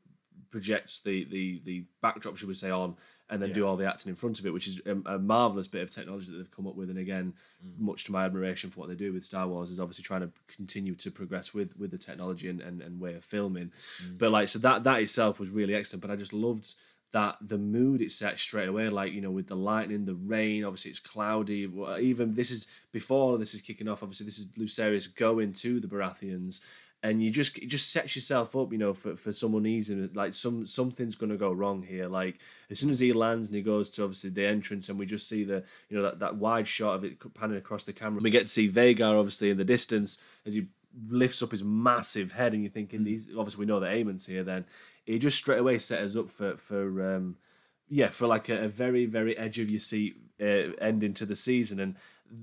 project 0.51 1.05
the 1.05 1.25
the 1.25 1.61
the 1.65 1.85
backdrop, 2.01 2.37
should 2.37 2.49
we 2.49 2.55
say, 2.55 2.71
on 2.71 2.97
and 3.31 3.43
then 3.43 3.51
yeah. 3.51 3.57
do 3.57 3.67
all 3.67 3.77
the 3.77 3.87
acting 3.87 4.11
in 4.11 4.17
front 4.17 4.39
of 4.39 4.47
it, 4.47 4.53
which 4.53 4.67
is 4.67 4.81
a, 4.87 4.93
a, 5.15 5.19
marvelous 5.19 5.69
bit 5.69 5.83
of 5.83 5.91
technology 5.91 6.31
that 6.31 6.39
they've 6.39 6.51
come 6.51 6.67
up 6.67 6.75
with. 6.75 6.89
And 6.89 6.99
again, 6.99 7.35
mm. 7.65 7.79
much 7.79 8.05
to 8.05 8.13
my 8.13 8.25
admiration 8.25 8.71
for 8.71 8.81
what 8.81 8.89
they 8.89 8.95
do 8.95 9.13
with 9.13 9.25
Star 9.25 9.47
Wars 9.47 9.71
is 9.71 9.81
obviously 9.81 10.03
trying 10.03 10.23
to 10.23 10.31
continue 10.47 10.95
to 10.95 11.11
progress 11.11 11.53
with 11.53 11.79
with 11.79 11.91
the 11.91 11.99
technology 11.99 12.49
and, 12.49 12.61
and, 12.61 12.81
and 12.81 13.01
way 13.01 13.15
of 13.15 13.25
filming. 13.25 13.71
Mm. 14.03 14.19
But 14.19 14.33
like, 14.33 14.49
so 14.49 14.59
that 14.61 14.85
that 14.85 15.01
itself 15.01 15.39
was 15.39 15.51
really 15.51 15.75
excellent. 15.75 16.03
But 16.03 16.11
I 16.11 16.17
just 16.17 16.33
loved 16.33 16.75
that 17.13 17.37
the 17.41 17.59
mood 17.59 18.03
it 18.03 18.13
set 18.13 18.39
straight 18.39 18.69
away, 18.69 18.89
like 18.89 19.13
you 19.13 19.21
know, 19.21 19.31
with 19.31 19.47
the 19.47 19.57
lightning, 19.57 20.05
the 20.05 20.15
rain. 20.15 20.65
Obviously, 20.65 20.91
it's 20.91 21.01
cloudy. 21.01 21.71
Even 22.01 22.35
this 22.35 22.51
is 22.51 22.67
before 22.93 23.39
this 23.39 23.55
is 23.55 23.63
kicking 23.63 23.89
off. 23.89 24.03
Obviously, 24.03 24.27
this 24.27 24.39
is 24.39 24.49
Lucerys 24.59 25.15
going 25.15 25.53
to 25.55 25.81
the 25.81 25.89
Baratheons 25.89 26.63
and 27.03 27.23
you 27.23 27.31
just 27.31 27.59
it 27.59 27.67
just 27.67 27.93
sets 27.93 28.17
yourself 28.17 28.57
up, 28.57 28.73
you 28.73 28.79
know, 28.79 28.93
for, 28.93 29.17
for 29.17 29.33
some 29.33 29.55
uneasiness. 29.55 30.15
Like 30.17 30.35
some 30.35 30.67
something's 30.67 31.15
gonna 31.15 31.37
go 31.37 31.53
wrong 31.53 31.83
here. 31.83 32.09
Like 32.09 32.41
as 32.71 32.81
soon 32.81 32.91
as 32.91 32.99
he 32.99 33.13
lands 33.13 33.49
and 33.49 33.57
he 33.57 33.63
goes 33.63 33.89
to 33.91 34.03
obviously 34.03 34.31
the 34.31 34.47
entrance, 34.47 34.89
and 34.89 34.99
we 34.99 35.07
just 35.07 35.29
see 35.29 35.45
the 35.45 35.65
you 35.89 35.97
know 35.97 36.03
that, 36.03 36.19
that 36.19 36.37
wide 36.37 36.67
shot 36.67 36.97
of 36.97 37.05
it 37.05 37.35
panning 37.35 37.57
across 37.57 37.85
the 37.85 37.93
camera. 37.93 38.21
We 38.21 38.31
get 38.31 38.41
to 38.41 38.47
see 38.47 38.69
Vhagar 38.69 39.17
obviously 39.17 39.51
in 39.51 39.57
the 39.57 39.65
distance 39.65 40.41
as 40.45 40.55
he 40.55 40.67
lifts 41.09 41.43
up 41.43 41.51
his 41.51 41.65
massive 41.65 42.33
head, 42.33 42.55
and 42.55 42.63
you're 42.63 42.73
thinking 42.73 43.05
he's 43.05 43.29
obviously 43.37 43.61
we 43.61 43.67
know 43.67 43.81
that 43.81 43.93
Aemond's 43.93 44.27
here. 44.27 44.45
Then 44.45 44.65
he 45.05 45.19
just 45.19 45.39
straight 45.39 45.59
away 45.59 45.79
set 45.79 46.03
us 46.03 46.17
up 46.17 46.29
for 46.29 46.57
for 46.57 47.15
um, 47.15 47.37
yeah 47.89 48.09
for 48.09 48.27
like 48.27 48.49
a, 48.49 48.65
a 48.65 48.69
very 48.69 49.07
very 49.07 49.37
edge 49.37 49.59
of 49.59 49.71
your 49.71 49.81
seat 49.81 50.17
uh, 50.41 50.73
ending 50.81 51.15
to 51.15 51.27
the 51.27 51.37
season. 51.37 51.81
And 51.81 51.97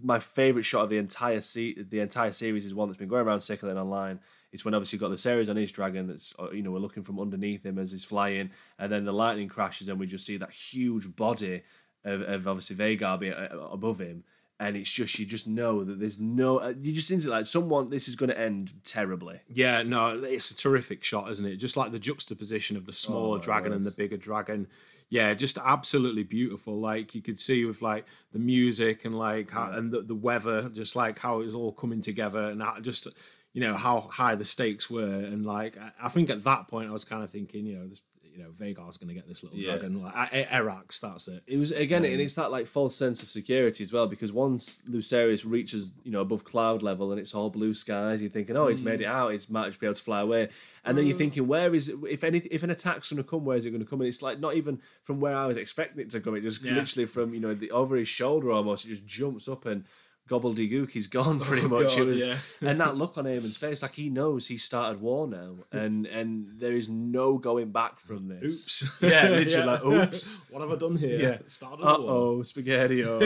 my 0.04 0.20
favorite 0.20 0.64
shot 0.64 0.84
of 0.84 0.90
the 0.90 0.98
entire 0.98 1.42
se- 1.42 1.84
the 1.90 2.00
entire 2.00 2.32
series 2.32 2.66
is 2.66 2.74
one 2.74 2.88
that's 2.88 2.98
been 2.98 3.08
going 3.08 3.26
around 3.26 3.42
circulating 3.42 3.82
online. 3.82 4.20
It's 4.52 4.64
when 4.64 4.74
obviously 4.74 4.98
you've 4.98 5.02
got 5.02 5.10
the 5.10 5.18
series 5.18 5.50
on 5.50 5.58
his 5.58 5.72
dragon 5.72 6.08
that's 6.08 6.34
uh, 6.40 6.52
you 6.52 6.64
know 6.64 6.72
we're 6.72 6.80
looking 6.80 7.04
from 7.04 7.20
underneath 7.20 7.66
him 7.66 7.78
as 7.78 7.92
he's 7.92 8.06
flying, 8.06 8.52
and 8.80 8.92
then 8.92 9.06
the 9.06 9.14
lightning 9.14 9.48
crashes 9.48 9.90
and 9.90 10.00
we 10.00 10.08
just 10.08 10.26
see 10.26 10.38
that 10.38 10.52
huge 10.52 11.14
body 11.16 11.62
of, 12.04 12.22
of 12.22 12.48
obviously 12.48 12.76
Vhagar 12.76 13.20
be 13.20 13.32
uh, 13.32 13.58
above 13.58 14.00
him, 14.00 14.24
and 14.60 14.78
it's 14.78 14.92
just 14.92 15.20
you 15.20 15.26
just 15.26 15.48
know 15.48 15.84
that 15.84 16.00
there's 16.00 16.20
no 16.20 16.60
uh, 16.60 16.74
you 16.80 16.94
just 16.94 17.10
think 17.10 17.26
like 17.26 17.46
someone 17.46 17.90
this 17.90 18.08
is 18.08 18.16
going 18.16 18.30
to 18.30 18.40
end 18.40 18.74
terribly. 18.84 19.40
Yeah, 19.54 19.84
no, 19.84 20.18
it's 20.24 20.52
a 20.52 20.56
terrific 20.56 21.04
shot, 21.04 21.30
isn't 21.32 21.46
it? 21.46 21.58
Just 21.58 21.78
like 21.78 21.92
the 21.92 22.00
juxtaposition 22.00 22.78
of 22.78 22.86
the 22.86 22.94
smaller 22.94 23.38
oh, 23.38 23.42
dragon 23.42 23.74
and 23.74 23.86
the 23.86 23.92
bigger 23.92 24.18
dragon. 24.18 24.68
Yeah, 25.10 25.34
just 25.34 25.58
absolutely 25.64 26.24
beautiful. 26.24 26.80
Like 26.80 27.14
you 27.14 27.22
could 27.22 27.40
see 27.40 27.66
with 27.66 27.82
like 27.82 28.06
the 28.32 28.40
music 28.40 29.06
and 29.06 29.18
like 29.18 29.52
how, 29.52 29.72
and 29.72 29.92
the, 29.92 30.02
the 30.02 30.16
weather, 30.16 30.70
just 30.70 30.96
like 30.96 31.20
how 31.20 31.42
it 31.42 31.46
was 31.46 31.56
all 31.56 31.72
coming 31.72 32.02
together, 32.02 32.52
and 32.52 32.64
just 32.82 33.08
you 33.54 33.62
know 33.62 33.76
how 33.76 34.02
high 34.02 34.36
the 34.36 34.46
stakes 34.46 34.90
were, 34.90 35.04
and 35.04 35.46
like 35.46 35.78
I 36.02 36.10
think 36.10 36.30
at 36.30 36.44
that 36.46 36.68
point 36.68 36.90
I 36.90 36.94
was 36.94 37.06
kind 37.06 37.24
of 37.24 37.30
thinking, 37.30 37.66
you 37.66 37.78
know, 37.78 37.88
this, 37.88 38.02
you 38.36 38.44
know, 38.44 38.50
Vhagar's 38.50 38.98
going 38.98 39.08
to 39.08 39.14
get 39.14 39.28
this 39.28 39.44
little 39.44 39.58
yeah. 39.58 39.72
dragon. 39.72 40.04
Like 40.04 40.14
Arrax, 40.32 41.00
that's 41.00 41.28
it. 41.28 41.44
It 41.48 41.58
was 41.58 41.72
again, 41.72 42.04
um, 42.04 42.12
and 42.12 42.22
it's 42.22 42.36
that 42.36 42.52
like 42.52 42.66
false 42.66 42.96
sense 42.96 43.24
of 43.24 43.30
security 43.30 43.84
as 43.84 43.94
well, 43.94 44.08
because 44.08 44.34
once 44.34 44.84
Lucerys 44.90 45.50
reaches, 45.50 45.94
you 46.04 46.12
know, 46.12 46.22
above 46.22 46.44
cloud 46.44 46.84
level 46.84 47.12
and 47.12 47.20
it's 47.20 47.34
all 47.34 47.50
blue 47.50 47.74
skies, 47.74 48.22
you're 48.22 48.32
thinking, 48.32 48.58
oh, 48.58 48.68
he's 48.68 48.82
made 48.82 49.02
it 49.02 49.06
mm. 49.06 49.12
out, 49.12 49.32
he's 49.32 49.50
might 49.50 49.80
be 49.80 49.88
able 49.88 49.94
to 49.94 50.02
fly 50.02 50.22
away, 50.22 50.50
and 50.84 50.98
then 50.98 51.06
you're 51.06 51.16
mm. 51.16 51.20
thinking, 51.20 51.48
where 51.48 51.74
is 51.74 51.90
it? 51.90 51.96
If 52.10 52.24
any, 52.24 52.40
if 52.40 52.64
an 52.64 52.70
attack's 52.70 53.12
going 53.12 53.24
to 53.24 53.30
come, 53.30 53.46
where 53.46 53.58
is 53.58 53.66
it 53.66 53.72
going 53.72 53.84
to 53.84 53.90
come? 53.90 54.02
And 54.02 54.08
it's 54.08 54.22
like 54.22 54.40
not 54.40 54.56
even 54.56 54.80
from 55.02 55.20
where 55.20 55.36
I 55.36 55.46
was 55.46 55.58
expecting 55.58 56.02
it 56.02 56.10
to 56.12 56.20
come. 56.20 56.36
It 56.36 56.42
just 56.42 56.62
yeah. 56.62 56.74
literally 56.74 57.06
from 57.06 57.34
you 57.34 57.40
know 57.40 57.54
the 57.54 57.72
over 57.72 57.96
his 57.96 58.08
shoulder 58.08 58.52
almost. 58.52 58.86
It 58.86 58.90
just 58.90 59.06
jumps 59.06 59.48
up 59.48 59.66
and 59.66 59.86
gobbledygook 60.30 60.90
he's 60.92 61.08
gone 61.08 61.40
pretty 61.42 61.66
oh, 61.66 61.70
much. 61.70 61.96
God, 61.96 62.06
was, 62.06 62.28
yeah. 62.28 62.38
and 62.70 62.80
that 62.80 62.96
look 63.02 63.18
on 63.18 63.26
Aemond's 63.26 63.58
face, 63.58 63.82
like 63.82 63.94
he 63.94 64.10
knows 64.10 64.48
he 64.48 64.58
started 64.58 65.00
war 65.02 65.28
now, 65.28 65.56
and 65.72 66.06
and 66.08 66.48
there 66.58 66.76
is 66.76 66.90
no 66.90 67.38
going 67.38 67.72
back 67.72 68.00
from 68.00 68.28
this. 68.28 68.84
Oops. 68.84 69.02
Yeah, 69.06 69.30
literally 69.30 69.52
yeah. 69.52 69.66
like, 69.66 69.86
oops. 69.86 70.40
what 70.50 70.62
have 70.62 70.72
I 70.72 70.76
done 70.76 70.96
here? 70.96 71.20
Yeah, 71.20 71.38
started 71.48 71.86
uh 71.86 71.98
oh, 71.98 72.42
spaghetti. 72.42 73.04
Oh, 73.06 73.20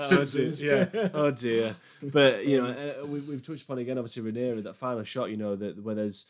Simpsons. 0.00 0.64
yeah. 0.64 0.88
Oh 1.14 1.30
dear. 1.30 1.76
But 2.02 2.44
you 2.44 2.60
know, 2.60 2.68
uh, 2.68 3.06
we, 3.06 3.20
we've 3.20 3.42
touched 3.42 3.64
upon 3.64 3.78
again, 3.78 3.98
obviously 3.98 4.30
Rhaenyra, 4.30 4.62
that 4.64 4.74
final 4.74 5.04
shot. 5.04 5.30
You 5.30 5.36
know, 5.36 5.54
that 5.56 5.82
where 5.82 5.94
there's 5.94 6.26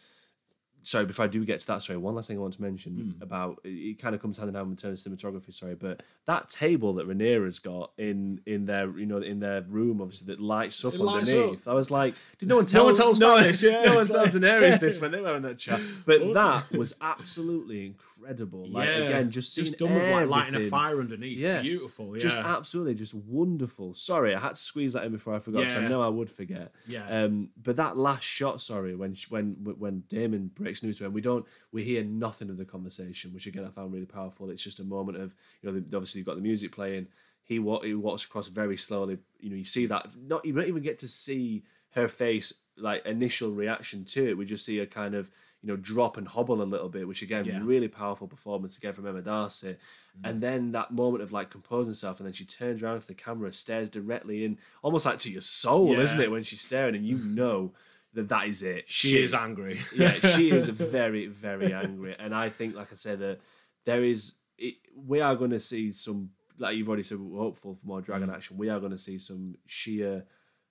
sorry, 0.83 1.07
before 1.07 1.25
I 1.25 1.29
do 1.29 1.45
get 1.45 1.61
to 1.61 1.67
that, 1.69 1.83
sorry, 1.83 1.99
one 1.99 2.15
last 2.15 2.29
thing 2.29 2.39
I 2.39 2.41
want 2.41 2.55
to 2.55 2.63
mention 2.63 3.15
mm. 3.19 3.23
about 3.23 3.61
it 3.65 3.99
kind 3.99 4.15
of 4.15 4.21
comes 4.21 4.39
hand 4.39 4.49
in 4.49 4.55
hand 4.55 4.69
with 4.69 4.79
cinematography, 4.79 5.53
sorry, 5.53 5.75
but 5.75 6.03
that 6.27 6.49
table 6.49 6.95
that 6.95 7.09
Rhaenyra's 7.09 7.59
got 7.59 7.93
in 7.99 8.41
in 8.47 8.67
their 8.67 8.89
you 8.99 9.07
know 9.07 9.19
in 9.19 9.41
their 9.41 9.63
room, 9.63 10.01
obviously 10.01 10.35
that 10.35 10.43
lights 10.43 10.85
up 10.85 10.95
it 10.95 11.01
underneath. 11.01 11.67
Up. 11.67 11.73
I 11.73 11.75
was 11.75 11.91
like, 11.91 12.15
did 12.39 12.49
no 12.49 12.57
one 12.57 12.67
tell? 12.67 12.83
No 12.83 12.87
one 12.87 12.95
tells 12.95 13.21
no, 13.21 13.41
this, 13.41 13.63
yeah. 13.63 13.83
no 13.87 13.97
one 13.97 14.07
tells 14.07 14.31
Daenerys 14.31 14.81
this 14.81 15.01
when 15.01 15.11
they 15.11 15.21
were 15.21 15.29
having 15.29 15.43
that 15.43 15.59
chat. 15.59 15.81
But 16.07 16.33
that 16.35 16.71
was 16.79 16.97
absolutely 17.01 17.87
incredible. 17.87 18.67
Like 18.69 18.89
yeah. 18.89 18.95
again, 18.97 19.31
just 19.31 19.55
just 19.57 19.79
done 19.79 19.95
with 19.95 20.11
like 20.11 20.29
lighting 20.29 20.55
a 20.55 20.69
fire 20.69 21.01
underneath. 21.01 21.39
Yeah, 21.39 21.63
beautiful. 21.63 22.15
Yeah, 22.15 22.21
just 22.21 22.39
absolutely, 22.39 22.95
just 22.95 23.15
wonderful. 23.15 23.95
Sorry, 23.95 24.35
I 24.35 24.41
had 24.41 24.51
to 24.51 24.61
squeeze 24.61 24.95
that 24.95 25.05
in 25.05 25.13
before 25.13 25.35
I 25.35 25.39
forgot 25.39 25.71
yeah. 25.71 25.79
I 25.79 25.89
know 25.89 26.03
I 26.03 26.09
would 26.09 26.31
forget. 26.31 26.73
Yeah. 26.87 27.07
Um, 27.09 27.51
but 27.63 27.77
that 27.77 27.97
last 27.97 28.25
shot, 28.25 28.61
sorry, 28.61 28.95
when 28.95 29.15
when 29.29 29.57
when 29.79 30.05
Daemon 30.09 30.51
breaks 30.55 30.80
news 30.83 30.99
to 30.99 31.07
him, 31.07 31.13
we 31.13 31.21
don't 31.21 31.47
we 31.73 31.83
hear 31.83 32.05
nothing 32.05 32.51
of 32.51 32.57
the 32.57 32.65
conversation, 32.65 33.33
which 33.33 33.47
again 33.47 33.65
I 33.65 33.69
found 33.69 33.93
really 33.93 34.07
powerful. 34.07 34.51
It's 34.51 34.65
just 34.65 34.81
a 34.81 34.85
moment 34.85 35.19
of 35.19 35.35
you 35.63 35.71
know 35.71 35.79
obviously 35.79 36.21
you've 36.21 36.27
got 36.27 36.37
the 36.37 36.43
music 36.43 36.73
playing. 36.73 37.07
He 37.45 37.55
he 37.55 37.95
walks 37.95 38.25
across 38.25 38.49
very 38.49 38.77
slowly. 38.77 39.19
You 39.41 39.51
know 39.51 39.57
you 39.57 39.65
see 39.65 39.87
that 39.87 40.07
not 40.27 40.45
you 40.45 40.53
don't 40.53 40.69
even 40.69 40.83
get 40.83 40.99
to 40.99 41.09
see 41.09 41.63
her 41.91 42.09
face 42.09 42.63
like 42.77 43.05
initial 43.07 43.53
reaction 43.53 44.05
to 44.05 44.29
it. 44.29 44.37
We 44.37 44.45
just 44.45 44.65
see 44.65 44.79
her 44.79 44.87
kind 44.87 45.15
of 45.15 45.31
you 45.63 45.69
know 45.69 45.77
drop 45.77 46.17
and 46.17 46.27
hobble 46.27 46.63
a 46.63 46.65
little 46.65 46.89
bit, 46.89 47.07
which 47.07 47.23
again 47.23 47.45
yeah. 47.45 47.61
really 47.63 47.89
powerful 47.89 48.27
performance 48.27 48.79
again 48.79 48.93
from 48.93 49.07
Emma 49.07 49.21
D'Arcy. 49.21 49.73
Mm. 49.73 49.77
And 50.25 50.41
then 50.41 50.73
that 50.73 50.91
moment 50.91 51.23
of 51.23 51.33
like 51.33 51.51
composing 51.51 51.91
herself, 51.91 52.21
and 52.21 52.27
then 52.27 52.33
she 52.33 52.45
turns 52.45 52.83
around 52.83 53.01
to 53.01 53.07
the 53.09 53.15
camera, 53.15 53.53
stares 53.53 53.91
directly 53.91 54.45
in, 54.45 54.59
almost 54.83 55.07
like 55.07 55.19
to 55.21 55.31
your 55.31 55.43
soul, 55.43 55.93
yeah. 55.93 56.01
isn't 56.01 56.21
it? 56.21 56.31
When 56.31 56.43
she's 56.43 56.63
staring, 56.63 56.95
and 56.95 57.05
you 57.05 57.19
know 57.25 57.73
that 58.15 58.29
that 58.29 58.49
is 58.49 58.63
it. 58.63 58.89
She, 58.89 59.11
she 59.11 59.23
is 59.23 59.35
angry. 59.35 59.81
yeah, 59.95 60.11
she 60.11 60.51
is 60.51 60.69
very, 60.69 61.27
very 61.27 61.73
angry, 61.73 62.17
and 62.19 62.35
I 62.35 62.49
think, 62.49 62.75
like 62.75 62.93
I 62.93 62.97
said, 62.97 63.21
that 63.21 63.41
there 63.85 64.05
is. 64.05 64.35
It, 64.59 64.75
we 64.95 65.23
are 65.23 65.35
going 65.35 65.53
to 65.53 65.61
see 65.61 65.91
some, 65.91 66.29
like 66.59 66.77
you've 66.77 66.89
already 66.89 67.03
said, 67.03 67.19
we're 67.19 67.41
hopeful 67.41 67.75
for 67.75 67.87
more 67.87 68.03
dragon 68.03 68.29
mm. 68.29 68.35
action. 68.35 68.59
We 68.59 68.69
are 68.69 68.79
going 68.79 68.93
to 68.93 68.99
see 68.99 69.19
some 69.19 69.57
sheer 69.67 70.25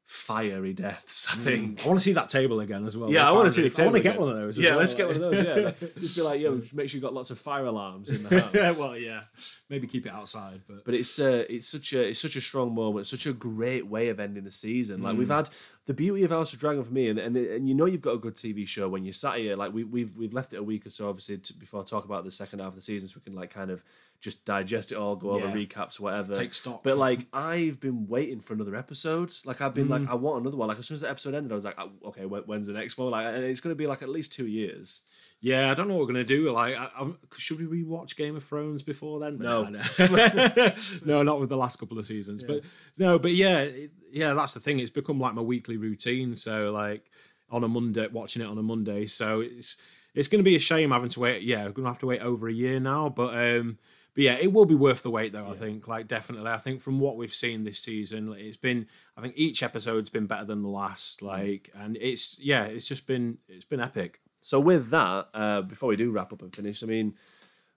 fiery 0.09 0.73
deaths. 0.73 1.27
I 1.29 1.35
mm. 1.35 1.43
think. 1.43 1.85
I 1.85 1.87
want 1.87 1.99
to 1.99 2.03
see 2.03 2.13
that 2.13 2.29
table 2.29 2.61
again 2.61 2.83
as 2.83 2.97
well. 2.97 3.11
Yeah, 3.11 3.29
I 3.29 3.31
want 3.31 3.45
to 3.45 3.51
see 3.51 3.61
the 3.61 3.69
table. 3.69 3.89
I 3.89 3.91
want 3.91 4.03
to 4.03 4.09
get 4.09 4.19
one 4.19 4.29
of 4.29 4.37
those. 4.37 4.59
Yeah, 4.59 4.71
well. 4.71 4.79
let's 4.79 4.95
get 4.95 5.05
one 5.05 5.15
of 5.17 5.21
those. 5.21 5.45
Yeah, 5.45 5.87
just 5.99 6.15
be 6.15 6.21
like, 6.23 6.41
yeah, 6.41 6.49
make 6.49 6.89
sure 6.89 6.97
you've 6.97 7.03
got 7.03 7.13
lots 7.13 7.29
of 7.29 7.37
fire 7.37 7.65
alarms 7.65 8.09
in 8.09 8.23
the 8.23 8.41
house. 8.41 8.53
Yeah, 8.53 8.73
well, 8.79 8.97
yeah, 8.97 9.21
maybe 9.69 9.85
keep 9.85 10.07
it 10.07 10.11
outside. 10.11 10.61
But 10.67 10.83
but 10.83 10.95
it's 10.95 11.19
uh, 11.19 11.45
it's 11.47 11.67
such 11.67 11.93
a 11.93 12.09
it's 12.09 12.19
such 12.19 12.35
a 12.37 12.41
strong 12.41 12.73
moment, 12.73 13.05
such 13.05 13.27
a 13.27 13.33
great 13.33 13.85
way 13.85 14.09
of 14.09 14.19
ending 14.19 14.43
the 14.43 14.51
season. 14.51 15.03
Like 15.03 15.13
mm. 15.13 15.19
we've 15.19 15.29
had 15.29 15.47
the 15.85 15.93
beauty 15.93 16.23
of 16.23 16.29
House 16.29 16.53
of 16.53 16.59
Dragon 16.59 16.83
for 16.83 16.93
me, 16.93 17.09
and, 17.09 17.17
and 17.17 17.35
and 17.35 17.67
you 17.67 17.73
know 17.73 17.85
you've 17.85 18.01
got 18.01 18.13
a 18.13 18.17
good 18.19 18.35
TV 18.35 18.67
show 18.67 18.87
when 18.87 19.03
you're 19.03 19.13
sat 19.13 19.37
here. 19.37 19.55
Like 19.55 19.73
we, 19.73 19.83
we've 19.83 20.15
we've 20.15 20.33
left 20.33 20.53
it 20.53 20.57
a 20.57 20.63
week 20.63 20.85
or 20.85 20.91
so, 20.91 21.09
obviously, 21.09 21.39
to, 21.39 21.53
before 21.57 21.81
I 21.81 21.83
talk 21.83 22.05
about 22.05 22.23
the 22.25 22.31
second 22.31 22.59
half 22.59 22.69
of 22.69 22.75
the 22.75 22.81
season, 22.81 23.09
so 23.09 23.19
we 23.19 23.29
can 23.29 23.39
like 23.39 23.49
kind 23.51 23.71
of 23.71 23.83
just 24.21 24.45
digest 24.45 24.91
it 24.91 24.97
all, 24.97 25.15
go 25.15 25.31
over 25.31 25.47
Yeah. 25.47 25.53
recaps, 25.65 25.99
whatever. 25.99 26.35
Take 26.35 26.53
stock. 26.53 26.83
But 26.83 26.97
like 26.97 27.25
I've 27.33 27.79
been 27.79 28.07
waiting 28.07 28.39
for 28.39 28.53
another 28.53 28.75
episode. 28.75 29.33
Like 29.45 29.61
I've 29.61 29.73
been 29.73 29.87
Mm. 29.87 30.01
like 30.01 30.09
I 30.09 30.13
want 30.15 30.41
another 30.41 30.57
one. 30.57 30.67
Like 30.67 30.77
as 30.79 30.87
soon 30.87 30.95
as 30.95 31.01
the 31.01 31.09
episode 31.09 31.33
ended, 31.33 31.51
I 31.51 31.55
was 31.55 31.65
like, 31.65 31.79
oh, 31.79 31.89
okay, 32.09 32.25
when's 32.25 32.67
the 32.67 32.73
next 32.73 32.97
one? 32.97 33.09
Like 33.11 33.25
and 33.25 33.43
it's 33.45 33.61
going 33.61 33.71
to 33.73 33.77
be 33.77 33.87
like 33.87 34.01
at 34.03 34.09
least 34.09 34.33
two 34.33 34.47
years. 34.47 35.03
Yeah, 35.41 35.71
I 35.71 35.73
don't 35.73 35.87
know 35.87 35.95
what 35.95 36.01
we're 36.01 36.13
gonna 36.13 36.25
do. 36.25 36.51
Like, 36.51 36.77
I, 36.77 36.89
I'm, 36.97 37.17
should 37.37 37.59
we 37.59 37.83
rewatch 37.83 38.17
Game 38.17 38.35
of 38.35 38.43
Thrones 38.43 38.83
before 38.83 39.19
then? 39.19 39.37
No. 39.37 39.63
no, 39.63 39.79
no, 41.05 41.23
not 41.23 41.39
with 41.39 41.49
the 41.49 41.57
last 41.57 41.79
couple 41.79 41.97
of 41.97 42.05
seasons. 42.05 42.43
But 42.43 42.63
no, 42.97 43.17
but 43.17 43.31
yeah, 43.31 43.59
it, 43.61 43.91
yeah, 44.11 44.33
that's 44.33 44.53
the 44.53 44.59
thing. 44.59 44.79
It's 44.79 44.89
become 44.89 45.19
like 45.19 45.33
my 45.33 45.41
weekly 45.41 45.77
routine. 45.77 46.35
So 46.35 46.71
like 46.71 47.09
on 47.49 47.63
a 47.63 47.67
Monday, 47.67 48.07
watching 48.07 48.41
it 48.41 48.47
on 48.47 48.57
a 48.57 48.63
Monday. 48.63 49.05
So 49.05 49.39
it's 49.39 49.77
it's 50.13 50.27
gonna 50.27 50.43
be 50.43 50.55
a 50.55 50.59
shame 50.59 50.91
having 50.91 51.09
to 51.09 51.19
wait. 51.21 51.43
Yeah, 51.43 51.65
we're 51.65 51.71
gonna 51.71 51.87
have 51.87 51.99
to 51.99 52.07
wait 52.07 52.21
over 52.21 52.49
a 52.49 52.53
year 52.53 52.79
now. 52.81 53.07
But 53.07 53.33
um, 53.33 53.77
but 54.13 54.23
yeah, 54.23 54.37
it 54.41 54.51
will 54.51 54.65
be 54.65 54.75
worth 54.75 55.03
the 55.03 55.09
wait 55.11 55.31
though. 55.31 55.47
I 55.47 55.53
think 55.53 55.87
like 55.87 56.07
definitely. 56.07 56.49
I 56.51 56.57
think 56.57 56.81
from 56.81 56.99
what 56.99 57.15
we've 57.15 57.33
seen 57.33 57.63
this 57.63 57.79
season, 57.79 58.35
it's 58.37 58.57
been. 58.57 58.87
I 59.15 59.21
think 59.21 59.35
each 59.37 59.63
episode's 59.63 60.09
been 60.09 60.25
better 60.25 60.45
than 60.45 60.61
the 60.61 60.69
last. 60.69 61.21
Like, 61.21 61.69
and 61.75 61.97
it's 61.99 62.39
yeah, 62.39 62.65
it's 62.65 62.87
just 62.87 63.07
been 63.07 63.37
it's 63.47 63.65
been 63.65 63.79
epic. 63.79 64.19
So 64.49 64.59
with 64.59 64.89
that, 64.89 65.27
uh, 65.35 65.61
before 65.61 65.89
we 65.89 65.95
do 65.95 66.09
wrap 66.09 66.33
up 66.33 66.41
and 66.41 66.51
finish, 66.51 66.81
I 66.81 66.87
mean, 66.87 67.13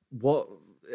what 0.08 0.48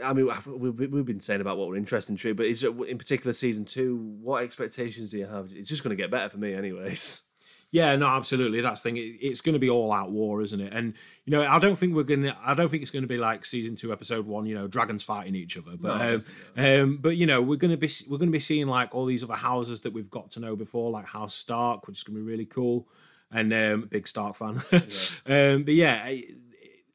I 0.04 0.12
mean, 0.12 0.28
we've, 0.48 0.92
we've 0.92 1.06
been 1.06 1.22
saying 1.22 1.40
about 1.40 1.60
what 1.60 1.68
we're 1.68 1.76
interested 1.76 2.20
in, 2.20 2.36
but 2.36 2.48
is 2.48 2.64
in 2.64 2.98
particular 2.98 3.32
season 3.32 3.64
two? 3.64 3.98
What 4.20 4.42
expectations 4.42 5.12
do 5.12 5.20
you 5.20 5.28
have? 5.28 5.52
It's 5.54 5.70
just 5.70 5.84
going 5.84 5.96
to 5.96 5.96
get 5.96 6.10
better 6.10 6.30
for 6.30 6.40
me, 6.40 6.56
anyways. 6.56 7.28
Yeah, 7.70 7.96
no, 7.96 8.08
absolutely. 8.08 8.62
That's 8.62 8.82
the 8.82 8.90
thing. 8.90 9.18
It's 9.22 9.42
going 9.42 9.54
to 9.54 9.60
be 9.60 9.70
all 9.70 9.92
out 9.92 10.10
war, 10.10 10.42
isn't 10.42 10.60
it? 10.60 10.74
And 10.74 10.96
you 11.26 11.32
know, 11.32 11.44
I 11.44 11.60
don't 11.60 11.76
think 11.76 11.94
we're 11.94 12.04
going 12.04 12.24
to. 12.24 12.36
I 12.44 12.56
don't 12.56 12.70
think 12.70 12.82
it's 12.82 12.90
going 12.90 13.04
to 13.04 13.08
be 13.08 13.18
like 13.18 13.46
season 13.46 13.76
two, 13.76 13.92
episode 13.92 14.26
one. 14.26 14.48
You 14.48 14.56
know, 14.56 14.68
dragons 14.68 15.04
fighting 15.04 15.36
each 15.36 15.60
other. 15.60 15.78
But 15.80 15.98
No, 15.98 16.16
um, 16.16 16.24
um, 16.66 16.98
but 16.98 17.18
you 17.18 17.28
know, 17.28 17.44
we're 17.44 17.58
going 17.58 17.70
to 17.70 17.78
be 17.78 17.90
we're 18.10 18.18
going 18.18 18.30
to 18.30 18.36
be 18.36 18.40
seeing 18.40 18.66
like 18.66 18.96
all 18.96 19.06
these 19.06 19.24
other 19.24 19.36
houses 19.36 19.82
that 19.82 19.94
we've 19.94 20.10
got 20.10 20.32
to 20.32 20.40
know 20.40 20.56
before, 20.56 20.90
like 20.90 21.06
House 21.06 21.36
Stark, 21.36 21.86
which 21.86 21.98
is 21.98 22.04
going 22.04 22.16
to 22.16 22.24
be 22.24 22.28
really 22.28 22.46
cool. 22.46 22.88
And 23.32 23.54
um, 23.54 23.82
big 23.90 24.08
Stark 24.08 24.36
fan. 24.36 24.56
um, 25.26 25.64
but 25.64 25.74
yeah, 25.74 26.08
it, 26.08 26.26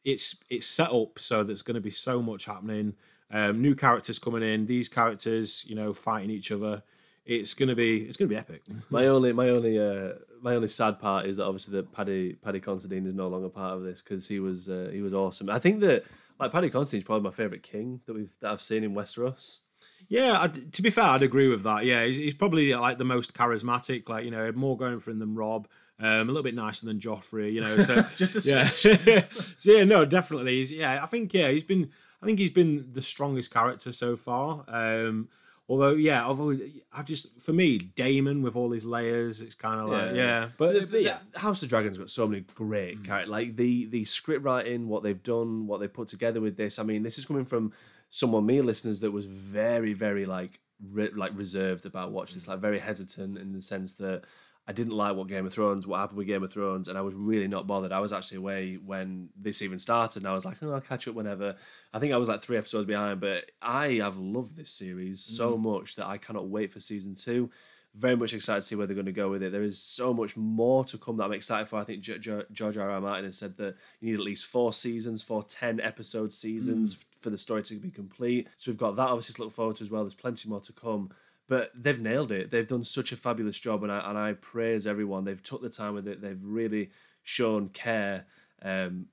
it's 0.05 0.43
it's 0.49 0.67
set 0.67 0.91
up 0.91 1.19
so 1.19 1.45
there's 1.45 1.63
going 1.63 1.75
to 1.75 1.81
be 1.81 1.91
so 1.91 2.23
much 2.23 2.47
happening. 2.47 2.95
Um, 3.31 3.63
new 3.63 3.75
characters 3.75 4.19
coming 4.19 4.43
in. 4.43 4.67
These 4.67 4.89
characters, 4.89 5.65
you 5.67 5.75
know, 5.75 5.93
fighting 5.93 6.31
each 6.31 6.53
other. 6.53 6.83
It's 7.25 7.55
gonna 7.55 7.75
be 7.75 8.03
it's 8.03 8.17
gonna 8.17 8.29
be 8.29 8.37
epic. 8.37 8.63
My 8.91 9.07
only, 9.07 9.33
my 9.33 9.49
only, 9.51 9.79
uh, 9.79 10.15
my 10.43 10.57
only 10.57 10.69
sad 10.69 10.99
part 10.99 11.27
is 11.27 11.37
that 11.37 11.45
obviously 11.45 11.73
that 11.75 11.93
Paddy 11.93 12.35
Paddy 12.35 12.61
Considine 12.61 13.07
is 13.07 13.15
no 13.15 13.29
longer 13.29 13.49
part 13.49 13.77
of 13.77 13.85
this 13.85 14.03
because 14.03 14.27
he 14.27 14.41
was 14.41 14.69
uh, 14.69 14.91
he 14.93 15.03
was 15.03 15.15
awesome. 15.15 15.49
I 15.49 15.61
think 15.61 15.81
that 15.81 16.05
like 16.41 16.51
Paddy 16.51 16.69
Considine 16.69 16.99
is 17.03 17.05
probably 17.05 17.23
my 17.23 17.31
favorite 17.31 17.63
king 17.63 18.01
that 18.07 18.15
we've 18.15 18.35
that 18.41 18.51
I've 18.51 18.61
seen 18.61 18.83
in 18.83 18.93
Westeros. 18.93 19.61
Yeah, 20.09 20.37
I, 20.41 20.49
to 20.49 20.83
be 20.83 20.91
fair, 20.91 21.05
I'd 21.05 21.23
agree 21.23 21.49
with 21.49 21.63
that. 21.63 21.85
Yeah, 21.85 22.05
he's, 22.05 22.17
he's 22.17 22.35
probably 22.35 22.75
like 22.75 22.99
the 22.99 23.05
most 23.05 23.35
charismatic. 23.35 24.09
Like 24.09 24.25
you 24.25 24.33
know, 24.33 24.51
more 24.53 24.77
going 24.77 24.99
for 24.99 25.13
him 25.13 25.21
than 25.21 25.37
Robb. 25.37 25.69
Um, 26.03 26.29
a 26.29 26.33
little 26.33 26.43
bit 26.43 26.55
nicer 26.55 26.87
than 26.87 26.99
Joffrey. 26.99 27.53
You 27.53 27.61
know, 27.61 27.79
so 27.79 28.03
Just 28.17 28.35
a 28.47 28.51
yeah. 28.51 28.65
so 29.57 29.73
yeah, 29.73 29.85
no, 29.85 30.05
definitely. 30.05 30.55
He's 30.57 30.73
yeah. 30.73 31.01
I 31.03 31.07
think 31.07 31.33
yeah, 31.33 31.49
he's 31.49 31.65
been. 31.65 31.91
I 32.23 32.27
think 32.27 32.39
he's 32.39 32.51
been 32.51 32.87
the 32.93 33.03
strongest 33.03 33.53
character 33.53 33.93
so 33.93 34.17
far. 34.17 34.65
Um, 34.69 35.29
although 35.69 35.95
yeah, 35.95 36.25
although 36.25 36.57
I 36.93 37.03
just 37.03 37.41
for 37.43 37.53
me, 37.53 37.79
Daemon 37.79 38.43
with 38.43 38.57
all 38.57 38.71
his 38.71 38.85
layers, 38.85 39.43
it's 39.43 39.55
kind 39.55 39.81
of 39.81 39.89
like 39.91 40.15
Yeah. 40.17 40.41
yeah. 40.43 40.49
But, 40.59 40.81
The- 40.81 40.87
but 40.87 41.03
yeah, 41.03 41.19
House 41.37 41.63
of 41.63 41.69
Dragons 41.69 41.99
got 41.99 42.11
so 42.11 42.27
many 42.27 42.43
great 42.55 43.05
characters. 43.05 43.31
Like 43.31 43.57
the 43.57 43.87
the 43.87 44.05
script 44.05 44.45
writing, 44.45 44.89
what 44.89 45.03
they've 45.03 45.23
done, 45.23 45.67
what 45.67 45.81
they've 45.81 45.93
put 45.93 46.09
together 46.09 46.41
with 46.41 46.57
this. 46.57 46.79
I 46.79 46.83
mean, 46.83 47.03
this 47.03 47.19
is 47.19 47.25
coming 47.25 47.45
from 47.45 47.73
someone, 48.09 48.45
me 48.45 48.61
listeners, 48.61 49.01
that 49.01 49.11
was 49.11 49.27
very, 49.27 49.93
very 49.95 50.27
like 50.27 50.59
re- 50.93 51.11
like 51.15 51.33
reserved 51.37 51.87
about 51.87 52.13
watching 52.13 52.35
this, 52.37 52.49
like 52.49 52.59
very 52.61 52.79
hesitant 52.79 53.39
in 53.39 53.53
the 53.53 53.61
sense 53.61 53.95
that 53.97 54.23
I 54.67 54.73
didn't 54.73 54.93
like 54.93 55.17
what 55.17 55.27
Game 55.27 55.45
of 55.45 55.53
Thrones, 55.53 55.89
what 55.89 55.99
happened 55.99 56.19
with 56.19 56.29
Game 56.29 56.45
of 56.45 56.53
Thrones, 56.53 56.87
and 56.87 56.97
I 56.97 57.01
was 57.01 57.17
really 57.17 57.49
not 57.49 57.67
bothered. 57.67 57.91
I 57.91 57.99
was 57.99 58.13
actually 58.13 58.39
away 58.39 58.75
when 58.75 59.29
this 59.37 59.61
even 59.61 59.79
started, 59.79 60.23
and 60.23 60.29
I 60.31 60.35
was 60.35 60.45
like, 60.45 60.59
oh, 60.63 60.73
I'll 60.73 60.81
catch 60.81 61.09
up 61.09 61.17
whenever. 61.17 61.57
I 61.93 61.99
think 61.99 62.13
I 62.13 62.17
was 62.17 62.29
like 62.29 62.41
three 62.41 62.57
episodes 62.57 62.87
behind, 62.87 63.21
but 63.21 63.51
I 63.61 63.95
have 63.95 64.19
loved 64.19 64.57
this 64.57 64.71
series 64.71 65.21
so 65.21 65.53
mm-hmm. 65.53 65.69
much 65.69 65.97
that 65.97 66.07
I 66.07 66.17
cannot 66.17 66.49
wait 66.49 66.71
for 66.71 66.79
season 66.79 67.17
two. 67.17 67.51
Very 67.95 68.17
much 68.17 68.33
excited 68.35 68.61
to 68.61 68.67
see 68.67 68.77
where 68.77 68.87
they're 68.87 68.95
going 68.95 69.05
to 69.07 69.13
go 69.13 69.31
with 69.31 69.43
it. 69.43 69.53
There 69.53 69.65
is 69.65 69.83
so 69.83 70.15
much 70.15 70.37
more 70.37 70.85
to 70.85 70.97
come 70.97 71.17
that 71.17 71.25
I'm 71.25 71.33
excited 71.33 71.67
for. 71.67 71.79
I 71.79 71.85
think 71.85 72.01
George 72.01 72.29
R. 72.79 72.91
R. 72.91 73.01
Martin 73.01 73.25
has 73.27 73.37
said 73.37 73.57
that 73.57 73.75
you 74.01 74.09
need 74.09 74.15
at 74.15 74.21
least 74.21 74.47
four 74.47 74.73
seasons, 74.73 75.23
four 75.23 75.43
10 75.43 75.81
episode 75.81 76.33
seasons 76.33 76.95
mm. 76.95 76.99
f- 77.01 77.21
for 77.21 77.31
the 77.31 77.37
story 77.37 77.63
to 77.65 77.75
be 77.75 77.91
complete. 77.91 78.49
So 78.57 78.71
we've 78.71 78.79
got 78.79 78.97
that 78.97 79.09
obviously 79.09 79.35
to 79.35 79.43
look 79.43 79.53
forward 79.53 79.77
to 79.77 79.83
as 79.83 79.91
well. 79.91 80.05
There's 80.05 80.15
plenty 80.15 80.49
more 80.49 80.61
to 80.61 80.73
come. 80.73 81.11
But 81.53 81.71
they've 81.75 82.01
nailed 82.01 82.33
it. 82.33 82.51
They've 82.51 82.67
done 82.67 82.83
such 82.83 83.13
a 83.13 83.17
fabulous 83.17 83.61
job, 83.61 83.83
and 83.83 83.93
I 83.93 84.09
and 84.09 84.17
I 84.17 84.33
praise 84.33 84.87
everyone. 84.87 85.25
They've 85.25 85.43
took 85.43 85.61
the 85.61 85.69
time 85.69 85.93
with 85.93 86.09
it. 86.09 86.23
They've 86.23 86.43
really 86.43 86.93
shown 87.25 87.69
care, 87.69 88.25
um, 88.63 89.05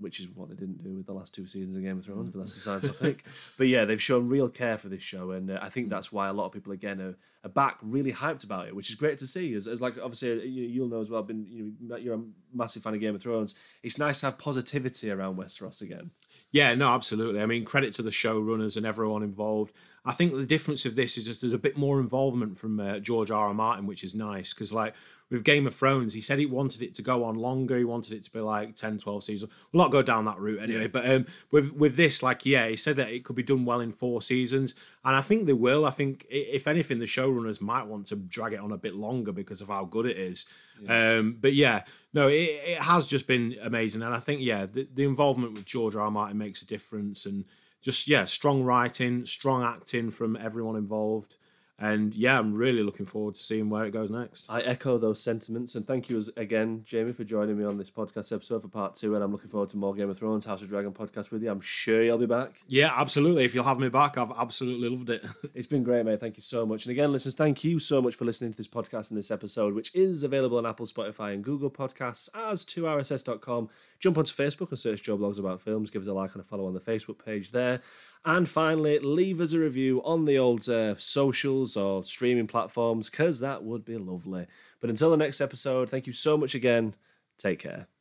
which 0.00 0.18
is 0.18 0.28
what 0.34 0.48
they 0.48 0.56
didn't 0.56 0.82
do 0.82 0.96
with 0.96 1.06
the 1.06 1.12
last 1.12 1.36
two 1.36 1.46
seasons 1.46 1.76
of 1.76 1.84
Game 1.84 1.98
of 1.98 2.04
Thrones. 2.04 2.30
But 2.30 2.40
that's 2.40 2.56
a 2.56 2.58
side 2.58 2.82
topic. 2.82 3.22
But 3.56 3.68
yeah, 3.68 3.84
they've 3.84 4.02
shown 4.02 4.28
real 4.28 4.48
care 4.48 4.76
for 4.76 4.88
this 4.88 5.04
show, 5.04 5.30
and 5.30 5.52
uh, 5.52 5.60
I 5.62 5.68
think 5.68 5.88
that's 5.88 6.10
why 6.10 6.26
a 6.26 6.32
lot 6.32 6.46
of 6.46 6.52
people 6.52 6.72
again 6.72 7.00
are, 7.00 7.14
are 7.44 7.50
back, 7.50 7.78
really 7.80 8.12
hyped 8.12 8.42
about 8.42 8.66
it, 8.66 8.74
which 8.74 8.90
is 8.90 8.96
great 8.96 9.18
to 9.18 9.26
see. 9.28 9.54
As, 9.54 9.68
as 9.68 9.80
like 9.80 9.94
obviously 10.02 10.32
uh, 10.32 10.42
you, 10.42 10.64
you'll 10.64 10.88
know 10.88 10.98
as 10.98 11.12
well. 11.12 11.22
Been 11.22 11.46
you 11.48 11.74
know, 11.80 11.94
you're 11.94 12.16
a 12.16 12.22
massive 12.52 12.82
fan 12.82 12.94
of 12.94 13.00
Game 13.00 13.14
of 13.14 13.22
Thrones. 13.22 13.56
It's 13.84 13.98
nice 13.98 14.18
to 14.18 14.26
have 14.26 14.38
positivity 14.38 15.12
around 15.12 15.36
Westeros 15.36 15.82
again. 15.82 16.10
Yeah, 16.50 16.74
no, 16.74 16.92
absolutely. 16.92 17.40
I 17.40 17.46
mean, 17.46 17.64
credit 17.64 17.94
to 17.94 18.02
the 18.02 18.10
showrunners 18.10 18.76
and 18.76 18.84
everyone 18.84 19.22
involved. 19.22 19.74
I 20.04 20.12
think 20.12 20.32
the 20.32 20.46
difference 20.46 20.84
of 20.84 20.96
this 20.96 21.16
is 21.16 21.24
just 21.24 21.40
there's 21.40 21.54
a 21.54 21.58
bit 21.58 21.78
more 21.78 21.98
involvement 21.98 22.58
from 22.58 22.78
uh, 22.78 22.98
George 22.98 23.30
R. 23.30 23.48
R. 23.48 23.54
Martin, 23.54 23.86
which 23.86 24.04
is 24.04 24.14
nice 24.14 24.52
because, 24.52 24.72
like, 24.72 24.94
with 25.30 25.44
Game 25.44 25.66
of 25.66 25.74
Thrones, 25.74 26.12
he 26.12 26.20
said 26.20 26.38
he 26.38 26.44
wanted 26.44 26.82
it 26.82 26.94
to 26.94 27.02
go 27.02 27.24
on 27.24 27.36
longer. 27.36 27.78
He 27.78 27.84
wanted 27.84 28.12
it 28.12 28.22
to 28.24 28.30
be 28.30 28.40
like 28.40 28.74
10, 28.74 28.98
12 28.98 29.24
seasons. 29.24 29.52
We'll 29.72 29.82
not 29.82 29.90
go 29.90 30.02
down 30.02 30.26
that 30.26 30.38
route 30.38 30.62
anyway. 30.62 30.86
But 30.86 31.08
um, 31.10 31.24
with 31.50 31.72
with 31.72 31.96
this, 31.96 32.22
like, 32.22 32.44
yeah, 32.44 32.68
he 32.68 32.76
said 32.76 32.96
that 32.96 33.08
it 33.08 33.24
could 33.24 33.34
be 33.34 33.42
done 33.42 33.64
well 33.64 33.80
in 33.80 33.92
four 33.92 34.20
seasons. 34.20 34.74
And 35.04 35.16
I 35.16 35.22
think 35.22 35.46
they 35.46 35.54
will. 35.54 35.86
I 35.86 35.90
think, 35.90 36.26
if 36.28 36.68
anything, 36.68 36.98
the 36.98 37.06
showrunners 37.06 37.62
might 37.62 37.86
want 37.86 38.06
to 38.06 38.16
drag 38.16 38.52
it 38.52 38.60
on 38.60 38.72
a 38.72 38.78
bit 38.78 38.94
longer 38.94 39.32
because 39.32 39.62
of 39.62 39.68
how 39.68 39.86
good 39.86 40.04
it 40.04 40.18
is. 40.18 40.44
Um, 40.86 41.38
but 41.40 41.54
yeah, 41.54 41.82
no, 42.12 42.28
it, 42.28 42.50
it 42.64 42.78
has 42.78 43.08
just 43.08 43.26
been 43.26 43.56
amazing. 43.62 44.02
And 44.02 44.14
I 44.14 44.20
think, 44.20 44.42
yeah, 44.42 44.66
the, 44.66 44.86
the 44.94 45.04
involvement 45.04 45.54
with 45.54 45.64
George 45.64 45.96
R. 45.96 46.02
R. 46.02 46.10
Martin 46.10 46.36
makes 46.36 46.60
a 46.60 46.66
difference. 46.66 47.24
And 47.24 47.46
just, 47.84 48.08
yeah, 48.08 48.24
strong 48.24 48.64
writing, 48.64 49.24
strong 49.26 49.62
acting 49.62 50.10
from 50.10 50.36
everyone 50.36 50.76
involved. 50.76 51.36
And 51.78 52.14
yeah, 52.14 52.38
I'm 52.38 52.54
really 52.54 52.84
looking 52.84 53.04
forward 53.04 53.34
to 53.34 53.42
seeing 53.42 53.68
where 53.68 53.84
it 53.84 53.90
goes 53.90 54.08
next. 54.10 54.48
I 54.48 54.60
echo 54.60 54.96
those 54.96 55.20
sentiments, 55.20 55.74
and 55.74 55.84
thank 55.84 56.08
you 56.08 56.22
again, 56.36 56.82
Jamie, 56.84 57.12
for 57.12 57.24
joining 57.24 57.58
me 57.58 57.64
on 57.64 57.76
this 57.76 57.90
podcast 57.90 58.32
episode 58.32 58.62
for 58.62 58.68
part 58.68 58.94
two. 58.94 59.16
And 59.16 59.24
I'm 59.24 59.32
looking 59.32 59.50
forward 59.50 59.70
to 59.70 59.76
more 59.76 59.92
Game 59.92 60.08
of 60.08 60.16
Thrones, 60.16 60.44
House 60.44 60.62
of 60.62 60.68
Dragon 60.68 60.92
podcast 60.92 61.32
with 61.32 61.42
you. 61.42 61.50
I'm 61.50 61.60
sure 61.60 62.04
you'll 62.04 62.18
be 62.18 62.26
back. 62.26 62.62
Yeah, 62.68 62.92
absolutely. 62.94 63.44
If 63.44 63.56
you'll 63.56 63.64
have 63.64 63.80
me 63.80 63.88
back, 63.88 64.16
I've 64.16 64.30
absolutely 64.38 64.88
loved 64.88 65.10
it. 65.10 65.24
It's 65.54 65.68
been 65.68 65.84
great, 65.84 66.04
mate. 66.04 66.18
Thank 66.18 66.36
you 66.36 66.42
so 66.42 66.66
much. 66.66 66.86
And 66.86 66.90
again, 66.90 67.12
listeners, 67.12 67.34
thank 67.34 67.62
you 67.62 67.78
so 67.78 68.02
much 68.02 68.16
for 68.16 68.24
listening 68.24 68.50
to 68.50 68.56
this 68.56 68.66
podcast 68.66 69.10
and 69.10 69.18
this 69.18 69.30
episode, 69.30 69.72
which 69.72 69.94
is 69.94 70.24
available 70.24 70.58
on 70.58 70.66
Apple, 70.66 70.86
Spotify, 70.86 71.32
and 71.32 71.44
Google 71.44 71.70
Podcasts 71.70 72.28
as 72.34 72.64
2rss.com. 72.64 73.68
Jump 74.00 74.18
onto 74.18 74.32
Facebook 74.34 74.70
and 74.70 74.78
search 74.78 75.02
Joe 75.02 75.16
Blogs 75.16 75.38
About 75.38 75.60
Films. 75.60 75.90
Give 75.90 76.02
us 76.02 76.08
a 76.08 76.12
like 76.12 76.32
and 76.32 76.40
a 76.40 76.44
follow 76.44 76.66
on 76.66 76.74
the 76.74 76.80
Facebook 76.80 77.24
page 77.24 77.52
there. 77.52 77.80
And 78.26 78.48
finally, 78.48 78.98
leave 79.00 79.40
us 79.40 79.52
a 79.52 79.58
review 79.60 80.02
on 80.02 80.24
the 80.24 80.38
old 80.38 80.68
uh, 80.68 80.94
socials 80.96 81.76
or 81.76 82.04
streaming 82.04 82.46
platforms, 82.46 83.10
because 83.10 83.40
that 83.40 83.62
would 83.62 83.84
be 83.84 83.98
lovely. 83.98 84.46
But 84.80 84.90
until 84.90 85.10
the 85.10 85.18
next 85.18 85.40
episode, 85.42 85.90
thank 85.90 86.06
you 86.06 86.12
so 86.14 86.36
much 86.36 86.54
again. 86.54 86.94
Take 87.38 87.58
care. 87.58 87.86